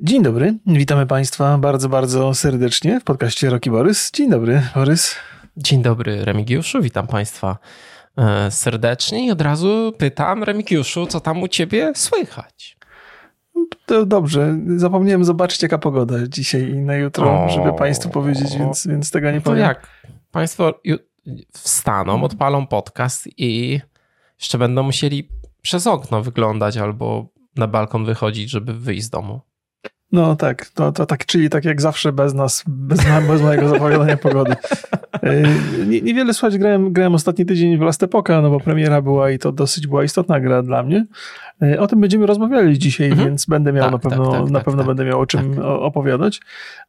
Dzień 0.00 0.22
dobry, 0.22 0.58
witamy 0.66 1.06
Państwa 1.06 1.58
bardzo, 1.58 1.88
bardzo 1.88 2.34
serdecznie 2.34 3.00
w 3.00 3.04
podcaście 3.04 3.50
Roki 3.50 3.70
Borys. 3.70 4.10
Dzień 4.10 4.30
dobry, 4.30 4.62
Borys. 4.74 5.14
Dzień 5.56 5.82
dobry, 5.82 6.24
Remigiuszu, 6.24 6.82
witam 6.82 7.06
Państwa 7.06 7.58
e, 8.16 8.50
serdecznie 8.50 9.26
i 9.26 9.30
od 9.30 9.40
razu 9.40 9.92
pytam, 9.98 10.42
Remigiuszu, 10.44 11.06
co 11.06 11.20
tam 11.20 11.42
u 11.42 11.48
Ciebie 11.48 11.92
słychać? 11.94 12.78
To 13.86 14.06
dobrze, 14.06 14.58
zapomniałem 14.76 15.24
zobaczyć 15.24 15.62
jaka 15.62 15.78
pogoda 15.78 16.14
dzisiaj 16.28 16.62
i 16.70 16.76
na 16.76 16.96
jutro, 16.96 17.44
o, 17.44 17.48
żeby 17.48 17.72
Państwu 17.72 18.10
powiedzieć, 18.10 18.56
więc, 18.56 18.86
więc 18.86 19.10
tego 19.10 19.30
nie 19.30 19.40
to 19.40 19.44
powiem. 19.44 19.60
jak? 19.60 19.86
Państwo 20.30 20.80
wstaną, 21.52 22.22
odpalą 22.22 22.66
podcast 22.66 23.28
i 23.36 23.80
jeszcze 24.40 24.58
będą 24.58 24.82
musieli 24.82 25.28
przez 25.62 25.86
okno 25.86 26.22
wyglądać 26.22 26.76
albo 26.76 27.26
na 27.56 27.66
balkon 27.66 28.04
wychodzić, 28.04 28.50
żeby 28.50 28.74
wyjść 28.74 29.06
z 29.06 29.10
domu. 29.10 29.47
No 30.12 30.36
tak, 30.36 30.66
to, 30.66 30.92
to 30.92 31.06
tak, 31.06 31.26
czyli 31.26 31.50
tak 31.50 31.64
jak 31.64 31.80
zawsze 31.80 32.12
bez 32.12 32.34
nas, 32.34 32.64
bez, 32.66 33.00
bez 33.28 33.42
mojego 33.42 33.68
zapowiadania 33.68 34.16
pogody. 34.26 34.56
Nie, 35.86 36.00
niewiele 36.00 36.34
słuchać, 36.34 36.58
grałem, 36.58 36.92
grałem 36.92 37.14
ostatni 37.14 37.46
tydzień 37.46 37.78
w 37.78 37.80
Last 37.80 38.02
Epoca, 38.02 38.42
no 38.42 38.50
bo 38.50 38.60
premiera 38.60 39.02
była 39.02 39.30
i 39.30 39.38
to 39.38 39.52
dosyć 39.52 39.86
była 39.86 40.04
istotna 40.04 40.40
gra 40.40 40.62
dla 40.62 40.82
mnie. 40.82 41.06
E, 41.62 41.80
o 41.80 41.86
tym 41.86 42.00
będziemy 42.00 42.26
rozmawiali 42.26 42.78
dzisiaj, 42.78 43.10
mhm. 43.10 43.28
więc 43.28 43.46
będę 43.46 43.72
miał 43.72 43.84
tak, 43.84 43.92
na 43.92 43.98
pewno, 43.98 44.30
tak, 44.30 44.40
tak, 44.40 44.50
na 44.50 44.58
tak, 44.58 44.64
pewno 44.64 44.78
tak. 44.78 44.86
będę 44.86 45.04
miał 45.04 45.20
o 45.20 45.26
czym 45.26 45.54
tak. 45.54 45.64
opowiadać, 45.64 46.40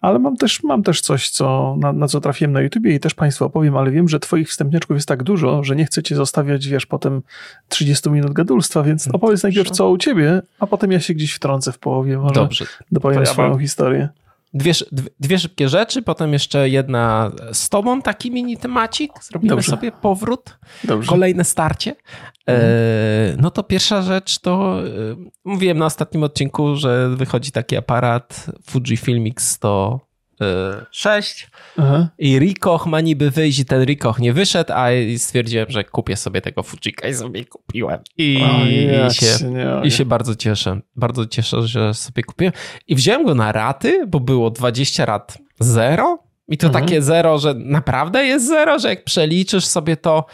ale 0.01 0.19
mam 0.19 0.37
też, 0.37 0.63
mam 0.63 0.83
też 0.83 1.01
coś, 1.01 1.29
co, 1.29 1.75
na, 1.79 1.93
na, 1.93 2.07
co 2.07 2.21
trafiłem 2.21 2.51
na 2.51 2.61
YouTubie 2.61 2.95
i 2.95 2.99
też 2.99 3.13
Państwu 3.13 3.45
opowiem, 3.45 3.77
ale 3.77 3.91
wiem, 3.91 4.09
że 4.09 4.19
Twoich 4.19 4.49
wstępniaczków 4.49 4.97
jest 4.97 5.07
tak 5.07 5.23
dużo, 5.23 5.63
że 5.63 5.75
nie 5.75 5.85
chcecie 5.85 6.15
zostawiać, 6.15 6.67
wiesz, 6.67 6.85
potem 6.85 7.21
30 7.69 8.09
minut 8.09 8.33
gadulstwa, 8.33 8.83
więc 8.83 9.07
no 9.07 9.13
opowiedz 9.13 9.43
najpierw 9.43 9.69
co 9.69 9.89
u 9.89 9.97
Ciebie, 9.97 10.41
a 10.59 10.67
potem 10.67 10.91
ja 10.91 10.99
się 10.99 11.13
gdzieś 11.13 11.33
wtrącę 11.33 11.71
w 11.71 11.79
połowie, 11.79 12.17
może 12.17 12.33
Dobrze. 12.33 12.65
Dopowiem 13.09 13.27
ja 13.27 13.33
swoją 13.33 13.49
mam... 13.49 13.59
historię. 13.59 14.09
Dwie, 14.53 14.73
dwie 15.19 15.39
szybkie 15.39 15.69
rzeczy, 15.69 16.01
potem 16.01 16.33
jeszcze 16.33 16.69
jedna 16.69 17.31
z 17.53 17.69
tobą, 17.69 18.01
taki 18.01 18.31
mini 18.31 18.57
temacik. 18.57 19.11
Zrobimy 19.21 19.49
Dobrze. 19.49 19.71
sobie 19.71 19.91
powrót, 19.91 20.59
Dobrze. 20.83 21.09
kolejne 21.09 21.43
starcie. 21.43 21.95
E, 22.47 22.53
mhm. 22.53 23.41
no 23.41 23.51
to 23.51 23.63
pierwsza 23.63 24.01
rzecz 24.01 24.39
to 24.39 24.79
e, 24.83 24.87
mówiłem 25.43 25.77
na 25.77 25.85
ostatnim 25.85 26.23
odcinku, 26.23 26.75
że 26.75 27.09
wychodzi 27.15 27.51
taki 27.51 27.77
aparat 27.77 28.45
Fujifilm 28.69 29.23
X100 29.23 29.99
6 30.91 31.47
Aha. 31.77 32.07
i 32.17 32.39
Rikoch 32.39 32.85
ma 32.85 33.01
niby 33.01 33.31
wyjść 33.31 33.59
i 33.59 33.65
ten 33.65 33.83
Rikoch 33.83 34.19
nie 34.19 34.33
wyszedł, 34.33 34.73
a 34.73 34.87
stwierdziłem, 35.17 35.65
że 35.69 35.83
kupię 35.83 36.15
sobie 36.15 36.41
tego 36.41 36.63
Fujika 36.63 37.07
i 37.07 37.13
sobie 37.13 37.45
kupiłem. 37.45 37.99
I, 38.17 38.43
i, 39.09 39.13
się, 39.13 39.27
I 39.83 39.91
się 39.91 40.05
bardzo 40.05 40.35
cieszę. 40.35 40.79
Bardzo 40.95 41.25
cieszę, 41.25 41.67
że 41.67 41.93
sobie 41.93 42.23
kupiłem. 42.23 42.53
I 42.87 42.95
wziąłem 42.95 43.25
go 43.25 43.35
na 43.35 43.51
raty, 43.51 44.07
bo 44.07 44.19
było 44.19 44.49
20 44.49 45.05
rat 45.05 45.37
zero 45.59 46.23
i 46.47 46.57
to 46.57 46.67
mhm. 46.67 46.85
takie 46.85 47.01
zero, 47.01 47.37
że 47.37 47.53
naprawdę 47.53 48.25
jest 48.25 48.47
zero, 48.47 48.79
że 48.79 48.89
jak 48.89 49.03
przeliczysz 49.03 49.65
sobie 49.65 49.97
to, 49.97 50.25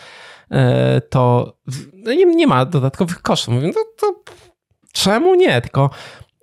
e, 0.52 1.02
to 1.02 1.54
no 1.94 2.14
nie, 2.14 2.26
nie 2.26 2.48
ma 2.48 2.66
dodatkowych 2.66 3.22
kosztów. 3.22 3.54
Mówię, 3.54 3.68
no 3.68 3.82
to 3.98 4.24
czemu 4.94 5.36
nie? 5.36 5.62
Tylko 5.62 5.90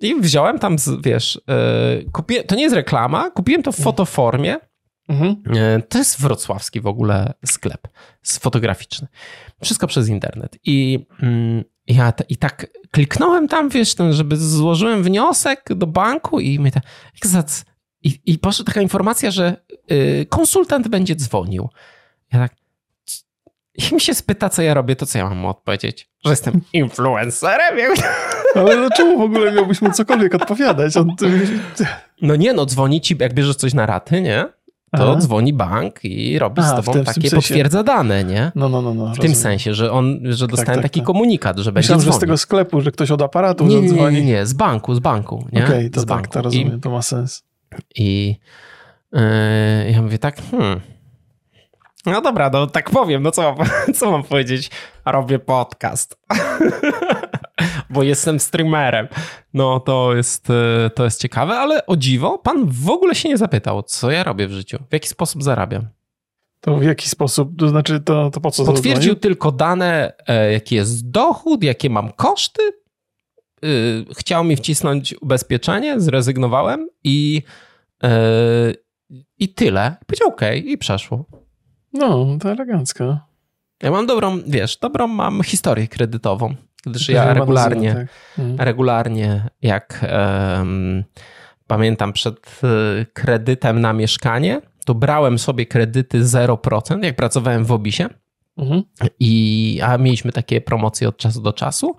i 0.03 0.20
wziąłem 0.20 0.58
tam, 0.58 0.77
wiesz, 1.05 1.41
yy, 1.48 2.11
kupię, 2.12 2.45
to 2.45 2.55
nie 2.55 2.62
jest 2.62 2.75
reklama, 2.75 3.31
kupiłem 3.31 3.62
to 3.62 3.72
w 3.72 3.77
fotoformie. 3.77 4.56
Mhm. 5.09 5.42
Yy, 5.47 5.83
to 5.89 5.98
jest 5.98 6.20
wrocławski 6.20 6.81
w 6.81 6.86
ogóle 6.86 7.34
sklep 7.47 7.89
fotograficzny. 8.41 9.09
Wszystko 9.62 9.86
przez 9.86 10.09
internet. 10.09 10.59
I 10.64 11.06
yy, 11.22 11.64
ja 11.86 12.12
i 12.28 12.36
tak 12.36 12.67
kliknąłem 12.91 13.48
tam, 13.48 13.69
wiesz, 13.69 13.94
ten, 13.94 14.12
żeby 14.12 14.36
złożyłem 14.36 15.03
wniosek 15.03 15.64
do 15.75 15.86
banku 15.86 16.41
i 16.41 16.59
mnie 16.59 16.72
tak, 16.72 16.83
i, 18.03 18.20
i 18.27 18.39
poszła 18.39 18.64
taka 18.64 18.83
informacja, 18.83 19.31
że 19.31 19.56
y, 19.92 20.27
konsultant 20.28 20.89
będzie 20.89 21.16
dzwonił. 21.16 21.69
Ja 22.33 22.39
tak, 22.39 22.56
i 23.75 23.95
mi 23.95 24.01
się 24.01 24.15
spyta, 24.15 24.49
co 24.49 24.62
ja 24.62 24.75
robię, 24.75 24.97
to 24.97 25.06
co 25.06 25.19
ja 25.19 25.28
mam 25.28 25.38
mu 25.38 25.49
odpowiedzieć? 25.49 26.09
Że 26.25 26.31
jestem 26.31 26.60
influencerem? 26.72 27.78
Ale 28.55 28.77
dlaczego 28.77 29.19
w 29.19 29.21
ogóle 29.21 29.53
miałbyś 29.53 29.83
mu 29.83 29.93
cokolwiek 29.93 30.34
odpowiadać? 30.34 30.97
On... 30.97 31.16
No 32.22 32.37
nie, 32.37 32.53
no 32.53 32.66
dzwoni 32.66 33.00
ci, 33.00 33.16
jak 33.21 33.34
bierzesz 33.34 33.56
coś 33.56 33.75
na 33.75 33.87
raty, 33.87 34.21
nie? 34.21 34.47
To 34.97 35.10
Aha. 35.10 35.16
dzwoni 35.21 35.53
bank 35.53 36.05
i 36.05 36.38
robi 36.38 36.60
Aha, 36.60 36.69
z 36.69 36.77
tobą 36.77 36.93
tym, 36.93 37.05
takie 37.05 37.21
sensie... 37.21 37.37
potwierdza 37.37 37.83
dane, 37.83 38.25
nie? 38.25 38.53
No, 38.55 38.69
no, 38.69 38.83
no. 38.83 38.94
no 38.94 39.15
w 39.15 39.19
tym 39.19 39.34
sensie, 39.34 39.75
że 39.75 39.93
on, 39.93 40.21
że 40.25 40.47
tak, 40.47 40.50
dostałem 40.50 40.66
tak, 40.66 40.75
tak, 40.75 40.83
taki 40.83 41.00
tak. 41.00 41.06
komunikat, 41.06 41.59
że 41.59 41.72
będzie 41.72 41.87
Myślałem, 41.87 42.04
że 42.04 42.12
z 42.12 42.19
tego 42.19 42.37
sklepu, 42.37 42.81
że 42.81 42.93
ktoś 42.93 43.10
od 43.10 43.22
aparatu 43.22 43.66
nie, 43.66 43.81
nie, 43.81 44.10
nie, 44.10 44.25
nie, 44.25 44.47
z 44.47 44.53
banku, 44.53 44.94
z 44.94 44.99
banku, 44.99 45.47
nie? 45.53 45.65
Okej, 45.65 45.78
okay, 45.78 45.91
to 45.91 46.00
z 46.00 46.06
tak, 46.06 46.16
banku. 46.16 46.33
to 46.33 46.43
rozumiem, 46.43 46.78
I, 46.78 46.81
to 46.81 46.91
ma 46.91 47.03
sens. 47.03 47.44
I 47.94 48.37
yy, 49.12 49.21
ja 49.91 50.03
mówię 50.03 50.19
tak, 50.19 50.43
hmm, 50.50 50.81
no 52.07 52.21
dobra, 52.21 52.51
no 52.53 52.67
tak 52.67 52.91
powiem, 52.91 53.23
no 53.23 53.31
co, 53.31 53.55
co 53.95 54.11
mam 54.11 54.23
powiedzieć? 54.23 54.71
Robię 55.05 55.39
podcast. 55.39 56.19
Bo 57.91 58.03
jestem 58.03 58.41
streamerem. 58.41 59.09
No 59.55 59.81
to 59.81 60.15
jest, 60.15 60.49
e, 60.51 60.91
to 60.91 61.05
jest 61.05 61.21
ciekawe, 61.21 61.59
ale 61.59 61.87
o 61.87 61.97
dziwo, 61.97 62.39
pan 62.39 62.67
w 62.67 62.91
ogóle 62.91 63.15
się 63.15 63.29
nie 63.29 63.37
zapytał, 63.37 63.83
co 63.83 64.11
ja 64.11 64.25
robię 64.25 64.49
w 64.49 64.53
życiu, 64.53 64.79
w 64.91 64.93
jaki 64.93 65.09
sposób 65.09 65.43
zarabiam. 65.43 65.89
To 66.61 66.77
w 66.77 66.83
jaki 66.83 67.09
sposób, 67.09 67.59
to 67.59 67.69
znaczy 67.69 68.01
to, 68.01 68.31
to 68.31 68.41
po 68.41 68.51
co? 68.51 68.65
Potwierdził 68.65 69.15
tylko 69.15 69.53
dane, 69.53 70.13
e, 70.27 70.53
jaki 70.53 70.75
jest 70.75 71.11
dochód, 71.11 71.65
jakie 71.65 71.91
mam 71.91 72.13
koszty. 72.13 72.63
E, 72.63 73.69
chciał 74.19 74.45
mi 74.45 74.57
wcisnąć 74.57 75.15
ubezpieczenie, 75.21 76.01
zrezygnowałem 76.01 76.89
i, 77.05 77.43
i 79.39 79.49
tyle. 79.49 79.97
Powiedział 80.07 80.29
OK 80.29 80.41
i 80.65 80.79
przeszło. 80.79 81.41
No, 81.92 82.26
to 82.41 82.50
elegancko. 82.50 83.19
Ja 83.82 83.91
mam 83.91 84.06
dobrą, 84.06 84.38
wiesz, 84.47 84.76
dobrą 84.76 85.06
mam 85.06 85.42
historię 85.42 85.88
kredytową, 85.88 86.54
gdyż 86.86 87.08
ja 87.08 87.34
regularnie, 87.34 87.94
tak. 87.94 88.08
mhm. 88.38 88.60
regularnie 88.60 89.48
jak 89.62 90.06
um, 90.58 91.04
pamiętam 91.66 92.12
przed 92.12 92.60
e, 92.64 93.04
kredytem 93.12 93.80
na 93.80 93.92
mieszkanie, 93.92 94.60
to 94.84 94.94
brałem 94.94 95.38
sobie 95.38 95.66
kredyty 95.66 96.20
0%, 96.20 97.04
jak 97.04 97.16
pracowałem 97.16 97.64
w 97.64 97.72
Obisie. 97.72 98.09
Mhm. 98.56 98.82
I, 99.20 99.80
a 99.84 99.98
mieliśmy 99.98 100.32
takie 100.32 100.60
promocje 100.60 101.09
od 101.09 101.16
czasu 101.16 101.41
do 101.41 101.53
czasu. 101.53 101.97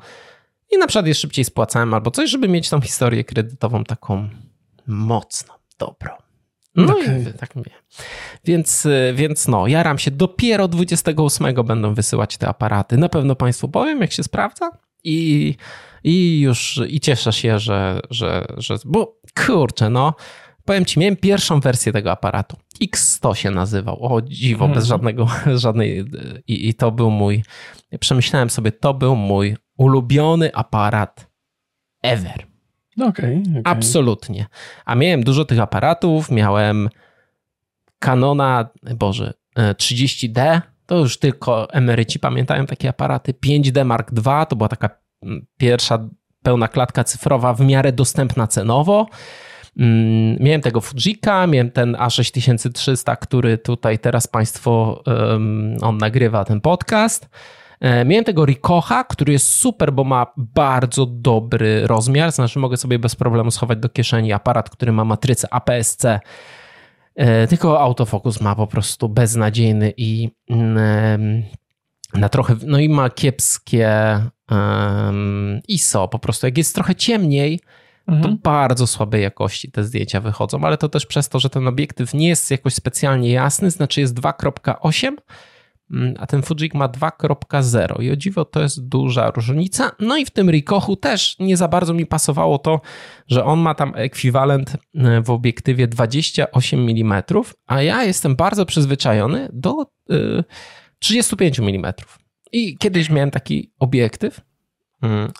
I 0.72 0.78
na 0.78 0.88
przykład 0.88 1.08
je 1.08 1.14
szybciej 1.14 1.46
spłacałem 1.46 1.94
albo 1.94 2.12
coś, 2.12 2.30
żeby 2.30 2.48
mieć 2.48 2.70
tą 2.70 2.82
historię 2.82 3.24
kredytową 3.24 3.84
taką 3.84 4.30
mocną, 4.88 5.54
dobrą. 5.80 6.23
No 6.76 6.94
okay. 6.94 7.26
i 7.36 7.40
tak 7.40 7.56
mówię. 7.56 7.72
Więc, 8.46 8.86
y, 8.86 9.14
więc 9.16 9.48
no, 9.48 9.68
jaram 9.68 10.00
się. 10.00 10.12
Dopiero 10.12 10.68
28 10.68 11.54
będą 11.66 11.94
wysyłać 11.94 12.38
te 12.38 12.48
aparaty. 12.48 12.98
Na 12.98 13.10
pewno 13.10 13.36
Państwu 13.36 13.70
powiem, 13.70 14.02
jak 14.02 14.12
się 14.12 14.24
sprawdza. 14.24 14.72
I, 15.04 15.56
i 16.04 16.40
już 16.40 16.82
i 16.88 17.00
cieszę 17.00 17.34
się, 17.34 17.60
że, 17.60 18.00
że, 18.10 18.46
że. 18.58 18.78
Bo 18.86 19.20
kurczę, 19.46 19.90
no. 19.90 20.14
Powiem 20.66 20.86
ci, 20.86 21.00
miałem 21.00 21.16
pierwszą 21.16 21.60
wersję 21.60 21.92
tego 21.92 22.12
aparatu. 22.12 22.58
X100 22.84 23.34
się 23.34 23.52
nazywał. 23.52 24.14
O 24.16 24.22
dziwo, 24.22 24.68
bez 24.68 24.84
mhm. 24.84 24.86
żadnego, 24.86 25.28
żadnej. 25.56 26.06
I, 26.48 26.70
I 26.70 26.74
to 26.74 26.92
był 26.92 27.12
mój. 27.12 27.44
Przemyślałem 28.00 28.50
sobie, 28.50 28.72
to 28.72 28.94
był 28.94 29.16
mój 29.16 29.58
ulubiony 29.78 30.56
aparat 30.56 31.28
ever. 32.04 32.53
Okay, 33.00 33.44
okay. 33.50 33.62
Absolutnie. 33.64 34.46
A 34.86 34.96
miałem 34.96 35.24
dużo 35.24 35.46
tych 35.46 35.60
aparatów, 35.60 36.32
miałem 36.32 36.90
Canona, 38.00 38.70
Boże, 38.96 39.34
30D, 39.58 40.40
e, 40.40 40.62
to 40.86 40.98
już 40.98 41.20
tylko 41.20 41.70
emeryci 41.70 42.20
pamiętają 42.20 42.66
takie 42.66 42.90
aparaty. 42.90 43.34
5D 43.46 43.86
Mark 43.86 44.12
II 44.26 44.46
to 44.50 44.56
była 44.56 44.70
taka 44.70 44.90
mm, 45.24 45.46
pierwsza 45.58 46.10
pełna 46.44 46.68
klatka 46.68 47.04
cyfrowa, 47.04 47.54
w 47.54 47.62
miarę 47.62 47.92
dostępna 47.92 48.48
cenowo. 48.48 49.08
Mm, 49.78 50.38
miałem 50.40 50.62
tego 50.62 50.82
Fujika, 50.82 51.48
miałem 51.48 51.72
ten 51.72 51.96
A6300, 51.96 53.18
który 53.18 53.58
tutaj 53.58 54.00
teraz 54.00 54.28
Państwo, 54.28 55.04
on 55.82 55.98
nagrywa 55.98 56.46
ten 56.46 56.62
podcast. 56.62 57.30
E, 57.84 58.06
miałem 58.06 58.26
tego 58.26 58.46
Rikocha, 58.46 59.04
który 59.04 59.34
jest 59.34 59.48
super, 59.48 59.94
bo 59.94 60.04
ma 60.04 60.28
bardzo 60.38 61.06
dobry 61.06 61.88
rozmiar, 61.88 62.32
znaczy 62.32 62.60
mogę 62.60 62.78
sobie 62.78 63.00
bez 63.00 63.16
problemu 63.16 63.52
schować 63.52 63.80
do 63.80 63.90
kieszeni 63.90 64.34
aparat, 64.34 64.70
który 64.70 64.92
ma 64.92 65.06
matrycę 65.06 65.48
APS-C, 65.54 66.20
e, 67.16 67.48
tylko 67.48 67.82
autofokus 67.82 68.42
ma 68.42 68.56
po 68.56 68.68
prostu 68.68 69.10
beznadziejny 69.10 69.94
i 69.98 70.30
mm, 70.50 71.44
na 72.14 72.30
trochę, 72.30 72.56
no 72.66 72.80
i 72.80 72.90
ma 72.90 73.10
kiepskie 73.10 74.20
ISO, 75.68 76.08
po 76.08 76.20
prostu 76.20 76.48
jak 76.48 76.58
jest 76.58 76.76
trochę 76.76 76.96
ciemniej, 76.96 77.60
mhm. 78.08 78.38
to 78.38 78.42
bardzo 78.44 78.88
słabej 78.88 79.24
jakości 79.24 79.72
te 79.72 79.84
zdjęcia 79.84 80.22
wychodzą, 80.22 80.64
ale 80.64 80.78
to 80.78 80.90
też 80.90 81.06
przez 81.06 81.30
to, 81.30 81.40
że 81.40 81.50
ten 81.50 81.68
obiektyw 81.68 82.14
nie 82.14 82.28
jest 82.28 82.52
jakoś 82.52 82.74
specjalnie 82.74 83.32
jasny, 83.32 83.72
znaczy 83.72 84.02
jest 84.02 84.16
2.8, 84.16 85.08
mm, 85.08 85.18
a 86.18 86.28
ten 86.28 86.42
Fujik 86.42 86.74
ma 86.74 86.88
2.0 86.88 88.04
i 88.04 88.12
o 88.12 88.16
dziwo 88.16 88.46
to 88.46 88.62
jest 88.62 88.88
duża 88.88 89.32
różnica. 89.32 89.92
No 90.00 90.18
i 90.18 90.26
w 90.26 90.30
tym 90.30 90.50
Rikochu 90.50 90.96
też 90.96 91.36
nie 91.40 91.58
za 91.58 91.68
bardzo 91.68 91.94
mi 91.94 92.06
pasowało 92.06 92.58
to, 92.58 92.82
że 93.28 93.46
on 93.46 93.60
ma 93.60 93.76
tam 93.76 93.94
ekwiwalent 93.96 94.78
e, 94.96 95.22
w 95.22 95.30
obiektywie 95.30 95.88
28 95.88 96.90
mm, 96.90 97.24
a 97.68 97.82
ja 97.82 98.04
jestem 98.04 98.36
bardzo 98.36 98.66
przyzwyczajony 98.66 99.50
do 99.54 99.86
35 101.00 101.60
mm. 101.60 101.94
I 102.52 102.78
kiedyś 102.78 103.10
miałem 103.10 103.32
taki 103.32 103.72
obiektyw 103.80 104.42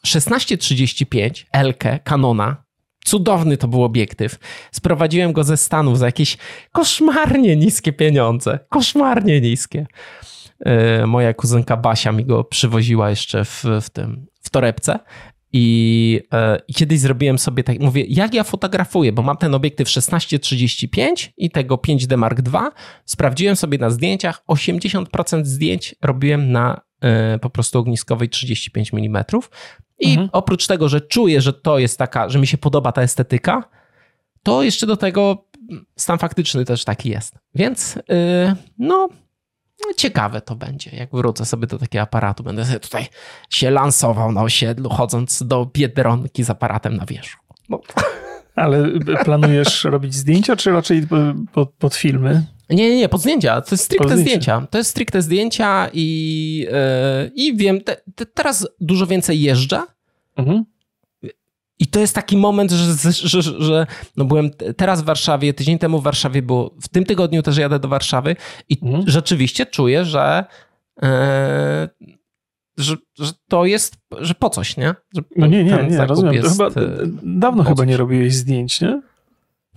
1635 0.02 1.48
mm, 1.54 1.68
LK 1.68 1.84
Canona 2.04 2.64
Cudowny 3.06 3.58
to 3.58 3.68
był 3.68 3.84
obiektyw. 3.84 4.40
Sprowadziłem 4.72 5.34
go 5.34 5.44
ze 5.44 5.58
Stanów 5.58 5.98
za 5.98 6.06
jakieś 6.06 6.38
koszmarnie 6.72 7.56
niskie 7.56 7.94
pieniądze. 7.94 8.60
Koszmarnie 8.70 9.42
niskie. 9.42 9.88
E, 10.66 11.08
moja 11.08 11.34
kuzynka 11.34 11.78
Basia 11.78 12.12
mi 12.12 12.26
go 12.26 12.44
przywoziła 12.44 13.10
jeszcze 13.10 13.46
w, 13.46 13.66
w 13.82 13.90
tym, 13.90 14.26
w 14.42 14.50
torebce. 14.50 15.00
I, 15.56 16.20
I 16.68 16.74
kiedyś 16.74 17.00
zrobiłem 17.00 17.40
sobie 17.40 17.64
tak, 17.64 17.80
mówię, 17.80 18.06
jak 18.08 18.34
ja 18.34 18.44
fotografuję, 18.44 19.12
bo 19.12 19.22
mam 19.22 19.38
ten 19.38 19.56
obiektyw 19.56 19.88
1635 19.88 21.34
i 21.38 21.50
tego 21.50 21.76
5D 21.76 22.18
Mark 22.18 22.40
II. 22.54 22.64
Sprawdziłem 23.06 23.56
sobie 23.56 23.78
na 23.78 23.90
zdjęciach, 23.90 24.44
80% 24.50 25.46
zdjęć 25.46 25.96
robiłem 26.02 26.52
na 26.52 26.82
e, 27.02 27.40
po 27.40 27.50
prostu 27.50 27.80
ogniskowej 27.80 28.30
35 28.30 28.94
mm. 28.94 29.24
I 30.04 30.12
mhm. 30.12 30.30
oprócz 30.32 30.68
tego, 30.68 30.90
że 30.90 31.02
czuję, 31.02 31.42
że 31.42 31.54
to 31.54 31.80
jest 31.80 31.98
taka, 31.98 32.30
że 32.30 32.40
mi 32.40 32.48
się 32.48 32.58
podoba 32.58 32.92
ta 32.92 33.02
estetyka, 33.02 33.64
to 34.44 34.64
jeszcze 34.64 34.88
do 34.88 34.98
tego 34.98 35.46
stan 35.96 36.18
faktyczny 36.18 36.66
też 36.66 36.84
taki 36.84 37.10
jest. 37.10 37.36
Więc 37.56 37.96
yy, 37.96 38.56
no, 38.78 39.10
ciekawe 39.98 40.42
to 40.42 40.56
będzie. 40.56 40.92
Jak 40.96 41.10
wrócę 41.12 41.46
sobie 41.46 41.68
do 41.68 41.78
takiego 41.78 42.02
aparatu, 42.02 42.44
będę 42.44 42.66
sobie 42.66 42.80
tutaj 42.80 43.08
się 43.50 43.72
lansował 43.72 44.32
na 44.32 44.42
osiedlu, 44.42 44.90
chodząc 44.90 45.44
do 45.44 45.66
Biedronki 45.74 46.44
z 46.44 46.50
aparatem 46.50 46.98
na 46.98 47.06
wierzchu. 47.06 47.44
No. 47.70 47.82
Ale 48.56 48.90
planujesz 49.24 49.84
robić 49.84 50.16
zdjęcia, 50.16 50.56
czy 50.56 50.72
raczej 50.72 51.08
pod, 51.54 51.74
pod 51.74 51.96
filmy? 51.96 52.44
Nie, 52.70 52.90
nie, 52.90 52.98
nie, 52.98 53.10
pod 53.10 53.22
zdjęcia. 53.22 53.62
To 53.62 53.68
jest 53.72 53.84
stricte 53.84 54.18
zdjęcia. 54.18 54.68
To 54.70 54.78
jest 54.78 54.90
stricte 54.90 55.22
zdjęcia 55.22 55.90
i, 55.94 56.68
yy, 56.72 57.32
i 57.36 57.58
wiem, 57.58 57.82
te, 57.82 57.98
te, 58.16 58.26
teraz 58.26 58.68
dużo 58.82 59.08
więcej 59.08 59.42
jeżdżę. 59.42 59.82
Mhm. 60.38 60.64
I 61.80 61.88
to 61.88 62.00
jest 62.00 62.16
taki 62.16 62.38
moment, 62.38 62.72
że, 62.72 63.12
że, 63.12 63.42
że, 63.42 63.64
że, 63.64 63.88
no 64.18 64.26
byłem 64.26 64.52
teraz 64.78 65.02
w 65.02 65.06
Warszawie, 65.06 65.54
tydzień 65.54 65.80
temu 65.80 66.00
w 66.00 66.04
Warszawie, 66.04 66.42
bo 66.42 66.76
w 66.82 66.88
tym 66.88 67.04
tygodniu 67.06 67.44
też 67.44 67.58
jadę 67.58 67.80
do 67.80 67.88
Warszawy 67.88 68.36
i 68.70 68.78
mhm. 68.82 69.04
rzeczywiście 69.08 69.66
czuję, 69.66 70.06
że, 70.06 70.46
yy, 71.02 71.08
że, 72.78 72.96
że 73.20 73.32
to 73.48 73.66
jest, 73.66 73.98
że 74.20 74.34
po 74.36 74.50
coś, 74.50 74.78
nie? 74.78 74.96
Że 75.16 75.22
no 75.36 75.48
nie, 75.48 75.64
nie, 75.64 75.88
nie, 75.90 76.06
rozumiem. 76.06 76.34
Jest, 76.34 76.50
chyba, 76.50 76.70
dawno 77.24 77.64
chyba 77.64 77.86
nie 77.86 77.98
robiłeś 77.98 78.36
zdjęć, 78.36 78.82
nie? 78.82 79.02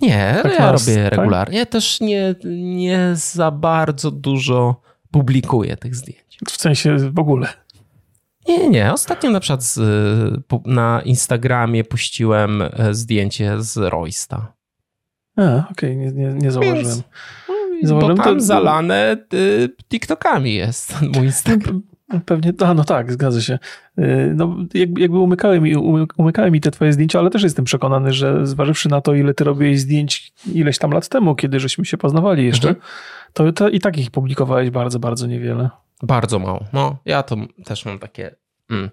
Nie, 0.00 0.38
tak 0.42 0.52
ja 0.52 0.72
robię 0.72 1.04
tak? 1.04 1.18
regularnie. 1.18 1.58
Ja 1.58 1.66
też 1.66 2.00
nie, 2.00 2.34
nie 2.74 3.10
za 3.14 3.50
bardzo 3.50 4.10
dużo 4.10 4.80
publikuję 5.10 5.76
tych 5.76 5.94
zdjęć. 5.94 6.38
W 6.48 6.60
sensie 6.60 6.96
w 6.96 7.18
ogóle? 7.18 7.48
Nie, 8.48 8.68
nie. 8.68 8.92
Ostatnio 8.92 9.30
na 9.30 9.40
przykład 9.40 9.64
z, 9.64 9.80
na 10.64 11.02
Instagramie 11.04 11.84
puściłem 11.84 12.62
e, 12.62 12.94
zdjęcie 12.94 13.62
z 13.62 13.76
Roysta. 13.76 14.52
A, 15.36 15.42
okej, 15.42 15.70
okay. 15.70 15.96
nie, 15.96 16.12
nie, 16.12 16.32
nie 16.32 16.50
zauważyłem. 16.50 16.84
Więc, 16.84 17.02
nie 17.82 17.88
zauważyłem. 17.88 18.16
Bo 18.16 18.24
tam 18.24 18.34
to... 18.34 18.40
zalane 18.40 19.16
y, 19.34 19.68
TikTokami 19.88 20.54
jest 20.54 21.02
mój 21.14 21.24
Instagram. 21.24 21.82
Pewnie, 22.26 22.52
a 22.64 22.74
no 22.74 22.84
tak, 22.84 23.12
zgadza 23.12 23.40
się. 23.40 23.58
Y, 23.98 24.32
no, 24.34 24.56
jakby 24.74 25.18
umykały 25.18 25.60
mi, 25.60 25.76
umykały 26.16 26.50
mi 26.50 26.60
te 26.60 26.70
twoje 26.70 26.92
zdjęcia, 26.92 27.18
ale 27.18 27.30
też 27.30 27.42
jestem 27.42 27.64
przekonany, 27.64 28.12
że 28.12 28.46
zważywszy 28.46 28.88
na 28.88 29.00
to, 29.00 29.14
ile 29.14 29.34
ty 29.34 29.44
robiłeś 29.44 29.80
zdjęć 29.80 30.32
ileś 30.52 30.78
tam 30.78 30.90
lat 30.90 31.08
temu, 31.08 31.34
kiedy 31.34 31.60
żeśmy 31.60 31.84
się 31.84 31.96
poznawali 31.96 32.46
jeszcze, 32.46 32.68
mhm. 32.68 32.86
to, 33.32 33.52
to 33.52 33.68
i 33.68 33.80
tak 33.80 33.98
ich 33.98 34.10
publikowałeś 34.10 34.70
bardzo, 34.70 34.98
bardzo 34.98 35.26
niewiele. 35.26 35.70
Bardzo 36.02 36.38
mało. 36.38 36.64
No, 36.72 36.96
ja 37.04 37.22
to 37.22 37.36
też 37.64 37.84
mam 37.84 37.98
takie, 37.98 38.34
mm, 38.70 38.90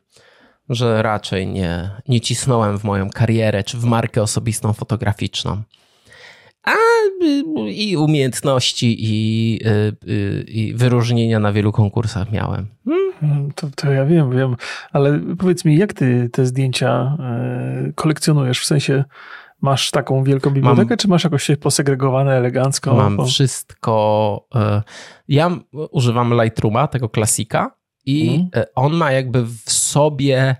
że 0.69 1.01
raczej 1.03 1.47
nie, 1.47 1.89
nie 2.07 2.21
cisnąłem 2.21 2.77
w 2.77 2.83
moją 2.83 3.09
karierę 3.09 3.63
czy 3.63 3.77
w 3.77 3.83
markę 3.83 4.21
osobistą 4.21 4.73
fotograficzną. 4.73 5.61
A 6.63 6.73
y, 7.25 7.71
i 7.71 7.97
umiejętności, 7.97 8.95
i, 8.99 9.59
y, 9.67 9.95
y, 10.11 10.45
i 10.47 10.73
wyróżnienia 10.73 11.39
na 11.39 11.51
wielu 11.51 11.71
konkursach 11.71 12.31
miałem. 12.31 12.67
Hmm? 12.85 13.51
To, 13.55 13.67
to, 13.75 13.91
ja 13.91 14.05
wiem, 14.05 14.31
wiem, 14.31 14.55
ale 14.91 15.19
powiedz 15.39 15.65
mi, 15.65 15.77
jak 15.77 15.93
ty 15.93 16.29
te 16.29 16.45
zdjęcia 16.45 17.17
e, 17.19 17.91
kolekcjonujesz? 17.95 18.59
W 18.59 18.65
sensie 18.65 19.03
masz 19.61 19.91
taką 19.91 20.23
wielką 20.23 20.49
bibliotekę, 20.49 20.89
mam, 20.89 20.97
czy 20.97 21.07
masz 21.07 21.23
jakoś 21.23 21.51
posegregowane 21.59 22.33
elegancko? 22.37 22.95
Mam 22.95 23.25
wszystko. 23.25 24.47
E, 24.55 24.81
ja 25.27 25.51
używam 25.91 26.33
Lightrooma, 26.43 26.87
tego 26.87 27.09
klasika, 27.09 27.75
i 28.05 28.27
hmm. 28.27 28.49
on 28.75 28.93
ma 28.93 29.11
jakby 29.11 29.45
w 29.45 29.71
sobie 29.71 30.55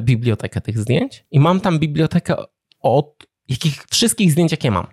bibliotekę 0.00 0.60
tych 0.60 0.78
zdjęć. 0.78 1.24
I 1.30 1.40
mam 1.40 1.60
tam 1.60 1.78
bibliotekę 1.78 2.34
od 2.80 3.26
jakich, 3.48 3.84
wszystkich 3.90 4.32
zdjęć, 4.32 4.50
jakie 4.50 4.70
mam 4.70 4.86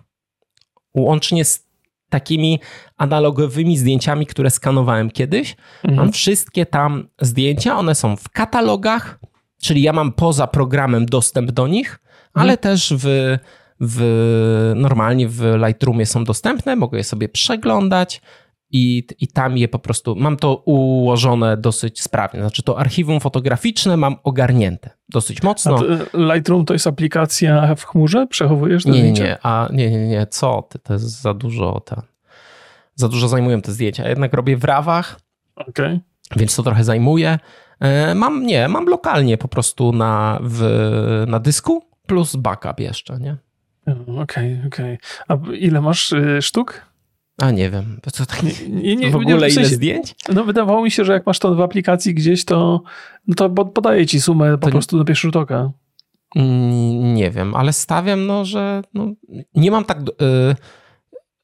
łącznie 0.94 1.44
z 1.44 1.70
takimi 2.08 2.60
analogowymi 2.96 3.78
zdjęciami, 3.78 4.26
które 4.26 4.50
skanowałem 4.50 5.10
kiedyś. 5.10 5.56
Mhm. 5.84 5.96
Mam 5.96 6.12
wszystkie 6.12 6.66
tam 6.66 7.08
zdjęcia, 7.20 7.78
one 7.78 7.94
są 7.94 8.16
w 8.16 8.28
katalogach, 8.28 9.18
czyli 9.62 9.82
ja 9.82 9.92
mam 9.92 10.12
poza 10.12 10.46
programem 10.46 11.06
dostęp 11.06 11.50
do 11.50 11.68
nich, 11.68 11.88
mhm. 11.88 12.20
ale 12.34 12.56
też 12.56 12.94
w, 12.96 13.36
w 13.80 14.72
normalnie 14.76 15.28
w 15.28 15.42
Lightroomie 15.66 16.06
są 16.06 16.24
dostępne, 16.24 16.76
mogę 16.76 16.98
je 16.98 17.04
sobie 17.04 17.28
przeglądać 17.28 18.20
i, 18.70 19.06
i 19.20 19.28
tam 19.28 19.56
je 19.56 19.68
po 19.68 19.78
prostu, 19.78 20.16
mam 20.16 20.36
to 20.36 20.56
ułożone 20.56 21.56
dosyć 21.56 22.02
sprawnie. 22.02 22.40
Znaczy 22.40 22.62
to 22.62 22.78
archiwum 22.78 23.20
fotograficzne 23.20 23.96
mam 23.96 24.16
ogarnięte 24.22 24.90
dosyć 25.08 25.42
mocno. 25.42 25.78
A 26.12 26.34
Lightroom 26.34 26.64
to 26.64 26.72
jest 26.72 26.86
aplikacja 26.86 27.74
w 27.74 27.84
chmurze? 27.84 28.26
Przechowujesz 28.26 28.84
te 28.84 28.90
nie, 28.90 28.98
zdjęcia? 28.98 29.24
Nie, 29.24 29.38
a 29.42 29.68
nie, 29.72 29.90
nie, 29.90 30.08
nie, 30.08 30.26
co 30.26 30.62
ty, 30.62 30.78
to 30.78 30.92
jest 30.92 31.22
za 31.22 31.34
dużo, 31.34 31.80
te, 31.80 32.02
za 32.94 33.08
dużo 33.08 33.28
zajmują 33.28 33.60
te 33.60 33.72
zdjęcia. 33.72 34.02
Ja 34.02 34.08
jednak 34.08 34.34
robię 34.34 34.56
w 34.56 34.64
rawach, 34.64 35.20
okay. 35.56 36.00
więc 36.36 36.56
to 36.56 36.62
trochę 36.62 36.84
zajmuje. 36.84 37.38
E, 37.80 38.14
mam, 38.14 38.46
nie, 38.46 38.68
mam 38.68 38.86
lokalnie 38.86 39.38
po 39.38 39.48
prostu 39.48 39.92
na, 39.92 40.38
w, 40.42 40.64
na 41.28 41.38
dysku 41.38 41.84
plus 42.06 42.36
backup 42.36 42.80
jeszcze, 42.80 43.18
nie? 43.18 43.36
Okej, 43.86 44.22
okay, 44.22 44.62
okej. 44.66 44.98
Okay. 44.98 44.98
A 45.28 45.54
ile 45.54 45.80
masz 45.80 46.12
y, 46.12 46.42
sztuk? 46.42 46.89
A 47.40 47.50
nie 47.50 47.70
wiem, 47.70 48.00
to 48.02 48.26
tak 48.26 48.42
nie, 48.68 48.96
nie, 48.96 49.10
w 49.10 49.16
ogóle 49.16 49.36
nie, 49.36 49.36
w 49.36 49.40
sensie, 49.40 49.60
ile 49.60 49.68
zdjęć? 49.68 50.14
No 50.34 50.44
wydawało 50.44 50.82
mi 50.82 50.90
się, 50.90 51.04
że 51.04 51.12
jak 51.12 51.26
masz 51.26 51.38
to 51.38 51.54
w 51.54 51.60
aplikacji 51.60 52.14
gdzieś, 52.14 52.44
to, 52.44 52.82
no 53.26 53.34
to 53.34 53.50
podaje 53.50 54.06
ci 54.06 54.20
sumę 54.20 54.58
po 54.58 54.66
to 54.66 54.72
prostu 54.72 54.96
na 54.96 55.04
pierwszy 55.04 55.28
rzut 55.28 55.36
oka. 55.36 55.70
Mm, 56.36 57.14
nie 57.14 57.30
wiem, 57.30 57.54
ale 57.54 57.72
stawiam, 57.72 58.26
no, 58.26 58.44
że 58.44 58.82
no, 58.94 59.12
nie 59.54 59.70
mam 59.70 59.84
tak... 59.84 59.98
Y, 60.00 60.56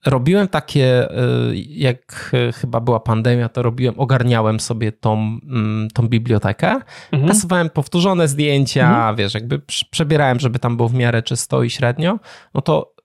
robiłem 0.07 0.49
takie, 0.49 1.11
y, 1.11 1.57
jak 1.57 2.35
chyba 2.55 2.81
była 2.81 3.01
pandemia, 3.01 3.49
to 3.49 3.63
robiłem, 3.63 4.01
ogarniałem 4.01 4.61
sobie 4.61 4.93
tą, 4.93 5.15
mm, 5.15 5.89
tą 5.95 6.09
bibliotekę, 6.09 6.81
mhm. 7.13 7.71
powtórzone 7.71 8.29
zdjęcia, 8.29 8.89
mhm. 8.89 9.17
wiesz, 9.17 9.35
jakby 9.35 9.61
przebierałem, 9.91 10.41
żeby 10.41 10.59
tam 10.59 10.77
było 10.77 10.89
w 10.89 10.95
miarę 10.95 11.23
czysto 11.23 11.63
i 11.63 11.71
średnio, 11.71 12.19
no 12.55 12.61
to 12.61 12.96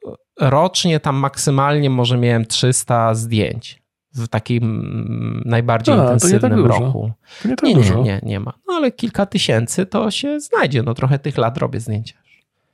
rocznie 0.50 1.00
tam 1.00 1.16
maksymalnie 1.16 1.90
może 1.90 2.18
miałem 2.18 2.46
300 2.46 3.16
zdjęć 3.16 3.82
w 4.14 4.28
takim 4.28 5.44
najbardziej 5.46 5.96
A, 5.96 5.98
intensywnym 6.04 6.58
nie 6.58 6.70
tak 6.70 6.80
roku. 6.80 7.12
nie, 7.46 7.56
tak 7.56 7.64
nie, 7.64 7.76
nie, 7.76 7.96
nie, 8.04 8.20
nie 8.24 8.40
ma. 8.40 8.54
No 8.68 8.74
ale 8.74 8.92
kilka 8.92 9.26
tysięcy 9.26 9.86
to 9.86 10.12
się 10.12 10.40
znajdzie. 10.40 10.84
No 10.84 10.94
trochę 10.94 11.20
tych 11.20 11.38
lat 11.38 11.58
robię 11.58 11.80
zdjęcia. 11.80 12.16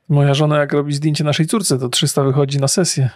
Moja 0.08 0.34
żona 0.34 0.58
jak 0.58 0.72
robi 0.72 0.92
zdjęcie 0.94 1.24
naszej 1.24 1.46
córce, 1.46 1.78
to 1.78 1.88
300 1.88 2.22
wychodzi 2.24 2.60
na 2.60 2.68
sesję. 2.68 3.10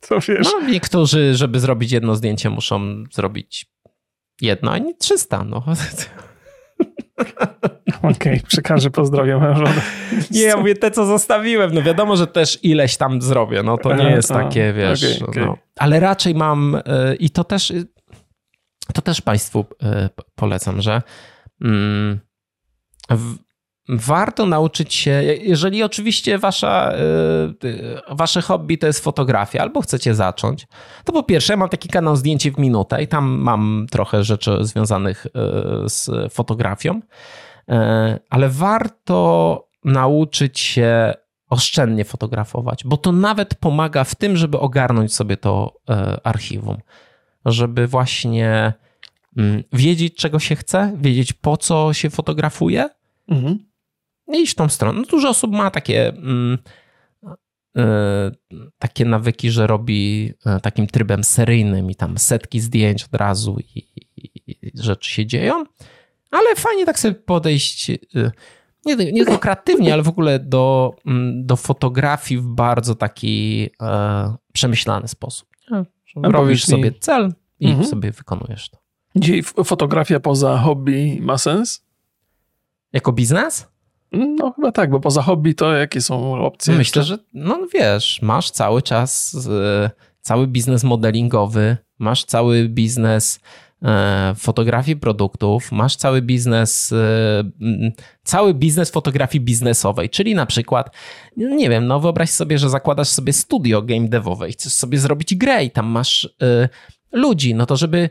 Co 0.00 0.20
wiesz? 0.20 0.46
No 0.60 0.68
niektórzy, 0.68 1.34
żeby 1.34 1.60
zrobić 1.60 1.92
jedno 1.92 2.14
zdjęcie 2.16 2.50
muszą 2.50 3.04
zrobić 3.12 3.66
jedno, 4.40 4.72
a 4.72 4.78
nie 4.78 4.94
300. 4.94 5.44
No. 5.44 5.62
Okej, 8.02 8.10
okay, 8.12 8.40
przekażę 8.46 8.90
pozdrowie 8.90 9.38
mężowi. 9.38 9.80
Nie, 10.30 10.42
ja 10.42 10.56
mówię 10.56 10.74
te, 10.74 10.90
co 10.90 11.06
zostawiłem. 11.06 11.74
No 11.74 11.82
wiadomo, 11.82 12.16
że 12.16 12.26
też 12.26 12.58
ileś 12.62 12.96
tam 12.96 13.22
zrobię. 13.22 13.62
No 13.62 13.78
to 13.78 13.96
nie 13.96 14.10
jest 14.10 14.28
takie, 14.28 14.72
wiesz. 14.72 15.04
Okay, 15.22 15.28
okay. 15.28 15.46
No. 15.46 15.58
Ale 15.78 16.00
raczej 16.00 16.34
mam 16.34 16.74
y, 16.74 16.80
i 17.18 17.30
to 17.30 17.44
też 17.44 17.70
y, 17.70 17.86
to 18.94 19.02
też 19.02 19.20
Państwu 19.20 19.60
y, 19.60 19.86
polecam, 20.34 20.82
że 20.82 21.02
mm, 21.60 22.20
w, 23.10 23.34
warto 23.88 24.46
nauczyć 24.46 24.94
się, 24.94 25.22
jeżeli 25.42 25.82
oczywiście 25.82 26.38
wasza, 26.38 26.92
wasze 28.10 28.42
hobby 28.42 28.78
to 28.78 28.86
jest 28.86 29.04
fotografia, 29.04 29.62
albo 29.62 29.80
chcecie 29.80 30.14
zacząć, 30.14 30.66
to 31.04 31.12
po 31.12 31.22
pierwsze 31.22 31.56
mam 31.56 31.68
taki 31.68 31.88
kanał 31.88 32.16
Zdjęcie 32.16 32.52
w 32.52 32.58
minutę 32.58 33.02
i 33.02 33.08
tam 33.08 33.28
mam 33.28 33.86
trochę 33.90 34.24
rzeczy 34.24 34.58
związanych 34.60 35.26
z 35.86 36.32
fotografią, 36.32 37.00
ale 38.30 38.48
warto 38.48 39.68
nauczyć 39.84 40.60
się 40.60 41.14
oszczędnie 41.50 42.04
fotografować, 42.04 42.84
bo 42.84 42.96
to 42.96 43.12
nawet 43.12 43.54
pomaga 43.54 44.04
w 44.04 44.14
tym, 44.14 44.36
żeby 44.36 44.58
ogarnąć 44.58 45.14
sobie 45.14 45.36
to 45.36 45.80
archiwum, 46.24 46.76
żeby 47.44 47.86
właśnie 47.86 48.72
mm, 49.36 49.62
wiedzieć, 49.72 50.16
czego 50.16 50.38
się 50.38 50.56
chce, 50.56 50.96
wiedzieć, 50.96 51.32
po 51.32 51.56
co 51.56 51.92
się 51.92 52.10
fotografuje, 52.10 52.88
mhm 53.28 53.65
iść 54.28 54.52
w 54.52 54.54
tą 54.54 54.68
stronę. 54.68 55.00
No, 55.00 55.06
dużo 55.06 55.28
osób 55.28 55.52
ma 55.52 55.70
takie, 55.70 56.08
mm, 56.08 56.58
e, 57.76 58.30
takie 58.78 59.04
nawyki, 59.04 59.50
że 59.50 59.66
robi 59.66 60.32
e, 60.46 60.60
takim 60.60 60.86
trybem 60.86 61.24
seryjnym 61.24 61.90
i 61.90 61.94
tam 61.94 62.18
setki 62.18 62.60
zdjęć 62.60 63.04
od 63.04 63.14
razu 63.14 63.58
i, 63.74 63.78
i, 64.16 64.30
i 64.46 64.72
rzeczy 64.74 65.10
się 65.10 65.26
dzieją, 65.26 65.64
ale 66.30 66.56
fajnie 66.56 66.86
tak 66.86 66.98
sobie 66.98 67.14
podejść 67.14 67.90
e, 67.90 67.96
nie, 68.86 68.96
nie 68.96 69.24
tylko 69.24 69.38
kreatywnie, 69.38 69.92
ale 69.92 70.02
w 70.02 70.08
ogóle 70.08 70.38
do, 70.38 70.94
mm, 71.06 71.46
do 71.46 71.56
fotografii 71.56 72.40
w 72.40 72.46
bardzo 72.46 72.94
taki 72.94 73.68
e, 73.82 74.36
przemyślany 74.52 75.08
sposób. 75.08 75.48
Robisz 76.22 76.64
sobie 76.64 76.92
cel 76.92 77.34
i 77.60 77.66
mhm. 77.66 77.86
sobie 77.86 78.12
wykonujesz 78.12 78.70
to. 78.70 78.78
Dzisiaj 79.16 79.42
fotografia 79.42 80.20
poza 80.20 80.58
hobby 80.58 81.18
ma 81.20 81.38
sens? 81.38 81.84
Jako 82.92 83.12
biznes? 83.12 83.68
No 84.16 84.52
chyba 84.52 84.72
tak, 84.72 84.90
bo 84.90 85.00
poza 85.00 85.22
hobby 85.22 85.54
to 85.54 85.72
jakie 85.72 86.00
są 86.00 86.44
opcje? 86.44 86.74
Myślę, 86.74 87.02
że 87.02 87.18
no 87.34 87.58
wiesz, 87.74 88.22
masz 88.22 88.50
cały 88.50 88.82
czas 88.82 89.36
e, 89.50 89.90
cały 90.20 90.46
biznes 90.46 90.84
modelingowy, 90.84 91.76
masz 91.98 92.24
cały 92.24 92.68
biznes 92.68 93.40
e, 93.82 94.34
fotografii 94.36 94.96
produktów, 94.96 95.72
masz 95.72 95.96
cały 95.96 96.22
biznes, 96.22 96.92
e, 96.92 97.50
cały 98.22 98.54
biznes 98.54 98.90
fotografii 98.90 99.44
biznesowej, 99.44 100.10
czyli 100.10 100.34
na 100.34 100.46
przykład, 100.46 100.90
nie 101.36 101.70
wiem, 101.70 101.86
no 101.86 102.00
wyobraź 102.00 102.30
sobie, 102.30 102.58
że 102.58 102.70
zakładasz 102.70 103.08
sobie 103.08 103.32
studio 103.32 103.82
game 103.82 104.08
devowe 104.08 104.48
i 104.48 104.52
chcesz 104.52 104.72
sobie 104.72 104.98
zrobić 104.98 105.34
grę 105.34 105.64
i 105.64 105.70
tam 105.70 105.86
masz 105.86 106.28
ludzi, 107.12 107.54
no 107.54 107.66
to 107.66 107.76
żeby 107.76 108.10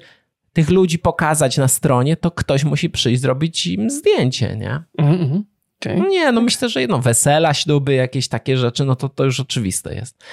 tych 0.53 0.69
ludzi 0.69 0.99
pokazać 0.99 1.57
na 1.57 1.67
stronie, 1.67 2.17
to 2.17 2.31
ktoś 2.31 2.63
musi 2.63 2.89
przyjść 2.89 3.21
zrobić 3.21 3.67
im 3.67 3.89
zdjęcie, 3.89 4.55
nie? 4.55 4.83
Mm 4.97 5.17
-hmm. 5.17 5.54
Okay. 5.79 6.01
Nie, 6.09 6.31
no 6.31 6.41
myślę, 6.41 6.69
że 6.69 6.81
jedno, 6.81 6.99
wesela, 6.99 7.53
śluby, 7.53 7.93
jakieś 7.93 8.27
takie 8.27 8.57
rzeczy, 8.57 8.85
no 8.85 8.95
to 8.95 9.09
to 9.09 9.25
już 9.25 9.39
oczywiste 9.39 9.95
jest. 9.95 10.23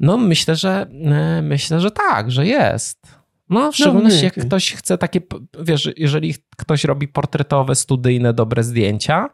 No 0.00 0.16
myślę, 0.16 0.56
że 0.56 0.86
e, 1.04 1.42
myślę, 1.42 1.80
że 1.80 1.90
tak, 1.90 2.30
że 2.30 2.46
jest. 2.46 3.22
No 3.50 3.72
w 3.72 3.76
szczególności 3.76 4.18
no, 4.18 4.24
jak 4.24 4.46
ktoś 4.46 4.72
chce 4.72 4.98
takie, 4.98 5.20
wiesz, 5.60 5.90
jeżeli 5.96 6.34
ktoś 6.56 6.84
robi 6.84 7.08
portretowe, 7.08 7.74
studyjne, 7.74 8.32
dobre 8.32 8.62
zdjęcia, 8.62 9.30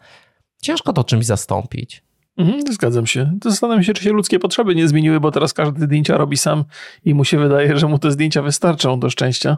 ciężko 0.62 0.92
to 0.92 1.04
czymś 1.04 1.26
zastąpić. 1.26 2.02
Mhm, 2.38 2.62
zgadzam 2.72 3.06
się. 3.06 3.32
Zastanawiam 3.44 3.82
się, 3.82 3.92
czy 3.92 4.02
się 4.04 4.12
ludzkie 4.12 4.38
potrzeby 4.38 4.74
nie 4.74 4.88
zmieniły, 4.88 5.20
bo 5.20 5.30
teraz 5.30 5.54
każdy 5.54 5.84
zdjęcia 5.84 6.16
robi 6.16 6.36
sam 6.36 6.64
i 7.04 7.14
mu 7.14 7.24
się 7.24 7.38
wydaje, 7.38 7.78
że 7.78 7.88
mu 7.88 7.98
te 7.98 8.10
zdjęcia 8.10 8.42
wystarczą 8.42 9.00
do 9.00 9.10
szczęścia. 9.10 9.56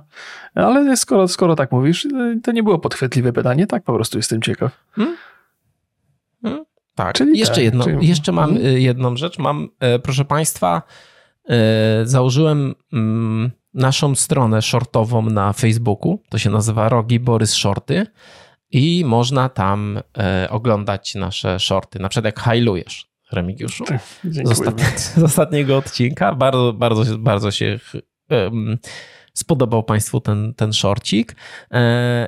Ale 0.54 0.96
skoro, 0.96 1.28
skoro 1.28 1.56
tak 1.56 1.72
mówisz, 1.72 2.08
to 2.42 2.52
nie 2.52 2.62
było 2.62 2.78
podchwytliwe 2.78 3.32
pytanie, 3.32 3.66
tak 3.66 3.82
po 3.82 3.94
prostu 3.94 4.18
jestem 4.18 4.42
ciekaw. 4.42 4.84
Hmm? 4.92 5.16
Tak. 7.04 7.14
Czyli 7.14 7.38
jeszcze, 7.38 7.54
tak, 7.54 7.64
jedno, 7.64 7.84
czyli... 7.84 8.08
jeszcze 8.08 8.32
mam 8.32 8.54
hmm? 8.54 8.78
jedną 8.78 9.16
rzecz. 9.16 9.38
Mam, 9.38 9.68
e, 9.80 9.98
proszę 9.98 10.24
Państwa, 10.24 10.82
e, 11.48 11.56
założyłem 12.04 12.74
mm, 12.92 13.50
naszą 13.74 14.14
stronę 14.14 14.62
shortową 14.62 15.22
na 15.22 15.52
Facebooku. 15.52 16.22
To 16.28 16.38
się 16.38 16.50
nazywa 16.50 16.88
Rogi 16.88 17.20
Borys 17.20 17.52
Shorty. 17.52 18.06
I 18.72 19.04
można 19.04 19.48
tam 19.48 20.00
oglądać 20.50 21.14
nasze 21.14 21.60
shorty. 21.60 21.98
Na 21.98 22.08
przykład 22.08 22.24
jak 22.24 22.40
hajlujesz, 22.40 23.06
Remigiuszu. 23.32 23.84
Tak, 23.84 24.00
z, 24.24 24.58
z 25.18 25.22
ostatniego 25.22 25.76
odcinka. 25.76 26.34
Bardzo, 26.34 26.72
bardzo, 26.72 27.18
bardzo 27.18 27.50
się 27.50 27.78
spodobał 29.34 29.82
Państwu 29.82 30.20
ten, 30.20 30.54
ten 30.54 30.72
shortcik. 30.72 31.36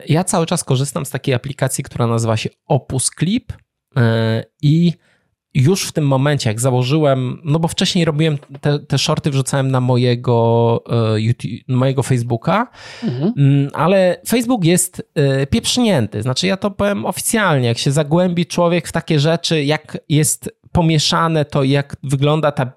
Ja 0.09 0.25
cały 0.25 0.47
czas 0.47 0.65
korzystam 0.65 1.07
z 1.07 1.11
takiej 1.11 1.35
aplikacji, 1.35 1.85
która 1.85 2.07
nazywa 2.07 2.37
się 2.37 2.51
Opus 2.67 3.11
Clip. 3.19 3.53
E, 3.97 4.45
I 4.63 4.93
już 5.55 5.89
w 5.89 5.93
tym 5.93 6.07
momencie, 6.07 6.51
jak 6.51 6.61
założyłem, 6.61 7.41
no 7.45 7.59
bo 7.59 7.69
wcześniej 7.69 8.05
robiłem 8.05 8.39
te, 8.61 8.79
te 8.79 8.99
shorty, 8.99 9.31
wrzucałem 9.31 9.71
na 9.71 9.81
mojego, 9.81 10.83
e, 11.15 11.21
YouTube, 11.21 11.51
mojego 11.69 12.03
Facebooka, 12.03 12.71
mhm. 13.03 13.33
Mm, 13.37 13.69
ale 13.73 14.17
Facebook 14.29 14.65
jest 14.65 15.11
e, 15.15 15.47
pieprznięty. 15.47 16.23
Znaczy, 16.23 16.47
ja 16.47 16.57
to 16.57 16.71
powiem 16.71 17.07
oficjalnie, 17.07 17.69
jak 17.69 17.79
się 17.79 17.93
zagłębi 17.93 18.47
człowiek 18.47 18.89
w 18.89 18.93
takie 18.93 19.21
rzeczy, 19.21 19.65
jak 19.65 19.99
jest 20.09 20.51
pomieszane 20.73 21.45
to, 21.45 21.65
jak 21.65 21.97
wygląda 22.03 22.53
ta 22.53 22.73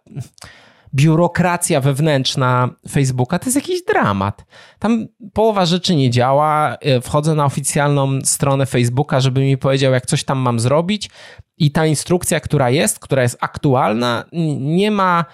biurokracja 0.96 1.82
wewnętrzna 1.82 2.70
Facebooka 2.90 3.40
to 3.40 3.46
jest 3.46 3.56
jakiś 3.56 3.84
dramat. 3.84 4.46
Tam 4.80 5.08
połowa 5.34 5.66
rzeczy 5.66 5.96
nie 5.96 6.10
działa. 6.10 6.78
E, 6.82 7.02
wchodzę 7.02 7.36
na 7.36 7.46
oficjalną 7.46 8.20
stronę 8.24 8.66
Facebooka, 8.66 9.20
żeby 9.20 9.42
mi 9.42 9.58
powiedział, 9.58 9.94
jak 9.94 10.06
coś 10.06 10.24
tam 10.24 10.38
mam 10.38 10.60
zrobić, 10.60 11.10
i 11.58 11.72
ta 11.72 11.86
instrukcja, 11.86 12.40
która 12.40 12.70
jest, 12.70 13.00
która 13.00 13.22
jest 13.22 13.38
aktualna, 13.42 14.26
nie 14.60 14.92
ma. 14.92 15.26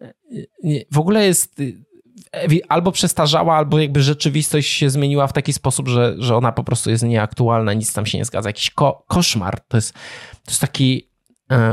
E, 0.00 0.12
w 0.92 0.98
ogóle 0.98 1.26
jest 1.26 1.60
e, 1.60 2.48
albo 2.68 2.92
przestarzała, 2.92 3.56
albo 3.56 3.78
jakby 3.78 4.02
rzeczywistość 4.02 4.72
się 4.72 4.90
zmieniła 4.90 5.26
w 5.26 5.32
taki 5.32 5.52
sposób, 5.52 5.88
że, 5.88 6.14
że 6.18 6.36
ona 6.36 6.52
po 6.52 6.64
prostu 6.64 6.90
jest 6.90 7.04
nieaktualna, 7.04 7.72
nic 7.72 7.92
tam 7.92 8.06
się 8.06 8.18
nie 8.18 8.24
zgadza. 8.24 8.48
Jakiś 8.48 8.70
ko 8.70 9.04
koszmar. 9.08 9.60
To 9.60 9.76
jest, 9.76 9.92
to 10.44 10.50
jest 10.50 10.60
taki 10.60 11.10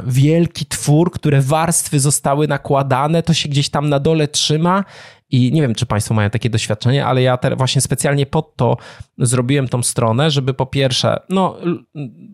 wielki 0.07 0.65
twór, 0.65 1.11
które 1.11 1.41
warstwy 1.41 1.99
zostały 1.99 2.47
nakładane, 2.47 3.23
to 3.23 3.33
się 3.33 3.49
gdzieś 3.49 3.69
tam 3.69 3.89
na 3.89 3.99
dole 3.99 4.27
trzyma 4.27 4.83
i 5.29 5.51
nie 5.51 5.61
wiem, 5.61 5.75
czy 5.75 5.85
Państwo 5.85 6.13
mają 6.13 6.29
takie 6.29 6.49
doświadczenie, 6.49 7.05
ale 7.05 7.21
ja 7.21 7.37
właśnie 7.57 7.81
specjalnie 7.81 8.25
pod 8.25 8.55
to 8.55 8.77
zrobiłem 9.17 9.67
tą 9.67 9.83
stronę, 9.83 10.31
żeby 10.31 10.53
po 10.53 10.65
pierwsze, 10.65 11.19
no 11.29 11.57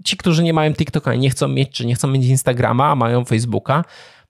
ci, 0.06 0.18
którzy 0.18 0.44
nie 0.44 0.54
mają 0.54 0.74
TikToka 0.74 1.14
i 1.14 1.20
nie 1.20 1.30
chcą 1.30 1.48
mieć, 1.48 1.70
czy 1.70 1.86
nie 1.86 1.96
chcą 1.96 2.08
mieć 2.08 2.26
Instagrama, 2.26 2.86
a 2.92 2.96
mają 2.96 3.26
Facebooka, 3.26 3.84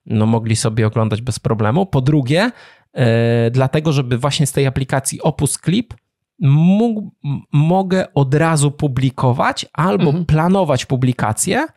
no 0.05 0.25
mogli 0.25 0.55
sobie 0.55 0.87
oglądać 0.87 1.21
bez 1.21 1.39
problemu. 1.39 1.85
Po 1.85 2.01
drugie, 2.01 2.51
e, 2.93 3.51
dlatego, 3.51 3.91
żeby 3.91 4.17
właśnie 4.17 4.47
z 4.47 4.51
tej 4.51 4.67
aplikacji 4.67 5.21
Opus 5.21 5.57
Clip 5.57 5.93
mógł, 6.41 7.11
mogę 7.51 8.13
od 8.13 8.33
razu 8.33 8.71
publikować 8.71 9.65
albo 9.73 10.05
mhm. 10.05 10.25
planować 10.25 10.85
publikację, 10.85 11.67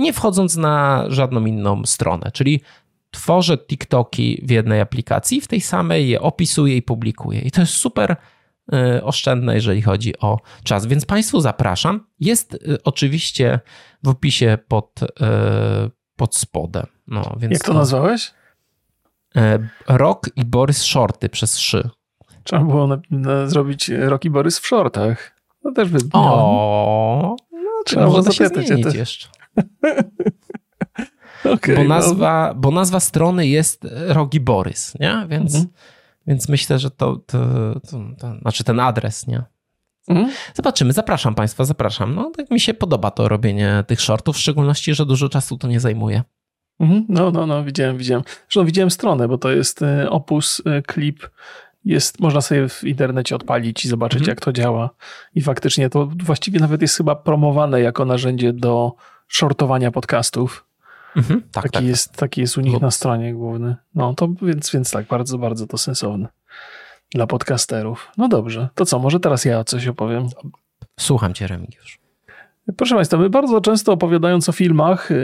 nie 0.00 0.12
wchodząc 0.12 0.56
na 0.56 1.04
żadną 1.08 1.46
inną 1.46 1.86
stronę. 1.86 2.30
Czyli 2.32 2.60
tworzę 3.10 3.58
TikToki 3.58 4.42
w 4.46 4.50
jednej 4.50 4.80
aplikacji, 4.80 5.40
w 5.40 5.48
tej 5.48 5.60
samej 5.60 6.08
je 6.08 6.20
opisuję 6.20 6.76
i 6.76 6.82
publikuję. 6.82 7.40
I 7.40 7.50
to 7.50 7.60
jest 7.60 7.74
super 7.74 8.16
y, 8.96 9.04
oszczędne, 9.04 9.54
jeżeli 9.54 9.82
chodzi 9.82 10.18
o 10.18 10.38
czas. 10.64 10.86
Więc 10.86 11.04
Państwu 11.04 11.40
zapraszam. 11.40 12.06
Jest 12.20 12.54
y, 12.54 12.82
oczywiście 12.84 13.60
w 14.02 14.08
opisie 14.08 14.58
pod, 14.68 15.02
y, 15.02 15.06
pod 16.16 16.36
spodem. 16.36 16.86
No, 17.06 17.34
więc 17.36 17.52
Jak 17.52 17.62
to, 17.62 17.72
to 17.72 17.78
nazwałeś? 17.78 18.34
Rok 19.88 20.26
i 20.36 20.44
Borys 20.44 20.82
Shorty 20.82 21.28
przez 21.28 21.58
szy. 21.58 21.90
Trzeba 22.44 22.64
było 22.64 22.86
na, 22.86 23.00
na, 23.10 23.46
zrobić 23.46 23.88
Rok 23.88 24.24
i 24.24 24.30
Borys 24.30 24.58
w 24.58 24.66
shortach. 24.66 25.40
No 25.64 25.72
też 25.72 25.88
by. 25.88 25.98
O, 26.12 27.36
no, 27.52 27.70
trzeba 27.86 28.04
było 28.04 28.22
zapytać. 28.22 28.68
Się 28.68 28.98
jeszcze. 28.98 29.28
okay, 31.54 31.76
bo, 31.76 31.82
no. 31.82 31.88
nazwa, 31.88 32.52
no. 32.54 32.60
bo 32.60 32.70
nazwa 32.70 33.00
strony 33.00 33.46
jest 33.46 33.86
Rogi 34.06 34.40
Borys, 34.40 34.94
nie? 35.00 35.26
Więc, 35.28 35.54
mhm. 35.54 35.74
więc 36.26 36.48
myślę, 36.48 36.78
że 36.78 36.90
to, 36.90 37.16
to, 37.16 37.46
to, 37.80 37.98
to, 38.18 38.38
znaczy 38.40 38.64
ten 38.64 38.80
adres, 38.80 39.26
nie? 39.26 39.42
Mhm. 40.08 40.30
Zobaczymy, 40.54 40.92
zapraszam 40.92 41.34
Państwa, 41.34 41.64
zapraszam. 41.64 42.14
No, 42.14 42.30
tak 42.36 42.50
mi 42.50 42.60
się 42.60 42.74
podoba 42.74 43.10
to 43.10 43.28
robienie 43.28 43.84
tych 43.86 44.00
shortów, 44.00 44.36
w 44.36 44.40
szczególności, 44.40 44.94
że 44.94 45.06
dużo 45.06 45.28
czasu 45.28 45.58
to 45.58 45.68
nie 45.68 45.80
zajmuje. 45.80 46.22
Mhm. 46.80 47.06
No, 47.08 47.30
no, 47.30 47.46
no, 47.46 47.64
widziałem, 47.64 47.98
widziałem. 47.98 48.24
Zresztą 48.42 48.64
widziałem 48.64 48.90
stronę, 48.90 49.28
bo 49.28 49.38
to 49.38 49.50
jest 49.50 49.82
y, 49.82 50.10
Opus 50.10 50.60
y, 50.60 50.82
Clip. 50.92 51.30
Jest, 51.84 52.20
można 52.20 52.40
sobie 52.40 52.68
w 52.68 52.84
internecie 52.84 53.36
odpalić 53.36 53.84
i 53.84 53.88
zobaczyć, 53.88 54.18
mhm. 54.18 54.30
jak 54.30 54.44
to 54.44 54.52
działa. 54.52 54.90
I 55.34 55.40
faktycznie 55.40 55.90
to 55.90 56.08
właściwie 56.22 56.60
nawet 56.60 56.82
jest 56.82 56.96
chyba 56.96 57.16
promowane 57.16 57.80
jako 57.80 58.04
narzędzie 58.04 58.52
do 58.52 58.92
shortowania 59.30 59.90
podcastów. 59.90 60.64
Mhm, 61.16 61.42
tak, 61.42 61.64
taki, 61.64 61.72
tak, 61.72 61.84
jest, 61.84 62.08
tak. 62.08 62.16
taki 62.16 62.40
jest 62.40 62.58
u 62.58 62.60
nich 62.60 62.80
na 62.80 62.90
stronie 62.90 63.34
główny. 63.34 63.76
No 63.94 64.14
to 64.14 64.28
więc, 64.42 64.70
więc 64.70 64.90
tak, 64.90 65.06
bardzo, 65.06 65.38
bardzo 65.38 65.66
to 65.66 65.78
sensowne 65.78 66.28
dla 67.10 67.26
podcasterów. 67.26 68.08
No 68.16 68.28
dobrze, 68.28 68.68
to 68.74 68.86
co, 68.86 68.98
może 68.98 69.20
teraz 69.20 69.44
ja 69.44 69.64
coś 69.64 69.88
opowiem? 69.88 70.28
Słucham 71.00 71.34
cię, 71.34 71.46
Remigiusz. 71.46 71.99
Proszę 72.76 72.94
Państwa, 72.94 73.16
my 73.16 73.30
bardzo 73.30 73.60
często 73.60 73.92
opowiadając 73.92 74.48
o 74.48 74.52
filmach, 74.52 75.10
y, 75.10 75.14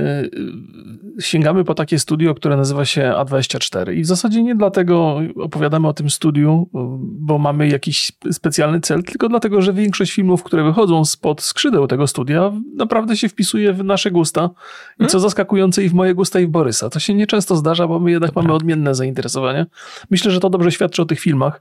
y, 1.19 1.23
sięgamy 1.23 1.65
po 1.65 1.75
takie 1.75 1.99
studio, 1.99 2.35
które 2.35 2.57
nazywa 2.57 2.85
się 2.85 3.13
A24. 3.17 3.95
I 3.95 4.03
w 4.03 4.07
zasadzie 4.07 4.43
nie 4.43 4.55
dlatego 4.55 5.21
opowiadamy 5.37 5.89
o 5.89 5.93
tym 5.93 6.11
studiu, 6.11 6.69
bo 7.03 7.39
mamy 7.39 7.69
jakiś 7.69 8.13
specjalny 8.33 8.81
cel, 8.81 9.03
tylko 9.03 9.29
dlatego, 9.29 9.63
że 9.63 9.73
większość 9.73 10.13
filmów, 10.13 10.43
które 10.43 10.65
wychodzą 10.65 11.05
spod 11.05 11.43
skrzydeł 11.43 11.87
tego 11.87 12.07
studia, 12.07 12.53
naprawdę 12.77 13.17
się 13.17 13.29
wpisuje 13.29 13.73
w 13.73 13.85
nasze 13.85 14.11
gusta. 14.11 14.51
I 15.01 15.05
co 15.05 15.07
hmm? 15.07 15.21
zaskakujące, 15.21 15.85
i 15.85 15.89
w 15.89 15.95
moje 15.95 16.15
gusta, 16.15 16.41
i 16.41 16.47
w 16.47 16.51
Borysa. 16.51 16.91
To 16.91 17.01
się 17.01 17.15
nieczęsto 17.15 17.57
zdarza, 17.57 17.89
bo 17.89 18.01
my 18.01 18.11
jednak 18.11 18.31
Dobra. 18.31 18.43
mamy 18.43 18.55
odmienne 18.55 18.95
zainteresowanie. 18.95 19.67
Myślę, 20.11 20.31
że 20.31 20.41
to 20.41 20.51
dobrze 20.51 20.73
świadczy 20.73 21.03
o 21.03 21.05
tych 21.05 21.21
filmach. 21.21 21.61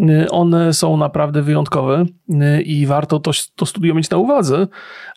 Y, 0.00 0.30
one 0.30 0.72
są 0.72 0.96
naprawdę 0.96 1.42
wyjątkowe 1.42 2.04
y, 2.30 2.62
i 2.62 2.86
warto 2.86 3.20
to, 3.20 3.30
to 3.56 3.66
studio 3.66 3.94
mieć 3.94 4.10
na 4.10 4.16
uwadze, 4.16 4.66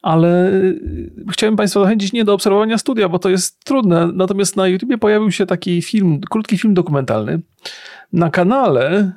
ale 0.01 0.49
y, 0.53 1.25
chciałem 1.31 1.55
Państwa 1.55 1.79
zachęcić 1.79 2.13
nie 2.13 2.25
do 2.25 2.33
obserwowania 2.33 2.77
studia, 2.77 3.09
bo 3.09 3.19
to 3.19 3.29
jest 3.29 3.63
trudne. 3.63 4.09
Natomiast 4.13 4.55
na 4.55 4.67
YouTubie 4.67 4.97
pojawił 4.97 5.31
się 5.31 5.45
taki 5.45 5.81
film, 5.81 6.21
krótki 6.29 6.57
film 6.57 6.73
dokumentalny. 6.73 7.41
Na 8.13 8.29
kanale, 8.29 9.11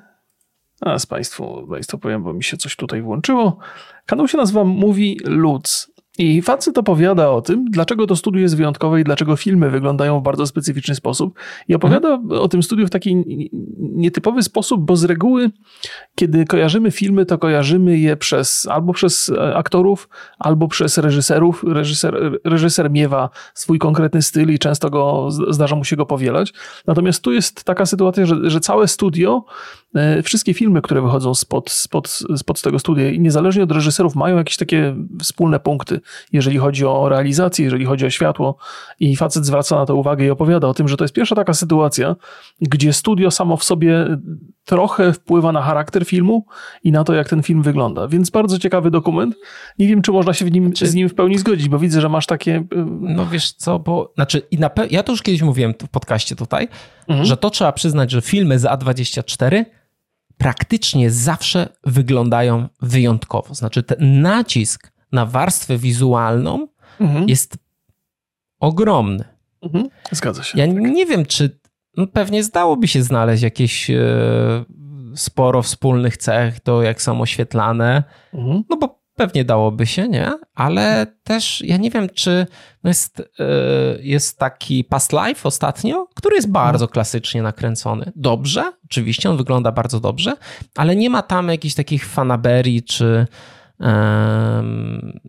a 0.80 0.98
z 0.98 1.06
Państwu, 1.06 1.66
Państwu 1.70 1.98
powiem, 1.98 2.22
bo 2.22 2.32
mi 2.32 2.44
się 2.44 2.56
coś 2.56 2.76
tutaj 2.76 3.02
włączyło. 3.02 3.58
Kanał 4.06 4.28
się 4.28 4.38
nazywa 4.38 4.64
Movie 4.64 5.14
Lutz. 5.24 5.97
I 6.18 6.42
facet 6.42 6.78
opowiada 6.78 7.30
o 7.30 7.42
tym, 7.42 7.64
dlaczego 7.70 8.06
to 8.06 8.16
studio 8.16 8.40
jest 8.40 8.56
wyjątkowe 8.56 9.00
i 9.00 9.04
dlaczego 9.04 9.36
filmy 9.36 9.70
wyglądają 9.70 10.20
w 10.20 10.22
bardzo 10.22 10.46
specyficzny 10.46 10.94
sposób. 10.94 11.38
I 11.68 11.74
opowiada 11.74 12.08
mhm. 12.08 12.40
o 12.40 12.48
tym 12.48 12.62
studiu 12.62 12.86
w 12.86 12.90
taki 12.90 13.24
nietypowy 13.78 14.42
sposób, 14.42 14.80
bo 14.84 14.96
z 14.96 15.04
reguły, 15.04 15.50
kiedy 16.14 16.44
kojarzymy 16.44 16.90
filmy, 16.90 17.26
to 17.26 17.38
kojarzymy 17.38 17.98
je 17.98 18.16
przez 18.16 18.66
albo 18.70 18.92
przez 18.92 19.28
e, 19.28 19.56
aktorów, 19.56 20.08
albo 20.38 20.68
przez 20.68 20.98
reżyserów. 20.98 21.64
Reżyser, 21.64 22.40
reżyser 22.44 22.90
miewa 22.90 23.30
swój 23.54 23.78
konkretny 23.78 24.22
styl 24.22 24.52
i 24.52 24.58
często 24.58 24.90
go, 24.90 25.28
zdarza 25.30 25.76
mu 25.76 25.84
się 25.84 25.96
go 25.96 26.06
powielać. 26.06 26.52
Natomiast 26.86 27.22
tu 27.22 27.32
jest 27.32 27.64
taka 27.64 27.86
sytuacja, 27.86 28.26
że, 28.26 28.50
że 28.50 28.60
całe 28.60 28.88
studio 28.88 29.44
wszystkie 30.22 30.54
filmy, 30.54 30.82
które 30.82 31.02
wychodzą 31.02 31.34
spod, 31.34 31.70
spod, 31.70 32.18
spod 32.36 32.62
tego 32.62 32.78
studia 32.78 33.10
i 33.10 33.20
niezależnie 33.20 33.62
od 33.62 33.72
reżyserów 33.72 34.14
mają 34.14 34.36
jakieś 34.36 34.56
takie 34.56 34.96
wspólne 35.22 35.60
punkty, 35.60 36.00
jeżeli 36.32 36.58
chodzi 36.58 36.86
o 36.86 37.08
realizację, 37.08 37.64
jeżeli 37.64 37.84
chodzi 37.84 38.06
o 38.06 38.10
światło 38.10 38.56
i 39.00 39.16
facet 39.16 39.46
zwraca 39.46 39.76
na 39.76 39.86
to 39.86 39.96
uwagę 39.96 40.26
i 40.26 40.30
opowiada 40.30 40.68
o 40.68 40.74
tym, 40.74 40.88
że 40.88 40.96
to 40.96 41.04
jest 41.04 41.14
pierwsza 41.14 41.34
taka 41.34 41.54
sytuacja, 41.54 42.16
gdzie 42.60 42.92
studio 42.92 43.30
samo 43.30 43.56
w 43.56 43.64
sobie 43.64 44.18
trochę 44.64 45.12
wpływa 45.12 45.52
na 45.52 45.62
charakter 45.62 46.04
filmu 46.04 46.46
i 46.84 46.92
na 46.92 47.04
to, 47.04 47.14
jak 47.14 47.28
ten 47.28 47.42
film 47.42 47.62
wygląda. 47.62 48.08
Więc 48.08 48.30
bardzo 48.30 48.58
ciekawy 48.58 48.90
dokument. 48.90 49.34
Nie 49.78 49.86
wiem, 49.86 50.02
czy 50.02 50.12
można 50.12 50.34
się 50.34 50.44
w 50.44 50.52
nim, 50.52 50.72
czy... 50.72 50.86
z 50.86 50.94
nim 50.94 51.08
w 51.08 51.14
pełni 51.14 51.38
zgodzić, 51.38 51.68
bo 51.68 51.78
widzę, 51.78 52.00
że 52.00 52.08
masz 52.08 52.26
takie... 52.26 52.56
Y, 52.56 52.66
no 53.00 53.26
wiesz 53.26 53.52
co, 53.52 53.78
bo... 53.78 54.12
Znaczy, 54.14 54.42
i 54.50 54.58
na 54.58 54.70
pe... 54.70 54.86
ja 54.86 55.02
to 55.02 55.12
już 55.12 55.22
kiedyś 55.22 55.42
mówiłem 55.42 55.74
w 55.82 55.88
podcaście 55.88 56.36
tutaj, 56.36 56.68
mhm. 57.08 57.26
że 57.26 57.36
to 57.36 57.50
trzeba 57.50 57.72
przyznać, 57.72 58.10
że 58.10 58.20
filmy 58.20 58.58
z 58.58 58.64
A24 58.64 59.64
praktycznie 60.38 61.10
zawsze 61.10 61.68
wyglądają 61.84 62.68
wyjątkowo. 62.82 63.54
Znaczy, 63.54 63.82
ten 63.82 64.20
nacisk 64.20 64.92
na 65.12 65.26
warstwę 65.26 65.78
wizualną 65.78 66.68
mhm. 67.00 67.28
jest 67.28 67.58
ogromny. 68.60 69.24
Mhm. 69.62 69.88
Zgadza 70.10 70.42
się. 70.42 70.58
Ja 70.58 70.66
tak. 70.66 70.76
nie 70.76 71.06
wiem, 71.06 71.26
czy 71.26 71.58
no 71.96 72.06
pewnie 72.06 72.44
zdałoby 72.44 72.88
się 72.88 73.02
znaleźć 73.02 73.42
jakieś 73.42 73.90
e, 73.90 73.96
sporo 75.14 75.62
wspólnych 75.62 76.16
cech, 76.16 76.60
to 76.60 76.82
jak 76.82 77.02
są 77.02 77.20
oświetlane. 77.20 78.04
Mhm. 78.34 78.64
No 78.70 78.76
bo 78.76 78.97
Pewnie 79.18 79.44
dałoby 79.44 79.86
się, 79.86 80.08
nie? 80.08 80.32
Ale 80.54 81.06
też 81.24 81.62
ja 81.66 81.76
nie 81.76 81.90
wiem, 81.90 82.08
czy 82.14 82.46
no 82.84 82.90
jest, 82.90 83.20
e, 83.20 83.44
jest 84.00 84.38
taki 84.38 84.84
Past 84.84 85.12
Life 85.12 85.48
ostatnio, 85.48 86.08
który 86.14 86.36
jest 86.36 86.50
bardzo 86.50 86.84
mhm. 86.84 86.92
klasycznie 86.92 87.42
nakręcony. 87.42 88.12
Dobrze, 88.16 88.72
oczywiście, 88.84 89.30
on 89.30 89.36
wygląda 89.36 89.72
bardzo 89.72 90.00
dobrze, 90.00 90.32
ale 90.76 90.96
nie 90.96 91.10
ma 91.10 91.22
tam 91.22 91.48
jakichś 91.48 91.74
takich 91.74 92.06
fanaberii 92.06 92.82
czy. 92.82 93.26
Um... 93.80 95.20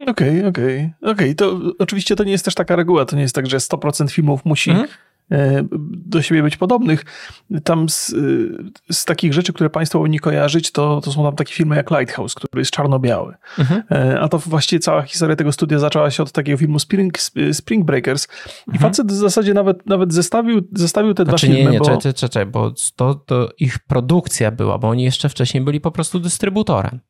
Okej, 0.00 0.38
okay, 0.38 0.46
okej. 0.46 0.76
Okay. 1.02 1.12
Okej, 1.12 1.30
okay. 1.30 1.34
to 1.34 1.60
oczywiście 1.78 2.16
to 2.16 2.24
nie 2.24 2.32
jest 2.32 2.44
też 2.44 2.54
taka 2.54 2.76
reguła. 2.76 3.04
To 3.04 3.16
nie 3.16 3.22
jest 3.22 3.34
tak, 3.34 3.46
że 3.46 3.56
100% 3.56 4.10
filmów 4.10 4.44
musi 4.44 4.70
mhm. 4.70 4.88
E, 5.30 5.64
do 6.06 6.22
siebie 6.22 6.42
być 6.42 6.56
podobnych. 6.56 7.04
Tam 7.64 7.88
z, 7.88 8.14
z, 8.90 9.04
takich 9.04 9.32
rzeczy, 9.32 9.52
które 9.52 9.70
Państwo 9.70 9.98
powinni 9.98 10.18
kojarzyć, 10.18 10.72
to, 10.72 11.00
to 11.00 11.12
są 11.12 11.22
tam 11.22 11.36
takie 11.36 11.54
filmy 11.54 11.76
jak 11.76 11.90
Lighthouse, 11.90 12.34
który 12.34 12.60
jest 12.60 12.70
czarno-biały. 12.70 13.34
Mhm. 13.58 13.82
E, 13.90 14.20
a 14.20 14.28
to 14.28 14.38
właściwie 14.38 14.80
cała 14.80 15.02
historia 15.02 15.36
tego 15.36 15.52
studia 15.52 15.78
zaczęła 15.78 16.10
się 16.10 16.22
od 16.22 16.32
takiego 16.32 16.58
filmu 16.58 16.78
Spring, 16.78 17.18
Spring 17.52 17.84
Breakers. 17.86 18.28
I 18.66 18.70
mhm. 18.70 18.90
facet 18.90 19.12
w 19.12 19.14
zasadzie 19.14 19.54
nawet, 19.54 19.86
nawet 19.86 20.12
zestawił, 20.12 20.68
zestawił 20.72 21.14
te 21.14 21.24
znaczy, 21.24 21.46
dwa 21.46 21.54
filmy. 21.54 21.70
Nie, 21.70 21.72
nie, 21.72 21.78
bo... 21.78 21.84
czekaj, 21.84 22.14
czekaj, 22.14 22.46
bo 22.46 22.72
to, 22.96 23.14
to 23.14 23.48
ich 23.58 23.78
produkcja 23.78 24.50
była, 24.50 24.78
bo 24.78 24.88
oni 24.88 25.04
jeszcze 25.04 25.28
wcześniej 25.28 25.64
byli 25.64 25.80
po 25.80 25.90
prostu 25.90 26.20
dystrybutorem. 26.20 27.00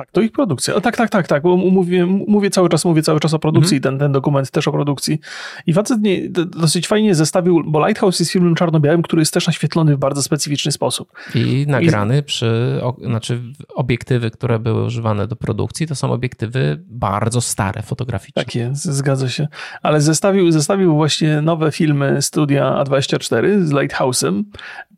Tak, 0.00 0.10
to 0.10 0.20
ich 0.20 0.32
produkcja. 0.32 0.74
O, 0.74 0.80
tak, 0.80 0.96
tak, 0.96 1.10
tak, 1.10 1.26
tak, 1.26 1.42
bo 1.42 1.56
mówię, 1.56 2.06
mówię 2.06 2.50
cały 2.50 2.68
czas, 2.68 2.84
mówię 2.84 3.02
cały 3.02 3.20
czas 3.20 3.34
o 3.34 3.38
produkcji, 3.38 3.76
mm 3.76 3.82
ten, 3.82 3.98
ten 3.98 4.12
dokument 4.12 4.50
też 4.50 4.68
o 4.68 4.72
produkcji. 4.72 5.20
I 5.66 5.72
facet 5.72 6.02
nie, 6.02 6.28
dosyć 6.30 6.88
fajnie 6.88 7.14
zestawił, 7.14 7.62
bo 7.66 7.86
Lighthouse 7.86 8.20
jest 8.20 8.32
filmem 8.32 8.54
czarno-białym, 8.54 9.02
który 9.02 9.22
jest 9.22 9.34
też 9.34 9.46
naświetlony 9.46 9.96
w 9.96 9.98
bardzo 9.98 10.22
specyficzny 10.22 10.72
sposób. 10.72 11.12
I 11.34 11.64
nagrany 11.68 12.18
I... 12.18 12.22
przy, 12.22 12.80
znaczy 13.04 13.42
obiektywy, 13.74 14.30
które 14.30 14.58
były 14.58 14.84
używane 14.84 15.26
do 15.26 15.36
produkcji, 15.36 15.86
to 15.86 15.94
są 15.94 16.12
obiektywy 16.12 16.82
bardzo 16.86 17.40
stare 17.40 17.82
fotograficzne. 17.82 18.44
Tak 18.44 18.54
jest, 18.54 18.84
zgadza 18.84 19.28
się. 19.28 19.48
Ale 19.82 20.00
zestawił, 20.00 20.52
zestawił 20.52 20.94
właśnie 20.94 21.42
nowe 21.42 21.72
filmy 21.72 22.22
studia 22.22 22.84
A24 22.84 23.64
z 23.64 23.70
Lighthouse'em, 23.70 24.42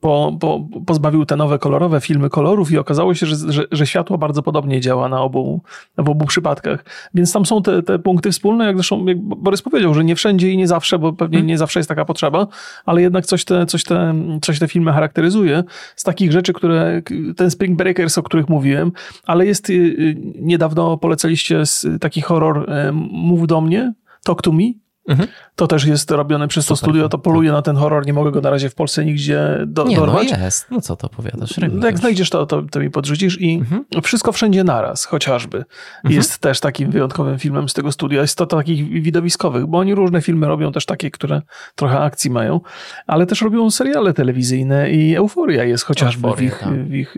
po, 0.01 0.37
po, 0.41 0.69
pozbawił 0.87 1.27
te 1.27 1.37
nowe 1.37 1.59
kolorowe 1.59 2.01
filmy 2.01 2.31
kolorów 2.31 2.73
i 2.73 2.79
okazało 2.79 3.15
się, 3.15 3.27
że, 3.27 3.53
że, 3.53 3.65
że, 3.73 3.87
światło 3.87 4.19
bardzo 4.19 4.43
podobnie 4.43 4.81
działa 4.81 4.90
na 4.97 5.21
obu, 5.21 5.61
w 5.99 6.09
obu 6.09 6.27
przypadkach. 6.27 6.85
Więc 7.15 7.33
tam 7.33 7.47
są 7.47 7.63
te, 7.63 7.83
te 7.83 7.99
punkty 7.99 8.31
wspólne, 8.31 8.65
jak 8.65 8.77
zresztą 8.77 9.07
jak 9.07 9.19
Borys 9.21 9.63
powiedział, 9.63 9.95
że 9.95 10.05
nie 10.05 10.17
wszędzie 10.17 10.51
i 10.51 10.57
nie 10.57 10.69
zawsze, 10.69 10.99
bo 10.99 11.13
pewnie 11.13 11.37
hmm. 11.37 11.47
nie 11.47 11.59
zawsze 11.59 11.81
jest 11.81 11.89
taka 11.89 12.05
potrzeba, 12.05 12.47
ale 12.87 13.03
jednak 13.03 13.27
coś 13.27 13.45
te, 13.45 13.67
coś, 13.67 13.85
te, 13.85 14.15
coś 14.43 14.59
te 14.59 14.69
filmy 14.69 14.93
charakteryzuje. 14.93 15.65
Z 15.97 16.03
takich 16.03 16.33
rzeczy, 16.33 16.53
które, 16.53 17.03
ten 17.37 17.51
Spring 17.51 17.79
Breakers, 17.79 18.19
o 18.19 18.23
których 18.23 18.49
mówiłem, 18.49 18.93
ale 19.27 19.47
jest 19.47 19.71
y, 19.71 19.73
y, 19.73 20.17
niedawno 20.41 20.97
polecaliście 20.97 21.63
taki 22.01 22.21
horror 22.21 22.71
y, 22.71 22.93
Mów 22.93 23.47
do 23.47 23.61
mnie, 23.61 23.93
Talk 24.25 24.43
to 24.43 24.53
Me, 24.53 24.63
Mhm. 25.09 25.29
To 25.57 25.67
też 25.67 25.85
jest 25.85 26.11
robione 26.11 26.49
przez 26.49 26.65
Super. 26.65 26.79
to 26.79 26.87
studio, 26.87 27.09
to 27.09 27.19
poluje 27.19 27.53
na 27.53 27.63
ten 27.63 27.77
horror, 27.77 28.07
nie 28.07 28.13
mogę 28.13 28.31
go 28.31 28.41
na 28.41 28.51
razie 28.51 28.71
w 28.71 28.75
Polsce 28.75 29.05
nigdzie 29.05 29.59
do, 29.67 29.85
nie, 29.85 29.97
no 29.97 30.07
dorwać. 30.07 30.33
No 30.33 30.45
jest, 30.45 30.71
no 30.71 30.81
co 30.81 30.97
to 30.97 31.07
opowiadasz? 31.07 31.59
No 31.73 31.87
jak 31.87 31.99
znajdziesz 31.99 32.31
to, 32.31 32.47
to, 32.47 32.63
to 32.63 32.81
mi 32.81 32.91
podrzucisz 32.91 33.41
i 33.41 33.55
mhm. 33.55 33.85
wszystko 34.03 34.33
wszędzie 34.33 34.65
naraz, 34.65 35.05
chociażby. 35.05 35.59
Mhm. 35.59 36.15
Jest 36.15 36.39
też 36.39 36.61
takim 36.61 36.91
wyjątkowym 36.91 37.39
filmem 37.39 37.69
z 37.69 37.75
tego 37.75 37.93
studia. 37.93 38.21
Jest 38.21 38.39
to 38.39 38.47
takich 38.47 39.03
widowiskowych, 39.03 39.67
bo 39.67 39.79
oni 39.79 39.95
różne 39.95 40.23
filmy 40.23 40.47
robią 40.47 40.73
też 40.73 40.87
takie, 40.87 41.11
które 41.11 41.43
trochę 41.75 42.01
akcji 42.01 42.31
mają, 42.31 42.61
ale 43.07 43.27
też 43.27 43.43
robią 43.43 43.71
seriale 43.71 44.15
telewizyjne 44.15 44.91
i 44.91 45.17
Euforia 45.17 45.65
jest 45.65 45.85
chociażby 45.85 46.29
Euforia, 46.29 46.51
w 46.51 46.55
ich, 46.55 46.61
tak. 46.61 46.89
w 46.89 46.95
ich, 46.95 47.15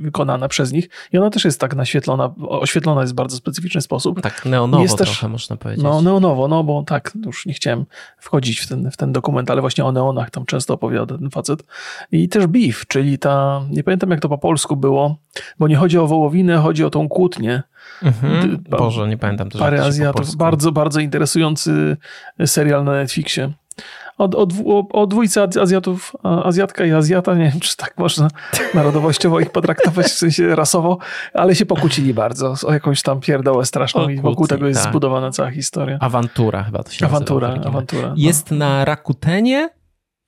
wykonana 0.00 0.48
przez 0.48 0.72
nich 0.72 0.88
i 1.12 1.18
ona 1.18 1.30
też 1.30 1.44
jest 1.44 1.60
tak 1.60 1.76
naświetlona, 1.76 2.34
oświetlona 2.48 3.00
jest 3.00 3.12
w 3.12 3.16
bardzo 3.16 3.36
specyficzny 3.36 3.80
sposób. 3.80 4.20
Tak 4.20 4.44
neonowo 4.44 4.82
jest 4.82 4.96
trochę 4.96 5.12
też, 5.12 5.30
można 5.30 5.56
powiedzieć. 5.56 5.84
No 5.84 6.02
neonowo, 6.02 6.48
no 6.48 6.64
bo 6.64 6.82
tak, 6.92 7.12
już 7.26 7.46
nie 7.46 7.54
chciałem 7.54 7.84
wchodzić 8.18 8.60
w 8.60 8.68
ten, 8.68 8.90
w 8.90 8.96
ten 8.96 9.12
dokument, 9.12 9.50
ale 9.50 9.60
właśnie 9.60 9.84
o 9.84 9.92
neonach 9.92 10.30
tam 10.30 10.46
często 10.46 10.74
opowiada 10.74 11.18
ten 11.18 11.30
facet. 11.30 11.62
I 12.12 12.28
też 12.28 12.46
Beef, 12.46 12.86
czyli 12.86 13.18
ta, 13.18 13.62
nie 13.70 13.84
pamiętam 13.84 14.10
jak 14.10 14.20
to 14.20 14.28
po 14.28 14.38
polsku 14.38 14.76
było, 14.76 15.16
bo 15.58 15.68
nie 15.68 15.76
chodzi 15.76 15.98
o 15.98 16.06
wołowinę, 16.06 16.56
chodzi 16.56 16.84
o 16.84 16.90
tą 16.90 17.08
kłótnię. 17.08 17.62
Mhm. 18.02 18.64
Boże, 18.70 19.08
nie 19.08 19.18
pamiętam 19.18 19.50
też. 19.50 19.60
Parę 19.60 19.84
Azjatów. 19.84 20.36
Bardzo, 20.36 20.72
bardzo 20.72 21.00
interesujący 21.00 21.96
serial 22.46 22.84
na 22.84 22.92
Netflixie 22.92 23.52
o, 24.18 24.28
o, 24.66 24.88
o 24.92 25.06
dwójce 25.06 25.48
Azjatów, 25.60 26.16
Azjatka 26.22 26.84
i 26.84 26.92
Azjata, 26.92 27.34
nie 27.34 27.50
wiem, 27.50 27.60
czy 27.60 27.76
tak 27.76 27.98
można 27.98 28.28
narodowościowo 28.74 29.40
ich 29.40 29.50
potraktować, 29.50 30.06
w 30.06 30.18
sensie 30.18 30.54
rasowo, 30.54 30.98
ale 31.34 31.54
się 31.54 31.66
pokłócili 31.66 32.14
bardzo 32.14 32.54
o 32.66 32.72
jakąś 32.72 33.02
tam 33.02 33.20
pierdołę 33.20 33.66
straszną 33.66 34.08
i 34.08 34.20
wokół 34.20 34.46
tego 34.46 34.66
jest 34.66 34.82
tak. 34.82 34.90
zbudowana 34.90 35.30
cała 35.30 35.50
historia. 35.50 35.98
Awantura 36.00 36.62
chyba 36.62 36.82
to 36.82 36.92
się 36.92 37.06
awantura, 37.06 37.48
nazywa. 37.48 37.68
Awantura, 37.68 38.08
no. 38.08 38.14
Jest 38.16 38.50
na 38.50 38.84
Rakutenie, 38.84 39.70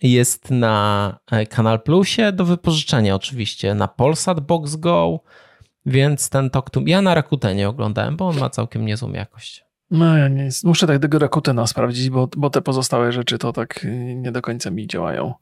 jest 0.02 0.50
na 0.50 1.16
e, 1.30 1.46
Kanal 1.46 1.80
Plusie 1.80 2.32
do 2.32 2.44
wypożyczenia 2.44 3.14
oczywiście, 3.14 3.74
na 3.74 3.88
Polsat 3.88 4.40
Box 4.40 4.76
Go, 4.76 5.20
więc 5.86 6.28
ten 6.28 6.50
Talk 6.50 6.70
to... 6.70 6.80
Ja 6.86 7.02
na 7.02 7.14
Rakutenie 7.14 7.68
oglądałem, 7.68 8.16
bo 8.16 8.28
on 8.28 8.38
ma 8.38 8.50
całkiem 8.50 8.86
niezłą 8.86 9.12
jakość. 9.12 9.64
No 9.94 10.18
ja 10.18 10.28
nie, 10.28 10.48
muszę 10.64 10.86
tak 10.86 10.98
tego 10.98 11.18
Rakutena 11.18 11.66
sprawdzić, 11.66 12.10
bo, 12.10 12.28
bo 12.36 12.50
te 12.50 12.62
pozostałe 12.62 13.12
rzeczy 13.12 13.38
to 13.38 13.52
tak 13.52 13.86
nie 14.16 14.32
do 14.32 14.42
końca 14.42 14.70
mi 14.70 14.86
działają. 14.86 15.34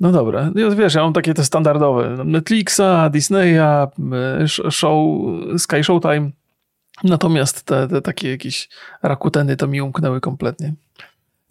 No 0.00 0.12
dobra, 0.12 0.50
no 0.54 0.76
wiesz, 0.76 0.94
ja 0.94 1.02
mam 1.02 1.12
takie 1.12 1.34
te 1.34 1.44
standardowe 1.44 2.24
Netflixa, 2.24 3.10
Disneya, 3.10 3.86
show, 4.70 5.20
Sky 5.58 5.84
Showtime, 5.84 6.30
Natomiast 7.04 7.62
te, 7.62 7.88
te 7.88 8.02
takie 8.02 8.30
jakieś 8.30 8.68
rakuteny 9.02 9.56
to 9.56 9.66
mi 9.66 9.80
umknęły 9.80 10.20
kompletnie. 10.20 10.74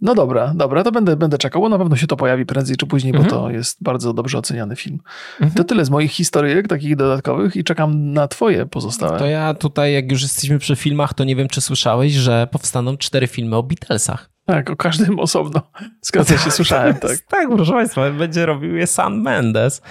No 0.04 0.16
dobra, 0.16 0.54
dobra, 0.56 0.84
to 0.84 0.92
będę, 0.92 1.16
będę 1.16 1.38
czekał, 1.38 1.62
bo 1.62 1.70
na 1.70 1.78
pewno 1.78 1.96
się 1.96 2.08
to 2.08 2.16
pojawi 2.16 2.46
prędzej 2.46 2.78
czy 2.78 2.86
później, 2.86 3.16
mhm. 3.16 3.30
bo 3.30 3.36
to 3.36 3.50
jest 3.50 3.84
bardzo 3.84 4.13
dobrze 4.13 4.38
oceniany 4.38 4.76
film. 4.76 5.00
Mhm. 5.34 5.52
To 5.52 5.63
tyle 5.63 5.86
z 5.86 5.89
moich 5.89 6.12
historyjek, 6.12 6.68
takich 6.68 6.96
dodatkowych 6.96 7.56
i 7.56 7.63
czekam 7.63 8.13
na 8.13 8.28
twoje 8.28 8.66
pozostałe. 8.66 9.20
To 9.20 9.26
ja 9.26 9.54
tutaj, 9.54 9.94
jak 9.94 10.12
już 10.12 10.22
jesteśmy 10.22 10.60
przy 10.60 10.76
filmach, 10.76 11.13
to 11.13 11.24
nie 11.24 11.36
wiem, 11.36 11.48
czy 11.48 11.62
słyszałeś, 11.62 12.13
że 12.13 12.48
powstaną 12.52 12.98
cztery 12.98 13.28
filmy 13.28 13.56
o 13.56 13.63
Beatlesach. 13.63 14.30
Tak, 14.46 14.70
o 14.70 14.76
każdym 14.76 15.20
osobno. 15.20 15.62
Zgadza 16.02 16.38
się, 16.38 16.52
słyszałem, 16.52 16.96
tak. 17.08 17.18
tak, 17.30 17.50
proszę 17.56 17.72
Państwa, 17.72 18.12
będzie 18.12 18.46
robił 18.46 18.76
je 18.76 18.88
Sam 18.88 19.22
Mendes, 19.22 19.82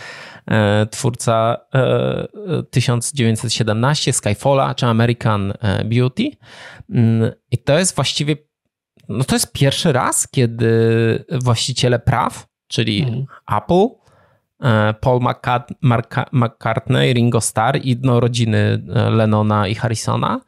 e, 0.51 0.87
twórca 0.87 1.57
1917, 2.71 4.11
e, 4.11 4.13
Skyfalla 4.15 4.75
czy 4.75 4.87
American 4.87 5.53
e, 5.61 5.85
Beauty. 5.85 6.31
Mm, 6.91 7.33
I 7.51 7.59
to 7.59 7.79
jest 7.79 7.95
właściwie 7.95 8.37
no 9.13 9.25
to 9.25 9.35
jest 9.35 9.53
pierwszy 9.53 9.93
raz, 9.93 10.29
kiedy 10.29 11.25
właściciele 11.43 11.99
praw, 11.99 12.47
czyli 12.69 13.03
mm. 13.03 13.25
Apple, 13.57 13.87
e, 14.63 14.95
Paul 15.01 15.21
McCartney, 16.33 17.13
Ringo 17.13 17.41
Starr 17.41 17.79
i 17.83 17.99
no, 18.03 18.21
rodziny 18.21 18.83
e, 18.95 19.11
Lennona 19.11 19.69
i 19.69 19.75
Harrisona 19.75 20.41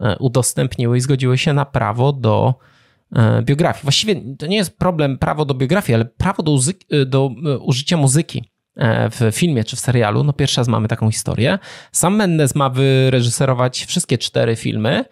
e, 0.00 0.16
udostępniły 0.18 0.96
i 0.96 1.00
zgodziły 1.00 1.38
się 1.38 1.52
na 1.52 1.64
prawo 1.64 2.12
do 2.12 2.54
biografii. 3.42 3.82
Właściwie 3.82 4.16
to 4.38 4.46
nie 4.46 4.56
jest 4.56 4.78
problem 4.78 5.18
prawo 5.18 5.44
do 5.44 5.54
biografii, 5.54 5.94
ale 5.94 6.04
prawo 6.04 6.42
do, 6.42 6.58
do 7.06 7.30
użycia 7.60 7.96
muzyki 7.96 8.44
w 9.10 9.30
filmie 9.32 9.64
czy 9.64 9.76
w 9.76 9.80
serialu. 9.80 10.24
No 10.24 10.32
pierwszy 10.32 10.60
raz 10.60 10.68
mamy 10.68 10.88
taką 10.88 11.10
historię. 11.10 11.58
Sam 11.92 12.16
Mendes 12.16 12.54
ma 12.54 12.70
wyreżyserować 12.70 13.84
wszystkie 13.84 14.18
cztery 14.18 14.56
filmy. 14.56 15.04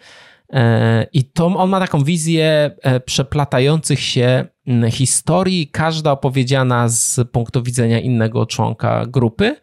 E, 0.53 1.07
I 1.13 1.25
to 1.25 1.47
on 1.47 1.71
ma 1.71 1.81
taką 1.81 2.05
wizję 2.05 2.71
e, 2.83 3.01
przeplatających 3.01 4.01
się 4.01 4.45
historii, 4.91 5.69
każda 5.69 6.13
opowiedziana 6.13 6.89
z 6.89 7.21
punktu 7.33 7.63
widzenia 7.63 8.01
innego 8.01 8.47
członka 8.47 9.07
grupy. 9.07 9.57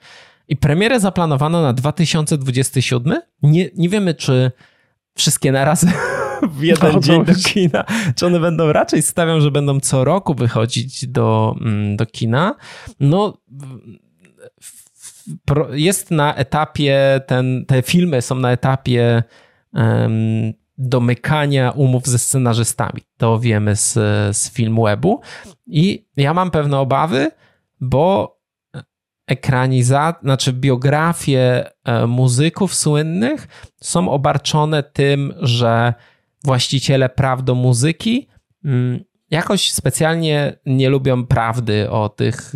I 0.48 0.58
premierę 0.58 1.00
zaplanowano 1.00 1.62
na 1.62 1.74
2027. 1.74 3.22
Nie, 3.44 3.70
nie 3.76 3.90
wiemy, 3.90 4.14
czy 4.14 4.52
wszystkie 5.16 5.52
naraz 5.52 5.86
w 6.58 6.64
jeden 6.64 6.94
no, 6.94 7.00
dzień 7.00 7.26
do 7.26 7.34
kina, 7.36 7.86
czy 8.16 8.26
one 8.26 8.40
będą 8.40 8.74
raczej 8.74 9.02
stawiam, 9.02 9.42
że 9.42 9.52
będą 9.52 9.80
co 9.80 10.04
roku 10.04 10.34
wychodzić 10.34 11.08
do, 11.08 11.56
do 11.96 12.06
kina. 12.06 12.56
No 13.00 13.38
jest 15.72 16.12
na 16.12 16.36
etapie, 16.36 17.22
ten, 17.28 17.66
te 17.66 17.82
filmy 17.82 18.22
są 18.22 18.36
na 18.36 18.52
etapie 18.52 19.24
um, 19.74 20.54
domykania 20.78 21.72
umów 21.72 22.08
ze 22.08 22.18
scenarzystami. 22.18 23.02
To 23.18 23.40
wiemy 23.40 23.76
z, 23.76 23.94
z 24.38 24.52
webu 24.86 25.22
I 25.68 26.08
ja 26.18 26.34
mam 26.34 26.52
pewne 26.52 26.80
obawy, 26.80 27.32
bo 27.82 28.38
ekranizacja, 29.28 30.22
znaczy 30.22 30.54
biografie 30.54 31.70
e, 31.84 32.08
muzyków 32.08 32.76
słynnych 32.76 33.48
są 33.82 34.10
obarczone 34.10 34.84
tym, 34.84 35.34
że 35.42 35.94
właściciele 36.44 37.10
praw 37.10 37.44
do 37.44 37.56
muzyki 37.56 38.28
mm, 38.66 39.00
jakoś 39.32 39.72
specjalnie 39.72 40.60
nie 40.66 40.90
lubią 40.90 41.26
prawdy 41.26 41.90
o 41.90 42.10
tych, 42.10 42.54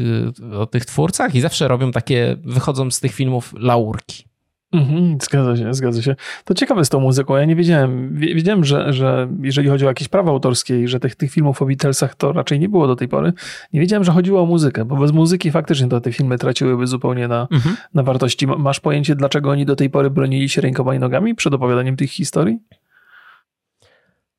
o 0.59 0.65
tych 0.65 0.85
twórcach 0.85 1.35
i 1.35 1.41
zawsze 1.41 1.67
robią 1.67 1.91
takie, 1.91 2.37
wychodzą 2.43 2.91
z 2.91 2.99
tych 2.99 3.13
filmów 3.13 3.53
laurki. 3.57 4.30
Mhm, 4.71 5.17
zgadza 5.21 5.57
się, 5.57 5.73
zgadza 5.73 6.01
się. 6.01 6.15
To 6.45 6.53
ciekawe 6.53 6.85
z 6.85 6.89
tą 6.89 6.99
muzyką. 6.99 7.35
Ja 7.35 7.45
nie 7.45 7.55
wiedziałem, 7.55 8.15
wiedziałem, 8.15 8.63
że, 8.65 8.93
że 8.93 9.27
jeżeli 9.41 9.69
chodzi 9.69 9.85
o 9.85 9.87
jakieś 9.87 10.07
prawa 10.07 10.31
autorskie 10.31 10.81
i 10.81 10.87
że 10.87 10.99
tych, 10.99 11.15
tych 11.15 11.31
filmów 11.31 11.61
o 11.61 11.65
Beatlesach 11.65 12.15
to 12.15 12.33
raczej 12.33 12.59
nie 12.59 12.69
było 12.69 12.87
do 12.87 12.95
tej 12.95 13.07
pory, 13.07 13.33
nie 13.73 13.79
wiedziałem, 13.79 14.03
że 14.03 14.11
chodziło 14.11 14.41
o 14.41 14.45
muzykę, 14.45 14.85
bo 14.85 14.95
bez 14.95 15.11
muzyki 15.11 15.51
faktycznie 15.51 15.87
to 15.87 16.01
te 16.01 16.11
filmy 16.11 16.37
traciłyby 16.37 16.87
zupełnie 16.87 17.27
na, 17.27 17.47
mhm. 17.51 17.75
na 17.93 18.03
wartości. 18.03 18.47
Masz 18.47 18.79
pojęcie, 18.79 19.15
dlaczego 19.15 19.49
oni 19.49 19.65
do 19.65 19.75
tej 19.75 19.89
pory 19.89 20.09
bronili 20.09 20.49
się 20.49 20.61
rękoma 20.61 20.95
i 20.95 20.99
nogami 20.99 21.35
przed 21.35 21.53
opowiadaniem 21.53 21.97
tych 21.97 22.11
historii? 22.11 22.59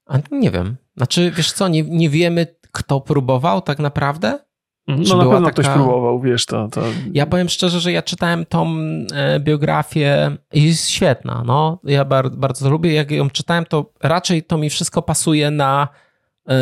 A 0.07 0.19
nie 0.31 0.51
wiem. 0.51 0.77
Znaczy, 0.97 1.33
wiesz 1.37 1.53
co, 1.53 1.69
nie, 1.69 1.83
nie 1.83 2.11
wiemy, 2.11 2.47
kto 2.73 3.01
próbował 3.01 3.61
tak 3.61 3.79
naprawdę? 3.79 4.39
Mhm. 4.89 5.09
No 5.09 5.17
na 5.17 5.23
pewno 5.25 5.41
taka... 5.41 5.63
ktoś 5.63 5.69
próbował, 5.69 6.21
wiesz, 6.21 6.47
to, 6.47 6.69
to... 6.69 6.83
Ja 7.13 7.27
powiem 7.27 7.49
szczerze, 7.49 7.81
że 7.81 7.93
ja 7.93 8.03
czytałem 8.03 8.47
tą 8.47 8.77
e, 9.15 9.41
biografię 9.41 10.37
i 10.53 10.65
jest 10.65 10.91
świetna, 10.91 11.43
no. 11.47 11.81
Ja 11.85 12.05
bardzo, 12.05 12.37
bardzo 12.37 12.71
lubię, 12.71 12.93
jak 12.93 13.11
ją 13.11 13.31
czytałem, 13.31 13.65
to 13.65 13.93
raczej 14.03 14.43
to 14.43 14.59
mi 14.59 14.71
wszystko 14.71 15.03
pasuje 15.03 15.51
na 15.51 15.89
e, 16.49 16.55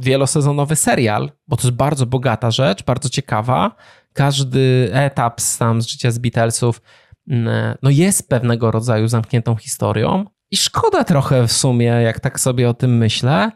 wielosezonowy 0.00 0.76
serial, 0.76 1.30
bo 1.48 1.56
to 1.56 1.62
jest 1.62 1.76
bardzo 1.76 2.06
bogata 2.06 2.50
rzecz, 2.50 2.82
bardzo 2.84 3.08
ciekawa. 3.08 3.74
Każdy 4.12 4.90
etap 4.92 5.40
z, 5.40 5.58
tam 5.58 5.82
z 5.82 5.86
życia 5.86 6.10
z 6.10 6.18
Beatlesów 6.18 6.82
mm, 7.28 7.76
no 7.82 7.90
jest 7.90 8.28
pewnego 8.28 8.70
rodzaju 8.70 9.08
zamkniętą 9.08 9.56
historią 9.56 10.24
i 10.50 10.56
szkoda 10.56 11.04
trochę 11.04 11.46
w 11.46 11.52
sumie, 11.52 11.86
jak 11.86 12.20
tak 12.20 12.40
sobie 12.40 12.68
o 12.68 12.74
tym 12.74 12.96
myślę, 12.96 13.50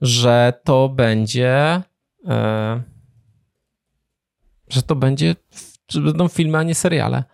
że 0.00 0.52
to 0.64 0.88
będzie... 0.88 1.82
E, 2.28 2.97
że 4.70 4.82
to 4.82 4.96
będzie, 4.96 5.36
że 5.90 6.00
będą 6.00 6.28
filmy, 6.28 6.58
a 6.58 6.62
nie 6.62 6.74
seriale. 6.74 7.24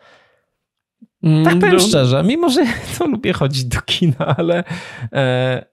Mm, 1.23 1.45
tak 1.45 1.55
powiem 1.55 1.77
no. 1.77 1.81
szczerze, 1.81 2.23
mimo 2.25 2.49
że 2.51 2.67
to 2.99 3.07
lubię 3.07 3.33
chodzić 3.33 3.65
do 3.65 3.83
kina, 3.83 4.37
ale 4.37 4.65
e, 5.13 5.65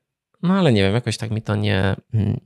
no 0.44 0.54
ale 0.54 0.74
nie 0.74 0.82
wiem, 0.82 0.94
jakoś 0.94 1.18
tak 1.18 1.32
mi 1.32 1.42
to 1.42 1.56
nie, 1.56 1.96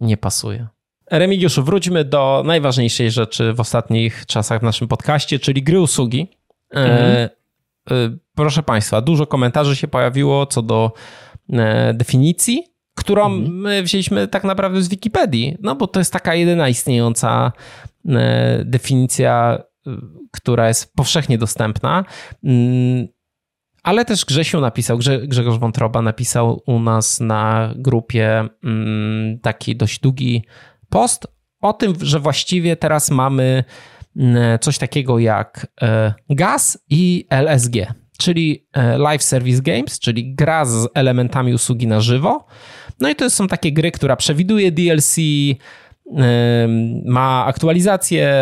nie 0.02 0.18
pasuje. 0.18 0.68
Remigiuszu, 1.12 1.64
wróćmy 1.64 2.06
do 2.06 2.44
najważniejszej 2.46 3.12
rzeczy 3.12 3.54
w 3.54 3.60
ostatnich 3.60 4.26
czasach 4.26 4.60
w 4.60 4.64
naszym 4.64 4.88
podcaście, 4.88 5.40
czyli 5.40 5.64
gry 5.64 5.82
usługi. 5.82 6.28
E, 6.74 6.78
mhm. 6.78 7.30
E, 7.92 8.18
proszę 8.36 8.64
Państwa, 8.64 9.02
dużo 9.02 9.28
komentarzy 9.28 9.76
się 9.76 9.88
pojawiło 9.88 10.46
co 10.46 10.62
do 10.62 10.92
definicji, 11.94 12.64
którą 12.96 13.26
mhm. 13.26 13.58
my 13.58 13.84
wzięliśmy 13.84 14.28
tak 14.28 14.44
naprawdę 14.44 14.82
z 14.82 14.88
Wikipedii, 14.88 15.58
no 15.62 15.76
bo 15.76 15.88
to 15.88 16.00
jest 16.00 16.14
taka 16.14 16.36
jedyna 16.36 16.70
istniejąca 16.70 17.52
definicja, 18.66 19.60
e, 19.88 19.92
która 20.32 20.68
jest 20.68 20.94
powszechnie 20.94 21.38
dostępna. 21.38 22.06
Mm, 22.44 23.08
ale 23.84 24.06
też 24.06 24.26
Grzesiu 24.26 24.62
napisał, 24.62 25.00
Grzegorz 25.24 25.60
Wątroba 25.60 26.02
napisał 26.02 26.62
u 26.66 26.80
nas 26.80 27.20
na 27.20 27.74
grupie 27.76 28.48
mm, 28.64 29.40
taki 29.40 29.76
dość 29.76 30.00
długi 30.00 30.44
post 30.90 31.28
o 31.62 31.74
tym, 31.74 31.94
że 32.02 32.20
właściwie 32.20 32.76
teraz 32.76 33.12
mamy 33.12 33.64
mm, 34.16 34.60
coś 34.60 34.78
takiego 34.78 35.20
jak 35.20 35.68
e, 35.82 36.14
GAS 36.30 36.78
i 36.90 37.28
LSG, 37.30 37.94
czyli 38.18 38.68
Live 38.98 39.24
Service 39.24 39.62
Games, 39.62 40.00
czyli 40.00 40.36
gra 40.36 40.66
z 40.66 40.88
elementami 40.94 41.54
usługi 41.54 41.88
na 41.88 42.00
żywo. 42.00 42.46
No 43.00 43.10
i 43.10 43.16
to 43.16 43.30
są 43.30 43.48
takie 43.48 43.72
gry, 43.72 43.92
która 43.92 44.16
przewiduje 44.16 44.72
DLC, 44.72 45.16
ma 47.06 47.46
aktualizację, 47.46 48.34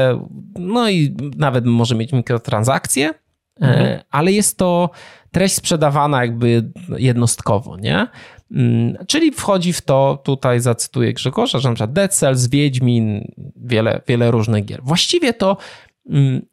no 0.60 0.90
i 0.90 1.16
nawet 1.38 1.66
może 1.66 1.96
mieć 1.96 2.14
mikrotransakcje, 2.14 3.10
e, 3.10 3.14
mhm. 3.60 4.00
ale 4.10 4.32
jest 4.32 4.58
to 4.58 4.90
treść 5.32 5.56
sprzedawana 5.56 6.22
jakby 6.22 6.72
jednostkowo, 6.98 7.78
nie? 7.78 8.08
Mm, 8.52 9.06
czyli 9.08 9.32
wchodzi 9.32 9.74
w 9.74 9.82
to, 9.82 10.22
tutaj 10.24 10.60
zacytuję 10.60 11.14
Grzegorza, 11.14 11.60
że 11.60 11.70
na 11.70 11.76
przykład 11.76 11.94
Dead 11.94 12.14
Cells, 12.14 12.48
Wiedźmin, 12.48 13.34
wiele, 13.56 14.02
wiele 14.08 14.32
różnych 14.32 14.66
gier. 14.66 14.80
Właściwie 14.84 15.34
to 15.34 15.58
mm, 16.10 16.46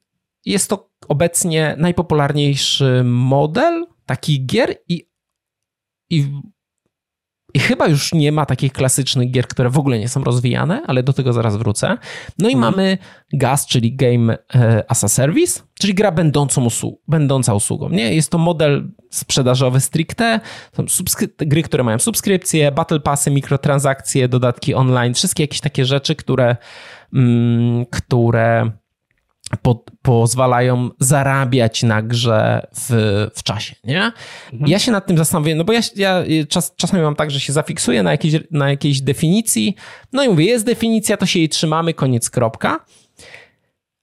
jest 0.45 0.71
to 0.71 0.91
obecnie 1.09 1.75
najpopularniejszy 1.79 3.03
model 3.05 3.87
takich 4.07 4.47
gier 4.47 4.77
i, 4.89 5.09
i 6.11 6.25
i 7.55 7.59
chyba 7.59 7.87
już 7.87 8.13
nie 8.13 8.33
ma 8.33 8.47
takich 8.47 8.73
klasycznych 8.73 9.31
gier, 9.31 9.49
które 9.49 9.71
w 9.71 9.79
ogóle 9.79 9.99
nie 9.99 10.09
są 10.09 10.25
rozwijane, 10.25 10.83
ale 10.87 11.03
do 11.03 11.13
tego 11.13 11.33
zaraz 11.33 11.57
wrócę. 11.57 11.99
No 12.39 12.49
i 12.49 12.55
mhm. 12.55 12.73
mamy 12.73 12.99
GAS, 13.33 13.67
czyli 13.67 13.97
Game 13.97 14.39
e, 14.55 14.85
as 14.89 15.05
a 15.05 15.09
Service, 15.09 15.61
czyli 15.81 15.95
gra 15.95 16.13
będącą 16.13 16.65
usług, 16.65 17.01
będąca 17.09 17.55
usługą. 17.55 17.89
Nie? 17.89 18.15
Jest 18.15 18.31
to 18.31 18.39
model 18.39 18.91
sprzedażowy 19.11 19.81
stricte, 19.81 20.41
są 20.77 20.85
gry, 21.39 21.63
które 21.63 21.85
mają 21.85 21.99
subskrypcje, 21.99 22.73
battle 22.73 23.01
passy, 23.01 23.31
mikrotransakcje, 23.31 24.29
dodatki 24.29 24.75
online, 24.75 25.15
wszystkie 25.15 25.43
jakieś 25.43 25.61
takie 25.61 25.85
rzeczy, 25.85 26.17
które, 26.17 26.57
mm, 27.15 27.87
które 27.87 28.71
po, 29.63 29.85
pozwalają 30.03 30.91
zarabiać 30.99 31.83
na 31.83 32.03
grze 32.03 32.67
w, 32.75 32.91
w 33.35 33.43
czasie, 33.43 33.77
nie? 33.85 34.13
Mhm. 34.53 34.71
Ja 34.71 34.79
się 34.79 34.93
nad 34.93 35.07
tym 35.07 35.19
zastanawiam, 35.19 35.59
no 35.59 35.65
bo 35.65 35.73
ja, 35.73 35.81
ja 35.97 36.25
czas, 36.49 36.75
czasami 36.77 37.03
mam 37.03 37.17
tak, 37.17 37.31
że 37.31 37.41
się 37.41 37.53
zafiksuję 37.53 38.03
na 38.03 38.11
jakiejś, 38.11 38.35
na 38.51 38.71
jakiejś 38.71 39.01
definicji, 39.01 39.77
no 40.13 40.25
i 40.25 40.29
mówię, 40.29 40.45
jest 40.45 40.67
definicja, 40.67 41.17
to 41.17 41.27
się 41.27 41.39
jej 41.39 41.49
trzymamy, 41.49 41.95
koniec, 41.95 42.31
kropka. 42.31 42.85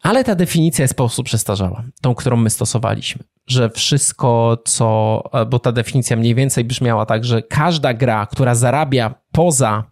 Ale 0.02 0.24
ta 0.24 0.36
definicja 0.36 0.84
jest 0.84 0.94
po 0.94 1.04
prostu 1.04 1.24
przestarzała, 1.24 1.84
tą, 2.02 2.16
którą 2.16 2.38
my 2.38 2.50
stosowaliśmy. 2.50 3.24
że 3.48 3.70
wszystko, 3.70 4.58
co, 4.66 5.24
bo 5.50 5.60
ta 5.60 5.72
definicja 5.72 6.18
mniej 6.18 6.36
więcej 6.36 6.64
brzmiała 6.64 7.06
tak, 7.06 7.26
że 7.26 7.42
każda 7.42 7.94
gra, 7.94 8.26
która 8.26 8.56
zarabia 8.56 9.16
poza 9.32 9.84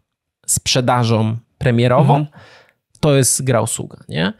sprzedażą 0.46 1.38
premierową, 1.58 2.16
mhm. 2.16 2.42
to 3.00 3.16
jest 3.16 3.44
gra 3.44 3.62
usługa, 3.62 3.98
nie? 4.10 4.34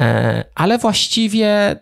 E, 0.00 0.44
ale 0.54 0.78
właściwie 0.78 1.76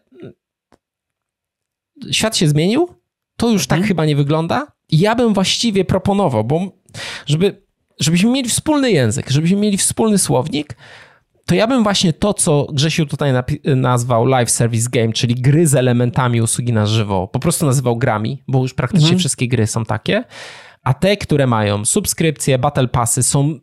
świat 2.11 2.37
się 2.37 2.49
zmienił, 2.49 2.89
to 3.37 3.51
już 3.51 3.67
tak 3.67 3.79
mhm. 3.79 3.89
chyba 3.89 4.07
nie 4.07 4.17
wygląda. 4.17 4.67
I 4.89 4.99
ja 4.99 5.15
bym 5.15 5.35
właściwie 5.35 5.85
proponował, 5.85 6.45
bo 6.45 6.61
żeby, 7.27 7.63
żebyśmy 8.01 8.31
mieli 8.31 8.49
wspólny 8.49 8.91
język, 8.91 9.31
żebyśmy 9.31 9.57
mieli 9.57 9.79
wspólny 9.79 10.19
słownik, 10.19 10.77
to 11.47 11.55
ja 11.55 11.67
bym 11.67 11.83
właśnie 11.83 12.13
to, 12.13 12.35
co 12.35 12.67
Grzesiu 12.73 13.07
tutaj 13.07 13.33
nazwał 13.65 14.27
live 14.27 14.51
service 14.51 14.91
game, 14.91 15.13
czyli 15.13 15.35
gry 15.35 15.67
z 15.67 15.75
elementami 15.75 16.43
usługi 16.43 16.73
na 16.73 16.87
żywo, 16.87 17.29
po 17.29 17.39
prostu 17.39 17.67
nazywał 17.67 17.97
grami, 17.97 18.43
bo 18.49 18.63
już 18.63 18.75
praktycznie 18.75 19.07
mhm. 19.07 19.19
wszystkie 19.19 19.49
gry 19.49 19.67
są 19.67 19.85
takie, 19.85 20.25
a 20.83 20.95
te, 20.95 21.17
które 21.17 21.47
mają 21.47 21.85
subskrypcje, 21.85 22.59
battle 22.59 22.89
passy, 22.89 23.23
są 23.23 23.59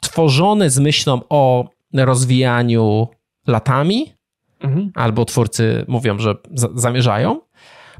tworzone 0.00 0.70
z 0.70 0.78
myślą 0.78 1.20
o 1.28 1.68
rozwijaniu 1.94 3.08
latami, 3.46 4.14
mhm. 4.60 4.90
albo 4.94 5.24
twórcy 5.24 5.84
mówią, 5.88 6.18
że 6.18 6.34
zamierzają, 6.74 7.40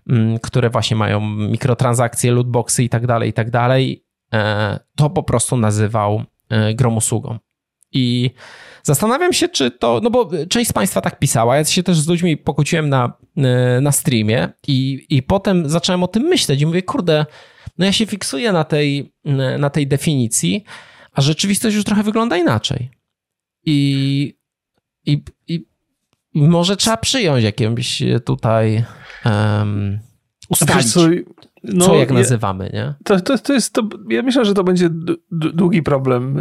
mm, 0.08 0.38
które 0.38 0.70
właśnie 0.70 0.96
mają 0.96 1.20
mikrotransakcje, 1.30 2.32
lootboxy 2.32 2.84
i 2.84 2.88
tak 2.88 3.06
dalej, 3.06 3.30
i 3.30 3.32
tak 3.32 3.50
dalej, 3.50 4.04
e, 4.32 4.80
to 4.96 5.10
po 5.10 5.22
prostu 5.22 5.56
nazywał 5.56 6.22
e, 6.48 6.74
grom 6.74 6.96
usługą. 6.96 7.38
I 7.92 8.30
Zastanawiam 8.82 9.32
się, 9.32 9.48
czy 9.48 9.70
to, 9.70 10.00
no 10.02 10.10
bo 10.10 10.30
część 10.48 10.70
z 10.70 10.72
Państwa 10.72 11.00
tak 11.00 11.18
pisała, 11.18 11.56
ja 11.56 11.64
się 11.64 11.82
też 11.82 11.98
z 11.98 12.08
ludźmi 12.08 12.36
pokłóciłem 12.36 12.88
na, 12.88 13.12
e, 13.36 13.80
na 13.80 13.92
streamie 13.92 14.48
i, 14.66 15.06
i 15.10 15.22
potem 15.22 15.68
zacząłem 15.68 16.02
o 16.02 16.08
tym 16.08 16.22
myśleć 16.22 16.60
i 16.60 16.66
mówię, 16.66 16.82
kurde, 16.82 17.26
no 17.78 17.86
ja 17.86 17.92
się 17.92 18.06
fiksuję 18.06 18.52
na 18.52 18.64
tej, 18.64 19.12
na 19.58 19.70
tej 19.70 19.86
definicji, 19.86 20.64
a 21.12 21.20
rzeczywistość 21.20 21.76
już 21.76 21.84
trochę 21.84 22.02
wygląda 22.02 22.36
inaczej. 22.36 22.90
I, 23.66 24.38
i, 25.06 25.22
i, 25.48 25.66
i 26.34 26.42
może 26.42 26.76
trzeba 26.76 26.96
przyjąć 26.96 27.44
jakieś 27.44 28.02
tutaj 28.24 28.84
um, 29.24 29.98
ustalić. 30.48 30.94
No, 31.64 31.86
co 31.86 31.94
jak 31.94 32.10
nazywamy, 32.10 32.70
nie? 32.72 32.94
To, 33.04 33.20
to, 33.20 33.38
to 33.38 33.52
jest, 33.52 33.72
to, 33.72 33.88
ja 34.08 34.22
myślę, 34.22 34.44
że 34.44 34.54
to 34.54 34.64
będzie 34.64 34.88
długi 35.30 35.82
problem, 35.82 36.38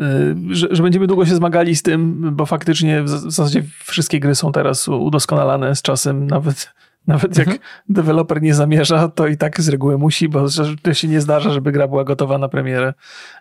y, 0.52 0.56
że, 0.56 0.68
że, 0.72 0.84
będziemy 0.84 1.08
długo 1.08 1.26
się 1.26 1.36
zmagali 1.36 1.76
z 1.76 1.84
tym, 1.84 2.30
bo 2.36 2.46
faktycznie 2.46 3.04
w 3.04 3.10
zasadzie 3.10 3.64
wszystkie 3.84 4.20
gry 4.20 4.36
są 4.36 4.52
teraz 4.52 4.88
udoskonalane 4.88 5.76
z 5.76 5.82
czasem, 5.82 6.28
nawet, 6.28 6.74
nawet 7.08 7.38
jak 7.38 7.48
mhm. 7.48 7.66
deweloper 7.90 8.42
nie 8.42 8.54
zamierza, 8.54 9.08
to 9.08 9.28
i 9.28 9.38
tak 9.38 9.62
z 9.62 9.70
reguły 9.70 9.98
musi, 9.98 10.30
bo 10.30 10.46
to 10.82 10.94
się 10.94 11.08
nie 11.08 11.22
zdarza, 11.22 11.50
żeby 11.50 11.72
gra 11.72 11.88
była 11.88 12.04
gotowa 12.04 12.38
na 12.38 12.50
premierę, 12.50 12.94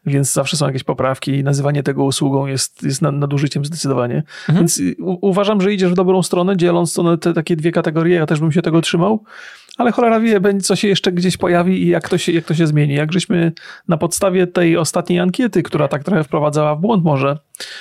więc 0.07 0.33
zawsze 0.33 0.57
są 0.57 0.67
jakieś 0.67 0.85
poprawki 0.85 1.33
i 1.33 1.45
nazywanie 1.45 1.83
tego 1.83 2.05
usługą 2.05 2.47
jest, 2.47 2.83
jest 2.83 3.03
nadużyciem 3.03 3.65
zdecydowanie. 3.65 4.17
Mhm. 4.17 4.59
Więc 4.59 4.81
u, 4.99 5.29
uważam, 5.29 5.61
że 5.61 5.73
idziesz 5.73 5.91
w 5.91 5.95
dobrą 5.95 6.23
stronę, 6.23 6.57
dzieląc 6.57 6.95
to 6.95 7.03
na 7.03 7.17
te 7.17 7.33
takie 7.33 7.57
dwie 7.57 7.73
kategorie, 7.73 8.17
ja 8.17 8.27
też 8.27 8.41
bym 8.41 8.53
się 8.53 8.63
tego 8.63 8.81
trzymał 8.81 9.25
ale 9.79 9.93
cholera 9.93 10.21
wie, 10.21 10.41
co 10.63 10.77
się 10.77 10.89
jeszcze 10.89 11.13
gdzieś 11.13 11.37
pojawi 11.37 11.83
i 11.83 11.89
jak 11.89 12.09
to 12.09 12.19
się, 12.19 12.33
jak 12.33 12.45
to 12.45 12.55
się 12.55 12.67
zmieni. 12.67 12.95
Jak 12.95 13.13
żeśmy 13.13 13.53
na 13.89 13.97
podstawie 13.97 14.47
tej 14.47 14.77
ostatniej 14.77 15.21
ankiety, 15.21 15.63
która 15.63 15.89
tak 15.89 16.05
trochę 16.05 16.25
wprowadzała 16.25 16.75
w 16.75 16.81
błąd 16.81 17.05
może 17.05 17.39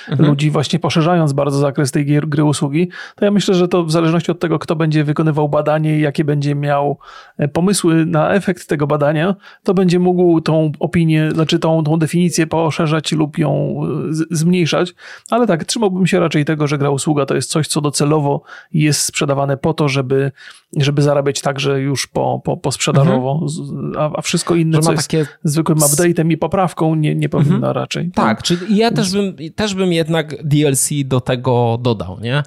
mhm. 0.08 0.28
ludzi, 0.28 0.50
właśnie 0.50 0.78
poszerzając 0.78 1.32
bardzo 1.32 1.58
zakres 1.58 1.90
tej 1.92 2.06
gry, 2.06 2.20
gry 2.20 2.44
usługi, 2.44 2.88
to 3.16 3.24
ja 3.24 3.30
myślę, 3.30 3.54
że 3.54 3.68
to 3.68 3.84
w 3.84 3.90
zależności 3.90 4.30
od 4.30 4.40
tego, 4.40 4.58
kto 4.58 4.76
będzie 4.76 5.04
wykonywał 5.04 5.48
badanie 5.48 5.98
i 5.98 6.00
jakie 6.00 6.24
będzie 6.24 6.54
miał 6.54 6.98
e, 7.38 7.48
pomysły 7.48 8.06
na 8.06 8.32
efekt 8.32 8.68
tego 8.68 8.86
badania, 8.86 9.34
to 9.62 9.74
będzie 9.74 9.98
mógł 9.98 10.40
tą 10.40 10.72
opinię, 10.78 11.30
znaczy 11.34 11.58
tą, 11.58 11.84
tą 11.84 11.96
definicję 11.96 12.46
poszerzać 12.46 13.12
lub 13.12 13.38
ją 13.38 13.80
e, 13.84 14.36
zmniejszać. 14.36 14.94
Ale 15.30 15.46
tak, 15.46 15.64
trzymałbym 15.64 16.06
się 16.06 16.20
raczej 16.20 16.44
tego, 16.44 16.66
że 16.66 16.78
gra 16.78 16.90
usługa 16.90 17.26
to 17.26 17.34
jest 17.34 17.50
coś, 17.50 17.66
co 17.66 17.80
docelowo 17.80 18.42
jest 18.72 19.00
sprzedawane 19.00 19.56
po 19.56 19.74
to, 19.74 19.88
żeby, 19.88 20.32
żeby 20.76 21.02
zarabiać 21.02 21.40
także 21.40 21.79
już 21.80 22.06
po, 22.06 22.40
po, 22.44 22.56
po 22.56 22.72
sprzedażowo, 22.72 23.40
mhm. 23.42 23.92
a, 23.98 24.18
a, 24.18 24.22
wszystko 24.22 24.54
inne, 24.54 24.78
co 24.78 24.92
jest 24.92 25.08
takie... 25.08 25.26
zwykłym 25.44 25.78
update'em 25.78 26.32
i 26.32 26.36
poprawką, 26.36 26.94
nie, 26.94 27.14
nie 27.14 27.28
powinno 27.28 27.56
mhm. 27.56 27.74
raczej. 27.74 28.10
Tak, 28.14 28.26
tak 28.26 28.42
czyli 28.42 28.76
ja 28.76 28.90
też 28.90 29.12
bym, 29.12 29.36
też 29.54 29.74
bym 29.74 29.92
jednak 29.92 30.46
DLC 30.48 30.88
do 31.04 31.20
tego 31.20 31.78
dodał, 31.82 32.20
nie? 32.20 32.42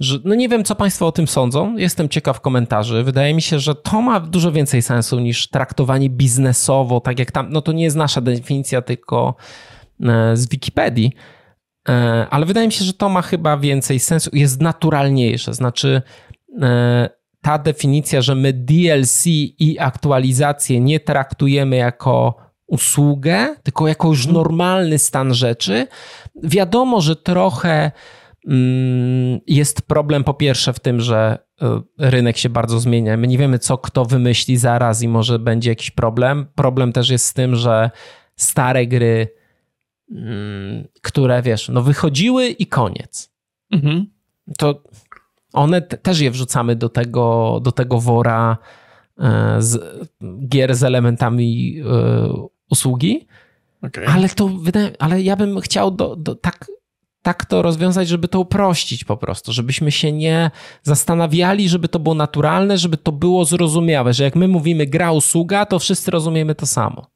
Że, 0.00 0.18
no 0.24 0.34
nie 0.34 0.48
wiem, 0.48 0.64
co 0.64 0.74
Państwo 0.74 1.06
o 1.06 1.12
tym 1.12 1.28
sądzą. 1.28 1.76
Jestem 1.76 2.08
ciekaw 2.08 2.40
komentarzy. 2.40 3.02
Wydaje 3.02 3.34
mi 3.34 3.42
się, 3.42 3.58
że 3.58 3.74
to 3.74 4.02
ma 4.02 4.20
dużo 4.20 4.52
więcej 4.52 4.82
sensu 4.82 5.20
niż 5.20 5.48
traktowanie 5.48 6.10
biznesowo, 6.10 7.00
tak 7.00 7.18
jak 7.18 7.30
tam. 7.30 7.46
No 7.50 7.62
to 7.62 7.72
nie 7.72 7.84
jest 7.84 7.96
nasza 7.96 8.20
definicja, 8.20 8.82
tylko 8.82 9.34
e, 10.00 10.36
z 10.36 10.48
Wikipedii. 10.48 11.12
E, 11.88 12.26
ale 12.30 12.46
wydaje 12.46 12.66
mi 12.66 12.72
się, 12.72 12.84
że 12.84 12.92
to 12.92 13.08
ma 13.08 13.22
chyba 13.22 13.56
więcej 13.56 13.98
sensu, 13.98 14.30
jest 14.32 14.60
naturalniejsze. 14.60 15.54
Znaczy, 15.54 16.02
e, 16.62 17.08
ta 17.46 17.58
definicja, 17.58 18.22
że 18.22 18.34
my 18.34 18.52
DLC 18.52 19.26
i 19.26 19.76
aktualizację 19.80 20.80
nie 20.80 21.00
traktujemy 21.00 21.76
jako 21.76 22.36
usługę, 22.66 23.56
tylko 23.62 23.88
jako 23.88 24.08
już 24.08 24.26
mhm. 24.26 24.34
normalny 24.34 24.98
stan 24.98 25.34
rzeczy. 25.34 25.86
Wiadomo, 26.42 27.00
że 27.00 27.16
trochę 27.16 27.92
mm, 28.48 29.40
jest 29.46 29.82
problem 29.82 30.24
po 30.24 30.34
pierwsze 30.34 30.72
w 30.72 30.80
tym, 30.80 31.00
że 31.00 31.38
e, 31.62 31.80
rynek 31.98 32.36
się 32.36 32.48
bardzo 32.48 32.80
zmienia. 32.80 33.16
My 33.16 33.26
nie 33.26 33.38
wiemy, 33.38 33.58
co 33.58 33.78
kto 33.78 34.04
wymyśli 34.04 34.56
zaraz 34.56 35.02
i 35.02 35.08
może 35.08 35.38
będzie 35.38 35.70
jakiś 35.70 35.90
problem. 35.90 36.46
Problem 36.54 36.92
też 36.92 37.10
jest 37.10 37.24
z 37.24 37.34
tym, 37.34 37.56
że 37.56 37.90
stare 38.36 38.86
gry, 38.86 39.28
mm, 40.10 40.88
które 41.02 41.42
wiesz, 41.42 41.68
no 41.68 41.82
wychodziły 41.82 42.46
i 42.46 42.66
koniec. 42.66 43.32
Mhm. 43.70 44.06
To 44.58 44.82
one 45.56 45.82
też 45.82 46.20
je 46.20 46.30
wrzucamy 46.30 46.76
do 46.76 46.88
tego, 46.88 47.58
do 47.62 47.72
tego 47.72 48.00
wora 48.00 48.58
e, 49.18 49.56
z 49.58 49.78
gier 50.48 50.74
z 50.74 50.84
elementami 50.84 51.80
e, 51.80 52.28
usługi. 52.70 53.26
Okay. 53.82 54.06
Ale 54.08 54.28
to 54.28 54.48
wydaje, 54.48 54.92
ale 54.98 55.22
ja 55.22 55.36
bym 55.36 55.60
chciał 55.60 55.90
do, 55.90 56.16
do, 56.16 56.34
tak, 56.34 56.66
tak 57.22 57.44
to 57.44 57.62
rozwiązać, 57.62 58.08
żeby 58.08 58.28
to 58.28 58.40
uprościć 58.40 59.04
po 59.04 59.16
prostu, 59.16 59.52
żebyśmy 59.52 59.92
się 59.92 60.12
nie 60.12 60.50
zastanawiali, 60.82 61.68
żeby 61.68 61.88
to 61.88 61.98
było 61.98 62.14
naturalne, 62.14 62.78
żeby 62.78 62.96
to 62.96 63.12
było 63.12 63.44
zrozumiałe, 63.44 64.12
że 64.12 64.24
jak 64.24 64.36
my 64.36 64.48
mówimy 64.48 64.86
gra 64.86 65.12
usługa, 65.12 65.66
to 65.66 65.78
wszyscy 65.78 66.10
rozumiemy 66.10 66.54
to 66.54 66.66
samo. 66.66 67.15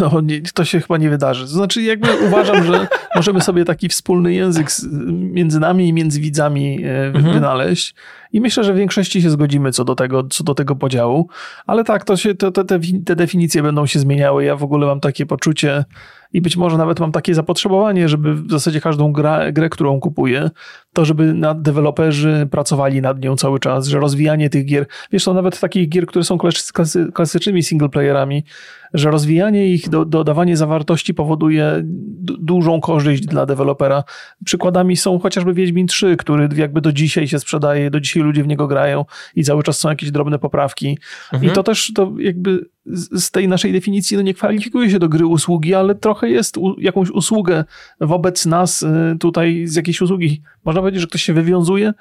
No, 0.00 0.20
nie, 0.20 0.42
to 0.42 0.64
się 0.64 0.80
chyba 0.80 0.96
nie 0.96 1.10
wydarzy. 1.10 1.44
To 1.44 1.50
znaczy, 1.50 1.82
jakby 1.82 2.08
uważam, 2.26 2.64
że 2.64 2.88
możemy 3.16 3.40
sobie 3.40 3.64
taki 3.64 3.88
wspólny 3.88 4.32
język 4.32 4.68
między 5.10 5.60
nami 5.60 5.88
i 5.88 5.92
między 5.92 6.20
widzami 6.20 6.84
e, 6.84 7.06
mhm. 7.06 7.34
wynaleźć. 7.34 7.94
I 8.32 8.40
myślę, 8.40 8.64
że 8.64 8.72
w 8.72 8.76
większości 8.76 9.22
się 9.22 9.30
zgodzimy 9.30 9.72
co 9.72 9.84
do 9.84 9.94
tego, 9.94 10.24
co 10.24 10.44
do 10.44 10.54
tego 10.54 10.76
podziału. 10.76 11.28
Ale 11.66 11.84
tak, 11.84 12.04
to 12.04 12.16
się, 12.16 12.34
to, 12.34 12.52
te, 12.52 12.64
te 13.04 13.16
definicje 13.16 13.62
będą 13.62 13.86
się 13.86 13.98
zmieniały. 13.98 14.44
Ja 14.44 14.56
w 14.56 14.62
ogóle 14.62 14.86
mam 14.86 15.00
takie 15.00 15.26
poczucie, 15.26 15.84
i 16.34 16.40
być 16.40 16.56
może 16.56 16.78
nawet 16.78 17.00
mam 17.00 17.12
takie 17.12 17.34
zapotrzebowanie, 17.34 18.08
żeby 18.08 18.34
w 18.34 18.50
zasadzie 18.50 18.80
każdą 18.80 19.12
grę, 19.12 19.52
grę 19.52 19.68
którą 19.68 20.00
kupuję, 20.00 20.50
to 20.92 21.04
żeby 21.04 21.34
nad 21.34 21.62
deweloperzy 21.62 22.48
pracowali 22.50 23.00
nad 23.00 23.20
nią 23.20 23.36
cały 23.36 23.60
czas, 23.60 23.86
że 23.86 23.98
rozwijanie 23.98 24.50
tych 24.50 24.64
gier, 24.64 24.86
wiesz, 25.12 25.22
są 25.22 25.34
nawet 25.34 25.60
takich 25.60 25.88
gier, 25.88 26.06
które 26.06 26.24
są 26.24 26.38
klasy, 26.38 27.12
klasycznymi 27.12 27.62
singleplayerami, 27.62 28.44
że 28.94 29.10
rozwijanie 29.10 29.68
ich, 29.68 29.88
do, 29.88 30.04
dodawanie 30.04 30.56
zawartości 30.56 31.14
powoduje 31.14 31.82
dużą 32.38 32.80
korzyść 32.80 33.26
dla 33.26 33.46
dewelopera. 33.46 34.04
Przykładami 34.44 34.96
są 34.96 35.18
chociażby 35.18 35.54
Wiedźmin 35.54 35.86
3, 35.86 36.16
który 36.16 36.48
jakby 36.56 36.80
do 36.80 36.92
dzisiaj 36.92 37.28
się 37.28 37.38
sprzedaje, 37.38 37.90
do 37.90 38.00
dzisiaj 38.00 38.22
ludzie 38.22 38.42
w 38.42 38.46
niego 38.46 38.66
grają 38.66 39.04
i 39.36 39.44
cały 39.44 39.62
czas 39.62 39.78
są 39.78 39.88
jakieś 39.88 40.10
drobne 40.10 40.38
poprawki. 40.38 40.98
Mhm. 41.32 41.52
I 41.52 41.54
to 41.54 41.62
też 41.62 41.92
to 41.94 42.12
jakby 42.18 42.73
z 42.86 43.30
tej 43.30 43.48
naszej 43.48 43.72
definicji 43.72 44.16
no 44.16 44.22
nie 44.22 44.34
kwalifikuje 44.34 44.90
się 44.90 44.98
do 44.98 45.08
gry 45.08 45.26
usługi, 45.26 45.74
ale 45.74 45.94
trochę 45.94 46.28
jest 46.28 46.56
u, 46.56 46.80
jakąś 46.80 47.10
usługę 47.10 47.64
wobec 48.00 48.46
nas 48.46 48.82
y, 48.82 49.16
tutaj 49.20 49.66
z 49.66 49.74
jakiejś 49.74 50.00
usługi. 50.00 50.42
Można 50.64 50.80
powiedzieć, 50.80 51.00
że 51.00 51.06
ktoś 51.06 51.22
się 51.22 51.32
wywiązuje, 51.32 51.92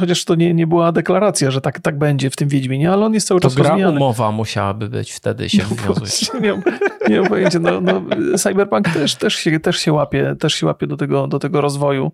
chociaż 0.00 0.24
to 0.24 0.34
nie, 0.34 0.54
nie 0.54 0.66
była 0.66 0.92
deklaracja, 0.92 1.50
że 1.50 1.60
tak, 1.60 1.80
tak 1.80 1.98
będzie 1.98 2.30
w 2.30 2.36
tym 2.36 2.48
Wiedźminie, 2.48 2.92
ale 2.92 3.06
on 3.06 3.14
jest 3.14 3.26
cały 3.26 3.40
to 3.40 3.48
czas 3.48 3.54
gra 3.54 3.68
rozwijany. 3.68 3.96
umowa 3.96 4.32
musiałaby 4.32 4.88
być, 4.88 5.12
wtedy 5.12 5.48
się 5.48 5.62
no, 5.70 5.76
wywiązuje. 5.76 6.40
Nie, 6.40 6.62
nie 7.08 7.20
mam 7.20 7.28
pojęcia. 7.28 7.58
No, 7.58 7.80
no, 7.80 8.02
Cyberpunk 8.38 8.88
też, 8.88 9.14
też, 9.14 9.34
się, 9.34 9.60
też, 9.60 9.76
się 9.76 9.92
łapie, 9.92 10.36
też 10.38 10.54
się 10.54 10.66
łapie 10.66 10.86
do 10.86 10.96
tego, 10.96 11.26
do 11.26 11.38
tego 11.38 11.60
rozwoju 11.60 12.12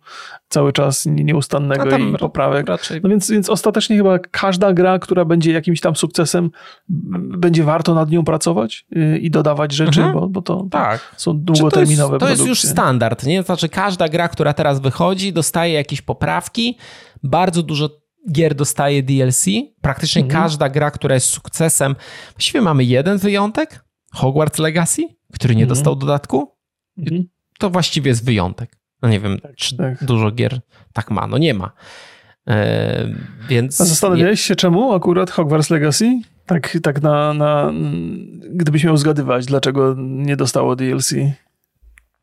cały 0.49 0.73
czas 0.73 1.07
nieustannego 1.07 1.97
i 1.97 2.19
poprawek. 2.19 2.69
Raczej. 2.69 3.01
No 3.03 3.11
więc, 3.11 3.31
więc 3.31 3.51
ostatecznie 3.51 3.97
chyba 3.97 4.19
każda 4.19 4.73
gra, 4.73 4.99
która 4.99 5.25
będzie 5.25 5.53
jakimś 5.53 5.81
tam 5.81 5.97
sukcesem, 5.97 6.51
będzie 7.19 7.65
warto 7.65 7.95
nad 8.07 8.12
nią 8.12 8.25
pracować 8.25 8.87
y, 8.97 9.19
i 9.19 9.31
dodawać 9.31 9.73
rzeczy, 9.73 10.01
mhm. 10.01 10.12
bo, 10.12 10.29
bo 10.29 10.42
to, 10.42 10.66
tak. 10.71 11.14
są 11.16 11.38
długoterminowe 11.40 12.19
to 12.19 12.29
jest, 12.29 12.42
to 12.42 12.49
jest 12.49 12.64
już 12.64 12.71
standard, 12.71 13.27
nie? 13.27 13.42
Znaczy 13.42 13.69
każda 13.69 14.09
gra, 14.09 14.29
która 14.29 14.53
teraz 14.53 14.81
wychodzi, 14.81 15.33
dostaje 15.33 15.73
jakieś 15.73 16.03
poprawki, 16.03 16.79
bardzo 17.23 17.62
dużo 17.62 17.90
gier 18.33 18.55
dostaje 18.55 19.03
DLC. 19.03 19.47
Praktycznie 19.81 20.23
mhm. 20.23 20.42
każda 20.42 20.69
gra, 20.69 20.90
która 20.90 21.14
jest 21.14 21.27
sukcesem. 21.27 21.97
Właściwie 22.33 22.61
mamy 22.61 22.85
jeden 22.85 23.19
wyjątek. 23.19 23.85
Hogwarts 24.12 24.59
Legacy, 24.59 25.03
który 25.33 25.55
nie 25.55 25.62
mhm. 25.62 25.69
dostał 25.69 25.97
dodatku. 25.97 26.57
Mhm. 26.99 27.25
To 27.59 27.71
właściwie 27.71 28.09
jest 28.09 28.25
wyjątek. 28.25 28.77
No 29.03 29.09
nie 29.09 29.21
wiem, 29.21 29.40
tak, 29.40 29.57
czy 29.57 29.77
tak. 29.77 30.05
dużo 30.05 30.31
gier 30.31 30.61
tak 30.92 31.11
ma. 31.11 31.27
No 31.27 31.38
nie 31.38 31.55
ma. 31.55 31.73
E, 32.49 33.09
więc... 33.49 33.81
A 33.81 33.85
zastanawiałeś 33.85 34.40
się 34.40 34.57
czemu 34.57 34.92
akurat 34.92 35.31
Hogwarts 35.31 35.71
Legacy? 35.71 36.21
Tak, 36.47 36.79
tak 36.83 37.03
na, 37.03 37.35
na... 37.35 37.73
Gdybyś 38.51 38.85
miał 38.85 38.97
zgadywać, 38.97 39.47
dlaczego 39.47 39.95
nie 39.99 40.37
dostało 40.37 40.77
DLC? 40.77 41.11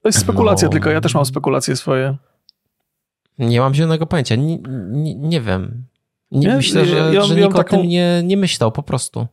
To 0.01 0.09
jest 0.09 0.19
spekulacja 0.19 0.67
no... 0.67 0.71
tylko, 0.71 0.89
ja 0.89 1.01
też 1.01 1.15
mam 1.15 1.25
spekulacje 1.25 1.75
swoje. 1.75 2.17
Nie 3.39 3.59
mam 3.59 3.73
zielonego 3.73 4.05
pojęcia. 4.05 4.35
Nie, 4.35 4.57
nie, 4.89 5.15
nie 5.15 5.41
wiem. 5.41 5.85
Nie, 6.31 6.55
Myślę, 6.55 6.85
że, 6.85 6.95
ja, 6.95 7.21
że 7.21 7.39
ja 7.39 7.45
nikt 7.45 7.57
taką... 7.57 7.77
o 7.77 7.79
tym 7.79 7.89
nie, 7.89 8.21
nie 8.23 8.37
myślał 8.37 8.71
po 8.71 8.83
prostu. 8.83 9.27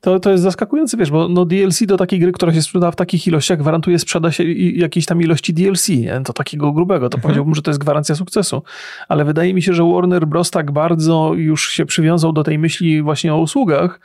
To, 0.00 0.20
to 0.20 0.30
jest 0.30 0.42
zaskakujące, 0.42 0.96
wiesz, 0.96 1.10
bo 1.10 1.28
no 1.28 1.44
DLC 1.44 1.86
do 1.86 1.96
takiej 1.96 2.20
gry, 2.20 2.32
która 2.32 2.54
się 2.54 2.62
sprzeda 2.62 2.90
w 2.90 2.96
takich 2.96 3.26
ilościach, 3.26 3.58
gwarantuje 3.58 3.98
sprzeda 3.98 4.32
się 4.32 4.44
jakiejś 4.52 5.06
tam 5.06 5.22
ilości 5.22 5.54
DLC, 5.54 5.88
nie? 5.88 6.20
to 6.24 6.32
takiego 6.32 6.72
grubego, 6.72 7.08
to 7.08 7.16
mhm. 7.16 7.22
powiedziałbym, 7.22 7.54
że 7.54 7.62
to 7.62 7.70
jest 7.70 7.80
gwarancja 7.80 8.14
sukcesu. 8.14 8.62
Ale 9.08 9.24
wydaje 9.24 9.54
mi 9.54 9.62
się, 9.62 9.74
że 9.74 9.84
Warner 9.84 10.26
Bros. 10.26 10.50
tak 10.50 10.70
bardzo 10.70 11.32
już 11.34 11.70
się 11.70 11.86
przywiązał 11.86 12.32
do 12.32 12.44
tej 12.44 12.58
myśli 12.58 13.02
właśnie 13.02 13.34
o 13.34 13.38
usługach, 13.38 14.00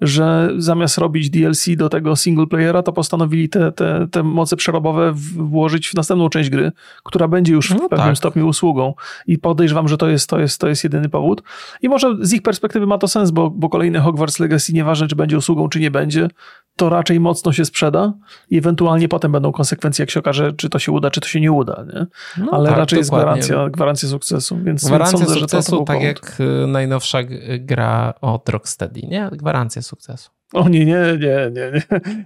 że 0.00 0.50
zamiast 0.58 0.98
robić 0.98 1.30
DLC 1.30 1.66
do 1.76 1.88
tego 1.88 2.16
single 2.16 2.46
playera, 2.46 2.82
to 2.82 2.92
postanowili 2.92 3.48
te, 3.48 3.72
te, 3.72 4.06
te 4.10 4.22
moce 4.22 4.56
przerobowe 4.56 5.12
włożyć 5.36 5.88
w 5.88 5.94
następną 5.94 6.28
część 6.28 6.50
gry, 6.50 6.72
która 7.04 7.28
będzie 7.28 7.52
już 7.52 7.68
w 7.68 7.74
no 7.74 7.88
pewnym 7.88 8.08
tak. 8.08 8.18
stopniu 8.18 8.48
usługą. 8.48 8.94
I 9.26 9.38
podejrzewam, 9.38 9.88
że 9.88 9.96
to 9.96 10.08
jest, 10.08 10.30
to, 10.30 10.40
jest, 10.40 10.60
to 10.60 10.68
jest 10.68 10.84
jedyny 10.84 11.08
powód. 11.08 11.42
I 11.82 11.88
może 11.88 12.16
z 12.20 12.32
ich 12.32 12.42
perspektywy 12.42 12.86
ma 12.86 12.98
to 12.98 13.08
sens, 13.08 13.30
bo, 13.30 13.50
bo 13.50 13.68
kolejny 13.68 14.00
Hogwarts 14.00 14.38
Legacy, 14.38 14.72
nieważne 14.72 15.08
czy 15.08 15.16
będzie 15.16 15.38
usługą, 15.38 15.68
czy 15.68 15.80
nie 15.80 15.90
będzie, 15.90 16.28
to 16.76 16.88
raczej 16.88 17.20
mocno 17.20 17.52
się 17.52 17.64
sprzeda 17.64 18.12
i 18.50 18.58
ewentualnie 18.58 19.08
potem 19.08 19.32
będą 19.32 19.52
konsekwencje, 19.52 20.02
jak 20.02 20.10
się 20.10 20.20
okaże, 20.20 20.52
czy 20.52 20.68
to 20.68 20.78
się 20.78 20.92
uda, 20.92 21.10
czy 21.10 21.20
to 21.20 21.28
się 21.28 21.40
nie 21.40 21.52
uda. 21.52 21.84
Nie? 21.94 22.06
No 22.44 22.52
Ale 22.52 22.68
tak, 22.68 22.78
raczej 22.78 23.02
dokładnie. 23.02 23.36
jest 23.36 23.48
gwarancja, 23.50 23.70
gwarancja 23.70 24.08
sukcesu. 24.08 24.58
Więc 24.62 24.84
gwarancja 24.84 25.18
sądzę, 25.18 25.34
sukcesu, 25.34 25.70
że 25.70 25.70
to, 25.70 25.78
to 25.78 25.84
tak 25.84 25.96
powód. 25.96 26.08
jak 26.08 26.40
y, 26.40 26.66
najnowsza 26.66 27.18
gra 27.58 28.14
od 28.20 28.48
Rocksteady, 28.48 29.00
nie? 29.02 29.30
Gwarancja 29.32 29.82
sukcesu. 29.88 30.30
O 30.52 30.68
nie, 30.68 30.86
nie, 30.86 31.18
nie, 31.20 31.50
nie. 31.52 31.82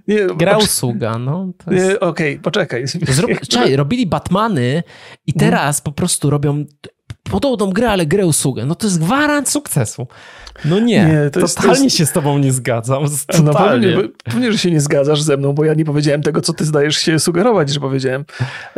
nie. 0.07 0.27
Gra 0.35 0.57
usługa, 0.57 1.17
no. 1.17 1.51
Jest... 1.71 1.97
Okej, 1.97 2.33
okay, 2.33 2.39
poczekaj. 2.43 2.87
Zrób, 2.87 3.39
czekaj, 3.49 3.75
robili 3.75 4.07
Batmany 4.07 4.83
i 5.27 5.33
teraz 5.33 5.81
po 5.81 5.91
prostu 5.91 6.29
robią 6.29 6.65
podobną 7.23 7.69
grę, 7.69 7.89
ale 7.89 8.05
grę 8.05 8.25
usługę. 8.25 8.65
No 8.65 8.75
to 8.75 8.87
jest 8.87 8.99
gwarant 8.99 9.49
sukcesu. 9.49 10.07
No 10.65 10.79
nie, 10.79 11.05
nie 11.05 11.29
to 11.29 11.39
jest, 11.39 11.57
totalnie 11.57 11.77
to 11.77 11.83
jest... 11.83 11.97
się 11.97 12.05
z 12.05 12.11
tobą 12.11 12.37
nie 12.37 12.51
zgadzam. 12.51 13.03
Totalnie. 13.27 13.87
No 13.87 13.97
pewnie, 13.97 14.13
pewnie, 14.23 14.51
że 14.51 14.57
się 14.57 14.71
nie 14.71 14.81
zgadzasz 14.81 15.21
ze 15.21 15.37
mną, 15.37 15.53
bo 15.53 15.65
ja 15.65 15.73
nie 15.73 15.85
powiedziałem 15.85 16.21
tego, 16.21 16.41
co 16.41 16.53
ty 16.53 16.65
zdajesz 16.65 16.97
się 16.97 17.19
sugerować, 17.19 17.69
że 17.69 17.79
powiedziałem. 17.79 18.25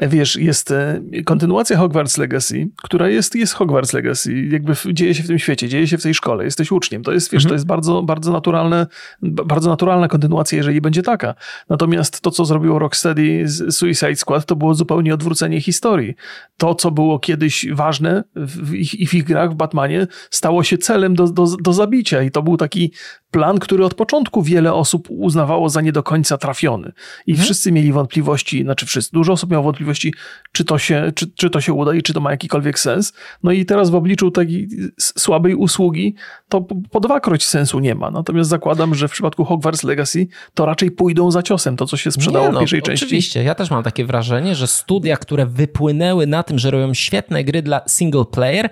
Wiesz, 0.02 0.36
jest 0.36 0.72
e, 0.72 1.02
kontynuacja 1.26 1.78
Hogwarts 1.78 2.18
Legacy, 2.18 2.68
która 2.84 3.10
jest, 3.10 3.36
jest 3.36 3.54
Hogwarts 3.54 3.94
Legacy, 3.94 4.34
jakby 4.34 4.74
dzieje 4.94 5.16
się 5.16 5.24
w 5.24 5.28
tym 5.28 5.40
świecie, 5.40 5.70
dzieje 5.70 5.88
się 5.88 5.98
w 5.98 6.04
tej 6.04 6.14
szkole, 6.14 6.44
jesteś 6.44 6.72
uczniem. 6.72 7.04
To 7.04 7.12
jest, 7.12 7.32
wiesz, 7.32 7.44
mhm. 7.44 7.50
to 7.50 7.54
jest 7.54 7.66
bardzo, 7.66 8.04
bardzo 8.04 8.32
naturalne, 8.32 8.88
bardzo 9.22 9.70
naturalna 9.70 10.08
kontynuacja, 10.08 10.58
jeżeli 10.58 10.82
będzie 10.82 11.02
taka. 11.04 11.36
Natomiast 11.70 12.22
to, 12.22 12.32
co 12.32 12.46
zrobiło 12.46 12.80
Rocksteady 12.80 13.42
z 13.46 13.76
Suicide 13.76 14.16
Squad, 14.16 14.46
to 14.46 14.56
było 14.56 14.76
zupełnie 14.76 15.14
odwrócenie 15.14 15.62
historii. 15.62 16.16
To, 16.58 16.76
co 16.76 16.92
było 16.92 17.20
kiedyś 17.20 17.66
ważne 17.72 18.24
w 18.36 18.74
ich, 18.74 19.10
w 19.10 19.14
ich 19.14 19.24
grach, 19.24 19.52
w 19.52 19.56
Batmanie, 19.56 20.08
stało 20.30 20.64
się 20.64 20.78
celem 20.78 21.16
do, 21.16 21.28
do, 21.28 21.46
do 21.66 21.74
zabicia 21.74 22.24
i 22.24 22.32
to 22.32 22.44
był 22.44 22.58
taki 22.58 22.92
plan, 23.32 23.60
który 23.60 23.86
od 23.86 23.94
początku 23.94 24.42
wiele 24.42 24.74
osób 24.74 25.08
uznawało 25.10 25.70
za 25.70 25.82
nie 25.82 25.92
do 25.92 26.04
końca 26.04 26.38
trafiony. 26.38 26.92
I 27.28 27.32
hmm. 27.32 27.46
wszyscy 27.46 27.72
mieli 27.72 27.92
wątpliwości, 27.92 28.64
znaczy 28.64 28.86
wszyscy, 28.86 29.12
dużo 29.14 29.34
osób 29.34 29.52
miało 29.52 29.64
wątpliwości, 29.64 30.14
czy 30.52 30.66
to, 30.66 30.78
się, 30.78 31.12
czy, 31.16 31.32
czy 31.32 31.50
to 31.50 31.62
się 31.62 31.74
uda 31.74 31.94
i 31.94 32.02
czy 32.02 32.14
to 32.14 32.20
ma 32.20 32.32
jakikolwiek 32.32 32.80
sens. 32.80 33.14
No 33.44 33.52
i 33.52 33.66
teraz 33.66 33.90
w 33.90 33.96
obliczu 33.96 34.32
tej 34.32 34.70
słabej 35.00 35.56
usługi 35.56 36.16
to 36.50 36.62
po 36.92 37.00
dwakroć 37.00 37.46
sensu 37.46 37.80
nie 37.80 37.96
ma. 37.96 38.12
Natomiast 38.12 38.50
zakładam, 38.50 38.96
że 38.96 39.08
w 39.08 39.12
przypadku 39.12 39.46
Hogwarts 39.46 39.84
Legacy 39.84 40.28
to 40.54 40.66
raczej 40.66 40.92
pójdą 40.92 41.32
za 41.32 41.44
ciosem, 41.44 41.78
to 41.78 41.86
co 41.86 41.98
się 41.98 42.12
sprzedało 42.12 42.46
nie, 42.46 42.52
no, 42.52 42.58
w 42.58 42.60
pierwszej 42.60 42.80
oczywiście. 42.80 42.92
części. 42.92 43.06
Oczywiście, 43.06 43.44
ja 43.44 43.56
też 43.56 43.72
mam 43.72 43.84
takie 43.84 44.06
wrażenie, 44.06 44.56
że 44.56 44.68
studia, 44.68 45.18
które 45.18 45.46
wypłynęły 45.46 46.28
na 46.28 46.44
tym, 46.44 46.60
że 46.60 46.72
robią 46.72 46.94
świetne 46.94 47.44
gry 47.44 47.62
dla 47.62 47.82
single 47.88 48.26
player, 48.26 48.70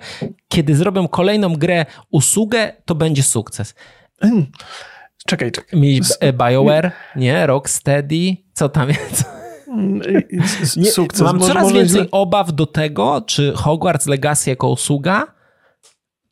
kiedy 0.48 0.76
zrobią 0.76 1.08
kolejną 1.08 1.56
grę 1.56 1.86
usługę, 2.10 2.72
to 2.84 2.94
będzie 2.94 3.22
sukces. 3.22 3.74
Hmm. 4.20 4.46
Czekaj, 5.26 5.52
czekaj. 5.52 5.80
Mi 5.80 6.00
e, 6.20 6.32
BioWare, 6.32 6.92
nie? 7.16 7.46
Rocksteady, 7.46 8.36
co 8.52 8.68
tam 8.68 8.88
jest? 8.88 9.24
Hmm, 9.64 10.00
nie, 10.76 10.90
Sukces. 10.90 11.20
Mam 11.20 11.40
coraz 11.40 11.62
może 11.62 11.74
więcej 11.74 12.00
źle... 12.00 12.10
obaw 12.10 12.52
do 12.52 12.66
tego, 12.66 13.22
czy 13.26 13.52
Hogwarts 13.56 14.06
Legacy 14.06 14.50
jako 14.50 14.68
usługa 14.68 15.34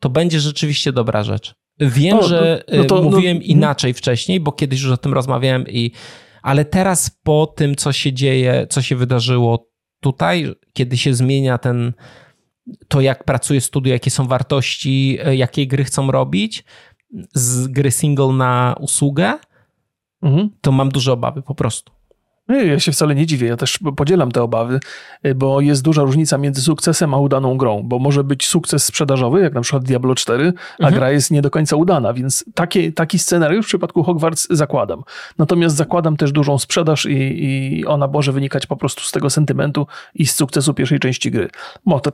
to 0.03 0.11
będzie 0.11 0.41
rzeczywiście 0.41 0.93
dobra 0.93 1.23
rzecz. 1.23 1.55
Wiem, 1.81 2.19
o, 2.19 2.23
że 2.23 2.65
no, 2.73 2.79
no 2.79 2.85
to, 2.85 3.03
mówiłem 3.03 3.37
no, 3.37 3.43
inaczej 3.43 3.95
wcześniej, 3.95 4.41
bo 4.41 4.53
kiedyś 4.53 4.83
już 4.83 4.93
o 4.93 4.97
tym 4.97 5.15
rozmawiałem 5.15 5.69
i 5.69 5.93
ale 6.43 6.65
teraz 6.65 7.11
po 7.23 7.47
tym, 7.47 7.75
co 7.75 7.93
się 7.93 8.13
dzieje, 8.13 8.67
co 8.71 8.83
się 8.83 8.97
wydarzyło 8.97 9.69
tutaj, 10.01 10.55
kiedy 10.73 10.97
się 10.97 11.15
zmienia 11.15 11.59
ten 11.59 11.93
to, 12.89 13.01
jak 13.01 13.25
pracuje 13.25 13.61
studio, 13.61 13.93
jakie 13.93 14.11
są 14.11 14.27
wartości, 14.27 15.19
e, 15.25 15.37
jakie 15.37 15.67
gry 15.67 15.85
chcą 15.85 16.11
robić, 16.11 16.65
z 17.35 17.67
gry 17.67 17.91
single 17.91 18.33
na 18.33 18.77
usługę, 18.81 19.39
mhm. 20.23 20.51
to 20.61 20.73
mam 20.73 20.89
duże 20.89 21.13
obawy 21.13 21.43
po 21.43 21.55
prostu. 21.55 21.93
Ja 22.57 22.81
się 22.81 22.93
wcale 22.93 23.15
nie 23.15 23.27
dziwię, 23.27 23.49
ja 23.49 23.57
też 23.57 23.79
podzielam 23.97 24.33
te 24.33 24.43
obawy, 24.43 24.81
bo 25.37 25.61
jest 25.61 25.83
duża 25.83 26.03
różnica 26.03 26.39
między 26.39 26.63
sukcesem 26.63 27.15
a 27.15 27.19
udaną 27.19 27.57
grą, 27.57 27.83
bo 27.85 27.99
może 27.99 28.25
być 28.25 28.49
sukces 28.49 28.85
sprzedażowy, 28.85 29.41
jak 29.41 29.55
na 29.55 29.61
przykład 29.61 29.85
Diablo 29.85 30.15
4, 30.15 30.53
a 30.79 30.83
mhm. 30.83 30.95
gra 30.95 31.11
jest 31.11 31.31
nie 31.31 31.43
do 31.43 31.51
końca 31.51 31.77
udana, 31.77 32.13
więc 32.13 32.45
taki, 32.55 32.93
taki 32.93 33.19
scenariusz 33.19 33.67
w 33.67 33.69
przypadku 33.69 34.03
Hogwarts 34.03 34.47
zakładam. 34.51 35.03
Natomiast 35.39 35.77
zakładam 35.77 36.17
też 36.17 36.33
dużą 36.33 36.59
sprzedaż 36.59 37.07
i, 37.07 37.45
i 37.45 37.87
ona 37.87 38.07
może 38.07 38.33
wynikać 38.33 38.67
po 38.67 38.77
prostu 38.77 39.03
z 39.03 39.11
tego 39.11 39.31
sentymentu 39.31 39.87
i 40.15 40.27
z 40.27 40.35
sukcesu 40.35 40.75
pierwszej 40.75 40.99
części 41.01 41.31
gry. 41.31 41.49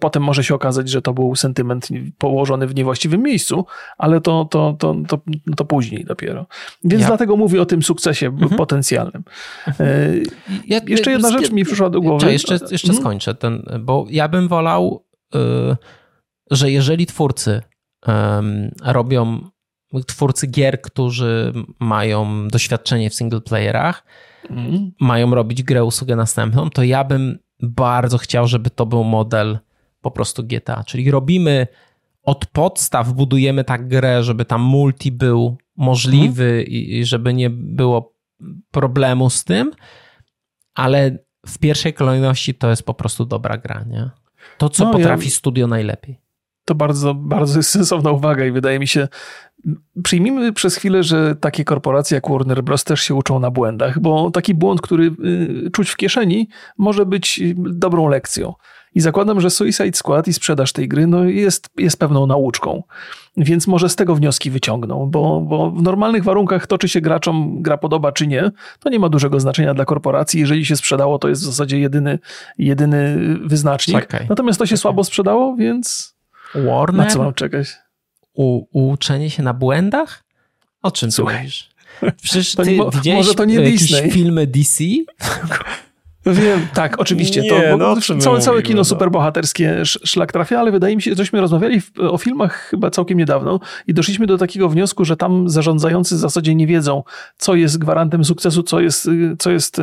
Potem 0.01 0.23
może 0.23 0.45
się 0.45 0.55
okazać, 0.55 0.89
że 0.89 1.03
to 1.03 1.15
był 1.15 1.37
sentyment 1.37 1.89
położony 2.19 2.67
w 2.67 2.75
niewłaściwym 2.75 3.23
miejscu, 3.23 3.67
ale 3.99 4.21
to, 4.21 4.45
to, 4.51 4.77
to, 4.79 4.97
to, 5.09 5.19
to 5.57 5.65
później 5.65 6.05
dopiero. 6.05 6.47
Więc 6.85 7.03
ja. 7.03 7.09
dlatego 7.09 7.37
mówię 7.37 7.63
o 7.63 7.67
tym 7.67 7.83
sukcesie 7.83 8.27
mhm. 8.27 8.57
potencjalnym. 8.57 9.23
Mhm. 9.67 10.23
Ja, 10.67 10.81
jeszcze 10.87 11.11
jedna 11.11 11.31
rzecz 11.31 11.51
mi 11.51 11.65
przyszła 11.65 11.91
do 11.91 12.01
głowy. 12.01 12.33
jeszcze, 12.33 12.59
jeszcze 12.71 12.89
hmm? 12.89 13.03
skończę 13.03 13.35
ten, 13.35 13.63
bo 13.81 14.07
ja 14.11 14.29
bym 14.29 14.49
wolał, 14.49 15.05
y, 15.35 15.39
że 16.51 16.71
jeżeli 16.71 17.07
twórcy 17.07 17.63
robią, 18.85 19.41
twórcy 20.07 20.47
gier, 20.47 20.81
którzy 20.81 21.53
mają 21.81 22.49
doświadczenie 22.49 23.11
w 23.11 23.15
single 23.15 23.41
playerach, 23.41 24.05
hmm. 24.49 24.93
mają 25.01 25.35
robić 25.35 25.63
grę 25.63 25.85
usługę 25.85 26.17
następną, 26.17 26.71
to 26.71 26.83
ja 26.83 27.05
bym 27.05 27.39
bardzo 27.63 28.19
chciał, 28.19 28.47
żeby 28.47 28.71
to 28.71 28.87
był 28.87 29.05
model 29.05 29.59
po 30.01 30.11
prostu 30.11 30.45
GTA, 30.45 30.85
czyli 30.85 31.11
robimy 31.11 31.67
od 32.23 32.47
podstaw, 32.47 33.13
budujemy 33.13 33.65
tak 33.65 33.89
grę, 33.89 34.23
żeby 34.23 34.45
tam 34.45 34.61
multi 34.61 35.13
był 35.13 35.57
możliwy 35.77 36.45
hmm. 36.45 36.67
i 36.67 37.05
żeby 37.05 37.35
nie 37.35 37.51
było 37.51 38.15
problemu 38.71 39.31
z 39.31 39.45
tym, 39.45 39.71
ale 40.79 41.19
w 41.47 41.59
pierwszej 41.59 41.95
kolejności 41.95 42.55
to 42.55 42.71
jest 42.71 42.83
po 42.83 42.95
prostu 42.95 43.25
dobra 43.25 43.59
gra, 43.59 43.85
nie? 43.87 44.11
To, 44.59 44.69
co 44.69 44.85
no, 44.85 44.93
potrafi 44.93 45.25
ja... 45.25 45.31
studio 45.31 45.67
najlepiej. 45.67 46.21
To 46.65 46.75
bardzo, 46.75 47.15
bardzo 47.15 47.59
jest 47.59 47.71
sensowna 47.71 48.11
uwaga 48.11 48.45
i 48.45 48.51
wydaje 48.51 48.79
mi 48.79 48.89
się, 48.89 49.09
przyjmijmy 50.05 50.53
przez 50.53 50.77
chwilę, 50.77 51.03
że 51.03 51.37
takie 51.37 51.65
korporacje 51.65 52.15
jak 52.15 52.29
Warner 52.31 52.63
Bros. 52.63 52.85
też 52.85 53.01
się 53.01 53.15
uczą 53.15 53.41
na 53.41 53.51
błędach, 53.51 53.99
bo 54.01 54.31
taki 54.31 54.55
błąd, 54.55 54.81
który 54.81 55.15
y, 55.67 55.71
czuć 55.71 55.91
w 55.91 55.97
kieszeni, 55.97 56.49
może 56.79 57.07
być 57.07 57.41
dobrą 57.57 58.09
lekcją. 58.09 58.55
I 58.95 59.01
zakładam, 59.01 59.41
że 59.41 59.51
Suicide 59.51 59.93
Squad 59.97 60.29
i 60.29 60.33
sprzedaż 60.33 60.73
tej 60.73 60.89
gry 60.89 61.07
no 61.07 61.25
jest, 61.25 61.69
jest 61.79 61.99
pewną 61.99 62.27
nauczką. 62.27 62.83
Więc 63.37 63.67
może 63.67 63.89
z 63.89 63.97
tego 63.97 64.15
wnioski 64.15 64.51
wyciągną, 64.51 65.11
bo, 65.11 65.41
bo 65.41 65.71
w 65.71 65.83
normalnych 65.83 66.25
warunkach 66.25 66.67
to, 66.67 66.79
czy 66.79 66.89
się 66.89 67.01
graczom 67.01 67.63
gra 67.63 67.79
podoba, 67.79 68.13
czy 68.13 68.27
nie, 68.27 68.51
to 68.81 68.91
nie 68.91 68.99
ma 68.99 69.09
dużego 69.09 69.41
znaczenia 69.41 69.75
dla 69.75 69.85
korporacji. 69.85 70.41
Jeżeli 70.41 70.67
się 70.67 70.77
sprzedało, 70.77 71.19
to 71.19 71.29
jest 71.29 71.43
w 71.43 71.45
zasadzie 71.45 71.79
jedyny, 71.79 72.19
jedyny 72.59 73.17
wyznacznik. 73.45 74.01
Czekaj. 74.01 74.27
Natomiast 74.29 74.59
to 74.59 74.67
się 74.67 74.69
Czekaj. 74.69 74.81
słabo 74.81 75.05
sprzedało, 75.05 75.57
więc 75.57 76.17
Warner? 76.55 77.07
na 77.07 77.13
co 77.13 77.19
mam 77.19 77.35
czekać? 77.35 77.69
U, 78.35 78.65
uczenie 78.91 79.31
się 79.31 79.43
na 79.43 79.55
błędach? 79.55 80.25
O 80.83 80.91
czym 80.91 81.13
Słuchaj. 81.13 81.37
mówisz? 81.39 81.69
Przecież 82.23 82.51
ty 82.51 82.57
to 82.57 82.65
nie, 82.65 82.91
widziałeś 82.91 83.27
może 83.27 83.35
to 83.35 83.45
nie 83.45 83.61
Disney. 83.61 84.11
filmy 84.11 84.47
DC? 84.47 84.85
Wiem, 86.27 86.67
tak, 86.75 87.01
oczywiście. 87.01 87.41
Nie, 87.41 87.51
to, 87.51 87.77
no, 87.77 87.97
całe, 88.21 88.41
całe 88.41 88.63
kino 88.63 88.77
no. 88.77 88.85
superbohaterskie 88.85 89.83
szlak 89.85 90.33
trafia, 90.33 90.61
ale 90.61 90.71
wydaje 90.73 90.97
mi 90.97 91.03
się, 91.03 91.15
żeśmy 91.15 91.41
rozmawiali 91.41 91.81
w, 91.81 91.91
o 92.01 92.19
filmach 92.19 92.69
chyba 92.71 92.91
całkiem 92.91 93.19
niedawno 93.19 93.61
i 93.87 93.95
doszliśmy 93.95 94.27
do 94.27 94.39
takiego 94.39 94.69
wniosku, 94.69 95.05
że 95.05 95.17
tam 95.17 95.49
zarządzający 95.49 96.15
w 96.15 96.19
zasadzie 96.19 96.55
nie 96.55 96.67
wiedzą, 96.67 97.03
co 97.37 97.55
jest 97.55 97.79
gwarantem 97.79 98.25
sukcesu, 98.25 98.63
co 98.63 98.81
jest, 98.81 99.09
co, 99.39 99.51
jest, 99.51 99.77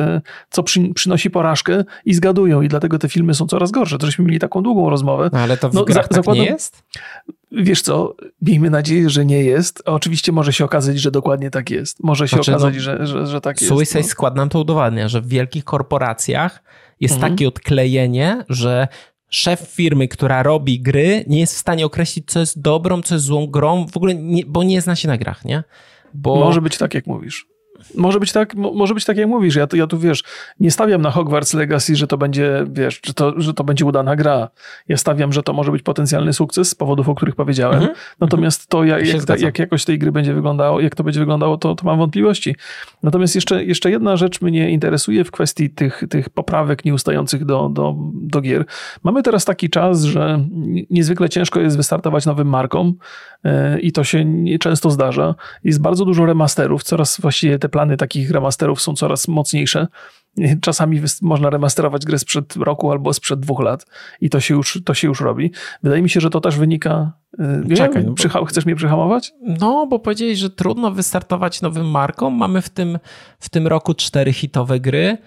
co 0.50 0.62
przy, 0.62 0.94
przynosi 0.94 1.30
porażkę 1.30 1.84
i 2.04 2.14
zgadują 2.14 2.62
i 2.62 2.68
dlatego 2.68 2.98
te 2.98 3.08
filmy 3.08 3.34
są 3.34 3.46
coraz 3.46 3.70
gorsze. 3.70 3.98
To 3.98 4.06
żeśmy 4.06 4.24
mieli 4.24 4.38
taką 4.38 4.62
długą 4.62 4.90
rozmowę. 4.90 5.30
No, 5.32 5.38
ale 5.38 5.56
to 5.56 5.70
w 5.70 5.74
no, 5.74 5.84
grach 5.84 6.06
za, 6.10 6.22
tak 6.22 6.34
nie 6.34 6.44
jest? 6.44 6.82
Wiesz 7.56 7.82
co, 7.82 8.14
miejmy 8.42 8.70
nadzieję, 8.70 9.10
że 9.10 9.24
nie 9.24 9.42
jest. 9.42 9.82
Oczywiście 9.84 10.32
może 10.32 10.52
się 10.52 10.64
okazać, 10.64 11.00
że 11.00 11.10
dokładnie 11.10 11.50
tak 11.50 11.70
jest. 11.70 12.02
Może 12.02 12.28
się 12.28 12.36
znaczy, 12.36 12.50
okazać, 12.50 12.74
no, 12.74 12.80
że, 12.80 13.06
że, 13.06 13.26
że 13.26 13.40
tak 13.40 13.60
jest. 13.60 13.74
Suicide 13.74 14.00
no. 14.00 14.06
Squad 14.06 14.36
nam 14.36 14.48
to 14.48 14.60
udowadnia, 14.60 15.08
że 15.08 15.20
w 15.20 15.28
wielkich 15.28 15.64
korporacjach 15.64 16.62
jest 17.00 17.14
mhm. 17.14 17.32
takie 17.32 17.48
odklejenie, 17.48 18.44
że 18.48 18.88
szef 19.28 19.60
firmy, 19.60 20.08
która 20.08 20.42
robi 20.42 20.80
gry, 20.80 21.24
nie 21.26 21.40
jest 21.40 21.54
w 21.54 21.58
stanie 21.58 21.86
określić, 21.86 22.24
co 22.26 22.40
jest 22.40 22.60
dobrą, 22.60 23.02
co 23.02 23.14
jest 23.14 23.24
złą 23.24 23.46
grą, 23.46 23.86
w 23.86 23.96
ogóle, 23.96 24.14
nie, 24.14 24.46
bo 24.46 24.62
nie 24.62 24.80
zna 24.80 24.96
się 24.96 25.08
na 25.08 25.18
grach, 25.18 25.44
nie? 25.44 25.64
Bo... 26.14 26.36
Może 26.36 26.60
być 26.60 26.78
tak, 26.78 26.94
jak 26.94 27.06
mówisz. 27.06 27.46
Może 27.94 28.20
być 28.20 28.32
tak, 28.32 28.54
może 28.54 28.94
być 28.94 29.04
tak 29.04 29.16
jak 29.16 29.28
mówisz. 29.28 29.56
Ja 29.56 29.66
tu, 29.66 29.76
ja 29.76 29.86
tu 29.86 29.98
wiesz, 29.98 30.24
nie 30.60 30.70
stawiam 30.70 31.02
na 31.02 31.10
Hogwarts 31.10 31.54
Legacy, 31.54 31.96
że 31.96 32.06
to 32.06 32.18
będzie, 32.18 32.64
wiesz, 32.70 33.00
że 33.06 33.14
to, 33.14 33.40
że 33.40 33.54
to 33.54 33.64
będzie 33.64 33.84
udana 33.84 34.16
gra. 34.16 34.48
Ja 34.88 34.96
stawiam, 34.96 35.32
że 35.32 35.42
to 35.42 35.52
może 35.52 35.72
być 35.72 35.82
potencjalny 35.82 36.32
sukces 36.32 36.68
z 36.68 36.74
powodów, 36.74 37.08
o 37.08 37.14
których 37.14 37.34
powiedziałem. 37.34 37.78
Mhm. 37.78 37.94
Natomiast 38.20 38.68
to, 38.68 38.84
jak, 38.84 39.06
jak, 39.06 39.24
ta, 39.24 39.36
jak 39.36 39.58
jakość 39.58 39.84
tej 39.84 39.98
gry 39.98 40.12
będzie 40.12 40.34
wyglądało, 40.34 40.80
jak 40.80 40.94
to 40.94 41.04
będzie 41.04 41.20
wyglądało, 41.20 41.56
to, 41.56 41.74
to 41.74 41.86
mam 41.86 41.98
wątpliwości. 41.98 42.56
Natomiast 43.02 43.34
jeszcze, 43.34 43.64
jeszcze 43.64 43.90
jedna 43.90 44.16
rzecz 44.16 44.40
mnie 44.40 44.70
interesuje 44.70 45.24
w 45.24 45.30
kwestii 45.30 45.70
tych, 45.70 46.02
tych 46.10 46.30
poprawek 46.30 46.84
nieustających 46.84 47.44
do, 47.44 47.68
do, 47.68 47.94
do 48.14 48.40
gier. 48.40 48.64
Mamy 49.02 49.22
teraz 49.22 49.44
taki 49.44 49.70
czas, 49.70 50.02
że 50.02 50.44
niezwykle 50.90 51.28
ciężko 51.28 51.60
jest 51.60 51.76
wystartować 51.76 52.26
nowym 52.26 52.48
markom 52.48 52.94
e, 53.44 53.80
i 53.80 53.92
to 53.92 54.04
się 54.04 54.24
często 54.60 54.90
zdarza. 54.90 55.34
Jest 55.64 55.80
bardzo 55.80 56.04
dużo 56.04 56.26
remasterów, 56.26 56.82
coraz 56.82 57.20
właściwie 57.20 57.58
te 57.58 57.68
plany 57.76 57.96
takich 57.96 58.30
remasterów 58.30 58.80
są 58.82 58.94
coraz 58.94 59.28
mocniejsze. 59.28 59.86
Czasami 60.60 61.00
można 61.22 61.50
remasterować 61.50 62.04
grę 62.04 62.18
sprzed 62.18 62.56
roku 62.56 62.90
albo 62.90 63.12
sprzed 63.12 63.40
dwóch 63.40 63.60
lat 63.60 63.86
i 64.20 64.30
to 64.30 64.40
się 64.40 64.54
już, 64.54 64.82
to 64.84 64.94
się 64.94 65.08
już 65.08 65.20
robi. 65.20 65.52
Wydaje 65.82 66.02
mi 66.02 66.10
się, 66.10 66.20
że 66.20 66.30
to 66.30 66.40
też 66.40 66.58
wynika. 66.58 67.12
Y, 67.70 67.74
Czekaj, 67.76 68.04
no 68.04 68.14
bo... 68.32 68.44
chcesz 68.44 68.66
mnie 68.66 68.76
przyhamować? 68.76 69.32
No, 69.42 69.86
bo 69.86 69.98
powiedzieli, 69.98 70.36
że 70.36 70.50
trudno 70.50 70.90
wystartować 70.90 71.62
nowym 71.62 71.90
marką. 71.90 72.30
Mamy 72.30 72.62
w 72.62 72.68
tym, 72.68 72.98
w 73.38 73.48
tym 73.48 73.66
roku 73.66 73.94
cztery 73.94 74.32
hitowe 74.32 74.80
gry. 74.80 75.18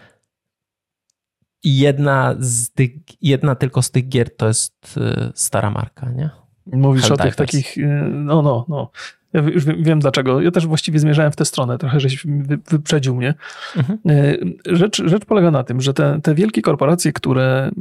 I 1.64 1.78
jedna, 1.78 2.36
z 2.39 2.72
tych, 2.72 2.91
jedna 3.22 3.56
tylko 3.56 3.82
z 3.82 3.91
tych 3.91 4.10
gier 4.10 4.36
to 4.36 4.47
jest 4.47 4.97
y, 4.97 5.32
stara 5.36 5.70
marka, 5.72 6.10
nie? 6.10 6.30
Mówisz 6.66 7.04
Helldivers. 7.04 7.22
o 7.22 7.24
tych 7.24 7.36
takich, 7.36 7.78
y, 7.78 8.10
no, 8.10 8.41
no, 8.41 8.66
no. 8.70 8.91
Ja 9.34 9.41
już 9.41 9.65
wiem, 9.65 9.84
wiem, 9.84 9.99
dlaczego. 9.99 10.41
Ja 10.41 10.51
też 10.51 10.67
właściwie 10.67 10.99
zmierzałem 10.99 11.32
w 11.32 11.36
tę 11.36 11.45
stronę, 11.45 11.77
trochę 11.77 11.99
żeś 11.99 12.27
wyprzedził 12.69 13.15
mnie. 13.15 13.34
Mhm. 13.77 13.99
E, 14.09 14.36
rzecz, 14.75 15.03
rzecz 15.05 15.25
polega 15.25 15.51
na 15.51 15.63
tym, 15.63 15.82
że 15.82 15.93
te, 15.93 16.19
te 16.23 16.36
wielkie 16.36 16.61
korporacje, 16.61 17.13
które 17.13 17.71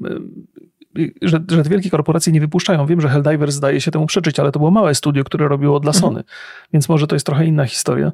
że, 1.23 1.41
że 1.51 1.63
te 1.63 1.71
wielkie 1.71 1.91
korporacje 1.91 2.33
nie 2.33 2.41
wypuszczają. 2.41 2.87
Wiem, 2.87 3.01
że 3.01 3.09
Helldivers 3.09 3.55
zdaje 3.55 3.81
się 3.81 3.91
temu 3.91 4.07
przeczyć, 4.07 4.41
ale 4.41 4.53
to 4.53 4.59
było 4.59 4.71
małe 4.71 4.95
studio, 4.95 5.25
które 5.25 5.49
robiło 5.49 5.81
dla 5.81 5.91
mhm. 5.91 6.01
Sony, 6.01 6.19
mhm. 6.19 6.37
więc 6.73 6.89
może 6.89 7.07
to 7.07 7.17
jest 7.17 7.27
trochę 7.27 7.47
inna 7.47 7.65
historia, 7.65 8.13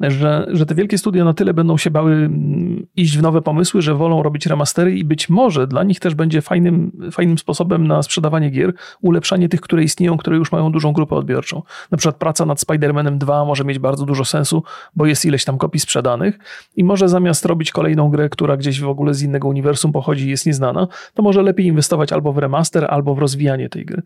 że, 0.00 0.46
że 0.52 0.66
te 0.66 0.74
wielkie 0.74 0.98
studia 0.98 1.24
na 1.24 1.34
tyle 1.34 1.54
będą 1.54 1.76
się 1.76 1.90
bały 1.90 2.12
mm, 2.12 2.86
iść 2.96 3.18
w 3.18 3.22
nowe 3.22 3.42
pomysły, 3.42 3.82
że 3.82 3.94
wolą 3.94 4.22
robić 4.22 4.46
remastery 4.46 4.98
i 4.98 5.04
być 5.04 5.28
może 5.28 5.66
dla 5.66 5.84
nich 5.84 6.00
też 6.00 6.14
będzie 6.14 6.42
fajnym, 6.42 6.92
fajnym 7.12 7.38
sposobem 7.38 7.86
na 7.86 8.02
sprzedawanie 8.02 8.50
gier, 8.50 8.74
ulepszanie 9.00 9.48
tych, 9.48 9.60
które 9.60 9.82
istnieją, 9.82 10.16
które 10.16 10.36
już 10.36 10.52
mają 10.52 10.72
dużą 10.72 10.92
grupę 10.92 11.16
odbiorczą. 11.16 11.62
Na 11.90 11.98
przykład 11.98 12.16
praca 12.16 12.46
nad 12.46 12.58
Spider-Manem 12.58 13.18
2 13.18 13.44
może 13.44 13.64
mieć 13.64 13.78
bardzo 13.78 14.06
dużo 14.06 14.24
sensu, 14.24 14.62
bo 14.96 15.06
jest 15.06 15.24
ileś 15.24 15.44
tam 15.44 15.58
kopii 15.58 15.80
sprzedanych 15.80 16.38
i 16.76 16.84
może 16.84 17.08
zamiast 17.08 17.44
robić 17.44 17.72
kolejną 17.72 18.10
grę, 18.10 18.28
która 18.28 18.56
gdzieś 18.56 18.80
w 18.80 18.88
ogóle 18.88 19.14
z 19.14 19.22
innego 19.22 19.48
uniwersum 19.48 19.92
pochodzi 19.92 20.26
i 20.26 20.30
jest 20.30 20.46
nieznana, 20.46 20.88
to 21.14 21.22
może 21.22 21.42
lepiej 21.42 21.66
inwestować 21.66 22.12
albo 22.12 22.25
w 22.32 22.38
remaster, 22.38 22.86
albo 22.88 23.14
w 23.14 23.18
rozwijanie 23.18 23.68
tej 23.68 23.84
gry. 23.84 24.02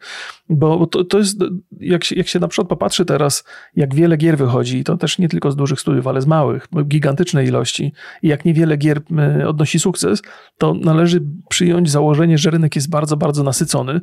Bo 0.49 0.87
to, 0.87 1.05
to 1.05 1.19
jest, 1.19 1.39
jak 1.81 2.05
się, 2.05 2.15
jak 2.15 2.29
się 2.29 2.39
na 2.39 2.49
przykład 2.49 2.69
popatrzy 2.69 3.05
teraz, 3.05 3.45
jak 3.77 3.95
wiele 3.95 4.17
gier 4.17 4.39
wychodzi, 4.39 4.79
i 4.79 4.85
to 4.85 4.97
też 4.97 5.19
nie 5.19 5.29
tylko 5.29 5.51
z 5.51 5.57
dużych 5.57 5.81
studiów, 5.81 6.07
ale 6.07 6.21
z 6.21 6.27
małych, 6.27 6.69
gigantycznej 6.85 7.47
ilości, 7.47 7.93
i 8.23 8.29
jak 8.29 8.45
niewiele 8.45 8.77
gier 8.77 9.01
odnosi 9.47 9.81
sukces, 9.81 10.23
to 10.59 10.75
należy 10.75 11.23
przyjąć 11.49 11.91
założenie, 11.91 12.39
że 12.39 12.51
rynek 12.51 12.77
jest 12.77 12.91
bardzo, 12.91 13.17
bardzo 13.17 13.43
nasycony 13.43 14.01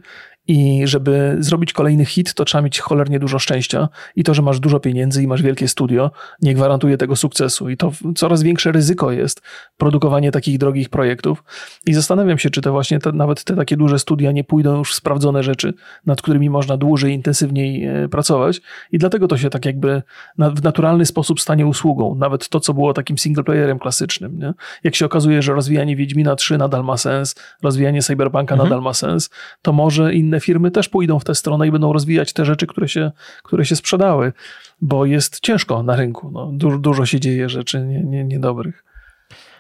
i 0.48 0.82
żeby 0.88 1.36
zrobić 1.40 1.74
kolejny 1.74 2.06
hit, 2.06 2.34
to 2.34 2.46
trzeba 2.46 2.62
mieć 2.62 2.80
cholernie 2.80 3.20
dużo 3.20 3.40
szczęścia. 3.40 3.90
I 4.16 4.24
to, 4.24 4.34
że 4.34 4.42
masz 4.42 4.60
dużo 4.60 4.80
pieniędzy 4.80 5.24
i 5.24 5.28
masz 5.28 5.42
wielkie 5.42 5.68
studio, 5.68 6.12
nie 6.42 6.54
gwarantuje 6.54 6.98
tego 6.98 7.16
sukcesu. 7.16 7.70
I 7.70 7.78
to 7.78 7.92
coraz 8.16 8.44
większe 8.44 8.72
ryzyko 8.72 9.12
jest 9.12 9.42
produkowanie 9.78 10.32
takich 10.32 10.58
drogich 10.58 10.90
projektów. 10.90 11.44
I 11.86 11.94
zastanawiam 11.94 12.38
się, 12.38 12.50
czy 12.50 12.62
te 12.62 12.72
właśnie 12.72 13.00
te, 13.00 13.12
nawet 13.12 13.44
te 13.44 13.56
takie 13.56 13.78
duże 13.78 14.00
studia 14.00 14.32
nie 14.32 14.44
pójdą 14.44 14.78
już 14.78 14.92
w 14.92 14.96
sprawdzone 14.96 15.44
rzeczy, 15.44 15.74
nad 16.06 16.22
którymi 16.22 16.50
można 16.50 16.78
dłużej, 16.78 17.14
intensywniej 17.14 17.86
e, 17.86 18.10
pracować. 18.10 18.62
I 18.92 18.98
dlatego 18.98 19.28
to 19.28 19.38
się 19.38 19.50
tak 19.50 19.66
jakby 19.66 20.02
w 20.38 20.64
naturalny 20.64 21.06
sposób 21.06 21.42
stanie 21.42 21.66
usługą. 21.66 22.16
Nawet 22.16 22.50
to, 22.50 22.60
co 22.60 22.74
było 22.74 22.94
takim 22.94 23.18
singleplayerem 23.18 23.80
klasycznym. 23.80 24.40
Nie? 24.40 24.54
Jak 24.84 24.96
się 24.96 25.06
okazuje, 25.06 25.42
że 25.42 25.54
rozwijanie 25.54 25.96
Wiedźmina 25.96 26.36
3 26.36 26.58
nadal 26.58 26.84
ma 26.84 26.98
sens, 26.98 27.36
rozwijanie 27.64 28.02
Cyberpunka 28.02 28.56
mhm. 28.56 28.70
nadal 28.70 28.84
ma 28.84 28.94
sens, 28.94 29.30
to 29.62 29.74
może 29.74 30.14
inne 30.14 30.37
inne 30.38 30.42
firmy 30.42 30.72
też 30.72 30.90
pójdą 30.90 31.20
w 31.20 31.24
tę 31.24 31.36
stronę 31.36 31.68
i 31.68 31.72
będą 31.72 31.94
rozwijać 31.94 32.34
te 32.34 32.46
rzeczy, 32.46 32.68
które 32.68 32.88
się, 32.88 33.12
które 33.44 33.66
się 33.66 33.76
sprzedały, 33.76 34.34
bo 34.82 35.06
jest 35.06 35.40
ciężko 35.40 35.84
na 35.84 35.96
rynku. 35.96 36.32
No, 36.32 36.52
dużo, 36.54 36.78
dużo 36.78 37.06
się 37.06 37.20
dzieje 37.20 37.50
rzeczy 37.50 37.82
nie, 37.82 38.04
nie, 38.04 38.24
niedobrych. 38.24 38.84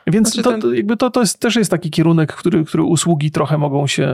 Więc 0.07 0.33
znaczy 0.33 0.61
to, 0.61 0.73
jakby 0.73 0.97
to, 0.97 1.09
to 1.09 1.19
jest, 1.19 1.39
też 1.39 1.55
jest 1.55 1.71
taki 1.71 1.89
kierunek, 1.89 2.33
który, 2.33 2.65
który 2.65 2.83
usługi 2.83 3.31
trochę 3.31 3.57
mogą 3.57 3.87
się 3.87 4.13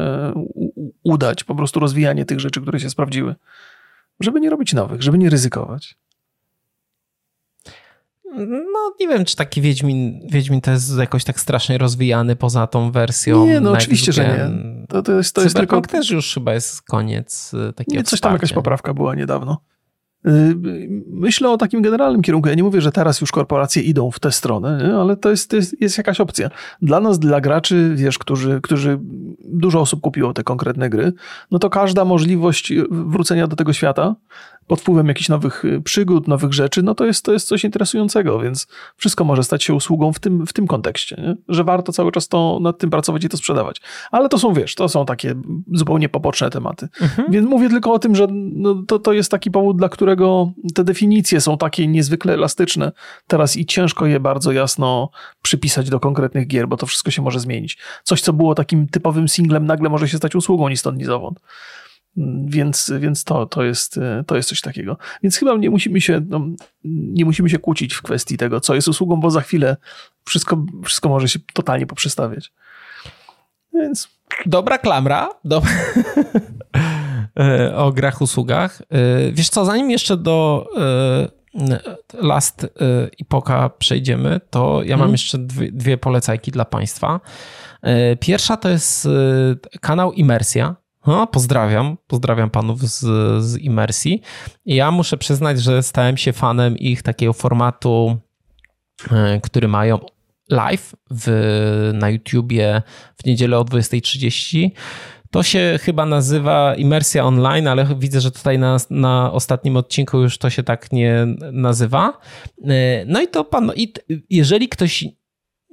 udać, 1.03 1.43
po 1.43 1.55
prostu 1.55 1.80
rozwijanie 1.80 2.26
tych 2.26 2.39
rzeczy, 2.39 2.61
które 2.61 2.80
się 2.80 2.89
sprawdziły, 2.89 3.36
żeby 4.20 4.39
nie 4.39 4.49
robić 4.49 4.74
nowych, 4.74 5.03
żeby 5.03 5.18
nie 5.18 5.30
ryzykować. 5.30 5.95
No, 8.74 8.94
nie 9.00 9.08
wiem, 9.08 9.26
czy 9.26 9.36
taki 9.36 9.62
Wiedźmin, 9.62 10.28
Wiedźmin 10.32 10.62
to 10.62 10.72
jest 10.72 10.98
jakoś 10.98 11.24
tak 11.24 11.40
strasznie 11.40 11.78
rozwijany 11.78 12.36
poza 12.36 12.68
tą 12.68 12.92
wersją. 12.92 13.46
Nie, 13.46 13.60
no 13.60 13.72
oczywiście, 13.72 14.14
że 14.14 14.24
nie. 14.24 14.50
To, 14.88 15.02
to 15.02 15.12
jest, 15.12 15.36
to 15.36 15.42
jest 15.42 15.56
tylko... 15.56 15.82
też 15.82 16.10
już 16.10 16.34
chyba 16.34 16.54
jest 16.54 16.82
koniec 16.82 17.54
y, 17.54 17.74
takiego 17.74 17.98
Nie, 17.98 18.04
coś 18.04 18.20
tam 18.20 18.34
jakaś 18.34 18.54
poprawka 18.54 18.94
była 18.94 19.16
niedawno. 19.16 19.58
Y, 20.28 20.56
myślę 21.08 21.50
o 21.50 21.58
takim 21.58 21.82
generalnym 21.82 22.22
kierunku. 22.22 22.50
Ja 22.50 22.56
nie 22.56 22.64
mówię, 22.64 22.82
że 22.82 22.92
teraz 22.92 23.22
już 23.22 23.32
korporacje 23.32 23.84
idą 23.84 24.12
w 24.12 24.20
tę 24.20 24.32
stronę, 24.32 24.84
nie? 24.88 24.96
ale 24.96 25.18
to 25.18 25.30
jest, 25.30 25.50
to 25.50 25.56
jest, 25.56 25.82
jest 25.82 25.98
jakaś 25.98 26.20
opcja. 26.20 26.50
Dla 26.82 27.00
nas, 27.00 27.20
dla 27.20 27.42
graczy, 27.42 27.92
wiesz, 27.96 28.18
którzy, 28.18 28.60
którzy 28.62 29.00
dużo 29.40 29.80
osób 29.80 30.02
kupiło 30.02 30.34
te 30.34 30.44
konkretne 30.44 30.90
gry, 30.90 31.14
no 31.52 31.60
to 31.60 31.70
każda 31.70 32.06
możliwość 32.06 32.74
wrócenia 32.90 33.48
do 33.48 33.56
tego 33.56 33.74
świata 33.74 34.16
pod 34.68 34.82
wpływem 34.82 35.07
jakichś 35.07 35.30
nowych 35.30 35.66
y, 35.66 35.82
przygód, 35.82 36.28
nowych 36.28 36.53
rzeczy, 36.53 36.84
no 36.84 36.95
to 36.95 37.05
jest, 37.05 37.26
to 37.26 37.34
jest 37.34 37.47
coś 37.47 37.64
interesującego, 37.64 38.39
więc 38.39 38.68
wszystko 38.97 39.24
może 39.24 39.43
stać 39.43 39.64
się 39.64 39.74
usługą 39.74 40.14
w 40.14 40.20
tym, 40.20 40.47
w 40.47 40.53
tym 40.53 40.68
kontekście, 40.68 41.16
nie? 41.22 41.36
że 41.47 41.64
warto 41.64 41.91
cały 41.91 42.11
czas 42.11 42.28
to, 42.28 42.59
nad 42.61 42.78
tym 42.78 42.89
pracować 42.89 43.24
i 43.24 43.30
to 43.30 43.38
sprzedawać. 43.38 43.82
Ale 44.11 44.30
to 44.30 44.39
są, 44.39 44.53
wiesz, 44.53 44.76
to 44.76 44.89
są 44.89 45.05
takie 45.05 45.36
zupełnie 45.74 46.09
poboczne 46.09 46.49
tematy. 46.49 46.88
Mhm. 47.01 47.32
Więc 47.32 47.49
mówię 47.49 47.70
tylko 47.70 47.93
o 47.93 47.99
tym, 47.99 48.16
że 48.16 48.28
no, 48.32 48.84
to, 48.88 48.99
to 48.99 49.14
jest 49.14 49.32
taki 49.32 49.51
powód, 49.51 49.78
dla 49.78 49.89
którego 49.89 50.51
te 50.76 50.84
definicje 50.84 51.41
są 51.41 51.57
takie 51.57 51.88
niezwykle 51.88 52.34
elastyczne 52.34 52.91
teraz 53.28 53.57
i 53.57 53.66
ciężko 53.66 54.05
je 54.05 54.20
bardzo 54.20 54.51
jasno 54.51 55.09
przypisać 55.41 55.89
do 55.89 55.99
konkretnych 55.99 56.47
gier, 56.47 56.68
bo 56.68 56.78
to 56.78 56.86
wszystko 56.86 57.11
się 57.11 57.22
może 57.22 57.39
zmienić. 57.39 57.78
Coś, 58.03 58.22
co 58.22 58.34
było 58.34 58.55
takim 58.55 58.88
typowym 58.88 59.28
singlem, 59.28 59.66
nagle 59.66 59.89
może 59.89 60.07
się 60.07 60.18
stać 60.18 60.36
usługą 60.36 60.70
ni 60.70 60.78
stąd, 60.78 60.97
ni 60.97 61.05
zowąd. 61.05 61.39
Więc, 62.45 62.91
więc 62.99 63.24
to, 63.24 63.45
to, 63.45 63.64
jest, 63.64 63.99
to 64.28 64.36
jest 64.36 64.49
coś 64.49 64.61
takiego. 64.61 64.97
Więc 65.24 65.38
chyba 65.38 65.57
nie 65.57 65.70
musimy, 65.70 66.01
się, 66.01 66.22
no, 66.30 66.47
nie 66.84 67.26
musimy 67.26 67.49
się 67.49 67.59
kłócić 67.59 67.93
w 67.93 68.01
kwestii 68.01 68.38
tego, 68.38 68.59
co 68.59 68.76
jest 68.76 68.88
usługą, 68.88 69.20
bo 69.20 69.32
za 69.32 69.41
chwilę 69.41 69.78
wszystko, 70.26 70.66
wszystko 70.84 71.09
może 71.09 71.30
się 71.30 71.39
totalnie 71.53 71.86
poprzestawiać. 71.86 72.51
Więc. 73.74 74.09
Dobra 74.45 74.78
klamra. 74.78 75.30
Dobra. 75.45 75.72
E, 77.39 77.76
o 77.76 77.91
grach, 77.91 78.22
usługach. 78.22 78.82
E, 78.82 79.32
wiesz 79.32 79.49
co, 79.49 79.66
zanim 79.66 79.91
jeszcze 79.91 80.18
do 80.18 80.68
e, 80.78 81.28
Last 82.14 82.68
Epoka 83.22 83.70
przejdziemy, 83.70 84.41
to 84.49 84.84
ja 84.84 84.95
mam 84.95 84.99
hmm. 84.99 85.11
jeszcze 85.11 85.38
dwie, 85.38 85.72
dwie 85.72 85.97
polecajki 85.97 86.51
dla 86.51 86.66
Państwa. 86.66 87.20
Pierwsza 88.20 88.57
to 88.57 88.70
jest 88.70 89.07
kanał 89.82 90.14
Imersja. 90.14 90.76
No, 91.08 91.28
pozdrawiam, 91.28 91.97
pozdrawiam 92.08 92.49
panów 92.49 92.82
z, 92.82 92.99
z 93.43 93.58
Imersji. 93.58 94.22
Ja 94.66 94.91
muszę 94.91 95.18
przyznać, 95.18 95.62
że 95.62 95.84
stałem 95.84 96.18
się 96.18 96.34
fanem 96.34 96.78
ich 96.78 97.01
takiego 97.01 97.34
formatu, 97.34 98.18
który 99.43 99.68
mają 99.68 99.99
live 100.49 100.95
w, 101.12 101.91
na 101.93 102.10
YouTubie 102.10 102.82
w 103.18 103.26
niedzielę 103.26 103.58
o 103.58 103.64
20.30. 103.64 104.70
To 105.32 105.43
się 105.43 105.80
chyba 105.82 106.06
nazywa 106.06 106.76
imersja 106.76 107.26
online, 107.26 107.68
ale 107.68 107.95
widzę, 107.99 108.22
że 108.22 108.32
tutaj 108.32 108.60
na, 108.60 108.78
na 108.89 109.32
ostatnim 109.32 109.78
odcinku 109.78 110.20
już 110.20 110.38
to 110.38 110.49
się 110.49 110.64
tak 110.64 110.91
nie 110.91 111.28
nazywa. 111.51 112.20
E, 112.64 113.06
no 113.06 113.22
i 113.22 113.28
to 113.28 113.43
pan, 113.43 113.72
i 113.76 113.93
jeżeli 114.30 114.70
ktoś 114.70 115.06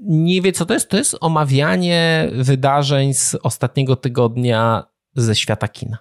nie 0.02 0.42
wie, 0.42 0.52
co 0.52 0.66
to 0.66 0.74
jest, 0.74 0.88
to 0.88 0.96
jest 0.96 1.16
omawianie 1.20 2.30
wydarzeń 2.32 3.14
z 3.14 3.36
ostatniego 3.42 3.96
tygodnia 3.96 4.89
ze 5.14 5.34
świata 5.34 5.68
kina. 5.68 5.98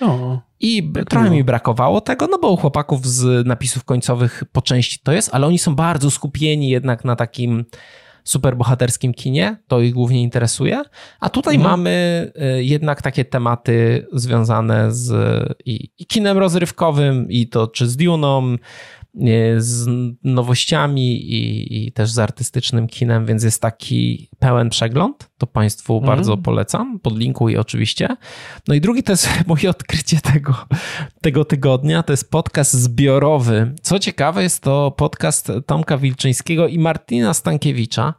O, 0.00 0.40
I 0.60 0.92
trochę 1.08 1.30
mi 1.30 1.44
brakowało 1.44 2.00
tego, 2.00 2.26
no 2.26 2.38
bo 2.38 2.50
u 2.50 2.56
chłopaków 2.56 3.06
z 3.06 3.46
napisów 3.46 3.84
końcowych 3.84 4.44
po 4.52 4.62
części 4.62 4.98
to 5.02 5.12
jest, 5.12 5.30
ale 5.32 5.46
oni 5.46 5.58
są 5.58 5.74
bardzo 5.74 6.10
skupieni 6.10 6.68
jednak 6.68 7.04
na 7.04 7.16
takim 7.16 7.64
superbohaterskim 8.24 9.14
kinie, 9.14 9.56
to 9.66 9.80
ich 9.80 9.94
głównie 9.94 10.22
interesuje, 10.22 10.82
a 11.20 11.30
tutaj 11.30 11.54
mhm. 11.54 11.70
mamy 11.70 12.32
y, 12.58 12.64
jednak 12.64 13.02
takie 13.02 13.24
tematy 13.24 14.06
związane 14.12 14.92
z 14.92 15.12
i, 15.64 15.90
i 15.98 16.06
kinem 16.06 16.38
rozrywkowym, 16.38 17.30
i 17.30 17.48
to 17.48 17.68
czy 17.68 17.86
z 17.86 17.96
Duną, 17.96 18.56
z 19.58 19.86
nowościami 20.24 21.32
i, 21.32 21.86
i, 21.86 21.92
też 21.92 22.10
z 22.10 22.18
artystycznym 22.18 22.88
kinem, 22.88 23.26
więc 23.26 23.44
jest 23.44 23.62
taki 23.62 24.28
pełen 24.38 24.70
przegląd. 24.70 25.30
To 25.38 25.46
Państwu 25.46 25.96
mm. 25.96 26.06
bardzo 26.06 26.36
polecam. 26.36 27.00
Podlinkuję 27.00 27.60
oczywiście. 27.60 28.08
No 28.68 28.74
i 28.74 28.80
drugi 28.80 29.02
to 29.02 29.12
jest 29.12 29.28
moje 29.46 29.70
odkrycie 29.70 30.20
tego, 30.20 30.54
tego 31.20 31.44
tygodnia. 31.44 32.02
To 32.02 32.12
jest 32.12 32.30
podcast 32.30 32.72
zbiorowy. 32.72 33.74
Co 33.82 33.98
ciekawe, 33.98 34.42
jest 34.42 34.62
to 34.62 34.90
podcast 34.90 35.52
Tomka 35.66 35.98
Wilczyńskiego 35.98 36.68
i 36.68 36.78
Martina 36.78 37.34
Stankiewicza. 37.34 38.14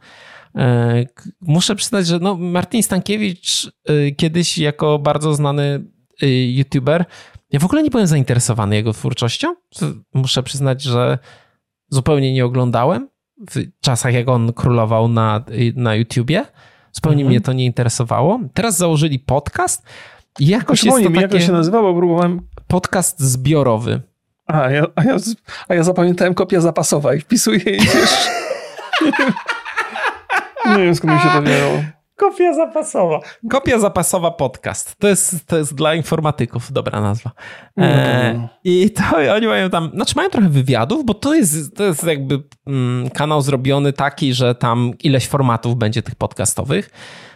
E, 0.56 1.04
muszę 1.40 1.74
przyznać, 1.74 2.06
że 2.06 2.18
no 2.18 2.36
Martin 2.36 2.82
Stankiewicz 2.82 3.66
e, 3.66 4.10
kiedyś 4.10 4.58
jako 4.58 4.98
bardzo 4.98 5.34
znany 5.34 5.84
e, 6.22 6.26
youtuber 6.52 7.04
ja 7.52 7.58
w 7.58 7.64
ogóle 7.64 7.82
nie 7.82 7.90
byłem 7.90 8.06
zainteresowany 8.06 8.76
jego 8.76 8.92
twórczością. 8.92 9.54
Muszę 10.14 10.42
przyznać, 10.42 10.82
że 10.82 11.18
zupełnie 11.88 12.32
nie 12.32 12.44
oglądałem 12.44 13.08
w 13.50 13.80
czasach, 13.80 14.14
jak 14.14 14.28
on 14.28 14.52
królował 14.52 15.08
na, 15.08 15.44
na 15.74 15.94
YouTubie. 15.94 16.44
Zupełnie 16.92 17.22
mhm. 17.22 17.28
mnie 17.28 17.40
to 17.40 17.52
nie 17.52 17.64
interesowało. 17.64 18.40
Teraz 18.54 18.76
założyli 18.76 19.18
podcast 19.18 19.82
i 20.38 20.46
jakoś 20.46 20.84
jest 20.84 20.96
to 20.98 21.04
takie... 21.04 21.20
Jak 21.20 21.30
to 21.30 21.40
się 21.40 21.52
nazywało? 21.52 21.94
Próbowałem... 21.94 22.40
Podcast 22.68 23.20
zbiorowy. 23.20 24.02
A 24.46 24.70
ja, 24.70 24.86
a, 24.96 25.04
ja, 25.04 25.16
a 25.68 25.74
ja 25.74 25.82
zapamiętałem 25.82 26.34
kopia 26.34 26.60
zapasowa 26.60 27.14
i 27.14 27.20
wpisuję 27.20 27.58
i 27.58 27.80
wiesz... 27.80 28.28
nie 30.76 30.84
wiem, 30.84 30.94
skąd 30.94 31.12
mi 31.12 31.20
się 31.20 31.28
to 31.28 31.42
wzięło. 31.42 31.82
Kopia 32.22 32.54
zapasowa. 32.54 33.20
Kopia 33.50 33.78
zapasowa 33.78 34.30
podcast. 34.30 34.96
To 34.98 35.08
jest, 35.08 35.46
to 35.46 35.58
jest 35.58 35.74
dla 35.74 35.94
informatyków 35.94 36.72
dobra 36.72 37.00
nazwa. 37.00 37.30
E, 37.78 38.48
I 38.64 38.90
to 38.90 39.02
oni 39.34 39.46
mają 39.46 39.70
tam, 39.70 39.90
znaczy 39.94 40.12
mają 40.16 40.30
trochę 40.30 40.48
wywiadów, 40.48 41.04
bo 41.04 41.14
to 41.14 41.34
jest, 41.34 41.76
to 41.76 41.84
jest 41.84 42.04
jakby 42.04 42.42
mm, 42.66 43.10
kanał 43.10 43.42
zrobiony 43.42 43.92
taki, 43.92 44.34
że 44.34 44.54
tam 44.54 44.92
ileś 45.02 45.28
formatów 45.28 45.76
będzie 45.76 46.02
tych 46.02 46.14
podcastowych. 46.14 46.90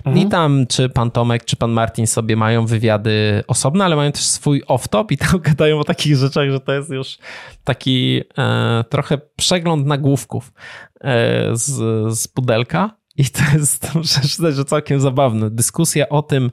Mhm. 0.05 0.27
I 0.27 0.31
tam 0.31 0.67
czy 0.69 0.89
pan 0.89 1.11
Tomek, 1.11 1.45
czy 1.45 1.57
pan 1.57 1.71
Martin 1.71 2.07
sobie 2.07 2.37
mają 2.37 2.67
wywiady 2.67 3.45
osobne, 3.47 3.85
ale 3.85 3.97
mają 3.97 4.13
też 4.13 4.25
swój 4.25 4.63
off-top 4.63 5.05
i 5.11 5.19
tam 5.19 5.41
gadają 5.51 5.79
o 5.79 5.85
takich 5.85 6.17
rzeczach, 6.17 6.51
że 6.51 6.61
to 6.61 6.73
jest 6.73 6.91
już 6.91 7.19
taki 7.65 8.23
e, 8.39 8.85
trochę 8.91 9.19
przegląd 9.37 9.87
nagłówków 9.87 10.53
e, 11.01 11.57
z, 11.57 11.75
z 12.19 12.29
pudelka. 12.29 12.96
I 13.17 13.25
to 13.25 13.43
jest, 13.59 13.95
muszę 13.95 14.21
przyznać, 14.21 14.55
że 14.55 14.65
całkiem 14.65 15.01
zabawne. 15.01 15.51
Dyskusja 15.51 16.09
o 16.09 16.23
tym, 16.23 16.51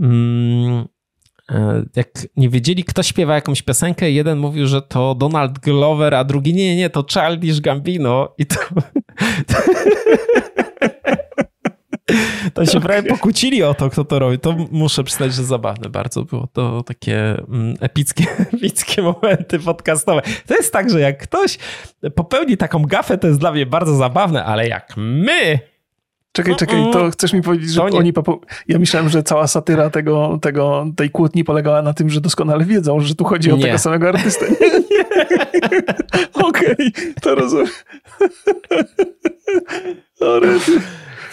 mm, 0.00 0.88
e, 1.50 1.84
jak 1.96 2.08
nie 2.36 2.48
wiedzieli, 2.48 2.84
kto 2.84 3.02
śpiewa 3.02 3.34
jakąś 3.34 3.62
piosenkę, 3.62 4.10
jeden 4.10 4.38
mówił, 4.38 4.66
że 4.66 4.82
to 4.82 5.14
Donald 5.14 5.58
Glover, 5.58 6.14
a 6.14 6.24
drugi 6.24 6.54
nie, 6.54 6.76
nie, 6.76 6.90
to 6.90 7.04
Childish 7.12 7.60
Gambino. 7.60 8.34
I 8.38 8.46
to... 8.46 8.56
To 12.54 12.66
się 12.66 12.80
prawie 12.80 13.08
pokłócili 13.08 13.62
o 13.62 13.74
to, 13.74 13.90
kto 13.90 14.04
to 14.04 14.18
robi. 14.18 14.38
To 14.38 14.56
muszę 14.70 15.04
przyznać, 15.04 15.34
że 15.34 15.44
zabawne 15.44 15.90
bardzo 15.90 16.24
było. 16.24 16.48
To 16.52 16.82
takie 16.82 17.18
mm, 17.48 17.74
epickie, 17.80 18.26
epickie 18.54 19.02
momenty 19.02 19.58
podcastowe. 19.58 20.22
To 20.46 20.54
jest 20.54 20.72
tak, 20.72 20.90
że 20.90 21.00
jak 21.00 21.22
ktoś 21.22 21.58
popełni 22.14 22.56
taką 22.56 22.82
gafę, 22.82 23.18
to 23.18 23.26
jest 23.26 23.40
dla 23.40 23.52
mnie 23.52 23.66
bardzo 23.66 23.94
zabawne, 23.94 24.44
ale 24.44 24.68
jak 24.68 24.94
my 24.96 25.71
Czekaj, 26.32 26.56
czekaj, 26.56 26.84
to 26.92 27.10
chcesz 27.10 27.32
mi 27.32 27.42
powiedzieć, 27.42 27.70
że 27.70 27.82
oni... 27.82 28.12
Popo... 28.12 28.40
Ja 28.68 28.78
myślałem, 28.78 29.08
że 29.08 29.22
cała 29.22 29.46
satyra 29.46 29.90
tego, 29.90 30.38
tego, 30.42 30.86
tej 30.96 31.10
kłótni 31.10 31.44
polegała 31.44 31.82
na 31.82 31.94
tym, 31.94 32.10
że 32.10 32.20
doskonale 32.20 32.64
wiedzą, 32.64 33.00
że 33.00 33.14
tu 33.14 33.24
chodzi 33.24 33.52
o 33.52 33.56
nie. 33.56 33.62
tego 33.62 33.78
samego 33.78 34.08
artystę. 34.08 34.46
Okej, 36.32 36.72
okay, 36.72 37.14
to 37.20 37.34
rozumiem. 37.34 37.66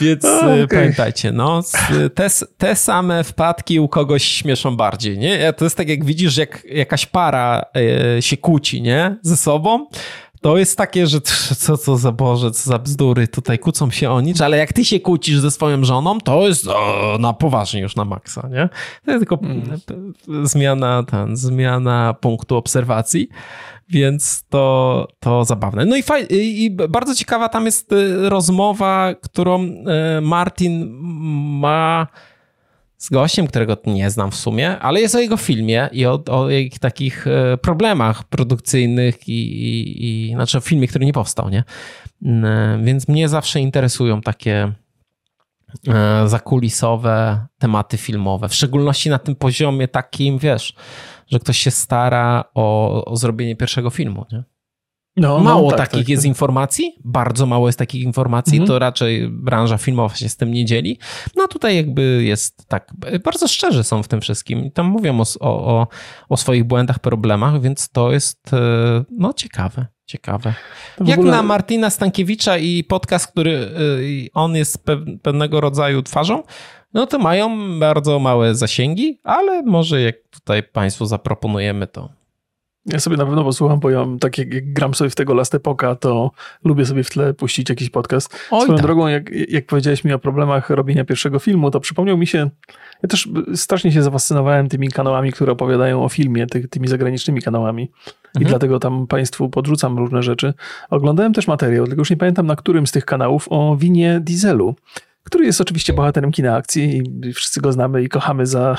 Więc 0.02 0.26
A, 0.26 0.40
okay. 0.40 0.68
pamiętajcie, 0.68 1.32
no, 1.32 1.62
te, 2.16 2.28
te 2.58 2.76
same 2.76 3.24
wpadki 3.24 3.80
u 3.80 3.88
kogoś 3.88 4.24
śmieszą 4.24 4.76
bardziej, 4.76 5.18
nie? 5.18 5.54
To 5.54 5.66
jest 5.66 5.78
tak, 5.78 5.90
jak 5.90 6.06
widzisz, 6.06 6.38
jak 6.38 6.64
jakaś 6.66 7.06
para 7.06 7.66
e, 8.18 8.22
się 8.22 8.38
kłóci, 8.38 8.82
nie? 8.82 9.16
Ze 9.22 9.38
sobą, 9.38 9.88
to 10.42 10.58
jest 10.58 10.78
takie, 10.78 11.08
że 11.08 11.22
co, 11.58 11.78
co 11.78 11.98
za 11.98 12.12
Boże, 12.12 12.52
co 12.52 12.70
za 12.70 12.80
bzdury, 12.80 13.28
tutaj 13.28 13.60
kłócą 13.60 13.92
się 13.92 14.12
o 14.12 14.22
nic, 14.22 14.42
ale 14.42 14.58
jak 14.58 14.74
ty 14.74 14.86
się 14.86 15.00
kłócisz 15.00 15.40
ze 15.40 15.52
swoją 15.52 15.84
żoną, 15.84 16.20
to 16.20 16.48
jest 16.48 16.68
o, 16.68 17.18
na 17.20 17.34
poważnie 17.34 17.82
już 17.82 17.96
na 17.96 18.06
maksa, 18.06 18.48
nie? 18.52 18.70
To 19.06 19.12
jest 19.12 19.28
tylko 19.28 19.46
mm. 19.46 19.82
zmiana, 20.44 21.04
ten, 21.04 21.38
zmiana 21.38 22.16
punktu 22.22 22.58
obserwacji, 22.58 23.30
więc 23.90 24.44
to, 24.50 25.08
to 25.20 25.46
zabawne. 25.46 25.86
No 25.86 25.96
i, 25.96 26.04
faj, 26.04 26.28
i 26.30 26.72
bardzo 26.90 27.16
ciekawa 27.16 27.50
tam 27.50 27.66
jest 27.66 27.92
y, 27.92 28.30
rozmowa, 28.30 29.14
którą 29.22 29.64
y, 29.64 30.22
Martin 30.22 30.90
ma 31.60 32.08
z 33.00 33.10
gościem, 33.10 33.48
którego 33.48 33.78
nie 33.86 34.10
znam 34.10 34.32
w 34.32 34.36
sumie, 34.36 34.80
ale 34.80 35.02
jest 35.02 35.16
o 35.16 35.20
jego 35.20 35.38
filmie 35.38 35.90
i 35.92 36.06
o, 36.06 36.24
o 36.30 36.50
ich 36.50 36.80
takich 36.80 37.28
e, 37.28 37.58
problemach 37.58 38.24
produkcyjnych 38.24 39.30
i, 39.30 39.32
i, 39.32 40.30
i 40.30 40.34
znaczy 40.34 40.58
o 40.58 40.62
filmie, 40.62 40.88
który 40.88 41.06
nie 41.06 41.14
powstał, 41.14 41.50
nie? 41.50 41.64
E, 42.26 42.80
więc 42.84 43.08
mnie 43.08 43.30
zawsze 43.30 43.60
interesują 43.60 44.22
takie 44.22 44.74
e, 45.88 46.28
zakulisowe 46.28 47.46
tematy 47.60 47.98
filmowe, 47.98 48.50
w 48.50 48.56
szczególności 48.56 49.10
na 49.10 49.20
tym 49.20 49.36
poziomie 49.36 49.88
takim, 49.88 50.38
wiesz, 50.38 50.74
że 51.28 51.40
ktoś 51.40 51.58
się 51.58 51.72
stara 51.72 52.44
o, 52.54 53.06
o 53.06 53.18
zrobienie 53.18 53.56
pierwszego 53.56 53.90
filmu, 53.90 54.26
nie? 54.32 54.44
No, 55.20 55.40
mało 55.40 55.72
no, 55.72 55.78
tak, 55.78 55.90
takich 55.90 56.06
tak, 56.06 56.10
jest 56.10 56.24
tak. 56.24 56.28
informacji, 56.28 56.96
bardzo 57.04 57.46
mało 57.46 57.68
jest 57.68 57.80
takich 57.80 58.04
informacji, 58.04 58.58
mhm. 58.58 58.68
to 58.68 58.80
raczej 58.80 59.30
branża 59.30 59.78
filmowa 59.78 60.16
się 60.16 60.30
z 60.30 60.38
tym 60.38 60.52
nie 60.52 60.66
dzieli. 60.66 61.00
No 61.36 61.48
tutaj 61.48 61.76
jakby 61.76 62.24
jest 62.24 62.68
tak, 62.68 62.94
bardzo 63.24 63.48
szczerzy 63.48 63.84
są 63.84 64.04
w 64.04 64.08
tym 64.08 64.22
wszystkim 64.22 64.66
i 64.66 64.72
tam 64.72 64.86
mówią 64.86 65.20
o, 65.20 65.26
o, 65.40 65.88
o 66.30 66.38
swoich 66.38 66.64
błędach, 66.64 67.00
problemach, 67.00 67.62
więc 67.62 67.90
to 67.90 68.12
jest 68.12 68.54
e, 68.54 68.58
no 69.12 69.34
ciekawe. 69.34 69.86
Ciekawe. 70.06 70.54
Jak 71.06 71.20
ogóle... 71.20 71.36
na 71.36 71.44
Martina 71.44 71.90
Stankiewicza 71.90 72.58
i 72.58 72.84
podcast, 72.84 73.28
który 73.28 73.52
e, 73.56 73.70
on 74.34 74.56
jest 74.56 74.86
pewnego 75.22 75.62
rodzaju 75.62 76.02
twarzą, 76.02 76.44
no 76.94 77.08
to 77.08 77.20
mają 77.20 77.80
bardzo 77.80 78.20
małe 78.20 78.56
zasięgi, 78.56 79.20
ale 79.24 79.64
może 79.64 80.02
jak 80.02 80.16
tutaj 80.32 80.64
Państwu 80.64 81.06
zaproponujemy, 81.06 81.88
to 81.88 82.19
ja 82.94 83.00
sobie 83.00 83.18
na 83.18 83.26
pewno 83.26 83.44
posłucham, 83.44 83.80
bo 83.80 83.90
ja 83.90 84.06
tak 84.20 84.38
jak, 84.38 84.54
jak 84.54 84.74
gram 84.74 84.94
sobie 84.94 85.10
w 85.10 85.16
tego 85.16 85.34
Last 85.34 85.56
Epoka, 85.56 85.96
to 85.96 86.32
lubię 86.64 86.86
sobie 86.86 87.04
w 87.04 87.10
tle 87.10 87.34
puścić 87.34 87.70
jakiś 87.70 87.90
podcast. 87.90 88.48
Oj, 88.52 88.62
Swoją 88.62 88.78
tak. 88.78 88.86
drogą, 88.86 89.08
jak, 89.08 89.30
jak 89.50 89.66
powiedziałeś 89.66 90.04
mi 90.04 90.14
o 90.14 90.20
problemach 90.20 90.70
robienia 90.70 91.06
pierwszego 91.06 91.40
filmu, 91.40 91.72
to 91.72 91.80
przypomniał 91.80 92.18
mi 92.18 92.28
się, 92.28 92.50
ja 93.04 93.10
też 93.10 93.30
strasznie 93.56 93.92
się 93.92 94.04
zafascynowałem 94.04 94.70
tymi 94.70 94.90
kanałami, 94.90 95.32
które 95.32 95.52
opowiadają 95.52 96.04
o 96.04 96.10
filmie, 96.10 96.48
ty, 96.48 96.68
tymi 96.68 96.88
zagranicznymi 96.88 97.42
kanałami 97.42 97.84
i 97.84 98.38
mhm. 98.38 98.50
dlatego 98.50 98.80
tam 98.80 99.08
Państwu 99.08 99.50
podrzucam 99.50 99.98
różne 99.98 100.24
rzeczy. 100.24 100.54
Oglądałem 100.90 101.34
też 101.34 101.48
materiał, 101.48 101.86
tylko 101.88 102.02
już 102.02 102.10
nie 102.10 102.18
pamiętam 102.18 102.48
na 102.48 102.56
którym 102.56 102.88
z 102.88 102.92
tych 102.92 103.06
kanałów, 103.06 103.48
o 103.50 103.76
winie 103.80 104.20
dieselu 104.24 104.76
który 105.24 105.46
jest 105.46 105.62
oczywiście 105.62 105.94
bohaterem 105.94 106.32
kina 106.32 106.56
akcji 106.56 107.02
i 107.24 107.34
wszyscy 107.34 107.62
go 107.62 107.72
znamy 107.72 108.04
i 108.04 108.10
kochamy 108.10 108.46
za, 108.46 108.78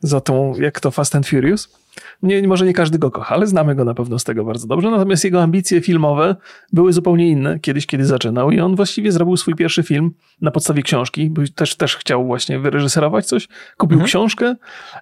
za 0.00 0.20
tą, 0.20 0.54
jak 0.60 0.80
to 0.80 0.90
Fast 0.90 1.16
and 1.16 1.28
Furious. 1.28 1.77
Nie, 2.22 2.48
może 2.48 2.66
nie 2.66 2.72
każdy 2.72 2.98
go 2.98 3.10
kocha, 3.10 3.34
ale 3.34 3.46
znamy 3.46 3.74
go 3.74 3.84
na 3.84 3.94
pewno 3.94 4.18
z 4.18 4.24
tego 4.24 4.44
bardzo 4.44 4.66
dobrze. 4.66 4.90
Natomiast 4.90 5.24
jego 5.24 5.42
ambicje 5.42 5.80
filmowe 5.80 6.36
były 6.72 6.92
zupełnie 6.92 7.28
inne 7.28 7.58
kiedyś, 7.58 7.86
kiedy 7.86 8.04
zaczynał 8.04 8.50
i 8.50 8.60
on 8.60 8.76
właściwie 8.76 9.12
zrobił 9.12 9.36
swój 9.36 9.54
pierwszy 9.54 9.82
film 9.82 10.10
na 10.40 10.50
podstawie 10.50 10.82
książki, 10.82 11.30
bo 11.30 11.42
też, 11.54 11.76
też 11.76 11.96
chciał 11.96 12.26
właśnie 12.26 12.58
wyreżyserować 12.58 13.26
coś. 13.26 13.48
Kupił 13.76 13.94
mhm. 13.94 14.06
książkę 14.06 14.56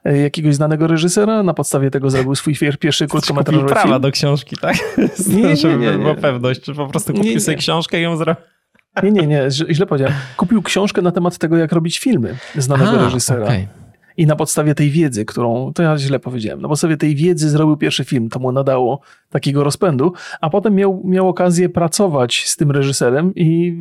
e, 0.04 0.18
jakiegoś 0.18 0.54
znanego 0.54 0.86
reżysera, 0.86 1.42
na 1.42 1.54
podstawie 1.54 1.90
tego 1.90 2.10
zrobił 2.10 2.34
swój 2.34 2.54
pierwszy 2.80 3.06
krótkometrażowy 3.06 3.68
film. 3.68 3.74
prawa 3.74 3.98
do 3.98 4.10
książki, 4.10 4.56
tak? 4.60 4.76
Nie, 5.28 5.54
nie, 5.64 5.76
nie, 5.76 5.98
nie. 5.98 6.14
Pewność, 6.14 6.60
czy 6.60 6.74
po 6.74 6.86
prostu 6.86 7.14
kupił 7.14 7.40
sobie 7.40 7.56
książkę 7.56 8.00
i 8.00 8.02
ją 8.02 8.16
zrobił. 8.16 8.42
Nie, 9.02 9.10
nie, 9.10 9.26
nie, 9.26 9.50
źle 9.50 9.86
powiedziałem. 9.86 10.14
Kupił 10.36 10.62
książkę 10.62 11.02
na 11.02 11.12
temat 11.12 11.38
tego, 11.38 11.56
jak 11.56 11.72
robić 11.72 11.98
filmy 11.98 12.36
znanego 12.54 13.00
A, 13.00 13.04
reżysera. 13.04 13.44
Okay. 13.44 13.85
I 14.16 14.26
na 14.26 14.36
podstawie 14.36 14.74
tej 14.74 14.90
wiedzy, 14.90 15.24
którą, 15.24 15.72
to 15.74 15.82
ja 15.82 15.98
źle 15.98 16.18
powiedziałem, 16.18 16.60
na 16.62 16.68
podstawie 16.68 16.96
tej 16.96 17.14
wiedzy 17.14 17.50
zrobił 17.50 17.76
pierwszy 17.76 18.04
film, 18.04 18.28
to 18.28 18.38
mu 18.38 18.52
nadało 18.52 19.00
takiego 19.30 19.64
rozpędu, 19.64 20.12
a 20.40 20.50
potem 20.50 20.74
miał, 20.74 21.02
miał 21.04 21.28
okazję 21.28 21.68
pracować 21.68 22.46
z 22.46 22.56
tym 22.56 22.70
reżyserem 22.70 23.34
i 23.34 23.76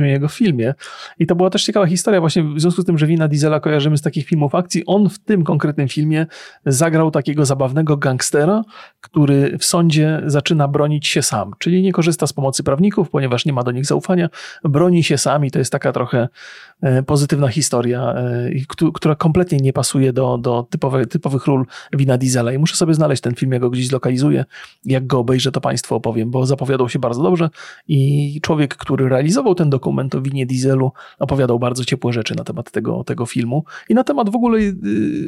niego 0.00 0.28
w 0.28 0.32
filmie. 0.34 0.74
I 1.18 1.26
to 1.26 1.34
była 1.34 1.50
też 1.50 1.64
ciekawa 1.64 1.86
historia 1.86 2.20
właśnie 2.20 2.42
w 2.42 2.60
związku 2.60 2.82
z 2.82 2.84
tym, 2.84 2.98
że 2.98 3.06
Wina 3.06 3.28
Diesela 3.28 3.60
kojarzymy 3.60 3.98
z 3.98 4.02
takich 4.02 4.26
filmów 4.26 4.54
akcji. 4.54 4.82
On 4.86 5.08
w 5.08 5.18
tym 5.18 5.44
konkretnym 5.44 5.88
filmie 5.88 6.26
zagrał 6.66 7.10
takiego 7.10 7.44
zabawnego 7.44 7.96
gangstera, 7.96 8.62
który 9.00 9.58
w 9.58 9.64
sądzie 9.64 10.22
zaczyna 10.26 10.68
bronić 10.68 11.06
się 11.06 11.22
sam, 11.22 11.52
czyli 11.58 11.82
nie 11.82 11.92
korzysta 11.92 12.26
z 12.26 12.32
pomocy 12.32 12.62
prawników, 12.62 13.10
ponieważ 13.10 13.44
nie 13.44 13.52
ma 13.52 13.62
do 13.62 13.70
nich 13.70 13.86
zaufania, 13.86 14.28
broni 14.64 15.04
się 15.04 15.18
sam 15.18 15.44
i 15.44 15.50
to 15.50 15.58
jest 15.58 15.72
taka 15.72 15.92
trochę 15.92 16.28
pozytywna 17.06 17.48
historia, 17.48 18.14
e, 18.14 18.50
która 18.94 19.14
kompletnie 19.14 19.58
nie 19.58 19.72
pasuje 19.72 20.12
do, 20.12 20.38
do 20.38 20.66
typowe, 20.70 21.06
typowych 21.06 21.46
ról 21.46 21.66
Wina 21.92 22.18
Diesela 22.18 22.52
i 22.52 22.58
muszę 22.58 22.76
sobie 22.76 22.94
znaleźć 22.94 23.22
ten 23.22 23.34
film, 23.34 23.52
ja 23.52 23.58
go 23.58 23.70
gdzieś 23.70 23.88
zlokalizuję 23.88 24.44
jak 24.84 25.06
go 25.06 25.18
obejrzę, 25.18 25.52
to 25.52 25.60
Państwu 25.60 25.94
opowiem, 25.94 26.30
bo 26.30 26.46
zapowiadał 26.46 26.88
się 26.88 26.98
bardzo 26.98 27.22
dobrze 27.22 27.50
i 27.88 28.40
człowiek, 28.42 28.76
który 28.76 29.08
realizował 29.08 29.54
ten 29.54 29.70
dokument 29.70 30.14
o 30.14 30.22
winie 30.22 30.46
Dieselu, 30.46 30.92
opowiadał 31.18 31.58
bardzo 31.58 31.84
ciepłe 31.84 32.12
rzeczy 32.12 32.34
na 32.34 32.44
temat 32.44 32.70
tego, 32.70 33.04
tego 33.04 33.26
filmu 33.26 33.64
i 33.88 33.94
na 33.94 34.04
temat 34.04 34.30
w 34.30 34.36
ogóle 34.36 34.58
y, 34.58 34.72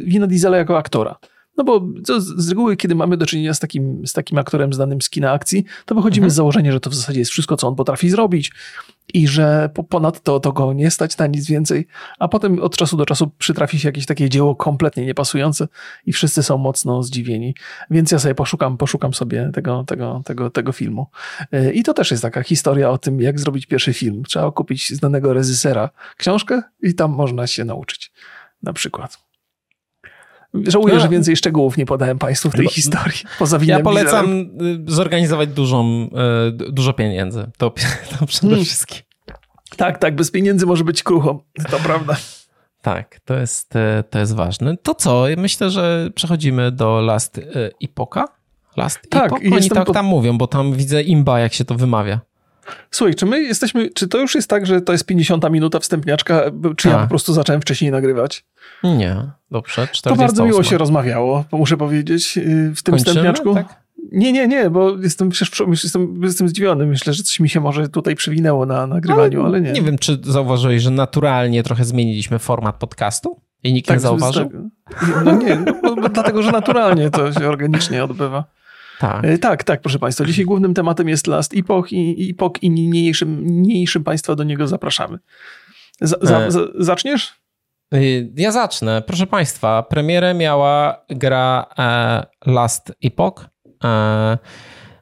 wina 0.04 0.26
Diesela 0.26 0.56
jako 0.56 0.78
aktora. 0.78 1.18
No 1.58 1.64
bo 1.64 1.86
z 2.18 2.48
reguły, 2.48 2.76
kiedy 2.76 2.94
mamy 2.94 3.16
do 3.16 3.26
czynienia 3.26 3.54
z 3.54 3.60
takim, 3.60 4.06
z 4.06 4.12
takim 4.12 4.38
aktorem 4.38 4.72
znanym 4.72 5.02
z 5.02 5.10
kina 5.10 5.32
akcji, 5.32 5.64
to 5.84 5.94
wychodzimy 5.94 6.24
mhm. 6.24 6.30
z 6.30 6.34
założenia, 6.34 6.72
że 6.72 6.80
to 6.80 6.90
w 6.90 6.94
zasadzie 6.94 7.18
jest 7.18 7.30
wszystko, 7.30 7.56
co 7.56 7.68
on 7.68 7.76
potrafi 7.76 8.10
zrobić 8.10 8.52
i 9.14 9.28
że 9.28 9.70
ponadto 9.88 10.40
to 10.40 10.52
go 10.52 10.72
nie 10.72 10.90
stać 10.90 11.18
na 11.18 11.26
nic 11.26 11.46
więcej, 11.46 11.86
a 12.18 12.28
potem 12.28 12.60
od 12.60 12.76
czasu 12.76 12.96
do 12.96 13.06
czasu 13.06 13.30
przytrafi 13.38 13.78
się 13.78 13.88
jakieś 13.88 14.06
takie 14.06 14.28
dzieło 14.28 14.56
kompletnie 14.56 15.06
niepasujące 15.06 15.68
i 16.06 16.12
wszyscy 16.12 16.42
są 16.42 16.58
mocno 16.58 17.02
zdziwieni. 17.02 17.54
Więc 17.90 18.12
ja 18.12 18.18
sobie 18.18 18.34
poszukam, 18.34 18.76
poszukam 18.76 19.14
sobie 19.14 19.50
tego, 19.54 19.84
tego, 19.84 20.22
tego, 20.24 20.50
tego 20.50 20.72
filmu. 20.72 21.06
Y, 21.54 21.72
I 21.72 21.82
to 21.82 21.94
też 21.94 22.10
jest 22.10 22.22
taka 22.22 22.42
historia 22.42 22.90
o 22.90 22.98
tym, 22.98 23.20
jak 23.20 23.40
zrobić 23.40 23.66
pierwszy 23.66 23.92
film. 23.92 24.22
Trzeba 24.22 24.52
kupić 24.52 24.90
znanego 24.90 25.32
reżysera 25.32 25.90
książkę 26.16 26.62
i 26.82 26.94
tam 26.94 27.10
można 27.10 27.46
się 27.46 27.64
nauczyć. 27.64 28.12
Na 28.62 28.72
przykład. 28.72 29.27
Żałuję, 30.54 30.94
no. 30.94 31.00
że 31.00 31.08
więcej 31.08 31.36
szczegółów 31.36 31.76
nie 31.76 31.86
podałem 31.86 32.18
Państwu 32.18 32.50
w 32.50 32.54
tej 32.54 32.64
no, 32.64 32.70
historii. 32.70 33.20
Poza 33.38 33.58
ja 33.62 33.80
polecam 33.80 34.40
y, 34.40 34.46
zorganizować 34.86 35.48
dużą, 35.48 36.10
y, 36.48 36.72
dużo 36.72 36.92
pieniędzy. 36.92 37.50
To, 37.58 37.70
to 38.20 38.26
przede 38.26 38.48
hmm. 38.48 38.64
wszystkim. 38.64 38.98
Tak, 39.76 39.98
tak, 39.98 40.16
bez 40.16 40.30
pieniędzy 40.30 40.66
może 40.66 40.84
być 40.84 41.02
krucho. 41.02 41.42
To 41.70 41.76
prawda. 41.88 42.16
Tak, 42.82 43.20
to 43.24 43.34
jest, 43.34 43.76
y, 43.76 44.04
to 44.10 44.18
jest 44.18 44.34
ważne. 44.34 44.76
To 44.76 44.94
co? 44.94 45.24
Myślę, 45.36 45.70
że 45.70 46.10
przechodzimy 46.14 46.72
do 46.72 47.00
Last 47.00 47.40
Epoka. 47.82 48.24
Last 48.76 49.10
tak, 49.10 49.26
Epoch? 49.26 49.40
Oni 49.52 49.70
tak 49.70 49.86
po... 49.86 49.92
tam 49.92 50.06
mówią, 50.06 50.38
bo 50.38 50.46
tam 50.46 50.72
widzę 50.72 51.02
imba, 51.02 51.40
jak 51.40 51.52
się 51.52 51.64
to 51.64 51.74
wymawia. 51.74 52.20
Słuchaj, 52.90 53.14
czy 53.14 53.26
my 53.26 53.42
jesteśmy, 53.42 53.90
czy 53.90 54.08
to 54.08 54.18
już 54.18 54.34
jest 54.34 54.48
tak, 54.48 54.66
że 54.66 54.80
to 54.80 54.92
jest 54.92 55.06
50 55.06 55.50
minuta 55.50 55.78
wstępniaczka, 55.78 56.42
czy 56.76 56.88
A. 56.88 56.92
ja 56.92 56.98
po 56.98 57.08
prostu 57.08 57.32
zacząłem 57.32 57.60
wcześniej 57.60 57.90
nagrywać? 57.90 58.44
Nie, 58.84 59.16
dobrze. 59.50 59.88
48. 59.92 60.16
To 60.16 60.16
bardzo 60.16 60.44
miło 60.44 60.62
się 60.62 60.78
rozmawiało, 60.78 61.44
muszę 61.52 61.76
powiedzieć, 61.76 62.38
y, 62.38 62.72
w 62.76 62.82
tym 62.82 62.92
Kończymy, 62.92 62.98
wstępniaczku. 62.98 63.54
Tak? 63.54 63.88
Nie, 64.12 64.32
nie, 64.32 64.48
nie, 64.48 64.70
bo 64.70 64.96
jestem, 64.96 65.30
jestem, 65.70 66.22
jestem 66.22 66.48
zdziwiony. 66.48 66.86
Myślę, 66.86 67.12
że 67.12 67.22
coś 67.22 67.40
mi 67.40 67.48
się 67.48 67.60
może 67.60 67.88
tutaj 67.88 68.14
przewinęło 68.14 68.66
na 68.66 68.86
nagrywaniu, 68.86 69.40
ale, 69.40 69.48
ale 69.48 69.60
nie. 69.60 69.72
Nie 69.72 69.82
wiem, 69.82 69.98
czy 69.98 70.18
zauważyłeś, 70.22 70.82
że 70.82 70.90
naturalnie 70.90 71.62
trochę 71.62 71.84
zmieniliśmy 71.84 72.38
format 72.38 72.76
podcastu? 72.76 73.40
I 73.62 73.72
nikt 73.72 73.88
tak, 73.88 73.96
nie 73.96 74.00
zauważył? 74.00 74.50
Tak, 74.90 75.24
no 75.24 75.32
nie, 75.32 75.64
bo 75.82 76.08
dlatego, 76.08 76.42
że 76.42 76.52
naturalnie 76.52 77.10
to 77.10 77.32
się 77.32 77.48
organicznie 77.48 78.04
odbywa. 78.04 78.44
Tak. 78.98 79.24
E, 79.24 79.38
tak, 79.38 79.64
tak, 79.64 79.80
proszę 79.80 79.98
Państwa. 79.98 80.24
Dzisiaj 80.24 80.44
głównym 80.44 80.74
tematem 80.74 81.08
jest 81.08 81.26
Last 81.26 81.56
Epoch 81.56 81.92
i, 81.92 82.30
Epoch 82.30 82.52
i 82.62 82.70
niniejszym, 82.70 83.46
niniejszym 83.46 84.04
Państwa 84.04 84.34
do 84.34 84.44
niego 84.44 84.66
zapraszamy. 84.66 85.18
Za, 86.00 86.16
e... 86.16 86.48
zaczniesz? 86.78 87.34
Y, 87.94 88.32
ja 88.36 88.52
zacznę. 88.52 89.02
Proszę 89.02 89.26
Państwa, 89.26 89.82
premierę 89.82 90.34
miała 90.34 91.04
gra 91.08 91.66
e, 91.78 92.26
Last 92.46 92.92
Epoch. 93.04 93.48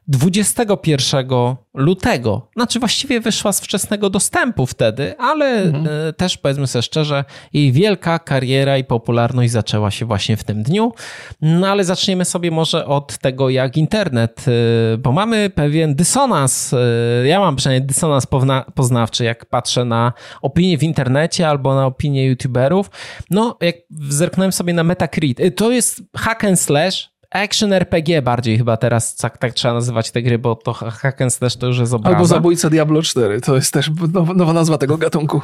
E, 0.07 0.17
21 0.17 1.27
lutego. 1.73 2.47
Znaczy 2.55 2.79
właściwie 2.79 3.19
wyszła 3.19 3.51
z 3.51 3.61
wczesnego 3.61 4.09
dostępu 4.09 4.65
wtedy, 4.65 5.17
ale 5.19 5.45
mhm. 5.45 5.87
E, 6.09 6.13
też 6.13 6.37
powiedzmy 6.37 6.67
sobie 6.67 6.83
szczerze, 6.83 7.25
jej 7.53 7.71
wielka 7.71 8.19
kariera 8.19 8.77
i 8.77 8.83
popularność 8.83 9.51
zaczęła 9.51 9.91
się 9.91 10.05
właśnie 10.05 10.37
w 10.37 10.43
tym 10.43 10.63
dniu. 10.63 10.93
No 11.41 11.67
ale 11.67 11.83
zaczniemy 11.83 12.25
sobie 12.25 12.51
może 12.51 12.85
od 12.85 13.17
tego, 13.17 13.49
jak 13.49 13.77
internet, 13.77 14.45
e, 14.47 14.97
bo 14.97 15.11
mamy 15.11 15.49
pewien 15.49 15.95
dysonans. 15.95 16.73
E, 16.73 17.27
ja 17.27 17.39
mam 17.39 17.55
przynajmniej 17.55 17.87
dysonans 17.87 18.27
poznawczy, 18.75 19.23
jak 19.23 19.45
patrzę 19.45 19.85
na 19.85 20.13
opinie 20.41 20.77
w 20.77 20.83
internecie 20.83 21.49
albo 21.49 21.75
na 21.75 21.85
opinie 21.85 22.25
youtuberów. 22.25 22.89
No, 23.29 23.57
jak 23.61 23.75
zerknąłem 24.09 24.51
sobie 24.51 24.73
na 24.73 24.83
Metacritic, 24.83 25.55
to 25.55 25.71
jest 25.71 26.01
hack 26.15 26.43
and 26.43 26.59
slash, 26.59 27.16
Action 27.43 27.73
RPG 27.73 28.21
bardziej 28.21 28.57
chyba 28.57 28.77
teraz 28.77 29.15
tak, 29.15 29.37
tak 29.37 29.53
trzeba 29.53 29.73
nazywać 29.73 30.11
te 30.11 30.21
gry, 30.21 30.39
bo 30.39 30.55
to 30.55 30.73
hack 30.73 31.21
and 31.21 31.33
slash 31.33 31.55
to 31.55 31.67
już 31.67 31.77
jest 31.79 31.93
obraza. 31.93 32.15
Albo 32.15 32.27
Zabójca 32.27 32.69
Diablo 32.69 33.01
4, 33.01 33.41
to 33.41 33.55
jest 33.55 33.73
też 33.73 33.91
nowa, 34.13 34.33
nowa 34.33 34.53
nazwa 34.53 34.77
tego 34.77 34.97
gatunku. 34.97 35.41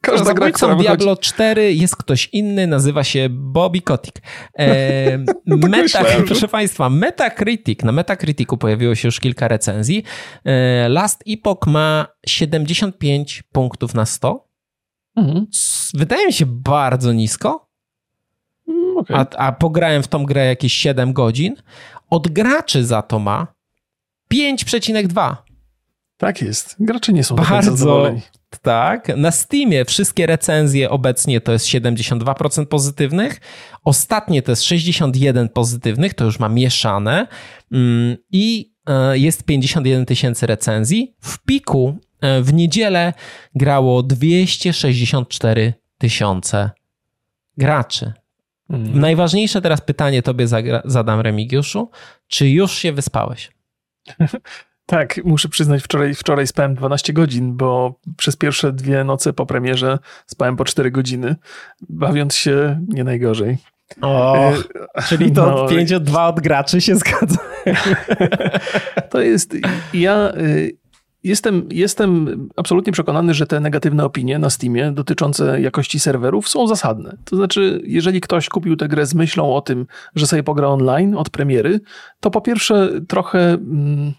Każda 0.00 0.24
Zabójcą 0.24 0.66
gra, 0.66 0.76
Diablo 0.76 1.04
wychodzi... 1.04 1.28
4 1.28 1.74
jest 1.74 1.96
ktoś 1.96 2.28
inny, 2.32 2.66
nazywa 2.66 3.04
się 3.04 3.28
Bobby 3.30 3.80
Kotick. 3.80 4.20
E, 4.58 5.18
meta, 5.46 6.04
proszę 6.26 6.48
Państwa, 6.48 6.90
Metacritic, 6.90 7.82
na 7.82 7.92
Metacriticu 7.92 8.56
pojawiło 8.56 8.94
się 8.94 9.08
już 9.08 9.20
kilka 9.20 9.48
recenzji. 9.48 10.04
E, 10.44 10.88
Last 10.88 11.24
Epoch 11.28 11.66
ma 11.66 12.06
75 12.26 13.42
punktów 13.52 13.94
na 13.94 14.06
100. 14.06 14.48
Mhm. 15.16 15.46
Wydaje 15.94 16.26
mi 16.26 16.32
się 16.32 16.46
bardzo 16.46 17.12
nisko, 17.12 17.68
okay. 18.96 19.16
a, 19.16 19.26
a 19.36 19.52
pograłem 19.52 20.02
w 20.02 20.08
tą 20.08 20.24
grę 20.24 20.46
jakieś 20.46 20.72
7 20.72 21.12
godzin. 21.12 21.56
Od 22.10 22.28
graczy 22.28 22.84
za 22.84 23.02
to 23.02 23.18
ma 23.18 23.46
5,2. 24.34 25.36
Tak 26.16 26.42
jest. 26.42 26.76
Gracze 26.80 27.12
nie 27.12 27.24
są 27.24 27.36
bardzo 27.36 27.76
zadowoleni. 27.76 28.20
Tak. 28.62 29.16
Na 29.16 29.30
Steamie 29.30 29.84
wszystkie 29.84 30.26
recenzje 30.26 30.90
obecnie 30.90 31.40
to 31.40 31.52
jest 31.52 31.66
72% 31.66 32.66
pozytywnych. 32.66 33.40
Ostatnie 33.84 34.42
to 34.42 34.52
jest 34.52 34.62
61 34.62 35.48
pozytywnych, 35.48 36.14
to 36.14 36.24
już 36.24 36.38
ma 36.38 36.48
mieszane. 36.48 37.26
Mm, 37.72 38.16
I 38.30 38.74
e, 38.86 39.18
jest 39.18 39.44
51 39.44 40.06
tysięcy 40.06 40.46
recenzji. 40.46 41.14
W 41.20 41.38
piku 41.38 41.98
e, 42.20 42.42
w 42.42 42.54
niedzielę 42.54 43.12
grało 43.54 44.02
264 44.02 45.74
tysiące 45.98 46.70
graczy. 47.56 48.12
Mhm. 48.70 49.00
Najważniejsze 49.00 49.60
teraz 49.60 49.80
pytanie 49.80 50.22
tobie 50.22 50.46
zadam, 50.84 51.20
Remigiuszu. 51.20 51.90
Czy 52.26 52.48
już 52.48 52.72
się 52.72 52.92
wyspałeś? 52.92 53.50
Tak, 54.86 55.20
muszę 55.24 55.48
przyznać, 55.48 55.82
wczoraj, 55.82 56.14
wczoraj 56.14 56.46
spałem 56.46 56.74
12 56.74 57.12
godzin, 57.12 57.56
bo 57.56 58.00
przez 58.16 58.36
pierwsze 58.36 58.72
dwie 58.72 59.04
noce 59.04 59.32
po 59.32 59.46
premierze 59.46 59.98
spałem 60.26 60.56
po 60.56 60.64
4 60.64 60.90
godziny, 60.90 61.36
bawiąc 61.88 62.34
się 62.34 62.80
nie 62.88 63.04
najgorzej. 63.04 63.58
O, 64.00 64.52
czyli 65.08 65.32
to 65.36 65.46
no, 65.46 65.68
5 65.68 65.92
od 65.92 66.04
2 66.04 66.28
od 66.28 66.40
graczy 66.40 66.80
się 66.80 66.96
zgadza. 66.96 67.38
To 69.10 69.20
jest, 69.20 69.54
ja 69.94 70.32
y, 70.36 70.76
Jestem, 71.24 71.68
jestem 71.70 72.48
absolutnie 72.56 72.92
przekonany, 72.92 73.34
że 73.34 73.46
te 73.46 73.60
negatywne 73.60 74.04
opinie 74.04 74.38
na 74.38 74.50
Steamie 74.50 74.92
dotyczące 74.92 75.60
jakości 75.60 76.00
serwerów 76.00 76.48
są 76.48 76.66
zasadne. 76.66 77.16
To 77.24 77.36
znaczy, 77.36 77.80
jeżeli 77.84 78.20
ktoś 78.20 78.48
kupił 78.48 78.76
tę 78.76 78.88
grę 78.88 79.06
z 79.06 79.14
myślą 79.14 79.54
o 79.54 79.60
tym, 79.60 79.86
że 80.14 80.26
sobie 80.26 80.42
pogra 80.42 80.68
online 80.68 81.14
od 81.14 81.30
premiery, 81.30 81.80
to 82.20 82.30
po 82.30 82.40
pierwsze 82.40 82.90
trochę. 83.08 83.52
Mm, 83.52 84.12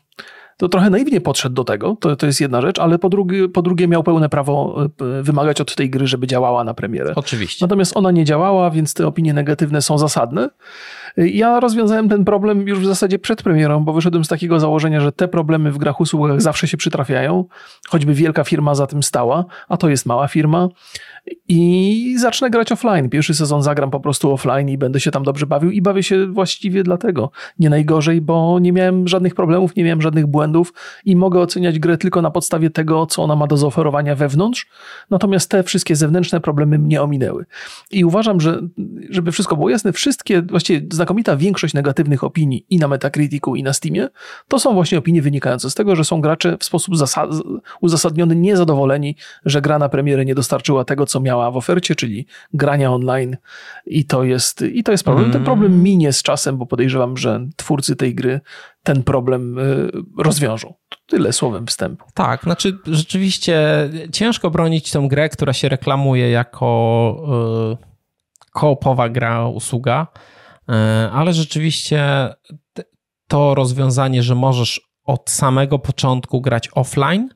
to 0.58 0.70
trochę 0.70 0.90
naiwnie 0.90 1.22
podszedł 1.22 1.56
do 1.56 1.64
tego, 1.64 1.98
to, 2.00 2.16
to 2.16 2.26
jest 2.26 2.42
jedna 2.42 2.62
rzecz, 2.62 2.80
ale 2.80 3.00
po 3.00 3.10
drugie, 3.10 3.50
po 3.50 3.62
drugie 3.62 3.88
miał 3.88 4.04
pełne 4.04 4.30
prawo 4.30 4.86
e, 5.20 5.24
wymagać 5.24 5.62
od 5.62 5.76
tej 5.76 5.90
gry, 5.90 6.08
żeby 6.08 6.28
działała 6.28 6.64
na 6.64 6.74
premierę. 6.74 7.14
Oczywiście. 7.16 7.66
Natomiast 7.66 7.98
ona 7.98 8.12
nie 8.12 8.26
działała, 8.26 8.72
więc 8.72 8.94
te 8.94 9.08
opinie 9.08 9.34
negatywne 9.34 9.82
są 9.82 9.98
zasadne. 9.98 10.50
Ja 11.18 11.60
rozwiązałem 11.60 12.10
ten 12.10 12.26
problem 12.26 12.68
już 12.68 12.80
w 12.80 12.86
zasadzie 12.86 13.20
przed 13.20 13.44
premierą, 13.44 13.84
bo 13.84 13.94
wyszedłem 13.94 14.26
z 14.26 14.28
takiego 14.28 14.60
założenia, 14.60 15.02
że 15.02 15.12
te 15.12 15.28
problemy 15.28 15.72
w 15.72 15.78
grach 15.78 16.02
usługach 16.02 16.42
zawsze 16.42 16.68
się 16.68 16.78
przytrafiają, 16.78 17.46
choćby 17.88 18.14
wielka 18.14 18.44
firma 18.44 18.76
za 18.76 18.88
tym 18.88 19.04
stała, 19.04 19.46
a 19.68 19.78
to 19.78 19.90
jest 19.90 20.06
mała 20.06 20.28
firma 20.28 20.70
i 21.48 22.16
zacznę 22.20 22.50
grać 22.50 22.72
offline. 22.72 23.10
Pierwszy 23.10 23.34
sezon 23.34 23.62
zagram 23.62 23.92
po 23.92 24.00
prostu 24.00 24.34
offline 24.34 24.70
i 24.70 24.78
będę 24.78 25.00
się 25.00 25.12
tam 25.12 25.24
dobrze 25.24 25.46
bawił 25.46 25.72
i 25.72 25.82
bawię 25.82 26.04
się 26.04 26.28
właściwie 26.28 26.84
dlatego. 26.84 27.32
Nie 27.60 27.70
najgorzej, 27.70 28.22
bo 28.22 28.60
nie 28.60 28.72
miałem 28.72 29.08
żadnych 29.08 29.36
problemów, 29.36 29.76
nie 29.76 29.84
miałem 29.84 30.02
żadnych 30.02 30.28
błędów, 30.28 30.74
i 31.06 31.16
mogę 31.16 31.40
oceniać 31.40 31.80
grę 31.80 31.98
tylko 31.98 32.22
na 32.22 32.32
podstawie 32.32 32.70
tego, 32.70 33.06
co 33.06 33.24
ona 33.24 33.36
ma 33.36 33.48
do 33.48 33.58
zaoferowania 33.58 34.16
wewnątrz, 34.16 34.68
natomiast 35.10 35.50
te 35.52 35.64
wszystkie 35.64 35.96
zewnętrzne 35.96 36.42
problemy 36.42 36.80
mnie 36.80 37.02
ominęły. 37.02 37.46
I 37.92 38.06
uważam, 38.06 38.42
że 38.42 38.62
żeby 39.10 39.32
wszystko 39.32 39.56
było 39.56 39.70
jasne, 39.70 39.94
wszystkie, 39.94 40.42
właściwie 40.42 40.88
znakomita 41.06 41.38
większość 41.38 41.74
negatywnych 41.74 42.24
opinii 42.24 42.66
i 42.70 42.78
na 42.78 42.88
Metacriticu 42.88 43.56
i 43.56 43.64
na 43.64 43.74
Steamie, 43.74 44.10
to 44.48 44.60
są 44.60 44.74
właśnie 44.74 44.98
opinie 44.98 45.22
wynikające 45.22 45.70
z 45.70 45.76
tego, 45.76 45.96
że 45.96 46.06
są 46.06 46.22
gracze 46.22 46.58
w 46.58 46.64
sposób 46.64 46.96
uzasadniony 47.82 48.36
niezadowoleni, 48.36 49.16
że 49.46 49.62
gra 49.62 49.80
na 49.80 49.90
premierę 49.90 50.26
nie 50.26 50.36
dostarczyła 50.36 50.86
tego, 50.86 51.06
co 51.06 51.20
miała 51.20 51.52
w 51.52 51.58
ofercie, 51.58 51.96
czyli 51.96 52.26
grania 52.54 52.92
online 52.92 53.38
i 53.86 54.06
to 54.06 54.24
jest, 54.24 54.62
i 54.62 54.84
to 54.84 54.92
jest 54.92 55.04
problem. 55.04 55.26
Mm. 55.26 55.34
Ten 55.34 55.44
problem 55.44 55.84
minie 55.84 56.14
z 56.14 56.24
czasem, 56.24 56.58
bo 56.58 56.66
podejrzewam, 56.66 57.18
że 57.18 57.48
twórcy 57.56 57.96
tej 57.96 58.16
gry 58.16 58.42
ten 58.84 59.04
problem 59.04 59.60
y, 59.60 59.92
rozwiążą. 60.18 60.74
Tyle 61.06 61.34
słowem 61.34 61.68
wstępu. 61.68 62.06
Tak, 62.14 62.44
znaczy 62.44 62.78
rzeczywiście 62.86 63.90
ciężko 64.12 64.52
bronić 64.52 64.92
tą 64.92 65.08
grę, 65.08 65.30
która 65.30 65.54
się 65.54 65.70
reklamuje 65.70 66.30
jako 66.30 67.78
y, 67.82 67.96
koopowa 68.52 69.10
gra, 69.10 69.48
usługa, 69.48 70.08
ale 71.12 71.34
rzeczywiście 71.34 72.30
to 73.28 73.56
rozwiązanie, 73.56 74.24
że 74.24 74.36
możesz 74.36 74.82
od 75.04 75.30
samego 75.30 75.80
początku 75.80 76.42
grać 76.42 76.70
offline, 76.76 77.30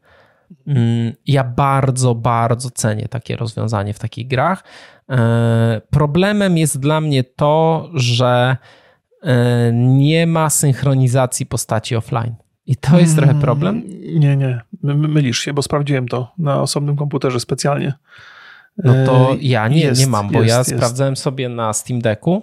mm, 0.67 1.13
ja 1.25 1.43
bardzo, 1.43 2.15
bardzo 2.15 2.69
cenię 2.71 3.07
takie 3.07 3.35
rozwiązanie 3.35 3.93
w 3.93 3.99
takich 3.99 4.27
grach. 4.27 4.63
Problemem 5.89 6.57
jest 6.57 6.79
dla 6.79 7.01
mnie 7.01 7.23
to, 7.23 7.89
że 7.93 8.57
E, 9.23 9.71
nie 9.73 10.27
ma 10.27 10.49
synchronizacji 10.49 11.45
postaci 11.45 11.95
offline. 11.95 12.35
I 12.65 12.75
to 12.75 12.99
jest 12.99 13.15
trochę 13.15 13.31
mm, 13.31 13.41
problem? 13.41 13.83
Nie, 14.19 14.37
nie. 14.37 14.61
Mylisz 14.83 15.39
się, 15.39 15.53
bo 15.53 15.61
sprawdziłem 15.61 16.07
to 16.07 16.31
na 16.37 16.61
osobnym 16.61 16.95
komputerze 16.95 17.39
specjalnie. 17.39 17.93
No 18.77 18.93
to 19.05 19.33
e, 19.33 19.37
ja 19.41 19.67
nie, 19.67 19.81
jest, 19.81 20.01
nie 20.01 20.07
mam, 20.07 20.29
bo 20.29 20.41
jest, 20.41 20.49
ja 20.49 20.57
jest. 20.57 20.75
sprawdzałem 20.75 21.15
sobie 21.15 21.49
na 21.49 21.73
Steam 21.73 22.01
Decku 22.01 22.41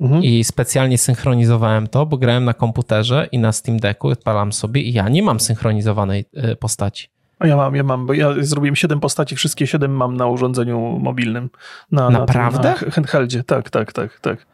mhm. 0.00 0.22
i 0.22 0.44
specjalnie 0.44 0.98
synchronizowałem 0.98 1.86
to, 1.86 2.06
bo 2.06 2.18
grałem 2.18 2.44
na 2.44 2.54
komputerze 2.54 3.28
i 3.32 3.38
na 3.38 3.52
Steam 3.52 3.78
Decku 3.78 4.08
odpalam 4.08 4.52
sobie 4.52 4.80
i 4.80 4.92
ja 4.92 5.08
nie 5.08 5.22
mam 5.22 5.40
synchronizowanej 5.40 6.24
e, 6.34 6.56
postaci. 6.56 7.08
A 7.38 7.46
ja 7.46 7.56
mam, 7.56 7.76
ja 7.76 7.82
mam, 7.82 8.06
bo 8.06 8.12
ja 8.12 8.34
zrobiłem 8.40 8.76
siedem 8.76 9.00
postaci, 9.00 9.36
wszystkie 9.36 9.66
siedem 9.66 9.96
mam 9.96 10.16
na 10.16 10.26
urządzeniu 10.26 10.80
mobilnym. 10.80 11.50
Na, 11.92 12.10
Naprawdę? 12.10 12.74
Na, 12.80 12.86
na 12.86 12.90
handheldzie, 12.92 13.44
tak, 13.44 13.70
tak, 13.70 13.92
tak, 13.92 14.20
tak. 14.20 14.46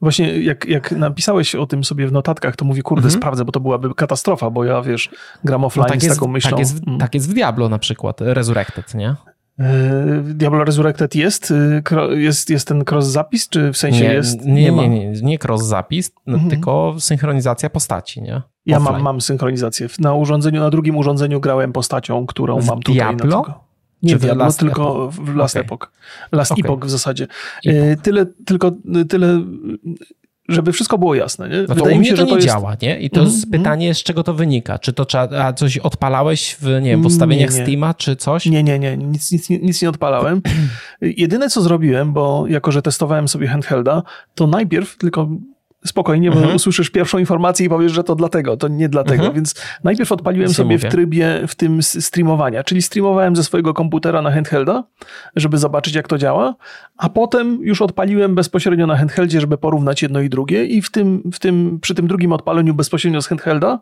Właśnie 0.00 0.42
jak, 0.42 0.64
jak 0.64 0.92
napisałeś 0.92 1.54
o 1.54 1.66
tym 1.66 1.84
sobie 1.84 2.06
w 2.06 2.12
notatkach, 2.12 2.56
to 2.56 2.64
mówię, 2.64 2.82
kurde, 2.82 3.04
mhm. 3.04 3.20
sprawdzę, 3.20 3.44
bo 3.44 3.52
to 3.52 3.60
byłaby 3.60 3.94
katastrofa, 3.94 4.50
bo 4.50 4.64
ja, 4.64 4.82
wiesz, 4.82 5.10
gram 5.44 5.64
offline 5.64 5.82
no 5.82 5.88
tak 5.88 6.00
z 6.00 6.04
jest, 6.04 6.16
taką 6.16 6.28
myślą. 6.30 6.50
Tak 6.50 6.58
jest, 6.58 6.86
mm. 6.86 6.98
tak 6.98 7.14
jest 7.14 7.30
w 7.30 7.34
Diablo 7.34 7.68
na 7.68 7.78
przykład, 7.78 8.20
Resurrected, 8.20 8.94
nie? 8.94 9.14
E, 9.58 10.22
Diablo 10.24 10.64
Resurrected 10.64 11.14
jest? 11.14 11.52
E, 11.90 12.16
jest, 12.16 12.50
jest 12.50 12.68
ten 12.68 12.84
cross 12.90 13.06
zapis, 13.06 13.48
czy 13.48 13.72
w 13.72 13.76
sensie 13.76 14.04
nie, 14.04 14.14
jest? 14.14 14.44
Nie, 14.44 14.70
nie, 14.72 14.88
nie, 14.88 14.88
nie, 14.88 15.22
nie 15.22 15.38
cross 15.44 15.64
zapis, 15.64 16.12
no, 16.26 16.34
mhm. 16.34 16.50
tylko 16.50 16.96
synchronizacja 16.98 17.70
postaci, 17.70 18.22
nie? 18.22 18.42
Ja 18.66 18.80
mam, 18.80 19.02
mam 19.02 19.20
synchronizację. 19.20 19.88
Na 19.98 20.14
urządzeniu, 20.14 20.60
na 20.60 20.70
drugim 20.70 20.96
urządzeniu 20.96 21.40
grałem 21.40 21.72
postacią, 21.72 22.26
którą 22.26 22.60
w 22.60 22.66
mam 22.66 22.82
tutaj. 22.82 22.94
Diablo? 22.94 23.44
Na 23.48 23.68
nie 24.02 24.16
w 24.16 24.20
Diablo, 24.20 24.52
tylko 24.52 24.82
Epoch? 24.82 25.14
w 25.14 25.36
Last 25.36 25.56
okay. 25.56 25.64
Epoch. 25.64 25.92
Last 26.32 26.52
okay. 26.52 26.64
Epoch 26.64 26.84
w 26.84 26.90
zasadzie. 26.90 27.26
E, 27.66 27.70
Epoch. 27.70 28.02
Tyle, 28.02 28.26
tylko 28.26 28.72
tyle 29.08 29.42
żeby 30.48 30.72
wszystko 30.72 30.98
było 30.98 31.14
jasne. 31.14 31.48
Nie? 31.48 31.56
No 31.56 31.66
to 31.66 31.74
Wydaje 31.74 31.98
mnie 31.98 32.10
się, 32.10 32.16
to 32.16 32.24
nie 32.24 32.34
jest... 32.34 32.46
działa, 32.46 32.76
nie? 32.82 33.00
I 33.00 33.10
to 33.10 33.20
mm, 33.20 33.32
jest 33.32 33.50
pytanie, 33.50 33.94
z 33.94 34.02
czego 34.02 34.22
to 34.22 34.34
wynika? 34.34 34.78
Czy 34.78 34.92
to 34.92 35.04
trzeba, 35.04 35.44
a 35.44 35.52
coś 35.52 35.78
odpalałeś 35.78 36.56
w, 36.60 36.66
nie 36.66 36.90
wiem, 36.90 37.02
w 37.02 37.06
ustawieniach 37.06 37.50
nie, 37.50 37.58
nie. 37.58 37.64
Steama, 37.64 37.94
czy 37.94 38.16
coś? 38.16 38.46
Nie, 38.46 38.62
nie, 38.62 38.78
nie, 38.78 38.96
nic, 38.96 39.32
nic, 39.32 39.50
nic 39.50 39.82
nie 39.82 39.88
odpalałem. 39.88 40.42
Jedyne, 41.00 41.50
co 41.50 41.62
zrobiłem, 41.62 42.12
bo 42.12 42.44
jako, 42.48 42.72
że 42.72 42.82
testowałem 42.82 43.28
sobie 43.28 43.46
handhelda, 43.46 44.02
to 44.34 44.46
najpierw 44.46 44.96
tylko 44.96 45.28
spokojnie, 45.86 46.30
bo 46.30 46.36
mhm. 46.36 46.56
usłyszysz 46.56 46.90
pierwszą 46.90 47.18
informację 47.18 47.66
i 47.66 47.68
powiesz, 47.68 47.92
że 47.92 48.04
to 48.04 48.14
dlatego, 48.14 48.56
to 48.56 48.68
nie 48.68 48.88
dlatego. 48.88 49.14
Mhm. 49.14 49.34
Więc 49.34 49.54
najpierw 49.84 50.12
odpaliłem 50.12 50.54
sobie 50.54 50.76
mówię. 50.76 50.88
w 50.88 50.92
trybie 50.92 51.42
w 51.48 51.54
tym 51.54 51.82
streamowania, 51.82 52.64
czyli 52.64 52.82
streamowałem 52.82 53.36
ze 53.36 53.44
swojego 53.44 53.74
komputera 53.74 54.22
na 54.22 54.30
handhelda, 54.30 54.84
żeby 55.36 55.58
zobaczyć, 55.58 55.94
jak 55.94 56.08
to 56.08 56.18
działa, 56.18 56.54
a 56.96 57.08
potem 57.08 57.58
już 57.62 57.82
odpaliłem 57.82 58.34
bezpośrednio 58.34 58.86
na 58.86 58.96
handheldzie, 58.96 59.40
żeby 59.40 59.58
porównać 59.58 60.02
jedno 60.02 60.20
i 60.20 60.28
drugie 60.28 60.64
i 60.64 60.82
w 60.82 60.90
tym, 60.90 61.30
w 61.32 61.38
tym, 61.38 61.78
przy 61.82 61.94
tym 61.94 62.06
drugim 62.06 62.32
odpaleniu 62.32 62.74
bezpośrednio 62.74 63.22
z 63.22 63.26
handhelda 63.26 63.78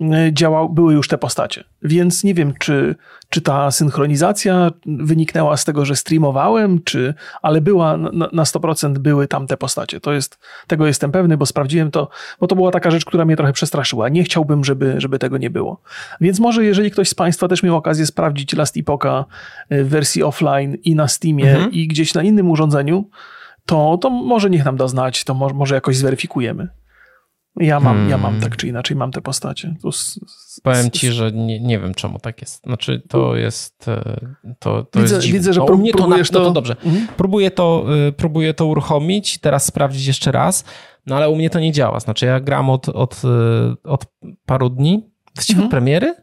E, 0.00 0.32
działał, 0.32 0.68
były 0.68 0.94
już 0.94 1.08
te 1.08 1.18
postacie. 1.18 1.64
Więc 1.82 2.24
nie 2.24 2.34
wiem, 2.34 2.54
czy, 2.58 2.94
czy 3.30 3.40
ta 3.40 3.70
synchronizacja 3.70 4.70
wyniknęła 4.86 5.56
z 5.56 5.64
tego, 5.64 5.84
że 5.84 5.96
streamowałem, 5.96 6.82
czy, 6.84 7.14
ale 7.42 7.60
była 7.60 7.96
na, 7.96 8.28
na 8.32 8.42
100% 8.42 8.98
były 8.98 9.28
tam 9.28 9.46
te 9.46 9.56
postacie. 9.56 10.00
To 10.00 10.12
jest, 10.12 10.38
tego 10.66 10.86
jestem 10.86 11.12
pewny, 11.12 11.36
bo 11.36 11.46
sprawdziłem 11.46 11.90
to, 11.90 12.08
bo 12.40 12.46
to 12.46 12.54
była 12.54 12.70
taka 12.70 12.90
rzecz, 12.90 13.04
która 13.04 13.24
mnie 13.24 13.36
trochę 13.36 13.52
przestraszyła. 13.52 14.08
Nie 14.08 14.24
chciałbym, 14.24 14.64
żeby, 14.64 14.94
żeby 14.98 15.18
tego 15.18 15.38
nie 15.38 15.50
było. 15.50 15.80
Więc 16.20 16.40
może 16.40 16.64
jeżeli 16.64 16.90
ktoś 16.90 17.08
z 17.08 17.14
Państwa 17.14 17.48
też 17.48 17.62
miał 17.62 17.76
okazję 17.76 18.06
sprawdzić 18.06 18.52
Last 18.52 18.76
Epocha 18.76 19.24
e, 19.68 19.84
w 19.84 19.88
wersji 19.88 20.22
offline 20.22 20.74
i 20.84 20.94
na 20.94 21.08
Steamie 21.08 21.50
mhm. 21.50 21.72
i 21.72 21.88
gdzieś 21.88 22.14
na 22.14 22.22
innym 22.22 22.50
urządzeniu, 22.50 23.10
to, 23.66 23.98
to 24.00 24.10
może 24.10 24.50
niech 24.50 24.64
nam 24.64 24.76
da 24.76 24.88
znać, 24.88 25.24
to 25.24 25.34
może 25.34 25.74
jakoś 25.74 25.96
zweryfikujemy. 25.96 26.68
Ja 27.56 27.80
mam, 27.80 27.94
hmm. 27.94 28.10
ja 28.10 28.18
mam 28.18 28.40
tak 28.40 28.56
czy 28.56 28.68
inaczej, 28.68 28.96
mam 28.96 29.12
te 29.12 29.20
postacie. 29.20 29.74
Powiem 30.62 30.90
ci, 30.90 31.12
że 31.12 31.32
nie, 31.32 31.60
nie 31.60 31.78
wiem 31.78 31.94
czemu 31.94 32.18
tak 32.18 32.40
jest. 32.40 32.64
Znaczy 32.64 33.02
to 33.08 33.36
jest 33.36 33.88
e, 33.88 34.34
to, 34.58 34.84
to 34.84 35.00
widzę, 35.00 35.16
jest 35.16 35.28
widzę, 35.28 35.52
że 35.52 35.64
prób, 35.64 35.80
mnie 35.80 35.92
to, 35.92 36.06
na, 36.06 36.16
to... 36.16 36.22
No 36.32 36.44
to 36.44 36.50
dobrze. 36.50 36.76
Mhm. 36.84 37.08
Próbuję, 37.16 37.50
to, 37.50 37.84
e, 38.08 38.12
próbuję 38.12 38.54
to 38.54 38.66
uruchomić, 38.66 39.38
teraz 39.38 39.64
sprawdzić 39.64 40.06
jeszcze 40.06 40.32
raz, 40.32 40.64
no 41.06 41.16
ale 41.16 41.30
u 41.30 41.36
mnie 41.36 41.50
to 41.50 41.60
nie 41.60 41.72
działa. 41.72 42.00
Znaczy 42.00 42.26
ja 42.26 42.40
gram 42.40 42.70
od, 42.70 42.88
od, 42.88 43.22
e, 43.24 43.28
od 43.84 44.04
paru 44.46 44.70
dni, 44.70 45.10
właściwie 45.34 45.56
mhm. 45.56 45.66
od 45.66 45.70
premiery, 45.70 46.14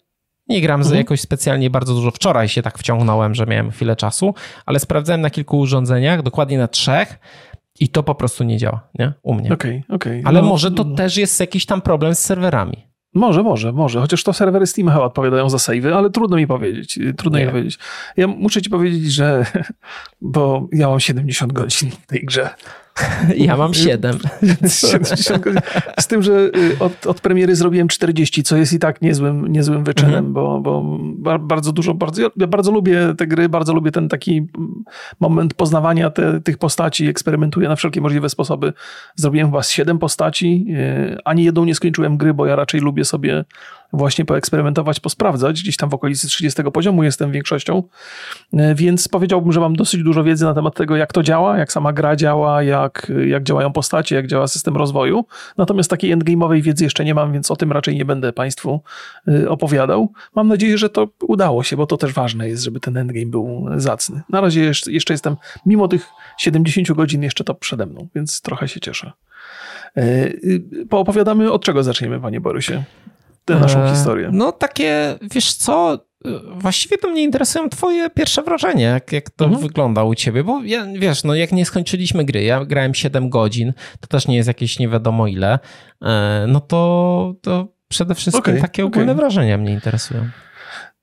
nie 0.48 0.62
gram 0.62 0.82
mhm. 0.82 0.98
jakoś 0.98 1.22
specjalnie 1.22 1.70
bardzo 1.70 1.94
dużo. 1.94 2.12
Wczoraj 2.12 2.48
się 2.48 2.62
tak 2.62 2.78
wciągnąłem, 2.78 3.36
że 3.36 3.46
miałem 3.46 3.72
chwilę 3.72 3.96
czasu, 3.96 4.34
ale 4.66 4.80
sprawdzałem 4.80 5.22
na 5.22 5.30
kilku 5.30 5.60
urządzeniach, 5.60 6.22
dokładnie 6.22 6.58
na 6.58 6.68
trzech. 6.68 7.20
I 7.80 7.90
to 7.90 8.04
po 8.04 8.16
prostu 8.16 8.44
nie 8.44 8.58
działa, 8.58 8.88
nie? 9.00 9.14
U 9.24 9.34
mnie. 9.34 9.54
Okej, 9.54 9.84
okay, 9.86 9.96
okej. 9.96 10.20
Okay. 10.20 10.30
Ale 10.30 10.42
no, 10.42 10.48
może 10.48 10.72
to 10.72 10.84
no. 10.84 10.96
też 10.96 11.18
jest 11.18 11.40
jakiś 11.40 11.66
tam 11.66 11.82
problem 11.82 12.16
z 12.16 12.20
serwerami. 12.20 12.88
Może, 13.14 13.44
może, 13.44 13.72
może. 13.72 14.00
Chociaż 14.00 14.24
to 14.24 14.34
serwery 14.34 14.68
Steam 14.68 14.90
chyba 14.90 15.04
odpowiadają 15.04 15.50
za 15.50 15.60
savey, 15.60 15.94
ale 15.94 16.10
trudno 16.10 16.38
mi 16.38 16.48
powiedzieć. 16.48 17.00
Trudno 17.18 17.40
mi 17.40 17.48
powiedzieć. 17.48 17.80
Ja 18.18 18.28
muszę 18.28 18.62
ci 18.62 18.70
powiedzieć, 18.70 19.14
że... 19.14 19.46
Bo 20.22 20.68
ja 20.72 20.90
mam 20.90 21.00
70 21.00 21.54
godzin 21.54 21.92
w 21.92 22.06
tej 22.06 22.26
grze. 22.26 22.50
Ja 23.48 23.58
mam 23.58 23.74
7. 23.74 24.18
Z 26.00 26.08
tym, 26.08 26.22
że 26.22 26.32
y, 26.34 26.80
od, 26.80 27.08
od, 27.08 27.22
premiery 27.22 27.56
zrobiłem 27.56 27.88
40, 27.88 28.44
co 28.44 28.58
jest 28.58 28.74
i 28.74 28.80
tak 28.80 29.02
niezłym, 29.02 29.48
niezłym 29.48 29.84
wyczynem, 29.84 30.26
mhm. 30.26 30.34
bo, 30.34 30.60
bo 30.60 31.00
bardzo 31.40 31.72
dużo, 31.72 31.94
bardzo, 31.94 32.22
ja 32.22 32.48
bardzo 32.48 32.72
lubię 32.72 33.14
te 33.18 33.28
gry, 33.28 33.50
bardzo 33.50 33.74
lubię 33.74 33.92
ten 33.92 34.10
taki 34.10 34.48
moment 35.20 35.54
poznawania 35.54 36.10
te, 36.10 36.42
tych 36.42 36.58
postaci, 36.58 37.08
eksperymentuję 37.08 37.70
na 37.70 37.76
wszelkie 37.76 38.02
możliwe 38.02 38.30
sposoby. 38.30 38.74
Zrobiłem 39.16 39.48
chyba 39.48 39.64
7 39.64 40.00
postaci, 40.00 40.66
y, 40.70 41.18
ani 41.26 41.44
jedną 41.44 41.66
nie 41.66 41.76
skończyłem 41.76 42.18
gry, 42.18 42.34
bo 42.34 42.46
ja 42.46 42.56
raczej 42.56 42.82
lubię 42.82 43.06
sobie 43.06 43.46
właśnie 43.94 44.26
poeksperymentować, 44.26 45.00
posprawdzać. 45.00 45.62
Gdzieś 45.62 45.78
tam 45.78 45.90
w 45.90 45.94
okolicy 45.94 46.28
30 46.28 46.64
poziomu 46.64 47.04
jestem 47.04 47.32
większością, 47.32 47.84
y, 48.54 48.58
więc 48.76 49.08
powiedziałbym, 49.08 49.52
że 49.52 49.60
mam 49.60 49.76
dosyć 49.76 50.04
dużo 50.04 50.24
wiedzy 50.24 50.46
na 50.46 50.54
temat 50.54 50.76
tego, 50.76 50.96
jak 50.96 51.14
to 51.14 51.24
działa, 51.24 51.58
jak 51.58 51.72
sama 51.72 51.94
gra 51.94 52.16
działa, 52.16 52.64
jak 52.64 53.12
jak, 53.28 53.44
działają 53.44 53.74
postacie, 53.74 54.16
jak 54.16 54.28
działa 54.28 54.48
system 54.48 54.78
rozwoju. 54.78 55.26
Natomiast 55.58 55.90
takiej 55.90 56.18
endgame'owej 56.18 56.62
wiedzy 56.62 56.84
jeszcze 56.84 57.06
nie 57.06 57.16
mam, 57.16 57.34
więc 57.34 57.52
o 57.52 57.56
tym 57.56 57.72
raczej 57.72 57.96
nie 57.96 58.06
będę 58.06 58.34
Państwu 58.34 58.82
y, 59.28 59.50
opowiadał. 59.50 60.14
Mam 60.36 60.48
nadzieję, 60.48 60.78
że 60.78 60.90
to 60.90 61.08
udało 61.22 61.64
się, 61.64 61.78
bo 61.78 61.88
to 61.88 61.98
też 61.98 62.14
ważne 62.14 62.50
jest, 62.50 62.64
żeby 62.64 62.80
ten 62.80 62.98
endgame 62.98 63.26
był 63.26 63.66
zacny. 63.76 64.22
Na 64.30 64.42
razie 64.42 64.72
jeszcze, 64.88 65.14
jestem, 65.14 65.36
mimo 65.66 65.88
tych 65.88 66.08
70 66.38 66.92
godzin, 66.92 67.24
jeszcze 67.24 67.44
to 67.44 67.56
przede 67.56 67.86
mną, 67.86 68.08
więc 68.16 68.42
trochę 68.42 68.68
się 68.68 68.80
cieszę. 68.80 69.12
Y, 69.98 70.02
y, 70.02 70.86
poopowiadamy, 70.90 71.52
od 71.52 71.66
czego 71.66 71.84
zaczniemy, 71.84 72.20
panie 72.20 72.42
Borysie? 72.42 72.84
Tę 73.46 73.56
naszą 73.56 73.84
e, 73.84 73.90
historię. 73.90 74.30
No 74.32 74.52
takie, 74.52 75.18
wiesz 75.22 75.54
co, 75.54 76.06
właściwie 76.56 76.98
to 76.98 77.10
mnie 77.10 77.24
interesują 77.24 77.70
twoje 77.70 78.10
pierwsze 78.10 78.44
wrażenia, 78.44 78.90
jak, 78.90 79.12
jak 79.12 79.30
to 79.30 79.46
mhm. 79.46 79.64
wygląda 79.64 80.04
u 80.04 80.16
ciebie, 80.16 80.44
bo 80.44 80.64
ja, 80.64 80.86
wiesz, 81.00 81.24
no 81.24 81.36
jak 81.36 81.52
nie 81.52 81.66
skończyliśmy 81.66 82.26
gry, 82.26 82.44
ja 82.44 82.66
grałem 82.66 82.94
7 82.94 83.30
godzin, 83.30 83.74
to 84.00 84.08
też 84.08 84.28
nie 84.28 84.36
jest 84.36 84.48
jakieś 84.48 84.80
nie 84.80 84.90
wiadomo 84.90 85.28
ile, 85.28 85.60
e, 86.02 86.46
no 86.48 86.60
to, 86.60 87.34
to 87.42 87.68
przede 87.88 88.16
wszystkim 88.16 88.54
okay, 88.54 88.62
takie 88.62 88.86
ogólne 88.86 89.12
okay. 89.12 89.16
wrażenia 89.16 89.58
mnie 89.58 89.74
interesują. 89.74 90.30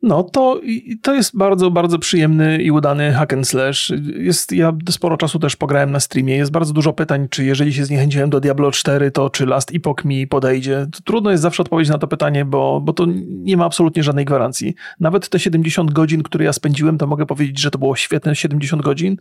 No 0.03 0.23
to, 0.23 0.61
to 1.03 1.15
jest 1.15 1.37
bardzo, 1.37 1.71
bardzo 1.71 1.99
przyjemny 1.99 2.63
i 2.63 2.71
udany 2.71 3.13
hack 3.13 3.33
and 3.33 3.49
slash. 3.49 3.93
Jest, 4.17 4.53
ja 4.53 4.73
sporo 4.91 5.17
czasu 5.17 5.39
też 5.39 5.57
pograłem 5.57 5.91
na 5.91 6.01
streamie. 6.01 6.37
Jest 6.37 6.51
bardzo 6.51 6.73
dużo 6.73 6.93
pytań, 6.93 7.27
czy 7.31 7.45
jeżeli 7.45 7.73
się 7.73 7.85
zniechęciłem 7.85 8.31
do 8.31 8.41
Diablo 8.41 8.71
4, 8.71 9.11
to 9.11 9.31
czy 9.31 9.47
Last 9.47 9.75
Epoch 9.75 10.05
mi 10.05 10.27
podejdzie. 10.27 10.87
Trudno 11.05 11.31
jest 11.31 11.43
zawsze 11.43 11.63
odpowiedzieć 11.63 11.93
na 11.93 11.99
to 11.99 12.09
pytanie, 12.09 12.45
bo, 12.45 12.81
bo 12.81 12.93
to 12.93 13.07
nie 13.29 13.57
ma 13.57 13.65
absolutnie 13.65 14.03
żadnej 14.03 14.25
gwarancji. 14.25 14.75
Nawet 15.01 15.29
te 15.29 15.39
70 15.39 15.91
godzin, 15.91 16.23
które 16.23 16.45
ja 16.45 16.53
spędziłem, 16.53 16.99
to 16.99 17.07
mogę 17.07 17.27
powiedzieć, 17.27 17.61
że 17.61 17.71
to 17.71 17.79
było 17.79 17.97
świetne 17.97 18.37
70 18.37 18.83
godzin 18.83 19.17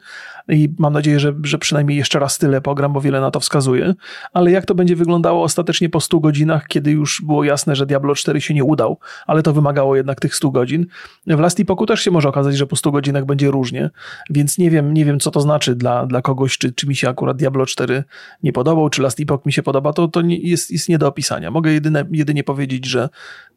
i 0.50 0.70
mam 0.80 0.94
nadzieję, 0.94 1.20
że, 1.20 1.34
że 1.44 1.58
przynajmniej 1.58 1.98
jeszcze 1.98 2.20
raz 2.20 2.38
tyle 2.38 2.62
pogram, 2.62 2.94
bo 2.94 3.02
wiele 3.02 3.22
na 3.22 3.32
to 3.32 3.40
wskazuje. 3.40 3.94
Ale 4.34 4.52
jak 4.52 4.66
to 4.66 4.76
będzie 4.76 4.96
wyglądało 4.96 5.44
ostatecznie 5.44 5.90
po 5.90 6.00
100 6.00 6.20
godzinach, 6.20 6.68
kiedy 6.68 6.92
już 6.92 7.22
było 7.26 7.44
jasne, 7.44 7.76
że 7.76 7.86
Diablo 7.86 8.16
4 8.16 8.42
się 8.42 8.54
nie 8.54 8.64
udał, 8.64 9.00
ale 9.28 9.44
to 9.44 9.54
wymagało 9.54 9.96
jednak 9.96 10.20
tych 10.20 10.36
100 10.36 10.52
godzin, 10.52 10.71
godzin. 10.72 10.88
W 11.28 11.40
Last 11.40 11.60
Epochu 11.60 11.86
też 11.86 12.02
się 12.02 12.12
może 12.12 12.30
okazać, 12.30 12.58
że 12.58 12.68
po 12.68 12.76
100 12.76 12.92
godzinach 12.92 13.26
będzie 13.26 13.52
różnie, 13.52 13.90
więc 14.30 14.58
nie 14.58 14.72
wiem, 14.72 14.94
nie 14.94 15.06
wiem 15.06 15.20
co 15.20 15.32
to 15.32 15.42
znaczy 15.42 15.76
dla, 15.76 16.06
dla 16.06 16.22
kogoś, 16.22 16.58
czy, 16.58 16.74
czy 16.74 16.88
mi 16.88 16.96
się 16.96 17.10
akurat 17.10 17.38
Diablo 17.38 17.66
4 17.66 18.04
nie 18.44 18.54
podobał, 18.54 18.90
czy 18.90 19.02
Last 19.02 19.20
Epoch 19.20 19.46
mi 19.46 19.54
się 19.54 19.64
podoba, 19.64 19.94
to, 19.94 20.08
to 20.08 20.22
nie, 20.22 20.38
jest, 20.38 20.72
jest 20.72 20.90
nie 20.90 20.98
do 20.98 21.08
opisania. 21.08 21.52
Mogę 21.52 21.72
jedyne, 21.72 22.06
jedynie 22.12 22.44
powiedzieć, 22.44 22.86
że 22.86 23.10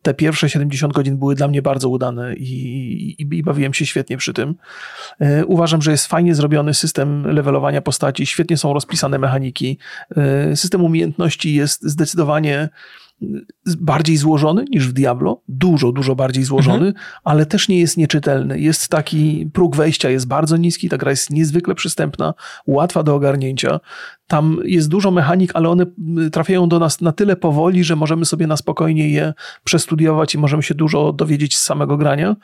te 0.02 0.14
pierwsze 0.14 0.48
70 0.48 0.92
godzin 0.92 1.16
były 1.16 1.34
dla 1.34 1.48
mnie 1.48 1.62
bardzo 1.62 1.88
udane 1.88 2.34
i, 2.36 3.22
i, 3.22 3.38
i 3.38 3.42
bawiłem 3.42 3.74
się 3.74 3.86
świetnie 3.86 4.16
przy 4.16 4.32
tym. 4.32 4.54
E, 5.20 5.46
uważam, 5.46 5.82
że 5.82 5.90
jest 5.90 6.06
fajnie 6.06 6.34
zrobiony 6.34 6.74
system 6.74 7.26
levelowania 7.26 7.82
postaci, 7.82 8.26
świetnie 8.26 8.56
są 8.56 8.74
rozpisane 8.74 9.18
mechaniki. 9.18 9.78
E, 10.16 10.56
system 10.56 10.84
umiejętności 10.84 11.54
jest 11.54 11.82
zdecydowanie 11.82 12.68
bardziej 13.80 14.16
złożony 14.16 14.64
niż 14.70 14.88
w 14.88 14.92
Diablo, 14.92 15.42
dużo, 15.48 15.92
dużo 15.92 16.14
bardziej 16.14 16.44
złożony, 16.44 16.86
mhm. 16.86 16.94
ale 17.24 17.46
też 17.46 17.68
nie 17.68 17.80
jest 17.80 17.96
nieczytelny. 17.96 18.60
Jest 18.60 18.88
taki, 18.88 19.50
próg 19.52 19.76
wejścia 19.76 20.10
jest 20.10 20.26
bardzo 20.26 20.56
niski, 20.56 20.88
ta 20.88 20.96
gra 20.98 21.10
jest 21.10 21.30
niezwykle 21.30 21.74
przystępna, 21.74 22.34
łatwa 22.66 23.02
do 23.02 23.14
ogarnięcia. 23.14 23.80
Tam 24.26 24.58
jest 24.64 24.88
dużo 24.88 25.10
mechanik, 25.10 25.50
ale 25.54 25.68
one 25.68 25.86
trafiają 26.32 26.68
do 26.68 26.78
nas 26.78 27.00
na 27.00 27.12
tyle 27.12 27.36
powoli, 27.36 27.84
że 27.84 27.96
możemy 27.96 28.24
sobie 28.24 28.46
na 28.46 28.56
spokojnie 28.56 29.08
je 29.08 29.34
przestudiować 29.64 30.34
i 30.34 30.38
możemy 30.38 30.62
się 30.62 30.74
dużo 30.74 31.12
dowiedzieć 31.12 31.56
z 31.56 31.62
samego 31.62 31.96
grania. 31.96 32.36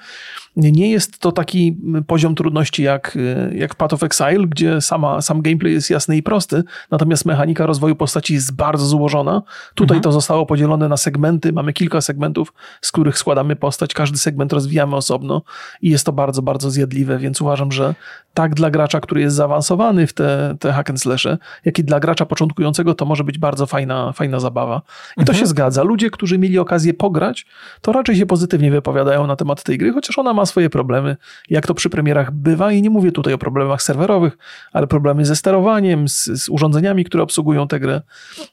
Nie 0.56 0.90
jest 0.90 1.18
to 1.18 1.32
taki 1.32 1.76
poziom 2.06 2.34
trudności 2.34 2.82
jak, 2.82 3.18
jak 3.54 3.74
Path 3.74 3.94
of 3.94 4.02
Exile, 4.02 4.46
gdzie 4.46 4.80
sama, 4.80 5.22
sam 5.22 5.42
gameplay 5.42 5.72
jest 5.72 5.90
jasny 5.90 6.16
i 6.16 6.22
prosty, 6.22 6.62
natomiast 6.90 7.24
mechanika 7.24 7.66
rozwoju 7.66 7.96
postaci 7.96 8.34
jest 8.34 8.56
bardzo 8.56 8.86
złożona. 8.86 9.42
Tutaj 9.74 9.96
mhm. 9.96 10.02
to 10.02 10.12
zostało 10.12 10.46
podzielone 10.46 10.88
na 10.88 10.96
segmenty. 10.96 11.52
Mamy 11.52 11.72
kilka 11.72 12.00
segmentów, 12.00 12.52
z 12.80 12.92
których 12.92 13.18
składamy 13.18 13.56
postać. 13.56 13.94
Każdy 13.94 14.18
segment 14.18 14.52
rozwijamy 14.52 14.96
osobno 14.96 15.42
i 15.82 15.90
jest 15.90 16.06
to 16.06 16.12
bardzo, 16.12 16.42
bardzo 16.42 16.70
zjadliwe, 16.70 17.18
więc 17.18 17.40
uważam, 17.40 17.72
że 17.72 17.94
tak 18.34 18.54
dla 18.54 18.70
gracza, 18.70 19.00
który 19.00 19.20
jest 19.20 19.36
zaawansowany 19.36 20.06
w 20.06 20.12
te, 20.12 20.56
te 20.60 20.72
hack 20.72 20.90
and 20.90 21.00
slashe, 21.00 21.38
jak 21.70 21.78
i 21.78 21.84
dla 21.84 22.00
gracza 22.00 22.26
początkującego, 22.26 22.94
to 22.94 23.04
może 23.04 23.24
być 23.24 23.38
bardzo 23.38 23.66
fajna, 23.66 24.12
fajna 24.12 24.40
zabawa. 24.40 24.82
I 25.16 25.24
to 25.24 25.32
mhm. 25.32 25.38
się 25.38 25.46
zgadza. 25.46 25.82
Ludzie, 25.82 26.10
którzy 26.10 26.38
mieli 26.38 26.58
okazję 26.58 26.94
pograć, 26.94 27.46
to 27.80 27.92
raczej 27.92 28.16
się 28.16 28.26
pozytywnie 28.26 28.70
wypowiadają 28.70 29.26
na 29.26 29.36
temat 29.36 29.62
tej 29.62 29.78
gry, 29.78 29.92
chociaż 29.92 30.18
ona 30.18 30.34
ma 30.34 30.46
swoje 30.46 30.70
problemy, 30.70 31.16
jak 31.50 31.66
to 31.66 31.74
przy 31.74 31.90
premierach 31.90 32.32
bywa 32.32 32.72
i 32.72 32.82
nie 32.82 32.90
mówię 32.90 33.12
tutaj 33.12 33.34
o 33.34 33.38
problemach 33.38 33.82
serwerowych, 33.82 34.38
ale 34.72 34.86
problemy 34.86 35.24
ze 35.24 35.36
sterowaniem, 35.36 36.08
z, 36.08 36.24
z 36.24 36.48
urządzeniami, 36.48 37.04
które 37.04 37.22
obsługują 37.22 37.68
tę 37.68 37.80
grę, 37.80 38.02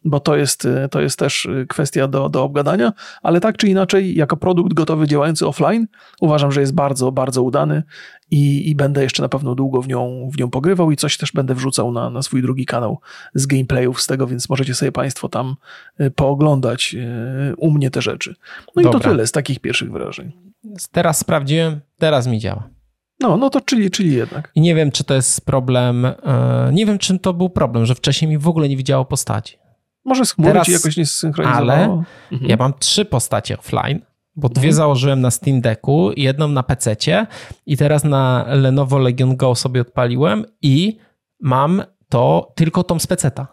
bo 0.05 0.19
to 0.19 0.35
jest, 0.35 0.67
to 0.91 1.01
jest 1.01 1.19
też 1.19 1.47
kwestia 1.69 2.07
do, 2.07 2.29
do 2.29 2.43
obgadania, 2.43 2.93
ale 3.23 3.39
tak 3.39 3.57
czy 3.57 3.67
inaczej, 3.67 4.15
jako 4.15 4.37
produkt 4.37 4.73
gotowy 4.73 5.07
działający 5.07 5.47
offline, 5.47 5.87
uważam, 6.21 6.51
że 6.51 6.61
jest 6.61 6.73
bardzo, 6.73 7.11
bardzo 7.11 7.43
udany 7.43 7.83
i, 8.31 8.69
i 8.69 8.75
będę 8.75 9.03
jeszcze 9.03 9.23
na 9.23 9.29
pewno 9.29 9.55
długo 9.55 9.81
w 9.81 9.87
nią, 9.87 10.29
w 10.33 10.37
nią 10.37 10.49
pogrywał 10.49 10.91
i 10.91 10.95
coś 10.95 11.17
też 11.17 11.31
będę 11.31 11.55
wrzucał 11.55 11.91
na, 11.91 12.09
na 12.09 12.21
swój 12.21 12.41
drugi 12.41 12.65
kanał 12.65 12.99
z 13.33 13.45
gameplayów 13.45 14.01
z 14.01 14.07
tego, 14.07 14.27
więc 14.27 14.49
możecie 14.49 14.75
sobie 14.75 14.91
Państwo 14.91 15.29
tam 15.29 15.55
y, 16.01 16.11
pooglądać 16.11 16.95
y, 17.51 17.55
u 17.57 17.71
mnie 17.71 17.91
te 17.91 18.01
rzeczy. 18.01 18.35
No 18.75 18.83
Dobra. 18.83 18.99
i 18.99 19.03
to 19.03 19.09
tyle 19.09 19.27
z 19.27 19.31
takich 19.31 19.59
pierwszych 19.59 19.91
wrażeń. 19.91 20.31
Teraz 20.91 21.17
sprawdziłem, 21.17 21.79
teraz 21.97 22.27
mi 22.27 22.39
działa. 22.39 22.69
No, 23.19 23.37
no 23.37 23.49
to 23.49 23.61
czyli, 23.61 23.91
czyli 23.91 24.13
jednak. 24.13 24.51
I 24.55 24.61
nie 24.61 24.75
wiem, 24.75 24.91
czy 24.91 25.03
to 25.03 25.13
jest 25.13 25.45
problem, 25.45 26.05
e, 26.05 26.15
nie 26.73 26.85
wiem, 26.85 26.97
czym 26.97 27.19
to 27.19 27.33
był 27.33 27.49
problem, 27.49 27.85
że 27.85 27.95
wcześniej 27.95 28.31
mi 28.31 28.37
w 28.37 28.47
ogóle 28.47 28.69
nie 28.69 28.77
widziało 28.77 29.05
postaci. 29.05 29.57
Może 30.05 30.25
z 30.25 30.33
chmury 30.33 30.51
Teraz, 30.51 30.67
jakoś 30.67 30.97
nie 30.97 31.05
zsynchronizowało. 31.05 31.71
Ale 31.71 32.03
mhm. 32.31 32.49
ja 32.49 32.57
mam 32.59 32.73
trzy 32.79 33.05
postacie 33.05 33.57
offline 33.57 34.01
bo 34.37 34.49
dwie 34.49 34.69
mhm. 34.69 34.73
założyłem 34.73 35.21
na 35.21 35.31
Steam 35.31 35.61
Decku, 35.61 36.11
jedną 36.17 36.47
na 36.47 36.63
PC 36.63 36.95
i 37.65 37.77
teraz 37.77 38.03
na 38.03 38.45
Lenovo 38.47 38.97
Legion 38.97 39.35
Go 39.35 39.55
sobie 39.55 39.81
odpaliłem 39.81 40.45
i 40.61 40.97
mam 41.39 41.83
to 42.09 42.51
tylko 42.55 42.83
tą 42.83 42.99
z 42.99 43.07
peceta. 43.07 43.47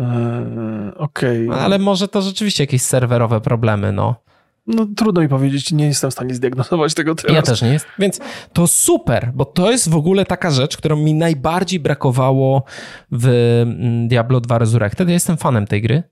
Eee, 0.00 0.94
Okej. 0.96 1.48
Okay. 1.48 1.60
Ale 1.60 1.78
może 1.78 2.08
to 2.08 2.22
rzeczywiście 2.22 2.62
jakieś 2.62 2.82
serwerowe 2.82 3.40
problemy, 3.40 3.92
no. 3.92 4.25
No 4.66 4.86
trudno 4.96 5.20
mi 5.20 5.28
powiedzieć, 5.28 5.72
nie 5.72 5.86
jestem 5.86 6.10
w 6.10 6.14
stanie 6.14 6.34
zdiagnozować 6.34 6.94
tego 6.94 7.14
teraz. 7.14 7.36
Ja 7.36 7.42
też 7.42 7.62
nie 7.62 7.72
jest. 7.72 7.86
Więc 7.98 8.20
to 8.52 8.66
super, 8.66 9.30
bo 9.34 9.44
to 9.44 9.70
jest 9.70 9.88
w 9.88 9.96
ogóle 9.96 10.24
taka 10.24 10.50
rzecz, 10.50 10.76
którą 10.76 10.96
mi 10.96 11.14
najbardziej 11.14 11.80
brakowało 11.80 12.64
w 13.10 13.26
mm, 13.62 14.08
Diablo 14.08 14.40
2 14.40 14.58
Resurrected. 14.58 15.08
Ja 15.08 15.14
jestem 15.14 15.36
fanem 15.36 15.66
tej 15.66 15.82
gry 15.82 16.02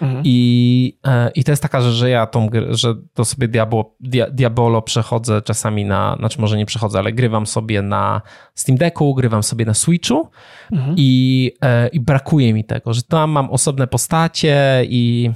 mhm. 0.00 0.22
i, 0.24 0.98
e, 1.06 1.30
i 1.34 1.44
to 1.44 1.52
jest 1.52 1.62
taka 1.62 1.80
rzecz, 1.80 1.94
że 1.94 2.10
ja 2.10 2.26
tą 2.26 2.48
grę, 2.48 2.66
że 2.70 2.94
to 3.14 3.24
sobie 3.24 3.48
Diablo, 3.48 3.94
Diabolo 4.32 4.82
przechodzę 4.82 5.42
czasami 5.42 5.84
na, 5.84 6.16
znaczy 6.18 6.40
może 6.40 6.56
nie 6.56 6.66
przechodzę, 6.66 6.98
ale 6.98 7.12
grywam 7.12 7.46
sobie 7.46 7.82
na 7.82 8.22
Steam 8.54 8.78
Decku, 8.78 9.14
grywam 9.14 9.42
sobie 9.42 9.64
na 9.64 9.74
Switchu 9.74 10.30
mhm. 10.72 10.94
i, 10.98 11.52
e, 11.62 11.88
i 11.88 12.00
brakuje 12.00 12.54
mi 12.54 12.64
tego, 12.64 12.94
że 12.94 13.02
tam 13.02 13.30
mam 13.30 13.50
osobne 13.50 13.86
postacie 13.86 14.82
i 14.88 15.30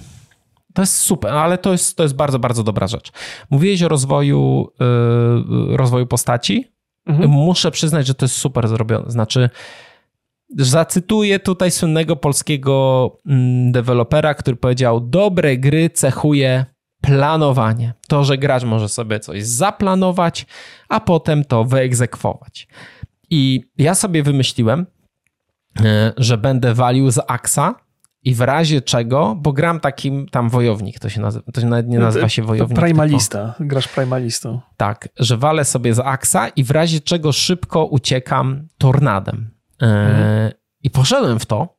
to 0.76 0.82
jest 0.82 0.98
super, 0.98 1.32
ale 1.32 1.58
to 1.58 1.72
jest, 1.72 1.96
to 1.96 2.02
jest 2.02 2.14
bardzo, 2.14 2.38
bardzo 2.38 2.62
dobra 2.62 2.86
rzecz. 2.86 3.12
Mówiłeś 3.50 3.82
o 3.82 3.88
rozwoju, 3.88 4.68
yy, 5.70 5.76
rozwoju 5.76 6.06
postaci. 6.06 6.72
Mhm. 7.06 7.30
Muszę 7.30 7.70
przyznać, 7.70 8.06
że 8.06 8.14
to 8.14 8.24
jest 8.24 8.36
super 8.36 8.68
zrobione. 8.68 9.10
Znaczy, 9.10 9.50
zacytuję 10.58 11.38
tutaj 11.38 11.70
słynnego 11.70 12.16
polskiego 12.16 13.16
mm, 13.26 13.72
dewelopera, 13.72 14.34
który 14.34 14.56
powiedział: 14.56 15.00
Dobre 15.00 15.56
gry 15.56 15.90
cechuje 15.90 16.64
planowanie. 17.00 17.94
To, 18.08 18.24
że 18.24 18.38
gracz 18.38 18.64
może 18.64 18.88
sobie 18.88 19.20
coś 19.20 19.44
zaplanować, 19.44 20.46
a 20.88 21.00
potem 21.00 21.44
to 21.44 21.64
wyegzekwować. 21.64 22.68
I 23.30 23.60
ja 23.78 23.94
sobie 23.94 24.22
wymyśliłem, 24.22 24.86
yy, 25.80 25.84
że 26.16 26.38
będę 26.38 26.74
walił 26.74 27.10
z 27.10 27.18
Aksa 27.26 27.85
i 28.26 28.34
w 28.34 28.40
razie 28.40 28.80
czego, 28.82 29.36
bo 29.40 29.52
gram 29.52 29.80
takim 29.80 30.28
tam 30.28 30.48
wojownik, 30.48 30.98
to 30.98 31.08
się 31.08 31.20
nazywa, 31.20 31.52
to 31.52 31.66
nawet 31.66 31.88
nie 31.88 31.98
nazywa 31.98 32.28
się 32.28 32.42
wojownik. 32.42 32.78
Primalista, 32.78 33.54
tylko, 33.58 33.68
grasz 33.68 33.88
primalistą. 33.88 34.60
Tak, 34.76 35.08
że 35.18 35.36
walę 35.36 35.64
sobie 35.64 35.94
z 35.94 35.98
aksa 35.98 36.48
i 36.48 36.64
w 36.64 36.70
razie 36.70 37.00
czego 37.00 37.32
szybko 37.32 37.84
uciekam 37.84 38.68
tornadem. 38.78 39.50
E, 39.82 39.86
mhm. 39.86 40.52
I 40.82 40.90
poszedłem 40.90 41.40
w 41.40 41.46
to. 41.46 41.76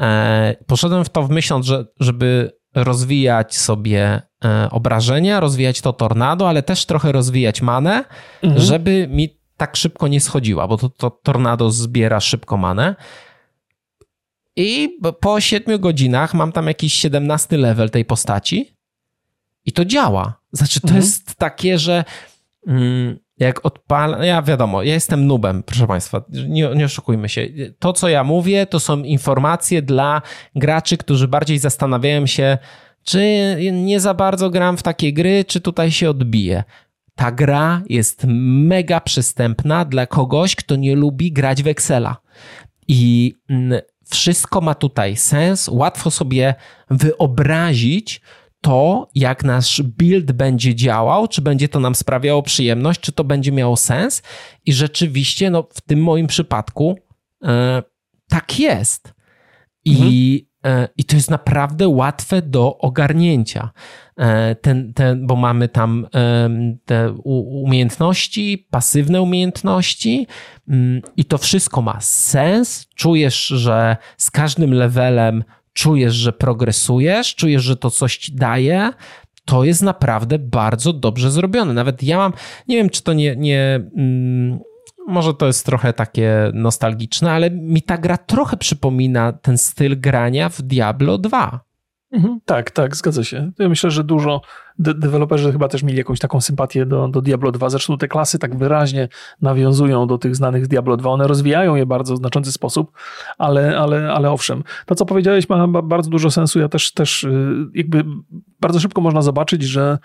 E, 0.00 0.56
poszedłem 0.66 1.04
w 1.04 1.08
to 1.08 1.22
w 1.22 1.30
myśląc, 1.30 1.66
że 1.66 1.84
żeby 2.00 2.52
rozwijać 2.74 3.56
sobie 3.56 4.22
e, 4.44 4.68
obrażenia, 4.70 5.40
rozwijać 5.40 5.80
to 5.80 5.92
tornado, 5.92 6.48
ale 6.48 6.62
też 6.62 6.86
trochę 6.86 7.12
rozwijać 7.12 7.62
manę, 7.62 8.04
mhm. 8.42 8.62
żeby 8.62 9.08
mi 9.10 9.38
tak 9.56 9.76
szybko 9.76 10.08
nie 10.08 10.20
schodziła, 10.20 10.68
bo 10.68 10.76
to, 10.76 10.88
to 10.88 11.10
tornado 11.10 11.70
zbiera 11.70 12.20
szybko 12.20 12.56
manę. 12.56 12.96
I 14.60 14.98
po 15.20 15.40
7 15.40 15.80
godzinach 15.80 16.34
mam 16.34 16.52
tam 16.52 16.66
jakiś 16.66 16.92
17 16.92 17.56
level 17.56 17.90
tej 17.90 18.04
postaci 18.04 18.74
i 19.64 19.72
to 19.72 19.84
działa. 19.84 20.40
Znaczy, 20.52 20.80
to 20.80 20.88
mhm. 20.88 21.02
jest 21.02 21.34
takie, 21.34 21.78
że 21.78 22.04
mm, 22.66 23.18
jak 23.38 23.66
odpala. 23.66 24.24
Ja 24.24 24.42
wiadomo, 24.42 24.82
ja 24.82 24.94
jestem 24.94 25.26
nubem, 25.26 25.62
proszę 25.62 25.86
Państwa, 25.86 26.24
nie, 26.48 26.70
nie 26.74 26.84
oszukujmy 26.84 27.28
się. 27.28 27.48
To, 27.78 27.92
co 27.92 28.08
ja 28.08 28.24
mówię, 28.24 28.66
to 28.66 28.80
są 28.80 29.02
informacje 29.02 29.82
dla 29.82 30.22
graczy, 30.56 30.96
którzy 30.96 31.28
bardziej 31.28 31.58
zastanawiają 31.58 32.26
się, 32.26 32.58
czy 33.04 33.22
nie 33.72 34.00
za 34.00 34.14
bardzo 34.14 34.50
gram 34.50 34.76
w 34.76 34.82
takie 34.82 35.12
gry, 35.12 35.44
czy 35.44 35.60
tutaj 35.60 35.90
się 35.90 36.10
odbije. 36.10 36.64
Ta 37.14 37.32
gra 37.32 37.82
jest 37.88 38.24
mega 38.28 39.00
przystępna 39.00 39.84
dla 39.84 40.06
kogoś, 40.06 40.56
kto 40.56 40.76
nie 40.76 40.96
lubi 40.96 41.32
grać 41.32 41.62
w 41.62 41.66
Excela. 41.66 42.16
I 42.88 43.34
mm, 43.50 43.80
wszystko 44.10 44.60
ma 44.60 44.74
tutaj 44.74 45.16
sens, 45.16 45.68
łatwo 45.72 46.10
sobie 46.10 46.54
wyobrazić 46.90 48.20
to, 48.60 49.08
jak 49.14 49.44
nasz 49.44 49.82
build 49.82 50.32
będzie 50.32 50.74
działał, 50.74 51.28
czy 51.28 51.42
będzie 51.42 51.68
to 51.68 51.80
nam 51.80 51.94
sprawiało 51.94 52.42
przyjemność, 52.42 53.00
czy 53.00 53.12
to 53.12 53.24
będzie 53.24 53.52
miało 53.52 53.76
sens. 53.76 54.22
I 54.66 54.72
rzeczywiście, 54.72 55.50
no, 55.50 55.68
w 55.74 55.80
tym 55.80 56.02
moim 56.02 56.26
przypadku 56.26 56.98
e, 57.44 57.82
tak 58.28 58.58
jest. 58.58 59.14
I 59.84 60.48
e, 60.64 60.88
i 60.96 61.04
to 61.04 61.16
jest 61.16 61.30
naprawdę 61.30 61.88
łatwe 61.88 62.42
do 62.42 62.78
ogarnięcia. 62.78 63.70
E, 64.18 64.54
ten, 64.54 64.92
ten, 64.94 65.26
bo 65.26 65.36
mamy 65.36 65.68
tam 65.68 66.06
te 66.84 67.12
umiejętności, 67.22 68.66
pasywne 68.70 69.22
umiejętności 69.22 70.26
mm, 70.68 71.02
i 71.16 71.24
to 71.24 71.38
wszystko 71.38 71.82
ma 71.82 72.00
sens. 72.00 72.86
Czujesz, 72.94 73.46
że 73.46 73.96
z 74.16 74.30
każdym 74.30 74.74
levelem 74.74 75.44
czujesz, 75.72 76.14
że 76.14 76.32
progresujesz, 76.32 77.34
czujesz, 77.34 77.62
że 77.62 77.76
to 77.76 77.90
coś 77.90 78.16
ci 78.16 78.34
daje. 78.34 78.90
To 79.44 79.64
jest 79.64 79.82
naprawdę 79.82 80.38
bardzo 80.38 80.92
dobrze 80.92 81.30
zrobione. 81.30 81.74
Nawet 81.74 82.02
ja 82.02 82.16
mam, 82.16 82.32
nie 82.68 82.76
wiem, 82.76 82.90
czy 82.90 83.02
to 83.02 83.12
nie, 83.12 83.36
nie 83.36 83.80
mm, 83.96 84.58
może 85.08 85.34
to 85.34 85.46
jest 85.46 85.66
trochę 85.66 85.92
takie 85.92 86.50
nostalgiczne, 86.54 87.32
ale 87.32 87.50
mi 87.50 87.82
ta 87.82 87.98
gra 87.98 88.16
trochę 88.16 88.56
przypomina 88.56 89.32
ten 89.32 89.58
styl 89.58 90.00
grania 90.00 90.48
w 90.48 90.62
Diablo 90.62 91.18
2. 91.18 91.67
Mhm, 92.12 92.40
tak, 92.44 92.70
tak, 92.70 92.96
zgadza 92.96 93.24
się. 93.24 93.50
Ja 93.58 93.68
myślę, 93.68 93.90
że 93.90 94.04
dużo 94.04 94.40
de 94.78 94.94
deweloperzy 94.94 95.52
chyba 95.52 95.68
też 95.68 95.82
mieli 95.82 95.98
jakąś 95.98 96.18
taką 96.18 96.40
sympatię 96.40 96.86
do, 96.86 97.08
do 97.08 97.20
Diablo 97.22 97.52
2. 97.52 97.70
Zresztą 97.70 97.98
te 97.98 98.08
klasy 98.08 98.38
tak 98.38 98.56
wyraźnie 98.56 99.08
nawiązują 99.42 100.06
do 100.06 100.18
tych 100.18 100.36
znanych 100.36 100.64
z 100.64 100.68
Diablo 100.68 100.96
2. 100.96 101.10
One 101.10 101.26
rozwijają 101.26 101.74
je 101.74 101.86
bardzo 101.86 102.14
w 102.14 102.18
znaczący 102.18 102.52
sposób, 102.52 102.92
ale, 103.38 103.78
ale, 103.78 104.12
ale 104.12 104.30
owszem. 104.30 104.64
To, 104.86 104.94
co 104.94 105.06
powiedziałeś, 105.06 105.48
ma 105.48 105.68
bardzo 105.68 106.10
dużo 106.10 106.30
sensu. 106.30 106.60
Ja 106.60 106.68
też, 106.68 106.92
też 106.92 107.24
y, 107.24 107.66
jakby 107.74 108.04
bardzo 108.60 108.80
szybko 108.80 109.00
można 109.00 109.22
zobaczyć, 109.22 109.62
że 109.62 109.98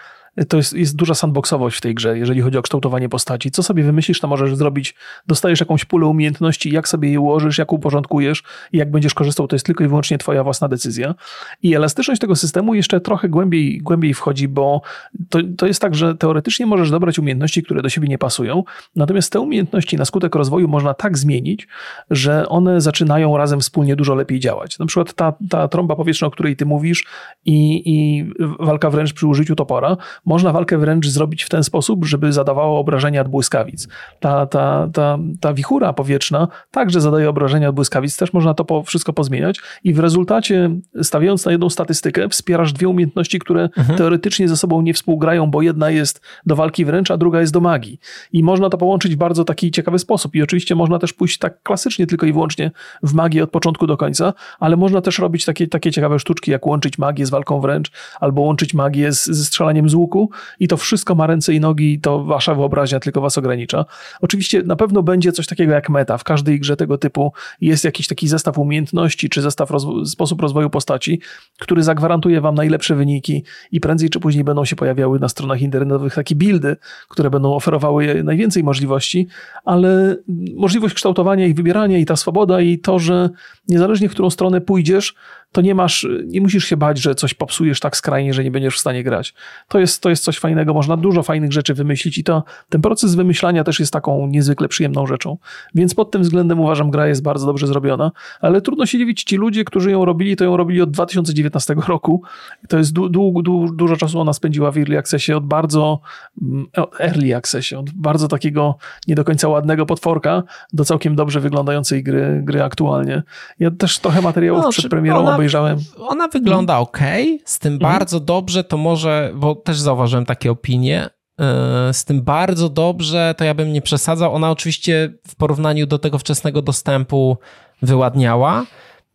to 0.48 0.58
jest, 0.58 0.74
jest 0.74 0.96
duża 0.96 1.14
sandboxowość 1.14 1.78
w 1.78 1.82
tej 1.82 1.96
grze, 1.96 2.18
jeżeli 2.18 2.42
chodzi 2.42 2.58
o 2.58 2.62
kształtowanie 2.62 3.10
postaci. 3.10 3.52
Co 3.52 3.64
sobie 3.64 3.84
wymyślisz, 3.84 4.20
to 4.20 4.28
możesz 4.28 4.56
zrobić. 4.56 4.96
Dostajesz 5.28 5.60
jakąś 5.60 5.86
pulę 5.86 6.08
umiejętności, 6.08 6.72
jak 6.72 6.88
sobie 6.88 7.12
je 7.12 7.20
ułożysz, 7.20 7.58
jak 7.58 7.74
uporządkujesz 7.74 8.44
i 8.72 8.78
jak 8.78 8.92
będziesz 8.92 9.14
korzystał, 9.14 9.48
to 9.48 9.56
jest 9.56 9.66
tylko 9.66 9.84
i 9.84 9.88
wyłącznie 9.88 10.18
twoja 10.18 10.44
własna 10.44 10.68
decyzja. 10.68 11.16
I 11.64 11.76
elastyczność 11.76 12.22
tego 12.22 12.36
systemu 12.36 12.74
jeszcze 12.74 13.02
trochę 13.02 13.30
głębiej, 13.30 13.78
głębiej 13.78 14.14
wchodzi, 14.14 14.48
bo 14.48 14.82
to, 15.30 15.40
to 15.58 15.68
jest 15.68 15.82
tak, 15.82 15.96
że 15.96 16.16
teoretycznie 16.16 16.66
możesz 16.66 16.92
dobrać 16.92 17.20
umiejętności, 17.20 17.64
które 17.64 17.82
do 17.82 17.90
siebie 17.90 18.08
nie 18.08 18.18
pasują, 18.18 18.64
natomiast 18.96 19.32
te 19.32 19.40
umiejętności 19.40 19.98
na 19.98 20.06
skutek 20.06 20.36
rozwoju 20.36 20.68
można 20.68 20.94
tak 20.94 21.18
zmienić, 21.18 21.68
że 22.10 22.50
one 22.50 22.82
zaczynają 22.82 23.38
razem 23.38 23.60
wspólnie 23.60 23.96
dużo 23.96 24.16
lepiej 24.16 24.40
działać. 24.40 24.80
Na 24.80 24.86
przykład 24.86 25.14
ta, 25.14 25.34
ta 25.50 25.68
trąba 25.68 25.96
powietrzna, 25.96 26.28
o 26.28 26.32
której 26.32 26.56
ty 26.56 26.66
mówisz 26.66 27.06
i, 27.46 27.82
i 27.86 28.26
walka 28.60 28.90
wręcz 28.90 29.14
przy 29.14 29.28
użyciu 29.28 29.56
topora, 29.56 29.98
można 30.26 30.52
walkę 30.52 30.78
wręcz 30.78 31.08
zrobić 31.08 31.44
w 31.44 31.50
ten 31.50 31.64
sposób, 31.64 32.06
żeby 32.06 32.34
zadawała 32.34 32.80
obrażenia 32.80 33.22
od 33.22 33.28
błyskawic. 33.28 33.88
Ta, 34.20 34.46
ta, 34.46 34.90
ta, 34.94 35.18
ta 35.40 35.54
wichura 35.54 35.94
powietrzna 35.94 36.48
także 36.72 37.02
zadaje 37.02 37.30
obrażenia 37.30 37.70
od 37.70 37.76
błyskawic, 37.76 38.18
też 38.18 38.34
można 38.34 38.54
to 38.54 38.66
po, 38.66 38.84
wszystko 38.84 39.14
pozmieniać 39.14 39.60
i 39.84 39.94
w 39.94 40.00
rezultacie, 40.00 40.70
stawiając 41.02 41.46
na 41.46 41.52
jedną 41.52 41.70
statystykę, 41.70 42.30
wspierasz 42.30 42.74
dwie 42.74 42.90
umiejętności, 42.90 43.40
które 43.40 43.70
mhm. 43.78 43.98
teoretycznie 43.98 44.48
ze 44.48 44.58
sobą 44.58 44.82
nie 44.82 44.94
współgrają, 44.94 45.52
bo 45.52 45.62
jedna 45.62 45.90
jest 45.90 46.22
do 46.46 46.56
walki 46.56 46.86
wręcz, 46.86 47.12
a 47.12 47.18
druga 47.18 47.42
jest 47.42 47.54
do 47.54 47.60
magii. 47.60 48.00
I 48.34 48.44
można 48.44 48.70
to 48.70 48.78
połączyć 48.78 49.16
w 49.16 49.18
bardzo 49.18 49.46
taki 49.46 49.72
ciekawy 49.72 50.00
sposób. 50.00 50.36
I 50.36 50.42
oczywiście 50.42 50.76
można 50.76 51.00
też 51.00 51.14
pójść 51.14 51.38
tak 51.38 51.64
klasycznie, 51.64 52.08
tylko 52.08 52.26
i 52.26 52.34
wyłącznie 52.34 52.72
w 53.04 53.14
magię 53.14 53.44
od 53.44 53.50
początku 53.50 53.88
do 53.88 53.98
końca, 53.98 54.34
ale 54.60 54.78
można 54.78 55.02
też 55.02 55.20
robić 55.20 55.46
takie, 55.46 55.68
takie 55.68 55.92
ciekawe 55.92 56.20
sztuczki, 56.20 56.52
jak 56.52 56.68
łączyć 56.68 56.98
magię 56.98 57.26
z 57.26 57.30
walką 57.30 57.62
wręcz, 57.62 57.92
albo 58.20 58.42
łączyć 58.42 58.74
magię 58.74 59.12
z, 59.12 59.26
ze 59.26 59.46
strzelaniem 59.46 59.90
z 59.90 59.94
łuku 59.94 60.13
i 60.60 60.68
to 60.68 60.78
wszystko 60.78 61.16
ma 61.16 61.28
ręce 61.28 61.54
i 61.54 61.60
nogi 61.60 62.00
to 62.00 62.24
wasza 62.24 62.56
wyobraźnia 62.56 63.00
tylko 63.00 63.22
was 63.22 63.38
ogranicza. 63.38 63.86
Oczywiście 64.22 64.64
na 64.64 64.76
pewno 64.76 65.04
będzie 65.04 65.32
coś 65.32 65.48
takiego 65.48 65.74
jak 65.74 65.90
meta. 65.90 66.18
W 66.18 66.24
każdej 66.24 66.60
grze 66.60 66.78
tego 66.78 66.98
typu 66.98 67.34
jest 67.62 67.84
jakiś 67.84 68.08
taki 68.08 68.28
zestaw 68.28 68.58
umiejętności 68.58 69.30
czy 69.30 69.42
zestaw 69.42 69.72
rozwo 69.72 70.06
sposób 70.06 70.42
rozwoju 70.42 70.70
postaci, 70.70 71.22
który 71.60 71.84
zagwarantuje 71.84 72.42
wam 72.42 72.56
najlepsze 72.56 72.96
wyniki 72.96 73.44
i 73.72 73.80
prędzej 73.80 74.10
czy 74.10 74.20
później 74.20 74.44
będą 74.44 74.66
się 74.66 74.76
pojawiały 74.76 75.20
na 75.20 75.30
stronach 75.30 75.62
internetowych 75.62 76.16
takie 76.16 76.36
buildy, 76.36 76.76
które 77.10 77.30
będą 77.30 77.56
oferowały 77.56 78.24
najwięcej 78.24 78.64
możliwości, 78.64 79.28
ale 79.66 80.18
możliwość 80.56 80.96
kształtowania 80.96 81.48
i 81.48 81.54
wybierania 81.54 81.98
i 81.98 82.06
ta 82.06 82.16
swoboda 82.16 82.62
i 82.62 82.80
to, 82.80 83.00
że 83.00 83.30
niezależnie 83.68 84.10
w 84.10 84.12
którą 84.12 84.30
stronę 84.30 84.62
pójdziesz, 84.62 85.16
to 85.54 85.62
nie 85.62 85.76
masz, 85.76 86.08
nie 86.26 86.42
musisz 86.42 86.66
się 86.66 86.78
bać, 86.78 87.02
że 87.02 87.16
coś 87.16 87.34
popsujesz 87.34 87.80
tak 87.80 87.98
skrajnie, 87.98 88.34
że 88.34 88.44
nie 88.44 88.52
będziesz 88.52 88.76
w 88.76 88.80
stanie 88.80 89.04
grać. 89.04 89.34
To 89.68 89.80
jest, 89.80 90.02
to 90.02 90.10
jest 90.10 90.24
coś 90.24 90.40
fajnego, 90.40 90.74
można 90.74 90.98
dużo 90.98 91.24
fajnych 91.24 91.54
rzeczy 91.54 91.74
wymyślić 91.74 92.18
i 92.18 92.24
to, 92.24 92.44
ten 92.70 92.82
proces 92.82 93.16
wymyślania 93.16 93.64
też 93.64 93.80
jest 93.80 93.94
taką 93.94 94.28
niezwykle 94.28 94.68
przyjemną 94.68 95.08
rzeczą. 95.08 95.38
Więc 95.76 95.96
pod 95.96 96.12
tym 96.12 96.22
względem 96.22 96.60
uważam, 96.60 96.92
gra 96.92 97.08
jest 97.08 97.24
bardzo 97.24 97.46
dobrze 97.46 97.68
zrobiona, 97.68 98.12
ale 98.42 98.62
trudno 98.62 98.86
się 98.86 98.98
dziwić, 98.98 99.24
ci 99.24 99.36
ludzie, 99.36 99.64
którzy 99.64 99.92
ją 99.92 100.06
robili, 100.06 100.36
to 100.36 100.44
ją 100.44 100.58
robili 100.58 100.82
od 100.82 100.92
2019 100.92 101.76
roku. 101.88 102.24
To 102.68 102.78
jest 102.78 102.94
du, 102.94 103.10
du, 103.10 103.42
du, 103.42 103.72
dużo 103.74 103.98
czasu 103.98 104.20
ona 104.20 104.34
spędziła 104.34 104.72
w 104.72 104.78
Early 104.78 104.98
Accessie, 104.98 105.34
od 105.34 105.46
bardzo 105.46 106.00
mm, 106.42 106.66
Early 107.00 107.36
Accessie, 107.36 107.76
od 107.76 107.92
bardzo 107.92 108.28
takiego 108.28 108.78
nie 109.08 109.16
do 109.16 109.24
końca 109.24 109.48
ładnego 109.48 109.86
potworka 109.86 110.44
do 110.74 110.86
całkiem 110.86 111.16
dobrze 111.16 111.40
wyglądającej 111.40 112.04
gry, 112.04 112.42
gry 112.44 112.64
aktualnie. 112.64 113.24
Ja 113.60 113.72
też 113.72 114.00
trochę 114.00 114.22
materiałów 114.22 114.64
no, 114.64 114.70
przed 114.70 114.90
premierą 114.90 115.18
ona, 115.18 115.43
obejrzałem. 115.44 115.80
Ona 115.98 116.28
wygląda 116.28 116.74
hmm. 116.74 116.84
ok, 116.84 117.00
z 117.46 117.60
tym 117.60 117.80
hmm. 117.80 117.94
bardzo 117.94 118.20
dobrze, 118.20 118.64
to 118.64 118.78
może, 118.78 119.32
bo 119.36 119.56
też 119.56 119.80
zauważyłem 119.80 120.26
takie 120.26 120.52
opinie, 120.52 121.10
e, 121.40 121.94
z 121.94 122.06
tym 122.06 122.22
bardzo 122.22 122.70
dobrze, 122.70 123.36
to 123.38 123.44
ja 123.44 123.54
bym 123.54 123.74
nie 123.74 123.82
przesadzał. 123.82 124.36
Ona 124.36 124.52
oczywiście 124.52 125.14
w 125.28 125.36
porównaniu 125.36 125.86
do 125.86 126.00
tego 126.00 126.20
wczesnego 126.20 126.62
dostępu 126.62 127.38
wyładniała, 127.82 128.66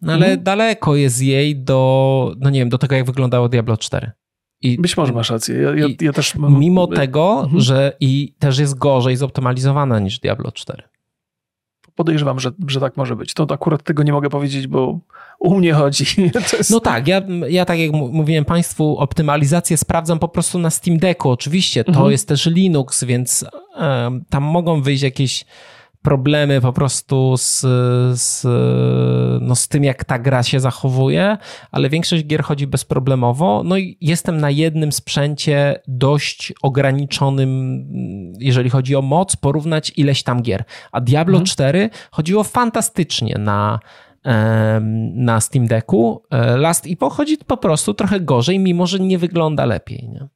no 0.02 0.12
ale 0.12 0.26
mhm. 0.26 0.42
daleko 0.42 0.96
jest 0.96 1.22
jej 1.22 1.56
do, 1.56 2.34
no 2.40 2.50
nie 2.50 2.60
wiem, 2.60 2.68
do 2.68 2.78
tego, 2.78 2.94
jak 2.94 3.04
wyglądało 3.04 3.48
Diablo 3.48 3.76
4. 3.76 4.12
I, 4.60 4.78
Być 4.80 4.96
może 4.96 5.12
masz 5.12 5.30
rację. 5.30 5.56
Ja, 5.56 5.74
ja, 5.74 5.86
ja 6.00 6.12
też 6.12 6.34
mam... 6.34 6.58
Mimo 6.58 6.86
tego, 6.86 7.40
mhm. 7.42 7.60
że 7.60 7.92
i 8.00 8.34
też 8.38 8.58
jest 8.58 8.78
gorzej 8.78 9.16
zoptymalizowana 9.16 9.98
niż 9.98 10.18
Diablo 10.18 10.52
4 10.52 10.82
podejrzewam, 11.98 12.40
że, 12.40 12.50
że 12.68 12.80
tak 12.80 12.96
może 12.96 13.16
być. 13.16 13.34
To 13.34 13.46
akurat 13.50 13.82
tego 13.82 14.02
nie 14.02 14.12
mogę 14.12 14.30
powiedzieć, 14.30 14.66
bo 14.66 14.98
u 15.38 15.54
mnie 15.54 15.72
chodzi. 15.74 16.04
Jest... 16.58 16.70
No 16.70 16.80
tak, 16.80 17.08
ja, 17.08 17.22
ja 17.48 17.64
tak 17.64 17.78
jak 17.78 17.92
mówiłem 17.92 18.44
Państwu, 18.44 18.98
optymalizację 18.98 19.76
sprawdzam 19.76 20.18
po 20.18 20.28
prostu 20.28 20.58
na 20.58 20.70
Steam 20.70 20.98
Decku. 20.98 21.30
Oczywiście 21.30 21.84
to 21.84 21.92
mhm. 21.92 22.10
jest 22.10 22.28
też 22.28 22.46
Linux, 22.46 23.04
więc 23.04 23.44
um, 23.76 24.24
tam 24.30 24.42
mogą 24.42 24.82
wyjść 24.82 25.02
jakieś 25.02 25.44
problemy 26.02 26.60
po 26.60 26.72
prostu 26.72 27.36
z, 27.36 27.60
z, 28.20 28.44
no 29.42 29.54
z 29.54 29.68
tym, 29.68 29.84
jak 29.84 30.04
ta 30.04 30.18
gra 30.18 30.42
się 30.42 30.60
zachowuje, 30.60 31.36
ale 31.70 31.88
większość 31.88 32.26
gier 32.26 32.42
chodzi 32.42 32.66
bezproblemowo. 32.66 33.62
No 33.64 33.76
i 33.76 33.96
jestem 34.00 34.40
na 34.40 34.50
jednym 34.50 34.92
sprzęcie 34.92 35.80
dość 35.88 36.52
ograniczonym, 36.62 37.84
jeżeli 38.40 38.70
chodzi 38.70 38.96
o 38.96 39.02
moc, 39.02 39.36
porównać 39.36 39.92
ileś 39.96 40.22
tam 40.22 40.42
gier. 40.42 40.64
A 40.92 41.00
Diablo 41.00 41.38
mhm. 41.38 41.46
4 41.46 41.90
chodziło 42.10 42.44
fantastycznie 42.44 43.34
na, 43.38 43.80
na 45.14 45.40
Steam 45.40 45.66
Decku. 45.66 46.22
E, 46.30 46.56
Last 46.56 46.86
Epoch 46.86 47.16
chodzi 47.16 47.38
po 47.38 47.56
prostu 47.56 47.94
trochę 47.94 48.20
gorzej, 48.20 48.58
mimo 48.58 48.86
że 48.86 48.98
nie 48.98 49.18
wygląda 49.18 49.66
lepiej. 49.66 50.08
Nie? 50.08 50.28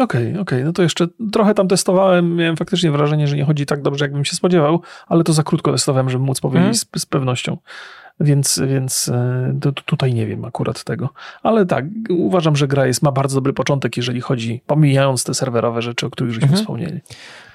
Okej, 0.00 0.28
okay, 0.28 0.40
okej. 0.40 0.58
Okay. 0.58 0.64
No 0.64 0.72
to 0.72 0.82
jeszcze 0.82 1.06
trochę 1.32 1.54
tam 1.54 1.68
testowałem. 1.68 2.36
Miałem 2.36 2.56
faktycznie 2.56 2.90
wrażenie, 2.90 3.28
że 3.28 3.36
nie 3.36 3.44
chodzi 3.44 3.66
tak 3.66 3.82
dobrze, 3.82 4.04
jakbym 4.04 4.24
się 4.24 4.36
spodziewał, 4.36 4.80
ale 5.06 5.24
to 5.24 5.32
za 5.32 5.42
krótko 5.42 5.72
testowałem, 5.72 6.10
żeby 6.10 6.24
móc 6.24 6.40
powiedzieć 6.40 6.62
hmm. 6.62 6.74
z, 6.74 7.02
z, 7.02 7.06
pewnością. 7.06 7.56
Więc, 8.20 8.60
więc 8.66 9.08
e, 9.08 9.58
to, 9.60 9.72
tutaj 9.72 10.14
nie 10.14 10.26
wiem 10.26 10.44
akurat 10.44 10.84
tego. 10.84 11.08
Ale 11.42 11.66
tak, 11.66 11.84
uważam, 12.10 12.56
że 12.56 12.68
gra 12.68 12.86
jest, 12.86 13.02
ma 13.02 13.12
bardzo 13.12 13.34
dobry 13.34 13.52
początek, 13.52 13.96
jeżeli 13.96 14.20
chodzi, 14.20 14.62
pomijając 14.66 15.24
te 15.24 15.34
serwerowe 15.34 15.82
rzeczy, 15.82 16.06
o 16.06 16.10
których 16.10 16.32
żeśmy 16.32 16.46
mhm. 16.46 16.60
wspomnieli. 16.60 17.00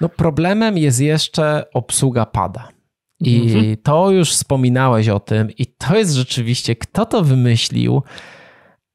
No 0.00 0.08
problemem 0.08 0.78
jest 0.78 1.00
jeszcze 1.00 1.64
obsługa 1.74 2.26
pada. 2.26 2.68
I 3.20 3.42
mhm. 3.42 3.76
to 3.82 4.10
już 4.10 4.30
wspominałeś 4.30 5.08
o 5.08 5.20
tym, 5.20 5.50
i 5.50 5.66
to 5.66 5.96
jest 5.96 6.12
rzeczywiście, 6.14 6.76
kto 6.76 7.06
to 7.06 7.22
wymyślił? 7.22 8.02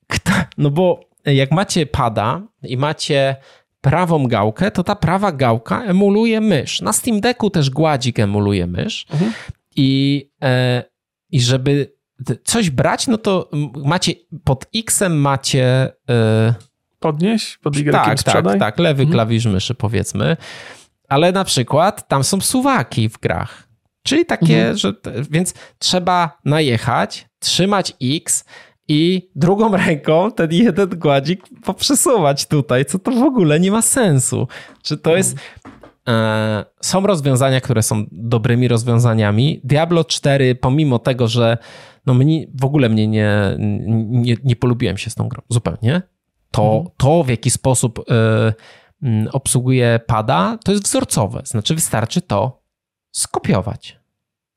Kto, 0.07 0.31
no 0.57 0.69
bo 0.69 1.10
jak 1.25 1.51
macie 1.51 1.85
pada 1.85 2.41
i 2.63 2.77
macie 2.77 3.35
prawą 3.81 4.27
gałkę, 4.27 4.71
to 4.71 4.83
ta 4.83 4.95
prawa 4.95 5.31
gałka 5.31 5.83
emuluje 5.83 6.41
mysz. 6.41 6.81
Na 6.81 6.93
Steam 6.93 7.21
Decku 7.21 7.49
też 7.49 7.69
gładzik 7.69 8.19
emuluje 8.19 8.67
mysz. 8.67 9.05
Mhm. 9.11 9.33
I, 9.75 10.29
e, 10.43 10.83
I 11.31 11.41
żeby 11.41 11.93
coś 12.43 12.69
brać, 12.69 13.07
no 13.07 13.17
to 13.17 13.49
macie 13.85 14.13
pod 14.43 14.65
X-em 14.75 15.17
macie. 15.21 15.93
E, 16.09 16.53
Podnieś, 16.99 17.57
pod 17.57 17.77
Y 17.77 17.91
tak, 17.91 18.19
sprzedaj. 18.19 18.59
tak, 18.59 18.59
tak, 18.59 18.79
lewy 18.79 19.03
mhm. 19.03 19.13
klawisz 19.13 19.45
myszy 19.45 19.75
powiedzmy. 19.75 20.37
Ale 21.07 21.31
na 21.31 21.43
przykład 21.43 22.07
tam 22.07 22.23
są 22.23 22.41
suwaki 22.41 23.09
w 23.09 23.17
grach. 23.17 23.67
Czyli 24.03 24.25
takie, 24.25 24.57
mhm. 24.57 24.77
że. 24.77 24.93
Więc 25.29 25.53
trzeba 25.79 26.37
najechać, 26.45 27.29
trzymać 27.39 27.93
X 28.01 28.45
i 28.91 29.29
drugą 29.35 29.77
ręką 29.85 30.31
ten 30.31 30.51
jeden 30.51 30.89
gładzik 30.89 31.43
poprzesuwać 31.63 32.45
tutaj, 32.45 32.85
co 32.85 32.99
to 32.99 33.11
w 33.11 33.23
ogóle 33.23 33.59
nie 33.59 33.71
ma 33.71 33.81
sensu. 33.81 34.47
Czy 34.83 34.97
to 34.97 35.17
jest... 35.17 35.37
E, 36.07 36.65
są 36.81 37.07
rozwiązania, 37.07 37.61
które 37.61 37.83
są 37.83 38.05
dobrymi 38.11 38.67
rozwiązaniami. 38.67 39.61
Diablo 39.63 40.03
4, 40.03 40.55
pomimo 40.55 40.99
tego, 40.99 41.27
że 41.27 41.57
no 42.05 42.13
mnie, 42.13 42.47
w 42.61 42.65
ogóle 42.65 42.89
mnie 42.89 43.07
nie, 43.07 43.57
nie, 44.07 44.35
nie 44.43 44.55
polubiłem 44.55 44.97
się 44.97 45.09
z 45.09 45.15
tą 45.15 45.27
grą 45.27 45.41
zupełnie, 45.49 46.01
to, 46.51 46.63
mhm. 46.63 46.85
to 46.97 47.23
w 47.23 47.29
jaki 47.29 47.49
sposób 47.49 47.99
y, 47.99 48.03
y, 49.07 49.31
obsługuje 49.31 49.99
pada, 50.07 50.57
to 50.65 50.71
jest 50.71 50.83
wzorcowe. 50.83 51.41
Znaczy 51.45 51.75
wystarczy 51.75 52.21
to 52.21 52.61
skopiować. 53.11 54.00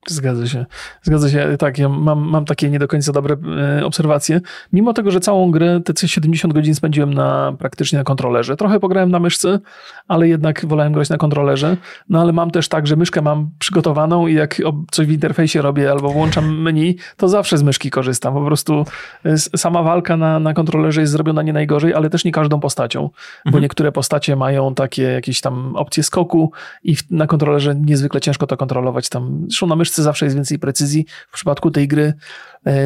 Zgadza 0.08 0.46
się. 0.46 0.66
Zgadza 1.02 1.30
się. 1.30 1.56
Tak, 1.58 1.78
ja 1.78 1.88
mam, 1.88 2.18
mam 2.18 2.44
takie 2.44 2.70
nie 2.70 2.78
do 2.78 2.88
końca 2.88 3.12
dobre 3.12 3.36
e, 3.78 3.86
obserwacje. 3.86 4.40
Mimo 4.72 4.92
tego, 4.92 5.10
że 5.10 5.20
całą 5.20 5.50
grę, 5.50 5.80
te 5.84 6.08
70 6.08 6.54
godzin 6.54 6.74
spędziłem 6.74 7.14
na 7.14 7.52
praktycznie 7.58 7.98
na 7.98 8.04
kontrolerze. 8.04 8.56
Trochę 8.56 8.80
pograłem 8.80 9.10
na 9.10 9.18
myszce, 9.18 9.60
ale 10.08 10.28
jednak 10.28 10.66
wolałem 10.66 10.92
grać 10.92 11.08
na 11.08 11.16
kontrolerze. 11.16 11.76
No 12.08 12.20
ale 12.20 12.32
mam 12.32 12.50
też 12.50 12.68
tak, 12.68 12.86
że 12.86 12.96
myszkę 12.96 13.22
mam 13.22 13.50
przygotowaną 13.58 14.26
i 14.26 14.34
jak 14.34 14.62
coś 14.90 15.06
w 15.06 15.10
interfejsie 15.10 15.62
robię 15.62 15.90
albo 15.90 16.08
włączam 16.08 16.62
menu, 16.62 16.96
to 17.16 17.28
zawsze 17.28 17.58
z 17.58 17.62
myszki 17.62 17.90
korzystam. 17.90 18.34
Po 18.34 18.44
prostu 18.44 18.84
e, 19.24 19.38
sama 19.38 19.82
walka 19.82 20.16
na, 20.16 20.38
na 20.38 20.54
kontrolerze 20.54 21.00
jest 21.00 21.12
zrobiona 21.12 21.42
nie 21.42 21.52
najgorzej, 21.52 21.94
ale 21.94 22.10
też 22.10 22.24
nie 22.24 22.32
każdą 22.32 22.60
postacią, 22.60 23.00
mhm. 23.02 23.52
bo 23.52 23.58
niektóre 23.60 23.92
postacie 23.92 24.36
mają 24.36 24.74
takie 24.74 25.02
jakieś 25.02 25.40
tam 25.40 25.76
opcje 25.76 26.02
skoku 26.02 26.52
i 26.84 26.96
na 27.10 27.26
kontrolerze 27.26 27.74
niezwykle 27.74 28.20
ciężko 28.20 28.46
to 28.46 28.56
kontrolować. 28.56 29.08
Tam, 29.08 29.44
zresztą 29.48 29.66
na 29.66 29.76
myszce 29.76 29.93
zawsze 30.02 30.26
jest 30.26 30.36
więcej 30.36 30.58
precyzji. 30.58 31.06
W 31.28 31.34
przypadku 31.34 31.70
tej 31.70 31.88
gry 31.88 32.14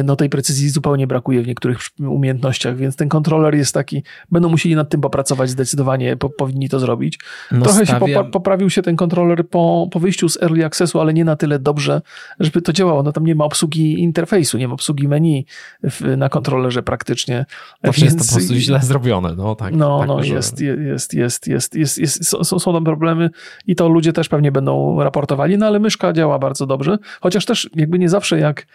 no 0.03 0.15
tej 0.15 0.29
precyzji 0.29 0.69
zupełnie 0.69 1.07
brakuje 1.07 1.41
w 1.41 1.47
niektórych 1.47 1.79
umiejętnościach, 1.99 2.77
więc 2.77 2.95
ten 2.95 3.09
kontroler 3.09 3.55
jest 3.55 3.73
taki, 3.73 4.03
będą 4.31 4.49
musieli 4.49 4.75
nad 4.75 4.89
tym 4.89 5.01
popracować 5.01 5.49
zdecydowanie, 5.49 6.17
po, 6.17 6.29
powinni 6.29 6.69
to 6.69 6.79
zrobić. 6.79 7.19
No 7.51 7.65
Trochę 7.65 7.85
stawiam... 7.85 8.09
się 8.09 8.15
popa 8.15 8.29
poprawił 8.31 8.69
się 8.69 8.81
ten 8.81 8.95
kontroler 8.95 9.49
po, 9.49 9.87
po 9.91 9.99
wyjściu 9.99 10.29
z 10.29 10.43
Early 10.43 10.65
Accessu, 10.65 10.99
ale 10.99 11.13
nie 11.13 11.25
na 11.25 11.35
tyle 11.35 11.59
dobrze, 11.59 12.01
żeby 12.39 12.61
to 12.61 12.73
działało. 12.73 13.03
No 13.03 13.11
tam 13.11 13.25
nie 13.25 13.35
ma 13.35 13.45
obsługi 13.45 14.01
interfejsu, 14.01 14.57
nie 14.57 14.67
ma 14.67 14.73
obsługi 14.73 15.07
menu 15.07 15.45
w, 15.83 16.17
na 16.17 16.29
kontrolerze 16.29 16.83
praktycznie. 16.83 17.45
Właśnie 17.83 18.07
więc... 18.07 18.13
jest 18.13 18.29
to 18.29 18.35
po 18.35 18.39
prostu 18.39 18.55
źle 18.55 18.79
zrobione. 18.81 19.35
No, 19.35 19.55
tak, 19.55 19.75
no, 19.75 19.99
tak 19.99 20.07
no 20.07 20.23
jest, 20.23 20.61
jest, 20.61 21.13
jest, 21.13 21.47
jest, 21.47 21.75
jest, 21.75 21.97
jest, 21.97 22.25
są, 22.25 22.59
są 22.59 22.73
tam 22.73 22.83
problemy 22.83 23.29
i 23.67 23.75
to 23.75 23.89
ludzie 23.89 24.13
też 24.13 24.29
pewnie 24.29 24.51
będą 24.51 25.03
raportowali, 25.03 25.57
no 25.57 25.65
ale 25.65 25.79
myszka 25.79 26.13
działa 26.13 26.39
bardzo 26.39 26.65
dobrze, 26.65 26.97
chociaż 27.21 27.45
też 27.45 27.69
jakby 27.75 27.99
nie 27.99 28.09
zawsze 28.09 28.39
jak 28.39 28.65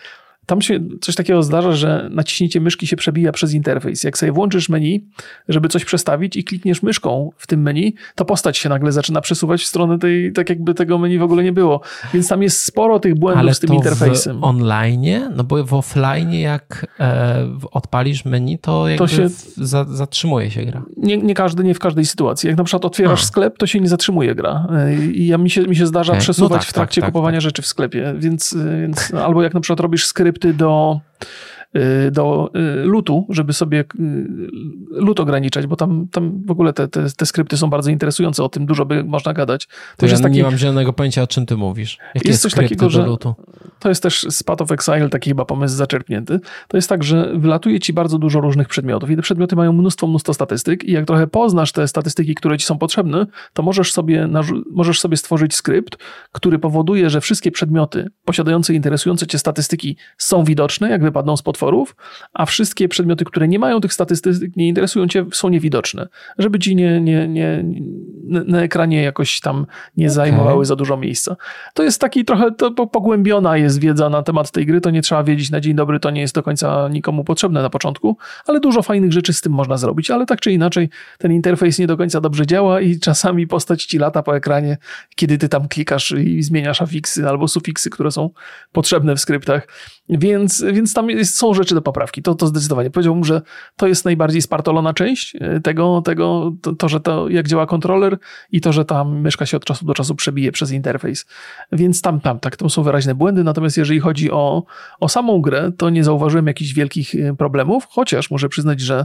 tam 0.47 0.63
się 0.63 0.81
coś 1.01 1.15
takiego 1.15 1.43
zdarza, 1.43 1.73
że 1.73 2.09
naciśnięcie 2.13 2.61
myszki 2.61 2.87
się 2.87 2.97
przebija 2.97 3.33
przez 3.33 3.55
interfejs. 3.55 4.05
Jak 4.05 4.19
sobie 4.19 4.33
włączysz 4.33 4.69
menu, 4.69 5.07
żeby 5.49 5.69
coś 5.69 5.85
przestawić 5.85 6.37
i 6.37 6.45
klikniesz 6.45 6.83
myszką 6.83 7.31
w 7.37 7.47
tym 7.47 7.63
menu, 7.63 7.95
to 8.15 8.25
postać 8.25 8.59
się 8.59 8.69
nagle 8.69 8.93
zaczyna 8.93 9.21
przesuwać 9.21 9.63
w 9.63 9.67
stronę 9.67 9.99
tej, 9.99 10.33
tak 10.33 10.49
jakby 10.51 10.75
tego 10.75 10.99
menu 10.99 11.19
w 11.19 11.23
ogóle 11.23 11.45
nie 11.45 11.53
było. 11.53 11.81
Więc 12.15 12.29
tam 12.29 12.43
jest 12.43 12.63
sporo 12.63 13.01
tych 13.01 13.15
błędów 13.15 13.41
Ale 13.41 13.55
z 13.55 13.61
tym 13.61 13.75
interfejsem. 13.75 14.41
w 14.41 14.45
online? 14.45 15.31
No 15.37 15.45
bo 15.45 15.65
w 15.65 15.75
offline 15.75 16.33
jak 16.33 16.87
e, 17.01 17.49
odpalisz 17.73 18.25
menu, 18.25 18.59
to 18.59 18.89
jakby 18.89 18.99
to 18.99 19.09
się, 19.09 19.29
za, 19.57 19.85
zatrzymuje 19.85 20.51
się 20.51 20.65
gra. 20.65 20.83
Nie, 20.97 21.17
nie 21.17 21.35
każdy, 21.35 21.65
nie 21.65 21.75
w 21.75 21.79
każdej 21.79 22.05
sytuacji. 22.05 22.49
Jak 22.49 22.59
na 22.59 22.65
przykład 22.65 22.85
otwierasz 22.85 23.23
A. 23.23 23.27
sklep, 23.27 23.59
to 23.59 23.67
się 23.67 23.81
nie 23.81 23.89
zatrzymuje 23.89 24.35
gra. 24.35 24.67
E, 24.73 24.95
I 24.95 25.27
ja, 25.27 25.39
mi, 25.39 25.51
się, 25.51 25.63
mi 25.63 25.77
się 25.77 25.87
zdarza 25.87 26.13
okay. 26.13 26.21
No 26.21 26.23
przesuwać 26.23 26.51
no 26.51 26.59
tak, 26.59 26.69
w 26.69 26.73
trakcie 26.73 27.01
tak, 27.01 27.07
tak, 27.07 27.13
kupowania 27.13 27.37
tak. 27.37 27.43
rzeczy 27.43 27.63
w 27.63 27.67
sklepie. 27.67 28.15
Więc, 28.19 28.57
więc 28.81 29.15
albo 29.15 29.43
jak 29.43 29.55
na 29.55 29.61
przykład 29.61 29.81
robisz 29.81 30.07
skrypt 30.07 30.34
skrypty 30.35 30.53
do 30.53 31.01
do 32.11 32.51
y, 32.57 32.85
lutu, 32.85 33.27
żeby 33.29 33.53
sobie 33.53 33.81
y, 33.81 33.85
lut 34.91 35.21
ograniczać, 35.21 35.67
bo 35.67 35.77
tam, 35.77 36.09
tam 36.13 36.43
w 36.47 36.51
ogóle 36.51 36.73
te, 36.73 36.89
te, 36.89 37.07
te 37.17 37.27
skrypty 37.27 37.57
są 37.57 37.71
bardzo 37.71 37.91
interesujące, 37.91 38.45
o 38.45 38.49
tym 38.49 38.67
dużo 38.67 38.85
by 38.85 39.05
można 39.05 39.33
gadać. 39.33 39.67
To, 39.97 40.07
ja 40.07 40.13
jest 40.13 40.23
taki, 40.23 40.37
nie 40.37 40.43
mam 40.43 40.59
zielonego 40.59 40.93
pojęcia, 40.93 41.23
o 41.23 41.27
czym 41.27 41.47
ty 41.47 41.57
mówisz. 41.57 41.99
Jakie 42.15 42.29
jest 42.29 42.43
coś 42.43 42.55
takiego, 42.55 42.91
że 42.91 43.07
lutu? 43.07 43.35
to 43.85 43.89
jest 43.89 44.03
też 44.03 44.27
Path 44.47 44.63
of 44.63 44.73
Exile 44.73 45.09
taki 45.09 45.31
chyba 45.31 45.45
pomysł 45.45 45.77
zaczerpnięty. 45.77 46.41
To 46.69 46.77
jest 46.77 46.89
tak, 46.89 47.05
że 47.05 47.33
wylatuje 47.37 47.81
ci 47.81 47.93
bardzo 47.93 48.19
dużo 48.19 48.41
różnych 48.41 48.69
przedmiotów 48.69 49.11
i 49.11 49.17
te 49.17 49.23
przedmioty 49.23 49.57
mają 49.57 49.73
mnóstwo, 49.73 50.07
mnóstwo 50.07 50.35
statystyk 50.35 50.85
i 50.85 50.93
jak 50.93 51.07
trochę 51.07 51.27
poznasz 51.27 51.73
te 51.73 51.89
statystyki, 51.89 52.35
które 52.35 52.59
ci 52.59 52.67
są 52.67 52.79
potrzebne, 52.79 53.27
to 53.53 53.63
możesz 53.63 53.93
sobie, 53.93 54.29
możesz 54.71 55.01
sobie 55.01 55.17
stworzyć 55.17 55.55
skrypt, 55.55 55.97
który 56.33 56.59
powoduje, 56.59 57.11
że 57.11 57.21
wszystkie 57.21 57.51
przedmioty 57.51 58.11
posiadające 58.25 58.75
interesujące 58.75 59.27
cię 59.27 59.39
statystyki 59.39 59.97
są 60.19 60.45
widoczne, 60.45 60.91
jak 60.91 61.03
wypadną 61.03 61.37
z 61.37 61.43
potworu 61.43 61.64
utworów, 61.65 61.97
a 62.33 62.47
wszystkie 62.47 62.89
przedmioty, 62.89 63.25
które 63.25 63.49
nie 63.49 63.59
mają 63.59 63.81
tych 63.81 63.93
statystyk, 63.93 64.57
nie 64.57 64.69
interesują 64.69 65.09
cię, 65.09 65.25
są 65.33 65.49
niewidoczne, 65.49 66.09
żeby 66.39 66.59
ci 66.59 66.77
nie, 66.77 67.01
nie, 67.01 67.29
nie, 67.29 67.65
na 68.27 68.63
ekranie 68.63 69.03
jakoś 69.03 69.41
tam 69.41 69.67
nie 69.97 70.07
okay. 70.07 70.15
zajmowały 70.15 70.65
za 70.65 70.77
dużo 70.77 70.97
miejsca. 70.97 71.37
To 71.75 71.83
jest 71.83 72.01
taki 72.01 72.25
trochę 72.25 72.53
to 72.53 72.87
pogłębiona 72.87 73.57
jest 73.57 73.81
wiedza 73.81 74.11
na 74.11 74.23
temat 74.23 74.51
tej 74.51 74.67
gry, 74.67 74.81
to 74.81 74.91
nie 74.91 75.03
trzeba 75.03 75.25
wiedzieć 75.25 75.51
na 75.51 75.61
dzień 75.61 75.75
dobry, 75.75 76.01
to 76.01 76.11
nie 76.11 76.21
jest 76.21 76.35
do 76.35 76.43
końca 76.43 76.89
nikomu 76.89 77.25
potrzebne 77.25 77.63
na 77.63 77.71
początku, 77.71 78.17
ale 78.47 78.61
dużo 78.61 78.83
fajnych 78.83 79.13
rzeczy 79.13 79.33
z 79.33 79.41
tym 79.41 79.53
można 79.53 79.77
zrobić, 79.77 80.11
ale 80.11 80.27
tak 80.27 80.41
czy 80.41 80.53
inaczej 80.53 80.89
ten 81.19 81.33
interfejs 81.33 81.79
nie 81.79 81.87
do 81.87 81.97
końca 81.97 82.21
dobrze 82.21 82.47
działa 82.47 82.81
i 82.81 82.99
czasami 82.99 83.47
postać 83.47 83.85
ci 83.85 83.99
lata 83.99 84.23
po 84.23 84.37
ekranie, 84.37 84.77
kiedy 85.17 85.39
ty 85.39 85.49
tam 85.49 85.69
klikasz 85.69 86.11
i 86.11 86.43
zmieniasz 86.43 86.83
afiksy 86.83 87.29
albo 87.29 87.49
sufiksy, 87.49 87.91
które 87.91 88.11
są 88.11 88.31
potrzebne 88.73 89.17
w 89.17 89.21
skryptach. 89.21 89.67
Więc, 90.09 90.65
więc 90.73 90.95
tam 90.95 91.11
jest, 91.11 91.37
są 91.37 91.55
rzeczy 91.55 91.75
do 91.75 91.83
poprawki. 91.83 92.23
To, 92.23 92.35
to 92.35 92.47
zdecydowanie. 92.47 92.91
Powiedziałbym, 92.91 93.25
że 93.25 93.43
to 93.77 93.87
jest 93.87 94.05
najbardziej 94.05 94.43
spartolona 94.43 94.95
część 94.95 95.37
e, 95.41 95.61
tego, 95.61 96.03
tego 96.05 96.53
to, 96.63 96.75
to, 96.75 96.89
że 96.89 97.01
to 97.01 97.29
jak 97.29 97.49
działa 97.49 97.67
kontroler 97.67 98.19
i 98.51 98.61
to, 98.61 98.73
że 98.73 98.85
tam 98.85 99.21
myszka 99.21 99.47
się 99.47 99.57
od 99.57 99.65
czasu 99.65 99.87
do 99.87 99.95
czasu 99.95 100.15
przebije 100.15 100.53
przez 100.53 100.73
interfejs. 100.73 101.27
Więc 101.73 102.03
tam, 102.03 102.21
tam, 102.21 102.41
tak, 102.41 102.57
to 102.57 102.71
są 102.71 102.83
wyraźne 102.83 103.15
błędy. 103.15 103.45
Natomiast 103.45 103.77
jeżeli 103.77 104.01
chodzi 104.01 104.31
o, 104.31 104.65
o 105.01 105.09
samą 105.09 105.41
grę, 105.41 105.73
to 105.77 105.91
nie 105.91 106.05
zauważyłem 106.05 106.47
jakichś 106.47 106.73
wielkich 106.73 107.15
e, 107.15 107.37
problemów, 107.37 107.87
chociaż 107.91 108.31
muszę 108.31 108.49
przyznać, 108.49 108.81
że 108.81 109.05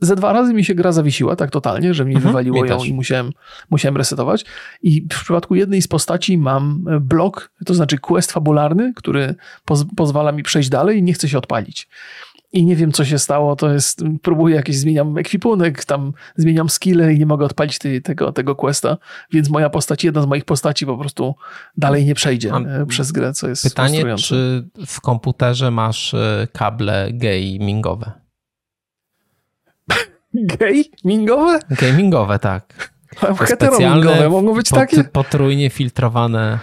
ze 0.00 0.16
dwa 0.16 0.32
razy 0.32 0.54
mi 0.54 0.64
się 0.64 0.74
gra 0.74 0.92
zawiesiła 0.92 1.36
tak 1.36 1.50
totalnie, 1.50 1.94
że 1.94 2.04
mi 2.04 2.14
mhm, 2.14 2.32
wywaliło 2.32 2.62
mi 2.62 2.68
ją 2.68 2.84
i 2.84 2.92
musiałem, 2.92 3.32
musiałem 3.70 3.96
resetować. 3.96 4.44
I 4.82 5.02
w 5.12 5.20
przypadku 5.20 5.54
jednej 5.54 5.82
z 5.82 5.88
postaci 5.88 6.38
mam 6.38 6.84
blok, 7.00 7.52
to 7.66 7.74
znaczy 7.74 7.98
quest 7.98 8.32
fabularny, 8.32 8.92
który 8.96 9.34
poz 9.64 9.84
pozwala 9.96 10.32
mi 10.32 10.42
przejść 10.42 10.68
dalej 10.68 10.98
i 10.98 11.02
nie 11.02 11.12
chce 11.12 11.28
się 11.28 11.38
odpalić. 11.38 11.88
I 12.52 12.64
nie 12.64 12.76
wiem, 12.76 12.92
co 12.92 13.04
się 13.04 13.18
stało, 13.18 13.56
to 13.56 13.72
jest, 13.72 14.04
próbuję 14.22 14.56
jakiś, 14.56 14.78
zmieniam 14.78 15.18
ekwipunek, 15.18 15.84
tam 15.84 16.12
zmieniam 16.36 16.68
skille 16.68 17.12
i 17.12 17.18
nie 17.18 17.26
mogę 17.26 17.44
odpalić 17.44 17.78
tej, 17.78 18.02
tego, 18.02 18.32
tego 18.32 18.56
questa, 18.56 18.96
więc 19.32 19.48
moja 19.48 19.70
postać, 19.70 20.04
jedna 20.04 20.22
z 20.22 20.26
moich 20.26 20.44
postaci 20.44 20.86
po 20.86 20.98
prostu 20.98 21.34
dalej 21.76 22.04
nie 22.04 22.14
przejdzie 22.14 22.50
Mam 22.50 22.66
e, 22.66 22.86
przez 22.86 23.12
grę, 23.12 23.32
co 23.32 23.48
jest 23.48 23.62
Pytanie, 23.62 24.16
czy 24.16 24.68
w 24.86 25.00
komputerze 25.00 25.70
masz 25.70 26.14
e, 26.14 26.48
kable 26.52 27.08
gamingowe? 27.12 28.21
Gamingowe? 30.58 31.58
Gamingowe, 31.70 32.38
tak. 32.38 32.92
Heteromingowe 33.38 34.28
mogą 34.30 34.54
być 34.54 34.68
takie? 34.68 35.04
Potrójnie 35.04 35.70
filtrowane 35.70 36.58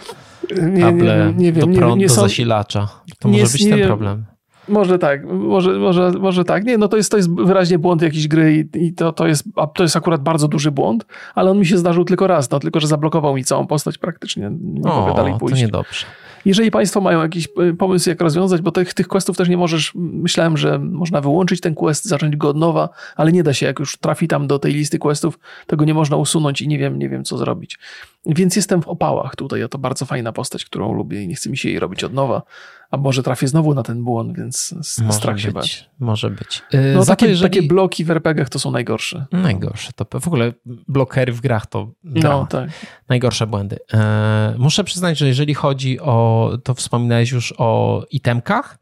kable 0.82 1.34
nie, 1.38 1.43
nie, 1.43 1.53
wiem, 1.53 1.74
do 1.74 1.80
prądu, 1.80 1.95
nie, 1.95 2.07
do 2.07 2.13
zasilacza. 2.13 2.88
To 3.20 3.30
może 3.30 3.43
być 3.43 3.70
ten 3.70 3.88
problem. 3.88 4.26
Może 4.67 4.99
tak, 4.99 5.26
może, 5.26 5.72
może, 5.72 6.11
może 6.11 6.43
tak. 6.43 6.65
Nie, 6.65 6.78
no 6.78 6.88
to 6.88 6.97
jest, 6.97 7.11
to 7.11 7.17
jest 7.17 7.36
wyraźnie 7.36 7.80
błąd 7.80 8.01
jakiejś 8.01 8.28
gry 8.28 8.67
i, 8.76 8.86
i 8.86 8.93
to, 8.93 9.13
to, 9.13 9.28
jest, 9.28 9.43
to 9.76 9.84
jest 9.84 9.95
akurat 9.95 10.22
bardzo 10.22 10.47
duży 10.47 10.72
błąd, 10.72 11.05
ale 11.36 11.51
on 11.51 11.59
mi 11.59 11.65
się 11.65 11.78
zdarzył 11.78 12.05
tylko 12.05 12.28
raz, 12.28 12.51
no 12.51 12.59
tylko, 12.59 12.80
że 12.80 12.88
zablokował 12.88 13.36
mi 13.36 13.43
całą 13.43 13.67
postać 13.67 13.97
praktycznie. 13.97 14.51
Nie 14.61 14.91
o, 14.91 15.01
mogę 15.01 15.13
dalej 15.13 15.34
pójść. 15.39 15.55
to 15.55 15.65
niedobrze. 15.65 16.05
Jeżeli 16.46 16.72
Państwo 16.72 17.02
mają 17.02 17.22
jakiś 17.22 17.48
y, 17.70 17.74
pomysł, 17.74 18.10
jak 18.10 18.22
rozwiązać, 18.22 18.62
bo 18.62 18.72
tych, 18.72 18.94
tych 18.94 19.08
questów 19.08 19.38
też 19.38 19.50
nie 19.50 19.58
możesz, 19.58 19.92
myślałem, 19.96 20.58
że 20.58 20.80
można 20.80 21.22
wyłączyć 21.22 21.62
ten 21.62 21.76
quest, 21.76 22.06
zacząć 22.06 22.36
go 22.36 22.50
od 22.50 22.58
nowa, 22.58 22.90
ale 23.16 23.32
nie 23.32 23.44
da 23.44 23.54
się, 23.54 23.66
jak 23.66 23.80
już 23.80 23.98
trafi 23.98 24.28
tam 24.28 24.48
do 24.48 24.60
tej 24.60 24.74
listy 24.74 25.00
questów, 25.00 25.40
tego 25.68 25.86
nie 25.86 25.94
można 25.94 26.18
usunąć 26.18 26.62
i 26.62 26.68
nie 26.68 26.78
wiem, 26.78 27.00
nie 27.00 27.10
wiem 27.10 27.24
co 27.24 27.38
zrobić. 27.38 27.80
Więc 28.26 28.55
jestem 28.55 28.82
w 28.82 28.88
opałach 28.88 29.36
tutaj, 29.36 29.63
a 29.63 29.67
to 29.67 29.78
bardzo 29.78 30.05
fajna 30.05 30.32
postać, 30.32 30.65
którą 30.65 30.93
lubię 30.93 31.24
i 31.24 31.28
nie 31.28 31.36
chce 31.36 31.49
mi 31.49 31.57
się 31.57 31.70
jej 31.70 31.80
robić 31.80 32.03
od 32.03 32.13
nowa. 32.13 32.41
A 32.91 32.97
może 32.97 33.24
trafię 33.24 33.47
znowu 33.47 33.74
na 33.74 33.84
ten 33.84 34.03
błąd, 34.03 34.38
więc 34.38 34.76
może 35.01 35.13
strach 35.13 35.39
się 35.39 35.47
być, 35.47 35.55
bać. 35.55 35.89
Może 35.99 36.30
być. 36.30 36.63
no 36.95 37.05
takie, 37.05 37.28
jeżeli... 37.28 37.51
takie 37.51 37.67
bloki 37.67 38.05
w 38.05 38.12
RPGach 38.12 38.50
to 38.50 38.59
są 38.59 38.71
najgorsze. 38.71 39.25
Najgorsze. 39.32 39.91
To 39.96 40.20
w 40.20 40.28
ogóle 40.28 40.54
blokery 40.66 41.33
w 41.33 41.41
grach 41.41 41.67
to 41.67 41.91
No, 42.04 42.47
tak. 42.50 42.70
Najgorsze 43.09 43.47
błędy. 43.47 43.78
E, 43.93 44.55
muszę 44.58 44.83
przyznać, 44.83 45.17
że 45.17 45.28
jeżeli 45.28 45.54
chodzi 45.54 46.00
o, 46.00 46.51
to 46.63 46.74
wspominałeś 46.74 47.32
już 47.32 47.54
o 47.58 48.04
itemkach, 48.12 48.78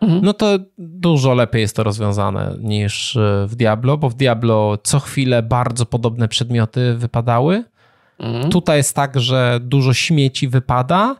mhm. 0.00 0.24
no 0.24 0.32
to 0.32 0.58
dużo 0.78 1.34
lepiej 1.34 1.60
jest 1.60 1.76
to 1.76 1.82
rozwiązane 1.82 2.56
niż 2.60 3.18
w 3.46 3.54
Diablo, 3.54 3.96
bo 3.96 4.10
w 4.10 4.14
Diablo 4.14 4.78
co 4.82 5.00
chwilę 5.00 5.42
bardzo 5.42 5.86
podobne 5.86 6.28
przedmioty 6.28 6.94
wypadały. 6.94 7.64
Mhm. 8.18 8.50
Tutaj 8.50 8.76
jest 8.76 8.96
tak, 8.96 9.20
że 9.20 9.58
dużo 9.62 9.94
śmieci 9.94 10.48
wypada, 10.48 11.16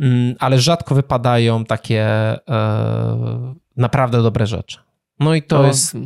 mm, 0.00 0.34
ale 0.38 0.58
rzadko 0.58 0.94
wypadają 0.94 1.64
takie 1.64 2.04
e, 2.48 3.54
naprawdę 3.76 4.22
dobre 4.22 4.46
rzeczy. 4.46 4.78
No 5.20 5.34
i 5.34 5.42
to 5.42 5.66
jest 5.66 5.96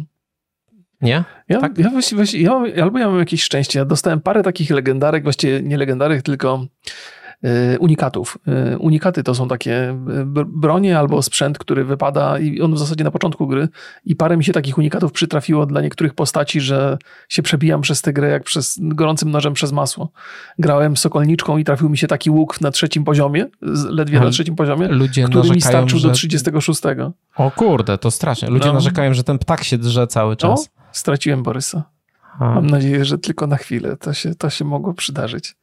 Nie? 1.00 1.24
Ja, 1.48 1.60
tak? 1.60 1.78
ja, 1.78 1.90
właściwie, 1.90 2.42
ja, 2.42 2.82
albo 2.82 2.98
ja 2.98 3.08
mam 3.08 3.18
jakieś 3.18 3.42
szczęście. 3.42 3.78
Ja 3.78 3.84
dostałem 3.84 4.20
parę 4.20 4.42
takich 4.42 4.70
legendarek, 4.70 5.22
właściwie 5.22 5.62
nie 5.62 5.76
legendarek, 5.76 6.22
tylko 6.22 6.66
unikatów. 7.80 8.38
Y, 8.74 8.78
unikaty 8.78 9.22
to 9.22 9.34
są 9.34 9.48
takie 9.48 9.90
y, 9.90 9.94
bronie 10.46 10.98
albo 10.98 11.22
sprzęt, 11.22 11.58
który 11.58 11.84
wypada 11.84 12.38
i 12.38 12.60
on 12.60 12.74
w 12.74 12.78
zasadzie 12.78 13.04
na 13.04 13.10
początku 13.10 13.46
gry 13.46 13.68
i 14.04 14.16
parę 14.16 14.36
mi 14.36 14.44
się 14.44 14.52
takich 14.52 14.78
unikatów 14.78 15.12
przytrafiło 15.12 15.66
dla 15.66 15.80
niektórych 15.80 16.14
postaci, 16.14 16.60
że 16.60 16.98
się 17.28 17.42
przebijam 17.42 17.80
przez 17.80 18.02
tę 18.02 18.12
grę 18.12 18.28
jak 18.28 18.44
przez 18.44 18.78
gorącym 18.80 19.30
nożem 19.30 19.52
przez 19.52 19.72
masło. 19.72 20.12
Grałem 20.58 20.96
sokolniczką 20.96 21.56
i 21.58 21.64
trafił 21.64 21.88
mi 21.88 21.98
się 21.98 22.06
taki 22.06 22.30
łuk 22.30 22.60
na 22.60 22.70
trzecim 22.70 23.04
poziomie, 23.04 23.46
ledwie 23.90 24.20
na 24.20 24.30
trzecim 24.30 24.56
poziomie, 24.56 24.88
Ludzie 24.88 25.24
który 25.24 25.50
mi 25.50 25.60
starczył 25.60 25.98
że... 25.98 26.08
do 26.08 26.14
36. 26.14 26.82
O 27.36 27.50
kurde, 27.50 27.98
to 27.98 28.10
strasznie. 28.10 28.50
Ludzie 28.50 28.66
no. 28.66 28.72
narzekają, 28.72 29.14
że 29.14 29.24
ten 29.24 29.38
ptak 29.38 29.64
się 29.64 29.78
drze 29.78 30.06
cały 30.06 30.36
czas. 30.36 30.60
O, 30.60 30.88
straciłem 30.92 31.42
Borysa. 31.42 31.82
Mam 32.40 32.66
nadzieję, 32.66 33.04
że 33.04 33.18
tylko 33.18 33.46
na 33.46 33.56
chwilę. 33.56 33.96
To 33.96 34.12
się, 34.12 34.34
to 34.34 34.50
się 34.50 34.64
mogło 34.64 34.94
przydarzyć. 34.94 35.54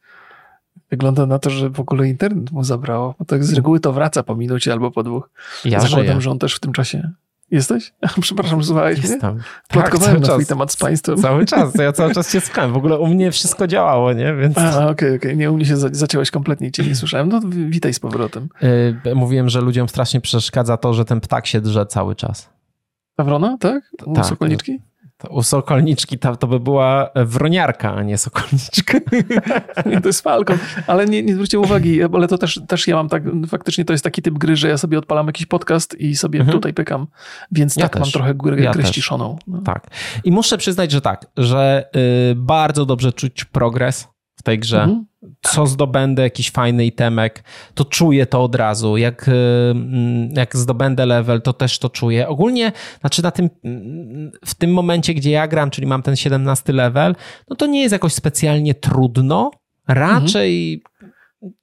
Wygląda 0.90 1.26
na 1.26 1.38
to, 1.38 1.50
że 1.50 1.70
w 1.70 1.80
ogóle 1.80 2.08
internet 2.08 2.52
mu 2.52 2.64
zabrało. 2.64 3.14
Bo 3.18 3.24
tak 3.24 3.44
z 3.44 3.52
reguły 3.52 3.80
to 3.80 3.92
wraca 3.92 4.22
po 4.22 4.36
minucie 4.36 4.72
albo 4.72 4.90
po 4.90 5.02
dwóch. 5.02 5.30
Ja 5.64 5.80
Zakładam, 5.80 6.06
żyję. 6.06 6.20
że 6.20 6.30
on 6.30 6.38
też 6.38 6.54
w 6.54 6.60
tym 6.60 6.72
czasie 6.72 7.12
Jesteś? 7.50 7.92
Przepraszam, 8.20 8.64
słuchałeś 8.64 8.98
Jestem. 8.98 9.34
mnie? 9.34 9.42
Plotkowałem 9.68 10.14
tak, 10.14 10.28
na 10.28 10.28
twój 10.28 10.46
temat 10.46 10.72
z 10.72 10.76
państwem. 10.76 11.16
Cały 11.16 11.46
czas, 11.46 11.74
ja 11.74 11.92
cały 11.92 12.14
czas 12.14 12.32
cię 12.32 12.40
słuchałem. 12.40 12.72
W 12.72 12.76
ogóle 12.76 12.98
u 12.98 13.06
mnie 13.06 13.32
wszystko 13.32 13.66
działało, 13.66 14.12
nie? 14.12 14.34
Więc... 14.34 14.58
A, 14.58 14.68
okej, 14.68 14.82
okay, 14.82 14.90
okej. 14.90 15.16
Okay. 15.16 15.36
Nie, 15.36 15.50
u 15.50 15.56
mnie 15.56 15.64
się 15.64 15.76
zaciąłeś 15.76 16.30
kompletnie 16.30 16.68
i 16.68 16.72
cię 16.72 16.82
nie 16.82 16.94
słyszałem. 16.94 17.28
No 17.28 17.40
witaj 17.68 17.94
z 17.94 18.00
powrotem. 18.00 18.48
Yy, 19.04 19.14
mówiłem, 19.14 19.48
że 19.48 19.60
ludziom 19.60 19.88
strasznie 19.88 20.20
przeszkadza 20.20 20.76
to, 20.76 20.94
że 20.94 21.04
ten 21.04 21.20
ptak 21.20 21.46
się 21.46 21.60
drze 21.60 21.86
cały 21.86 22.16
czas. 22.16 22.50
Ta 23.16 23.24
wrona, 23.24 23.56
tak? 23.60 23.82
U 24.06 24.14
tak. 24.14 24.26
Sokolniczki? 24.26 24.80
U 25.30 25.42
sokolniczki 25.42 26.18
to, 26.18 26.36
to 26.36 26.46
by 26.46 26.60
była 26.60 27.10
wroniarka, 27.14 27.94
a 27.94 28.02
nie 28.02 28.18
sokolniczka. 28.18 28.98
to 30.02 30.08
jest 30.08 30.20
falkon, 30.20 30.58
ale 30.86 31.06
nie, 31.06 31.22
nie 31.22 31.34
zwróćcie 31.34 31.60
uwagi, 31.60 32.02
ale 32.02 32.28
to 32.28 32.38
też, 32.38 32.60
też 32.68 32.88
ja 32.88 32.96
mam 32.96 33.08
tak, 33.08 33.22
faktycznie 33.48 33.84
to 33.84 33.92
jest 33.92 34.04
taki 34.04 34.22
typ 34.22 34.38
gry, 34.38 34.56
że 34.56 34.68
ja 34.68 34.78
sobie 34.78 34.98
odpalam 34.98 35.26
jakiś 35.26 35.46
podcast 35.46 35.94
i 35.94 36.16
sobie 36.16 36.40
mhm. 36.40 36.58
tutaj 36.58 36.74
pykam, 36.74 37.06
więc 37.52 37.76
ja 37.76 37.82
tak 37.82 37.92
też. 37.92 38.00
mam 38.00 38.10
trochę 38.10 38.34
grę, 38.34 38.60
ja 38.60 38.72
grę 38.72 38.86
ściszoną. 38.86 39.38
No. 39.46 39.62
Tak. 39.62 39.86
I 40.24 40.32
muszę 40.32 40.58
przyznać, 40.58 40.92
że 40.92 41.00
tak, 41.00 41.26
że 41.36 41.90
y, 42.30 42.34
bardzo 42.34 42.86
dobrze 42.86 43.12
czuć 43.12 43.44
progres 43.44 44.08
w 44.40 44.42
tej 44.42 44.58
grze. 44.58 44.82
Mhm 44.82 45.04
co 45.42 45.66
zdobędę, 45.66 46.22
jakiś 46.22 46.50
fajny 46.50 46.86
itemek, 46.86 47.44
to 47.74 47.84
czuję 47.84 48.26
to 48.26 48.42
od 48.42 48.54
razu. 48.54 48.96
Jak, 48.96 49.30
jak 50.32 50.56
zdobędę 50.56 51.06
level, 51.06 51.42
to 51.42 51.52
też 51.52 51.78
to 51.78 51.90
czuję. 51.90 52.28
Ogólnie, 52.28 52.72
znaczy 53.00 53.22
na 53.22 53.30
tym, 53.30 53.50
mm, 53.64 54.30
w 54.44 54.54
tym 54.54 54.72
momencie, 54.72 55.14
gdzie 55.14 55.30
ja 55.30 55.48
gram, 55.48 55.70
czyli 55.70 55.86
mam 55.86 56.02
ten 56.02 56.16
17 56.16 56.72
level, 56.72 57.16
no 57.48 57.56
to 57.56 57.66
nie 57.66 57.80
jest 57.80 57.92
jakoś 57.92 58.12
specjalnie 58.14 58.74
trudno. 58.74 59.50
Raczej 59.88 60.74
mhm 60.74 60.89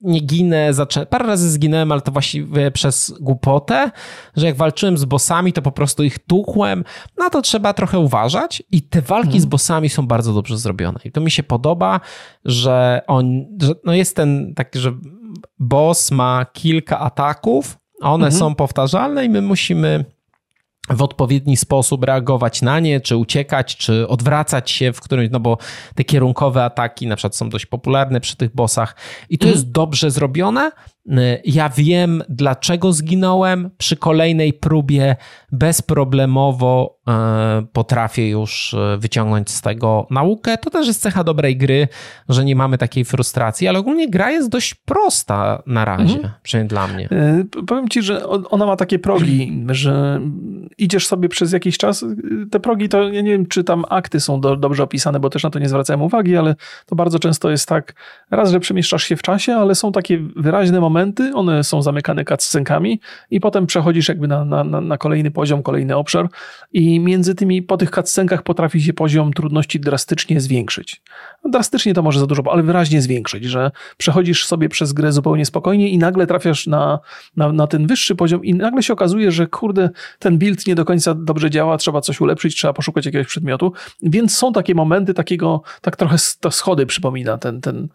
nie 0.01 0.19
ginę, 0.19 0.73
zaczę... 0.73 1.05
parę 1.05 1.25
razy 1.25 1.51
zginąłem, 1.51 1.91
ale 1.91 2.01
to 2.01 2.11
właściwie 2.11 2.71
przez 2.71 3.13
głupotę, 3.19 3.91
że 4.35 4.45
jak 4.45 4.55
walczyłem 4.55 4.97
z 4.97 5.05
bossami, 5.05 5.53
to 5.53 5.61
po 5.61 5.71
prostu 5.71 6.03
ich 6.03 6.19
tuchłem, 6.19 6.83
no 7.17 7.29
to 7.29 7.41
trzeba 7.41 7.73
trochę 7.73 7.99
uważać 7.99 8.63
i 8.71 8.81
te 8.81 9.01
walki 9.01 9.27
hmm. 9.27 9.41
z 9.41 9.45
bossami 9.45 9.89
są 9.89 10.07
bardzo 10.07 10.33
dobrze 10.33 10.57
zrobione 10.57 10.99
i 11.05 11.11
to 11.11 11.21
mi 11.21 11.31
się 11.31 11.43
podoba, 11.43 11.99
że 12.45 13.01
on, 13.07 13.45
że 13.61 13.73
no 13.83 13.93
jest 13.93 14.15
ten 14.15 14.53
taki, 14.55 14.79
że 14.79 14.93
boss 15.59 16.11
ma 16.11 16.45
kilka 16.53 16.99
ataków, 16.99 17.77
one 18.01 18.25
mhm. 18.25 18.39
są 18.39 18.55
powtarzalne 18.55 19.25
i 19.25 19.29
my 19.29 19.41
musimy 19.41 20.05
w 20.89 21.01
odpowiedni 21.01 21.57
sposób 21.57 22.03
reagować 22.03 22.61
na 22.61 22.79
nie, 22.79 23.01
czy 23.01 23.17
uciekać, 23.17 23.77
czy 23.77 24.07
odwracać 24.07 24.71
się 24.71 24.93
w 24.93 25.01
którymś, 25.01 25.29
no 25.31 25.39
bo 25.39 25.57
te 25.95 26.03
kierunkowe 26.03 26.63
ataki 26.63 27.07
na 27.07 27.15
przykład 27.15 27.35
są 27.35 27.49
dość 27.49 27.65
popularne 27.65 28.21
przy 28.21 28.35
tych 28.35 28.55
bossach 28.55 28.95
i 29.29 29.37
to 29.37 29.45
mm. 29.45 29.55
jest 29.55 29.71
dobrze 29.71 30.11
zrobione, 30.11 30.71
ja 31.45 31.69
wiem, 31.69 32.23
dlaczego 32.29 32.93
zginąłem. 32.93 33.69
Przy 33.77 33.97
kolejnej 33.97 34.53
próbie 34.53 35.15
bezproblemowo 35.51 36.99
y, 37.61 37.65
potrafię 37.73 38.29
już 38.29 38.73
y, 38.73 38.97
wyciągnąć 38.97 39.49
z 39.49 39.61
tego 39.61 40.07
naukę. 40.09 40.57
To 40.57 40.69
też 40.69 40.87
jest 40.87 41.01
cecha 41.01 41.23
dobrej 41.23 41.57
gry, 41.57 41.87
że 42.29 42.45
nie 42.45 42.55
mamy 42.55 42.77
takiej 42.77 43.05
frustracji, 43.05 43.67
ale 43.67 43.79
ogólnie 43.79 44.09
gra 44.09 44.31
jest 44.31 44.49
dość 44.49 44.73
prosta 44.73 45.63
na 45.65 45.85
razie, 45.85 46.15
mhm. 46.15 46.33
przynajmniej 46.43 46.69
dla 46.69 46.87
mnie. 46.87 47.09
Powiem 47.67 47.89
ci, 47.89 48.01
że 48.01 48.27
ona 48.27 48.65
ma 48.65 48.75
takie 48.75 48.99
progi, 48.99 49.65
że 49.69 50.21
idziesz 50.77 51.07
sobie 51.07 51.29
przez 51.29 51.51
jakiś 51.51 51.77
czas. 51.77 52.05
Te 52.51 52.59
progi 52.59 52.89
to 52.89 53.03
ja 53.03 53.21
nie 53.21 53.31
wiem, 53.31 53.45
czy 53.45 53.63
tam 53.63 53.83
akty 53.89 54.19
są 54.19 54.41
do, 54.41 54.55
dobrze 54.55 54.83
opisane, 54.83 55.19
bo 55.19 55.29
też 55.29 55.43
na 55.43 55.49
to 55.49 55.59
nie 55.59 55.69
zwracałem 55.69 56.01
uwagi, 56.01 56.37
ale 56.37 56.55
to 56.85 56.95
bardzo 56.95 57.19
często 57.19 57.49
jest 57.49 57.67
tak, 57.67 57.93
raz, 58.31 58.51
że 58.51 58.59
przemieszczasz 58.59 59.03
się 59.03 59.15
w 59.15 59.21
czasie, 59.21 59.55
ale 59.55 59.75
są 59.75 59.91
takie 59.91 60.19
wyraźne 60.35 60.79
momenty, 60.79 60.96
momenty, 60.97 61.31
one 61.35 61.63
są 61.63 61.81
zamykane 61.81 62.25
cutscenkami 62.25 62.99
i 63.31 63.39
potem 63.39 63.67
przechodzisz 63.67 64.07
jakby 64.09 64.27
na, 64.27 64.45
na, 64.45 64.63
na 64.63 64.97
kolejny 64.97 65.31
poziom, 65.31 65.63
kolejny 65.63 65.95
obszar 65.95 66.29
i 66.73 66.99
między 66.99 67.35
tymi, 67.35 67.61
po 67.61 67.77
tych 67.77 67.91
cutscenkach 67.91 68.43
potrafi 68.43 68.81
się 68.81 68.93
poziom 68.93 69.33
trudności 69.33 69.79
drastycznie 69.79 70.41
zwiększyć. 70.41 71.01
No, 71.43 71.49
drastycznie 71.49 71.93
to 71.93 72.01
może 72.01 72.19
za 72.19 72.27
dużo, 72.27 72.43
ale 72.51 72.63
wyraźnie 72.63 73.01
zwiększyć, 73.01 73.43
że 73.43 73.71
przechodzisz 73.97 74.45
sobie 74.45 74.69
przez 74.69 74.93
grę 74.93 75.11
zupełnie 75.11 75.45
spokojnie 75.45 75.89
i 75.89 75.97
nagle 75.97 76.27
trafiasz 76.27 76.67
na, 76.67 76.99
na, 77.35 77.51
na 77.51 77.67
ten 77.67 77.87
wyższy 77.87 78.15
poziom 78.15 78.45
i 78.45 78.53
nagle 78.53 78.83
się 78.83 78.93
okazuje, 78.93 79.31
że 79.31 79.47
kurde, 79.47 79.89
ten 80.19 80.37
build 80.37 80.67
nie 80.67 80.75
do 80.75 80.85
końca 80.85 81.13
dobrze 81.13 81.49
działa, 81.49 81.77
trzeba 81.77 82.01
coś 82.01 82.21
ulepszyć, 82.21 82.55
trzeba 82.55 82.73
poszukać 82.73 83.05
jakiegoś 83.05 83.27
przedmiotu, 83.27 83.73
więc 84.03 84.37
są 84.37 84.53
takie 84.53 84.75
momenty 84.75 85.13
takiego, 85.13 85.61
tak 85.81 85.95
trochę 85.95 86.15
to 86.39 86.51
schody 86.51 86.85
przypomina 86.85 87.37
ten, 87.37 87.61
ten, 87.61 87.87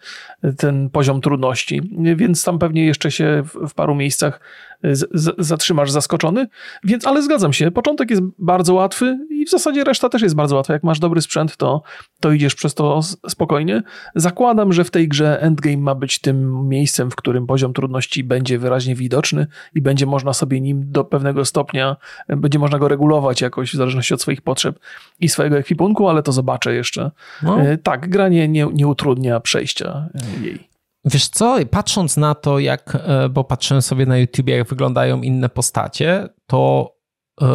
ten 0.57 0.91
poziom 0.91 1.21
trudności, 1.21 1.83
więc 2.17 2.45
tam 2.45 2.59
pewnie 2.59 2.87
jeszcze 2.93 3.11
się 3.11 3.43
w, 3.45 3.69
w 3.69 3.75
paru 3.75 3.95
miejscach 3.95 4.41
z, 4.85 5.35
zatrzymasz 5.39 5.91
zaskoczony. 5.91 6.47
Więc, 6.85 7.07
ale 7.07 7.23
zgadzam 7.23 7.53
się, 7.53 7.71
początek 7.71 8.11
jest 8.11 8.23
bardzo 8.39 8.75
łatwy 8.75 9.19
i 9.31 9.45
w 9.45 9.51
zasadzie 9.51 9.85
reszta 9.85 10.09
też 10.09 10.23
jest 10.23 10.35
bardzo 10.35 10.57
łatwa. 10.57 10.73
Jak 10.73 10.83
masz 10.83 10.99
dobry 10.99 11.21
sprzęt, 11.21 11.57
to, 11.57 11.83
to 12.21 12.33
idziesz 12.33 12.55
przez 12.55 12.75
to 12.75 13.01
spokojnie. 13.29 13.83
Zakładam, 14.15 14.73
że 14.73 14.85
w 14.85 14.91
tej 14.91 15.09
grze 15.09 15.41
endgame 15.41 15.77
ma 15.77 15.95
być 15.95 16.19
tym 16.19 16.69
miejscem, 16.69 17.11
w 17.11 17.17
którym 17.17 17.47
poziom 17.47 17.73
trudności 17.73 18.25
będzie 18.25 18.59
wyraźnie 18.59 18.95
widoczny 18.95 19.47
i 19.75 19.81
będzie 19.81 20.07
można 20.07 20.33
sobie 20.33 20.61
nim 20.61 20.93
do 20.93 21.05
pewnego 21.05 21.45
stopnia, 21.45 21.97
będzie 22.29 22.59
można 22.59 22.79
go 22.79 22.89
regulować 22.89 23.41
jakoś 23.41 23.73
w 23.73 23.77
zależności 23.77 24.15
od 24.15 24.23
swoich 24.23 24.43
potrzeb 24.43 24.79
i 25.21 25.29
swojego 25.29 25.57
ekwipunku, 25.57 26.09
ale 26.09 26.23
to 26.23 26.33
zobaczę 26.33 26.75
jeszcze. 26.75 27.11
No. 27.43 27.61
E, 27.61 27.79
tak, 27.79 28.09
gra 28.09 28.29
nie, 28.29 28.49
nie, 28.49 28.67
nie 28.73 28.87
utrudnia 28.87 29.41
przejścia 29.41 30.09
jej. 30.43 30.72
Wiesz 31.05 31.29
co, 31.29 31.57
patrząc 31.71 32.17
na 32.17 32.35
to, 32.35 32.59
jak, 32.59 32.99
e, 33.07 33.29
bo 33.29 33.45
patrzyłem 33.45 33.83
sobie 33.83 34.07
na 34.07 34.19
YouTube, 34.19 34.49
jak 34.49 34.69
wyglądają 34.69 35.23
inne 35.23 35.49
postacie, 35.49 36.29
to 36.47 36.93
yy, 37.41 37.47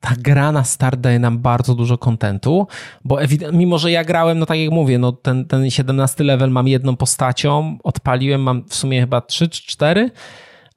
ta 0.00 0.14
gra 0.18 0.52
na 0.52 0.64
start 0.64 1.00
daje 1.00 1.18
nam 1.18 1.38
bardzo 1.38 1.74
dużo 1.74 1.98
kontentu, 1.98 2.66
bo 3.04 3.18
mimo, 3.52 3.78
że 3.78 3.90
ja 3.90 4.04
grałem, 4.04 4.38
no 4.38 4.46
tak 4.46 4.58
jak 4.58 4.70
mówię, 4.70 4.98
no 4.98 5.12
ten, 5.12 5.44
ten 5.44 5.70
17 5.70 6.24
level 6.24 6.50
mam 6.50 6.68
jedną 6.68 6.96
postacią, 6.96 7.78
odpaliłem, 7.84 8.42
mam 8.42 8.64
w 8.68 8.74
sumie 8.74 9.00
chyba 9.00 9.20
3 9.20 9.48
czy 9.48 9.62
4, 9.62 10.10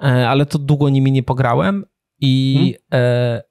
e, 0.03 0.29
ale 0.29 0.45
to 0.45 0.59
długo 0.59 0.89
nimi 0.89 1.11
nie 1.11 1.23
pograłem 1.23 1.85
i 2.21 2.75
hmm. 2.91 3.41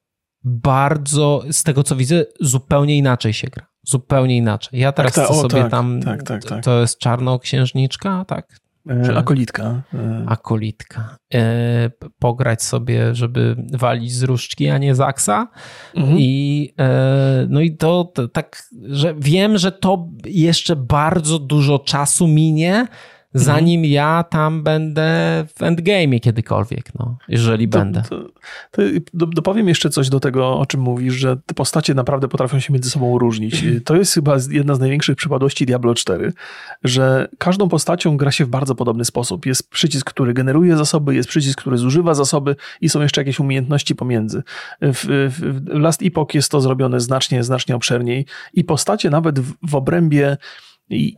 bardzo, 0.45 1.43
z 1.51 1.63
tego 1.63 1.83
co 1.83 1.97
widzę, 1.97 2.25
zupełnie 2.41 2.97
inaczej 2.97 3.33
się 3.33 3.49
gra 3.49 3.68
zupełnie 3.89 4.37
inaczej. 4.37 4.81
Ja 4.81 4.93
teraz 4.93 5.13
tak, 5.13 5.29
ta, 5.29 5.35
sobie 5.35 5.63
tak, 5.63 5.71
tam, 5.71 6.01
tak, 6.01 6.23
tak, 6.23 6.45
tak, 6.45 6.65
to 6.65 6.81
jest 6.81 6.99
czarnoksiężniczka, 6.99 8.25
tak? 8.25 8.61
E, 8.89 9.05
Czy? 9.05 9.17
Akolitka. 9.17 9.83
E. 9.95 10.25
Akolitka. 10.27 11.17
E, 11.35 11.91
pograć 12.19 12.63
sobie, 12.63 13.15
żeby 13.15 13.57
walić 13.73 14.13
z 14.13 14.23
różdżki, 14.23 14.69
a 14.69 14.79
nie 14.79 14.95
z 14.95 15.01
aksa. 15.01 15.49
Mhm. 15.95 16.19
I, 16.19 16.75
e, 16.79 17.47
no 17.49 17.61
i 17.61 17.77
to, 17.77 18.05
to 18.15 18.29
tak, 18.29 18.63
że 18.83 19.15
wiem, 19.19 19.59
że 19.59 19.73
to 19.73 20.09
jeszcze 20.25 20.77
bardzo 20.77 21.39
dużo 21.39 21.79
czasu 21.79 22.29
minie, 22.29 22.87
zanim 23.35 23.81
mhm. 23.81 23.93
ja 23.93 24.25
tam 24.31 24.63
będę 24.63 25.09
w 25.57 25.63
endgame 25.63 26.21
kiedykolwiek, 26.21 26.95
no, 26.99 27.17
jeżeli 27.29 27.69
to, 27.69 27.79
będę. 27.79 28.03
To, 28.03 28.25
to, 28.71 28.83
dopowiem 29.27 29.69
jeszcze 29.69 29.91
coś 29.91 30.09
do 30.09 30.21
tego, 30.21 30.59
o 30.59 30.67
czym 30.67 30.81
mówisz, 30.81 31.15
że 31.15 31.37
te 31.47 31.55
postacie 31.55 31.95
naprawdę 31.95 32.29
potrafią 32.29 32.61
się 32.61 32.73
między 32.73 32.91
sobą 32.91 33.19
różnić. 33.19 33.65
To 33.85 33.97
jest 33.97 34.15
chyba 34.15 34.37
jedna 34.51 34.75
z 34.75 34.81
największych 34.81 35.17
przypadłości 35.17 35.67
Diablo 35.67 35.95
4, 35.95 36.33
że 36.85 37.29
każdą 37.39 37.69
postacią 37.69 38.17
gra 38.17 38.31
się 38.31 38.45
w 38.45 38.49
bardzo 38.49 38.75
podobny 38.75 39.05
sposób. 39.05 39.47
Jest 39.47 39.71
przycisk, 39.71 40.11
który 40.11 40.35
generuje 40.35 40.77
zasoby, 40.77 41.15
jest 41.15 41.29
przycisk, 41.29 41.61
który 41.61 41.79
zużywa 41.79 42.15
zasoby 42.15 42.57
i 42.81 42.89
są 42.89 43.01
jeszcze 43.01 43.21
jakieś 43.21 43.41
umiejętności 43.41 43.95
pomiędzy. 43.95 44.43
W, 44.83 45.29
w, 45.31 45.65
w 45.67 45.79
Last 45.79 46.03
Epoch 46.03 46.35
jest 46.35 46.51
to 46.51 46.61
zrobione 46.61 47.01
znacznie, 47.01 47.45
znacznie 47.45 47.77
obszerniej 47.77 48.27
i 48.55 48.65
postacie 48.65 49.11
nawet 49.11 49.41
w, 49.41 49.55
w 49.63 49.75
obrębie 49.75 50.37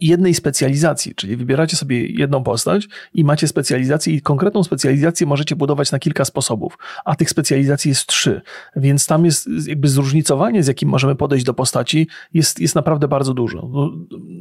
jednej 0.01 0.35
specjalizacji, 0.35 1.15
czyli 1.15 1.37
wybieracie 1.37 1.77
sobie 1.77 2.07
jedną 2.07 2.43
postać 2.43 2.89
i 3.15 3.25
macie 3.25 3.49
specjalizację 3.49 4.15
i 4.15 4.23
konkretną 4.23 4.65
specjalizację 4.65 5.27
możecie 5.27 5.57
budować 5.57 5.93
na 5.93 5.99
kilka 5.99 6.25
sposobów, 6.25 6.79
a 7.05 7.17
tych 7.17 7.31
specjalizacji 7.31 7.89
jest 7.89 8.07
trzy, 8.07 8.41
więc 8.77 9.07
tam 9.07 9.25
jest 9.25 9.49
jakby 9.67 9.89
zróżnicowanie, 9.89 10.63
z 10.63 10.67
jakim 10.67 10.89
możemy 10.89 11.17
podejść 11.17 11.45
do 11.45 11.55
postaci 11.55 12.09
jest, 12.35 12.61
jest 12.61 12.75
naprawdę 12.75 13.09
bardzo 13.09 13.35
dużo. 13.35 13.69
No, 13.73 13.91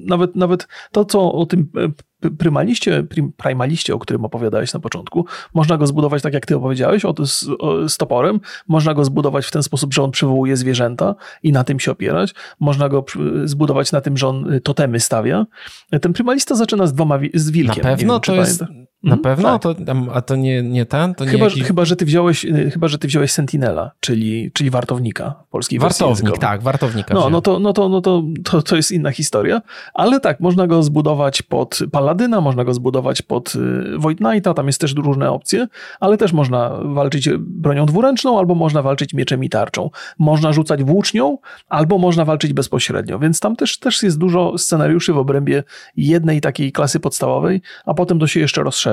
nawet, 0.06 0.36
nawet 0.36 0.68
to, 0.92 1.06
co 1.06 1.34
o 1.34 1.46
tym 1.46 1.70
prymaliście, 2.38 3.04
primaliście, 3.38 3.96
o 3.96 4.00
którym 4.00 4.26
opowiadałeś 4.26 4.74
na 4.74 4.80
początku, 4.80 5.26
można 5.54 5.78
go 5.78 5.88
zbudować 5.88 6.22
tak, 6.22 6.34
jak 6.34 6.46
ty 6.46 6.56
opowiedziałeś, 6.56 7.06
o, 7.06 7.14
z, 7.26 7.50
o, 7.60 7.90
z 7.90 7.98
toporem. 7.98 8.40
Można 8.68 8.94
go 8.94 9.06
zbudować 9.06 9.46
w 9.46 9.52
ten 9.52 9.64
sposób, 9.64 9.94
że 9.94 10.04
on 10.04 10.12
przywołuje 10.12 10.58
zwierzęta 10.58 11.16
i 11.44 11.52
na 11.52 11.64
tym 11.64 11.80
się 11.80 11.92
opierać. 11.92 12.34
Można 12.60 12.90
go 12.90 13.06
zbudować 13.46 13.92
na 13.92 14.02
tym, 14.02 14.18
że 14.18 14.28
on 14.28 14.54
y, 14.54 14.62
totemy 14.62 15.00
stawia. 15.00 15.46
Ten 16.02 16.14
primalista 16.14 16.56
zaczyna 16.56 16.88
z 16.88 16.94
dwoma, 16.94 17.20
z 17.34 17.52
wilkiem. 17.52 17.84
Na 17.84 17.90
pewno 17.90 18.14
wiem, 18.14 18.22
to 18.22 18.36
jest... 18.36 18.64
Na 19.04 19.10
hmm, 19.10 19.24
pewno? 19.24 19.60
Tak. 19.60 19.62
To, 19.62 19.96
a 20.14 20.22
to 20.22 20.36
nie, 20.36 20.64
nie 20.64 20.86
ten? 20.86 21.16
To 21.16 21.26
chyba, 21.26 21.38
nie 21.38 21.44
jakiś... 21.44 21.64
chyba, 21.64 21.86
że 21.86 21.96
ty 21.96 22.06
wziąłeś, 22.06 22.46
y, 22.46 22.72
chyba, 22.72 22.88
że 22.88 22.98
ty 22.98 23.08
wziąłeś 23.08 23.32
Sentinela, 23.32 23.92
czyli, 24.00 24.52
czyli 24.54 24.70
wartownika 24.70 25.36
polskiej 25.52 25.80
Wartownik, 25.80 26.38
tak, 26.38 26.62
wartownika. 26.62 27.14
No, 27.14 27.30
no, 27.30 27.42
to, 27.42 27.60
no, 27.60 27.74
to, 27.74 27.90
no 27.90 28.02
to, 28.02 28.24
to, 28.44 28.62
to 28.62 28.76
jest 28.76 28.92
inna 28.92 29.12
historia, 29.12 29.62
ale 29.94 30.20
tak, 30.20 30.40
można 30.40 30.68
go 30.68 30.84
zbudować 30.84 31.42
pod 31.42 31.80
Paladyna, 31.92 32.42
można 32.42 32.64
go 32.64 32.74
zbudować 32.74 33.22
pod 33.22 33.56
y, 33.56 33.98
Void 33.98 34.18
Knighta, 34.18 34.54
tam 34.54 34.68
jest 34.68 34.82
też 34.82 34.96
różne 34.96 35.32
opcje, 35.32 35.68
ale 36.00 36.18
też 36.18 36.34
można 36.34 36.80
walczyć 36.84 37.30
bronią 37.38 37.86
dwuręczną, 37.86 38.40
albo 38.40 38.56
można 38.56 38.82
walczyć 38.82 39.14
mieczem 39.14 39.44
i 39.44 39.50
tarczą. 39.50 39.90
Można 40.18 40.54
rzucać 40.54 40.84
włócznią, 40.84 41.38
albo 41.70 41.98
można 41.98 42.26
walczyć 42.26 42.54
bezpośrednio, 42.54 43.20
więc 43.20 43.40
tam 43.40 43.56
też, 43.56 43.80
też 43.80 44.04
jest 44.04 44.18
dużo 44.18 44.58
scenariuszy 44.58 45.14
w 45.14 45.18
obrębie 45.18 45.64
jednej 45.98 46.42
takiej 46.42 46.72
klasy 46.72 47.00
podstawowej, 47.00 47.62
a 47.86 47.94
potem 47.94 48.20
to 48.20 48.28
się 48.28 48.40
jeszcze 48.40 48.64
rozszerza. 48.64 48.89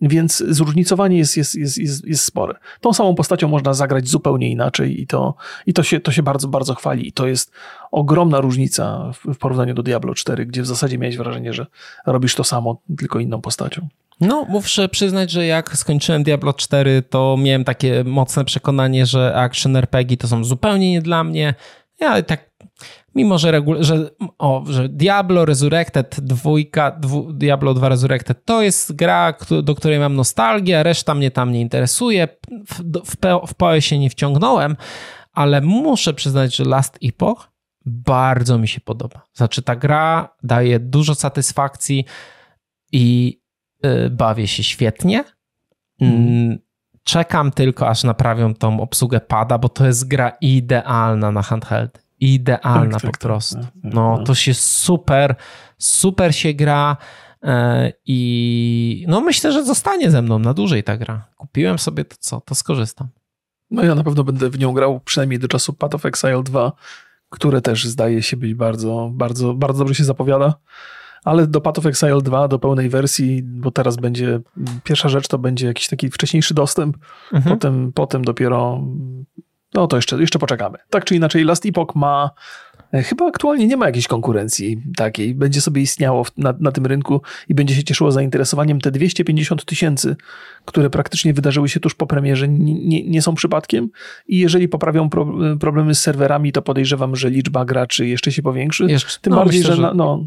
Więc 0.00 0.44
zróżnicowanie 0.48 1.18
jest, 1.18 1.36
jest, 1.36 1.54
jest, 1.54 1.78
jest, 1.78 2.04
jest 2.06 2.24
spore. 2.24 2.54
Tą 2.80 2.92
samą 2.92 3.14
postacią 3.14 3.48
można 3.48 3.74
zagrać 3.74 4.08
zupełnie 4.08 4.50
inaczej 4.50 5.02
i 5.02 5.06
to, 5.06 5.34
i 5.66 5.72
to, 5.72 5.82
się, 5.82 6.00
to 6.00 6.12
się 6.12 6.22
bardzo, 6.22 6.48
bardzo 6.48 6.74
chwali. 6.74 7.08
I 7.08 7.12
to 7.12 7.26
jest 7.26 7.52
ogromna 7.90 8.40
różnica 8.40 9.12
w, 9.12 9.34
w 9.34 9.38
porównaniu 9.38 9.74
do 9.74 9.82
Diablo 9.82 10.14
4, 10.14 10.46
gdzie 10.46 10.62
w 10.62 10.66
zasadzie 10.66 10.98
miałeś 10.98 11.16
wrażenie, 11.16 11.52
że 11.52 11.66
robisz 12.06 12.34
to 12.34 12.44
samo, 12.44 12.80
tylko 12.98 13.18
inną 13.18 13.40
postacią. 13.40 13.88
No, 14.20 14.46
muszę 14.48 14.88
przyznać, 14.88 15.30
że 15.30 15.46
jak 15.46 15.76
skończyłem 15.76 16.22
Diablo 16.22 16.52
4, 16.52 17.02
to 17.10 17.36
miałem 17.38 17.64
takie 17.64 18.04
mocne 18.04 18.44
przekonanie, 18.44 19.06
że 19.06 19.34
action 19.36 19.76
RPG 19.76 20.16
to 20.16 20.28
są 20.28 20.44
zupełnie 20.44 20.90
nie 20.90 21.02
dla 21.02 21.24
mnie. 21.24 21.54
Ja 22.00 22.22
tak, 22.22 22.50
mimo 23.14 23.38
że, 23.38 23.52
regul- 23.52 23.82
że, 23.82 24.10
o, 24.38 24.64
że 24.66 24.88
Diablo 24.88 25.44
Resurrected 25.44 26.20
2, 26.20 26.50
dwu, 27.00 27.32
Diablo 27.32 27.74
2 27.74 27.88
Resurrected 27.88 28.44
to 28.44 28.62
jest 28.62 28.92
gra, 28.96 29.34
do 29.62 29.74
której 29.74 29.98
mam 29.98 30.14
nostalgię, 30.14 30.80
a 30.80 30.82
reszta 30.82 31.14
mnie 31.14 31.30
tam 31.30 31.52
nie 31.52 31.60
interesuje. 31.60 32.28
W, 32.66 32.82
w, 33.10 33.16
w 33.48 33.54
PoE 33.54 33.82
się 33.82 33.98
nie 33.98 34.10
wciągnąłem, 34.10 34.76
ale 35.32 35.60
muszę 35.60 36.14
przyznać, 36.14 36.56
że 36.56 36.64
Last 36.64 36.98
Epoch 37.04 37.52
bardzo 37.84 38.58
mi 38.58 38.68
się 38.68 38.80
podoba. 38.80 39.22
Znaczy, 39.34 39.62
ta 39.62 39.76
gra 39.76 40.36
daje 40.42 40.80
dużo 40.80 41.14
satysfakcji 41.14 42.04
i 42.92 43.38
yy, 43.82 44.10
bawię 44.10 44.46
się 44.46 44.62
świetnie. 44.62 45.24
Mm. 46.00 46.58
Czekam 47.04 47.50
tylko, 47.50 47.88
aż 47.88 48.04
naprawią 48.04 48.54
tą 48.54 48.80
obsługę 48.80 49.20
pada, 49.20 49.58
bo 49.58 49.68
to 49.68 49.86
jest 49.86 50.08
gra 50.08 50.32
idealna 50.40 51.30
na 51.30 51.42
handheld. 51.42 52.01
Idealna 52.22 52.90
tak, 52.90 52.92
tak, 52.92 53.00
po 53.00 53.12
tak, 53.12 53.20
prostu. 53.20 53.54
Tak, 53.56 53.64
tak, 53.64 53.94
no, 53.94 54.24
to 54.26 54.34
się 54.34 54.54
super, 54.54 55.34
super 55.78 56.34
się 56.34 56.54
gra. 56.54 56.96
E, 57.42 57.92
I 58.06 59.04
no 59.08 59.20
myślę, 59.20 59.52
że 59.52 59.64
zostanie 59.64 60.10
ze 60.10 60.22
mną 60.22 60.38
na 60.38 60.54
dłużej 60.54 60.84
ta 60.84 60.96
gra. 60.96 61.24
Kupiłem 61.36 61.78
sobie 61.78 62.04
to 62.04 62.16
co, 62.20 62.40
to 62.40 62.54
skorzystam. 62.54 63.08
No 63.70 63.84
ja 63.84 63.94
na 63.94 64.04
pewno 64.04 64.24
będę 64.24 64.50
w 64.50 64.58
nią 64.58 64.72
grał 64.72 65.00
przynajmniej 65.00 65.38
do 65.38 65.48
czasu 65.48 65.72
Path 65.72 65.94
of 65.94 66.06
Exile 66.06 66.42
2 66.42 66.72
które 67.32 67.60
też 67.60 67.84
zdaje 67.84 68.22
się 68.22 68.36
być 68.36 68.54
bardzo, 68.54 69.10
bardzo, 69.12 69.54
bardzo 69.54 69.78
dobrze 69.78 69.94
się 69.94 70.04
zapowiada. 70.04 70.54
Ale 71.24 71.46
do 71.46 71.60
Path 71.60 71.78
of 71.78 71.86
Exile 71.86 72.22
2, 72.22 72.48
do 72.48 72.58
pełnej 72.58 72.88
wersji, 72.88 73.42
bo 73.42 73.70
teraz 73.70 73.96
będzie, 73.96 74.40
pierwsza 74.84 75.08
rzecz 75.08 75.28
to 75.28 75.38
będzie 75.38 75.66
jakiś 75.66 75.88
taki 75.88 76.10
wcześniejszy 76.10 76.54
dostęp, 76.54 76.96
mhm. 77.32 77.56
potem, 77.56 77.92
potem 77.92 78.24
dopiero, 78.24 78.80
no 79.74 79.86
to 79.86 79.96
jeszcze, 79.96 80.16
jeszcze 80.20 80.38
poczekamy. 80.38 80.78
Tak 80.90 81.04
czy 81.04 81.14
inaczej, 81.16 81.44
Last 81.44 81.66
Epoch 81.66 81.94
ma 81.94 82.30
chyba 82.92 83.26
aktualnie 83.26 83.66
nie 83.66 83.76
ma 83.76 83.86
jakiejś 83.86 84.06
konkurencji 84.06 84.82
takiej. 84.96 85.34
Będzie 85.34 85.60
sobie 85.60 85.82
istniało 85.82 86.26
na, 86.36 86.54
na 86.60 86.72
tym 86.72 86.86
rynku 86.86 87.22
i 87.48 87.54
będzie 87.54 87.74
się 87.74 87.84
cieszyło 87.84 88.12
zainteresowaniem. 88.12 88.80
Te 88.80 88.90
250 88.90 89.64
tysięcy, 89.64 90.16
które 90.64 90.90
praktycznie 90.90 91.34
wydarzyły 91.34 91.68
się 91.68 91.80
tuż 91.80 91.94
po 91.94 92.06
premierze, 92.06 92.48
nie, 92.48 93.08
nie 93.08 93.22
są 93.22 93.34
przypadkiem. 93.34 93.88
I 94.28 94.38
jeżeli 94.38 94.68
poprawią 94.68 95.10
pro, 95.10 95.34
problemy 95.60 95.94
z 95.94 95.98
serwerami, 95.98 96.52
to 96.52 96.62
podejrzewam, 96.62 97.16
że 97.16 97.30
liczba 97.30 97.64
graczy 97.64 98.06
jeszcze 98.06 98.32
się 98.32 98.42
powiększy. 98.42 98.84
Jeszcze, 98.84 99.20
Tym 99.20 99.30
no, 99.30 99.36
bardziej, 99.36 99.60
myślę, 99.60 99.76
że, 99.76 99.92
no, 99.94 100.26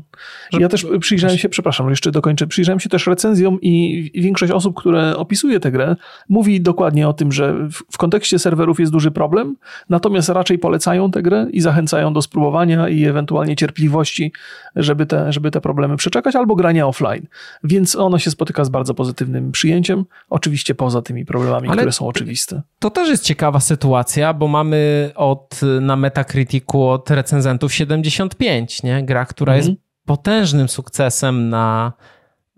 że, 0.54 0.62
ja 0.62 0.70
też 0.70 0.86
przyjrzałem 1.00 1.38
się, 1.38 1.50
przepraszam, 1.50 1.90
jeszcze 1.90 2.12
dokończę, 2.12 2.48
przyjrzałem 2.48 2.80
się 2.80 2.90
też 2.90 3.08
recenzjom 3.08 3.62
i 3.62 4.12
większość 4.16 4.52
osób, 4.52 4.76
które 4.76 5.18
opisuje 5.18 5.60
tę 5.60 5.72
grę, 5.72 5.96
mówi 6.30 6.62
dokładnie 6.62 7.08
o 7.08 7.14
tym, 7.14 7.32
że 7.32 7.54
w, 7.54 7.84
w 7.92 7.98
kontekście 7.98 8.40
serwerów 8.40 8.80
jest 8.80 8.92
duży 8.92 9.12
problem, 9.12 9.56
natomiast 9.90 10.30
raczej 10.30 10.60
polecają 10.60 11.12
tę 11.12 11.22
grę 11.22 11.48
i 11.52 11.62
zachęcają 11.62 12.14
do 12.14 12.22
spróbowania 12.22 12.55
i 12.90 13.06
ewentualnie 13.06 13.56
cierpliwości, 13.56 14.32
żeby 14.76 15.06
te, 15.06 15.34
żeby 15.34 15.52
te 15.52 15.62
problemy 15.62 15.98
przeczekać, 15.98 16.36
albo 16.36 16.56
grania 16.56 16.88
offline. 16.88 17.28
Więc 17.64 17.96
ono 17.96 18.20
się 18.20 18.32
spotyka 18.32 18.66
z 18.66 18.70
bardzo 18.70 18.94
pozytywnym 18.94 19.52
przyjęciem, 19.52 20.06
oczywiście 20.30 20.76
poza 20.76 21.02
tymi 21.02 21.26
problemami, 21.26 21.68
Ale 21.68 21.78
które 21.78 21.92
są 21.92 22.08
oczywiste. 22.08 22.62
To 22.80 22.90
też 22.90 23.10
jest 23.10 23.24
ciekawa 23.24 23.60
sytuacja, 23.60 24.34
bo 24.34 24.48
mamy 24.48 25.12
od, 25.16 25.62
na 25.82 25.96
Metacriticu 25.96 26.84
od 26.84 27.12
recenzentów 27.12 27.74
75, 27.74 28.84
nie? 28.84 29.04
Gra, 29.04 29.26
która 29.26 29.54
mhm. 29.54 29.72
jest 29.72 29.82
potężnym 30.06 30.70
sukcesem 30.70 31.50
na, 31.50 31.94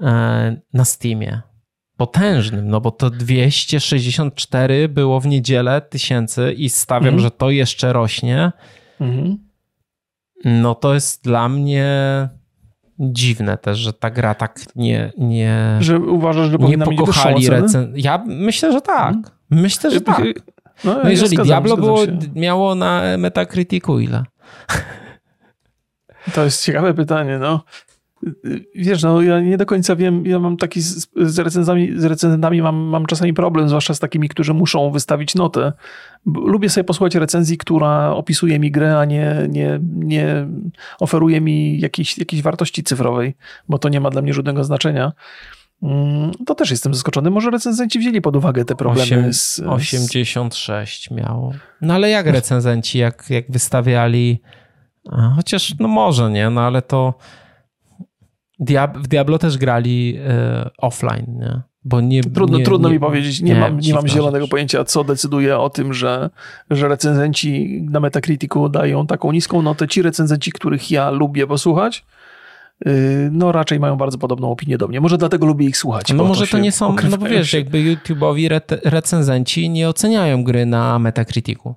e, 0.02 0.62
na 0.74 0.86
Steamie 0.86 1.42
potężnym, 1.98 2.70
no 2.70 2.82
bo 2.82 2.92
to 2.92 3.10
264 3.10 4.90
było 4.90 5.20
w 5.20 5.28
niedzielę 5.28 5.82
tysięcy 5.82 6.54
i 6.54 6.70
stawiam, 6.70 7.14
mhm. 7.14 7.24
że 7.24 7.32
to 7.32 7.50
jeszcze 7.50 7.94
rośnie. 7.94 8.52
Mhm. 9.02 9.47
No 10.46 10.76
to 10.76 10.94
jest 10.94 11.24
dla 11.24 11.50
mnie 11.50 11.88
dziwne 13.00 13.58
też, 13.58 13.78
że 13.78 13.94
ta 13.94 14.10
gra 14.10 14.36
tak 14.36 14.60
nie... 14.76 15.12
nie 15.18 15.78
że 15.80 16.00
uważasz, 16.00 16.50
że 16.50 16.58
nie 16.58 16.78
pokochali 16.78 17.50
recen... 17.50 17.94
Ja 17.96 18.24
myślę, 18.28 18.72
że 18.72 18.82
tak. 18.82 19.14
Hmm? 19.14 19.24
Myślę, 19.50 19.92
że 19.92 20.02
tak. 20.02 20.24
No, 20.84 21.00
no 21.04 21.10
jeżeli 21.10 21.38
Diablo 21.38 21.78
było, 21.78 22.00
miało 22.36 22.76
na 22.76 23.02
Metacriticu 23.18 24.00
ile? 24.00 24.24
To 26.34 26.44
jest 26.44 26.64
ciekawe 26.64 26.94
pytanie, 26.94 27.38
no. 27.38 27.64
Wiesz, 28.76 29.04
no 29.04 29.22
ja 29.22 29.40
nie 29.40 29.58
do 29.58 29.66
końca 29.66 29.96
wiem, 29.96 30.26
ja 30.26 30.40
mam 30.40 30.58
taki 30.58 30.82
z, 30.82 31.08
z 31.16 31.40
recenzentami, 31.40 32.00
z 32.00 32.06
recenzentami 32.06 32.62
mam, 32.62 32.76
mam 32.76 33.06
czasami 33.06 33.34
problem, 33.34 33.70
zwłaszcza 33.70 33.94
z 33.94 34.00
takimi, 34.00 34.30
którzy 34.30 34.54
muszą 34.54 34.92
wystawić 34.92 35.36
notę. 35.36 35.74
Lubię 36.26 36.70
sobie 36.70 36.84
posłuchać 36.84 37.16
recenzji, 37.16 37.58
która 37.58 38.12
opisuje 38.12 38.60
mi 38.60 38.72
grę, 38.72 39.00
a 39.00 39.06
nie, 39.06 39.48
nie, 39.50 39.80
nie 39.82 40.48
oferuje 41.00 41.42
mi 41.42 41.80
jakiejś, 41.80 42.18
jakiejś 42.18 42.42
wartości 42.42 42.84
cyfrowej, 42.84 43.36
bo 43.70 43.78
to 43.80 43.90
nie 43.90 44.00
ma 44.00 44.10
dla 44.10 44.22
mnie 44.22 44.34
żadnego 44.34 44.64
znaczenia. 44.64 45.12
Mm, 45.84 46.32
to 46.46 46.56
też 46.56 46.72
jestem 46.72 46.94
zaskoczony. 46.94 47.30
Może 47.30 47.50
recenzenci 47.50 48.00
wzięli 48.00 48.22
pod 48.22 48.36
uwagę 48.36 48.66
te 48.66 48.76
problemy 48.76 49.18
8, 49.18 49.34
z... 49.34 49.60
86 49.60 51.12
miało. 51.12 51.54
No 51.82 51.94
ale 51.94 52.10
jak 52.10 52.28
recenzenci, 52.28 52.98
jak, 52.98 53.26
jak 53.30 53.52
wystawiali... 53.52 54.42
Chociaż, 55.36 55.76
no 55.80 55.88
może 55.88 56.32
nie, 56.32 56.50
no 56.50 56.62
ale 56.62 56.82
to 56.82 57.14
Diab 58.60 58.98
w 58.98 59.08
Diablo 59.08 59.38
też 59.38 59.58
grali 59.58 60.18
e, 60.28 60.70
offline, 60.78 61.26
nie? 61.40 61.62
Bo 61.86 62.02
nie, 62.02 62.24
trudno, 62.24 62.58
nie, 62.58 62.64
trudno 62.64 62.90
nie, 62.90 62.94
mi 62.94 63.00
powiedzieć, 63.00 63.42
nie, 63.42 63.54
nie 63.54 63.60
mam, 63.60 63.80
nie 63.80 63.94
mam 63.94 64.08
zielonego 64.08 64.46
rzecz. 64.46 64.52
pojęcia, 64.52 64.84
co 64.84 65.04
decyduje 65.04 65.58
o 65.58 65.70
tym, 65.70 65.94
że, 65.94 66.30
że 66.70 66.88
recenzenci 66.88 67.82
na 67.90 68.00
Metacriticu 68.00 68.70
dają 68.70 69.08
taką 69.08 69.32
niską 69.32 69.62
notę. 69.62 69.88
Ci 69.88 70.02
recenzenci, 70.02 70.52
których 70.52 70.92
ja 70.92 71.10
lubię 71.10 71.48
posłuchać, 71.48 72.06
y, 72.88 73.30
no 73.32 73.52
raczej 73.52 73.80
mają 73.80 73.96
bardzo 73.96 74.18
podobną 74.18 74.52
opinię 74.52 74.78
do 74.78 74.88
mnie. 74.88 75.02
Może 75.02 75.18
dlatego 75.18 75.46
lubię 75.46 75.66
ich 75.66 75.78
słuchać. 75.78 76.14
No 76.14 76.24
może 76.24 76.46
to, 76.46 76.52
to 76.52 76.60
nie 76.60 76.72
są, 76.72 76.96
no 77.10 77.18
bo 77.18 77.26
wiesz, 77.26 77.54
jakby 77.54 77.78
YouTube'owi 77.78 78.46
re 78.46 78.62
recenzenci 78.84 79.70
nie 79.70 79.90
oceniają 79.90 80.44
gry 80.44 80.66
na 80.66 81.00
Metacriticu. 81.00 81.76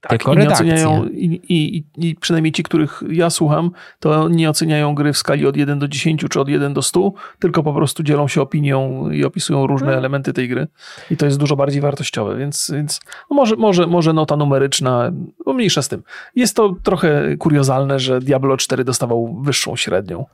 Tak, 0.00 0.10
Tylko 0.10 0.34
nie 0.34 0.48
oceniają, 0.48 1.06
i, 1.06 1.40
i, 1.48 1.84
i, 1.96 2.14
przynajmniej 2.14 2.52
ci, 2.52 2.62
których 2.62 3.02
ja 3.10 3.30
słucham, 3.30 3.70
to 3.98 4.28
nie 4.28 4.50
oceniają 4.50 4.94
gry 4.94 5.12
w 5.12 5.16
skali 5.16 5.46
od 5.46 5.56
1 5.56 5.78
do 5.78 5.88
10 5.88 6.24
czy 6.30 6.40
od 6.40 6.48
1 6.48 6.74
do 6.74 6.82
100, 6.82 7.12
tylko 7.38 7.62
po 7.62 7.72
prostu 7.72 8.02
dzielą 8.02 8.28
się 8.28 8.42
opinią 8.42 9.10
i 9.10 9.24
opisują 9.24 9.66
różne 9.66 9.86
hmm. 9.86 9.98
elementy 9.98 10.32
tej 10.32 10.48
gry. 10.48 10.66
I 11.10 11.16
to 11.16 11.26
jest 11.26 11.38
dużo 11.38 11.56
bardziej 11.56 11.80
wartościowe, 11.80 12.36
więc, 12.36 12.70
więc 12.74 13.00
no 13.30 13.36
może, 13.36 13.56
może, 13.56 13.86
może 13.86 14.12
nota 14.12 14.36
numeryczna, 14.36 15.12
no 15.46 15.52
mniejsza 15.52 15.82
z 15.82 15.88
tym. 15.88 16.02
Jest 16.34 16.56
to 16.56 16.76
trochę 16.82 17.36
kuriozalne, 17.36 17.98
że 17.98 18.20
Diablo 18.20 18.56
4 18.56 18.84
dostawał 18.84 19.40
wyższą 19.42 19.76
średnią 19.76 20.26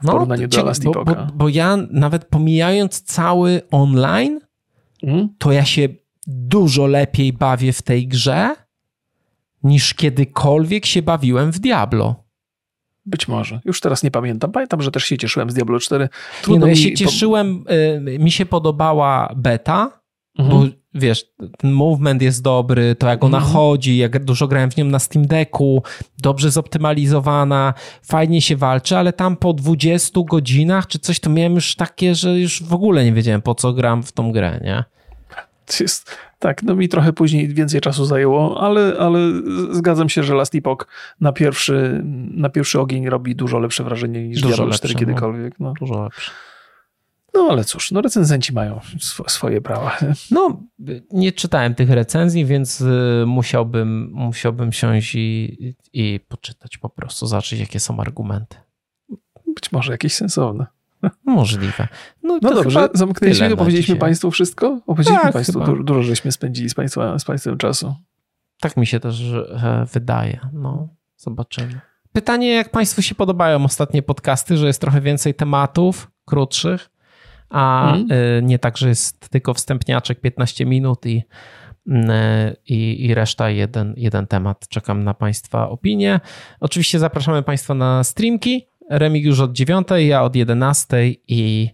w 0.00 0.04
no, 0.04 0.12
porównaniu 0.12 0.48
do 0.48 0.64
Last 0.64 0.84
bo, 0.84 1.04
bo, 1.04 1.16
bo, 1.34 1.48
ja 1.48 1.76
nawet 1.90 2.24
pomijając 2.24 3.02
cały 3.02 3.60
online, 3.70 4.40
hmm? 5.00 5.28
to 5.38 5.52
ja 5.52 5.64
się 5.64 5.88
dużo 6.26 6.86
lepiej 6.86 7.32
bawię 7.32 7.72
w 7.72 7.82
tej 7.82 8.08
grze 8.08 8.63
niż 9.64 9.94
kiedykolwiek 9.94 10.86
się 10.86 11.02
bawiłem 11.02 11.52
w 11.52 11.58
Diablo. 11.58 12.24
Być 13.06 13.28
może. 13.28 13.60
Już 13.64 13.80
teraz 13.80 14.02
nie 14.02 14.10
pamiętam. 14.10 14.52
Pamiętam, 14.52 14.82
że 14.82 14.90
też 14.90 15.04
się 15.04 15.18
cieszyłem 15.18 15.50
z 15.50 15.54
Diablo 15.54 15.80
4. 15.80 16.08
Trudno 16.42 16.66
nie, 16.66 16.72
no, 16.72 16.78
ja 16.78 16.82
się 16.82 16.94
cieszyłem, 16.94 17.64
y, 18.06 18.18
mi 18.18 18.30
się 18.30 18.46
podobała 18.46 19.32
beta, 19.36 20.00
mhm. 20.38 20.60
bo 20.60 20.76
wiesz, 20.94 21.24
ten 21.58 21.72
movement 21.72 22.22
jest 22.22 22.42
dobry, 22.42 22.94
to 22.94 23.06
jak 23.08 23.24
ona 23.24 23.38
mhm. 23.38 23.54
chodzi, 23.54 23.96
jak 23.96 24.24
dużo 24.24 24.48
grałem 24.48 24.70
w 24.70 24.76
nią 24.76 24.84
na 24.84 24.98
Steam 24.98 25.26
Decku, 25.26 25.82
dobrze 26.18 26.50
zoptymalizowana, 26.50 27.74
fajnie 28.02 28.40
się 28.40 28.56
walczy, 28.56 28.96
ale 28.96 29.12
tam 29.12 29.36
po 29.36 29.52
20 29.52 30.20
godzinach 30.24 30.86
czy 30.86 30.98
coś, 30.98 31.20
to 31.20 31.30
miałem 31.30 31.54
już 31.54 31.74
takie, 31.74 32.14
że 32.14 32.38
już 32.38 32.62
w 32.62 32.74
ogóle 32.74 33.04
nie 33.04 33.12
wiedziałem 33.12 33.42
po 33.42 33.54
co 33.54 33.72
gram 33.72 34.02
w 34.02 34.12
tą 34.12 34.32
grę, 34.32 34.60
nie? 34.64 34.84
Jest, 35.80 36.16
tak, 36.44 36.62
no 36.62 36.76
mi 36.76 36.88
trochę 36.88 37.12
później 37.12 37.48
więcej 37.48 37.80
czasu 37.80 38.04
zajęło, 38.04 38.60
ale, 38.60 38.96
ale 38.98 39.18
zgadzam 39.70 40.08
się, 40.08 40.22
że 40.22 40.34
Last 40.34 40.54
Epoch 40.54 40.86
na 41.20 41.32
pierwszy, 41.32 42.02
na 42.30 42.48
pierwszy 42.48 42.80
ogień 42.80 43.08
robi 43.08 43.36
dużo 43.36 43.58
lepsze 43.58 43.84
wrażenie 43.84 44.28
niż 44.28 44.40
dużo 44.40 44.56
Diablo 44.56 44.74
4 44.74 44.94
no. 44.94 45.00
kiedykolwiek. 45.00 45.60
No. 45.60 45.72
Dużo 45.80 46.02
lepsze. 46.02 46.30
No 47.34 47.48
ale 47.50 47.64
cóż, 47.64 47.92
no 47.92 48.00
recenzenci 48.00 48.52
mają 48.52 48.80
sw 48.96 49.24
swoje 49.28 49.60
prawa. 49.60 49.98
No, 50.30 50.62
nie 51.10 51.32
czytałem 51.32 51.74
tych 51.74 51.90
recenzji, 51.90 52.44
więc 52.44 52.80
y, 52.80 53.24
musiałbym, 53.26 54.10
musiałbym 54.12 54.72
siąść 54.72 55.14
i, 55.14 55.74
i 55.92 56.20
poczytać 56.28 56.78
po 56.78 56.88
prostu, 56.88 57.26
zobaczyć 57.26 57.60
jakie 57.60 57.80
są 57.80 58.00
argumenty. 58.00 58.56
Być 59.54 59.72
może 59.72 59.92
jakieś 59.92 60.14
sensowne. 60.14 60.66
Możliwe. 61.24 61.88
No, 62.22 62.38
no 62.42 62.54
dobrze, 62.54 62.88
zamknęliśmy, 62.94 63.54
opowiedzieliśmy 63.54 63.96
Państwu 63.96 64.30
wszystko? 64.30 64.80
Opowiedzieliśmy 64.86 65.22
tak, 65.22 65.32
Państwu, 65.32 65.60
dużo, 65.60 65.82
dużo 65.82 66.02
żeśmy 66.02 66.32
spędzili 66.32 66.70
z, 66.70 66.74
państwa, 66.74 67.18
z 67.18 67.24
Państwem 67.24 67.58
czasu. 67.58 67.94
Tak 68.60 68.76
mi 68.76 68.86
się 68.86 69.00
też 69.00 69.22
e, 69.22 69.86
wydaje. 69.92 70.40
No, 70.52 70.88
zobaczymy. 71.16 71.80
Pytanie, 72.12 72.54
jak 72.54 72.70
Państwu 72.70 73.02
się 73.02 73.14
podobają 73.14 73.64
ostatnie 73.64 74.02
podcasty, 74.02 74.56
że 74.56 74.66
jest 74.66 74.80
trochę 74.80 75.00
więcej 75.00 75.34
tematów 75.34 76.10
krótszych, 76.24 76.90
a 77.50 77.94
mm. 77.94 78.46
nie 78.46 78.58
tak, 78.58 78.76
że 78.76 78.88
jest 78.88 79.28
tylko 79.28 79.54
wstępniaczek 79.54 80.20
15 80.20 80.66
minut 80.66 81.06
i, 81.06 81.22
e, 81.88 82.56
i, 82.66 83.06
i 83.06 83.14
reszta 83.14 83.50
jeden, 83.50 83.94
jeden 83.96 84.26
temat. 84.26 84.68
Czekam 84.68 85.04
na 85.04 85.14
Państwa 85.14 85.68
opinie. 85.68 86.20
Oczywiście 86.60 86.98
zapraszamy 86.98 87.42
Państwa 87.42 87.74
na 87.74 88.04
streamki 88.04 88.66
Remig 88.90 89.24
już 89.24 89.40
od 89.40 89.52
9, 89.52 89.88
ja 89.98 90.22
od 90.22 90.36
11 90.36 90.96
i 91.28 91.70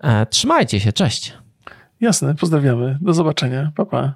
e, 0.00 0.26
trzymajcie 0.26 0.80
się, 0.80 0.92
cześć. 0.92 1.34
Jasne, 2.00 2.34
pozdrawiamy. 2.34 2.98
Do 3.00 3.12
zobaczenia. 3.12 3.72
Pa, 3.76 3.84
pa. 3.84 4.14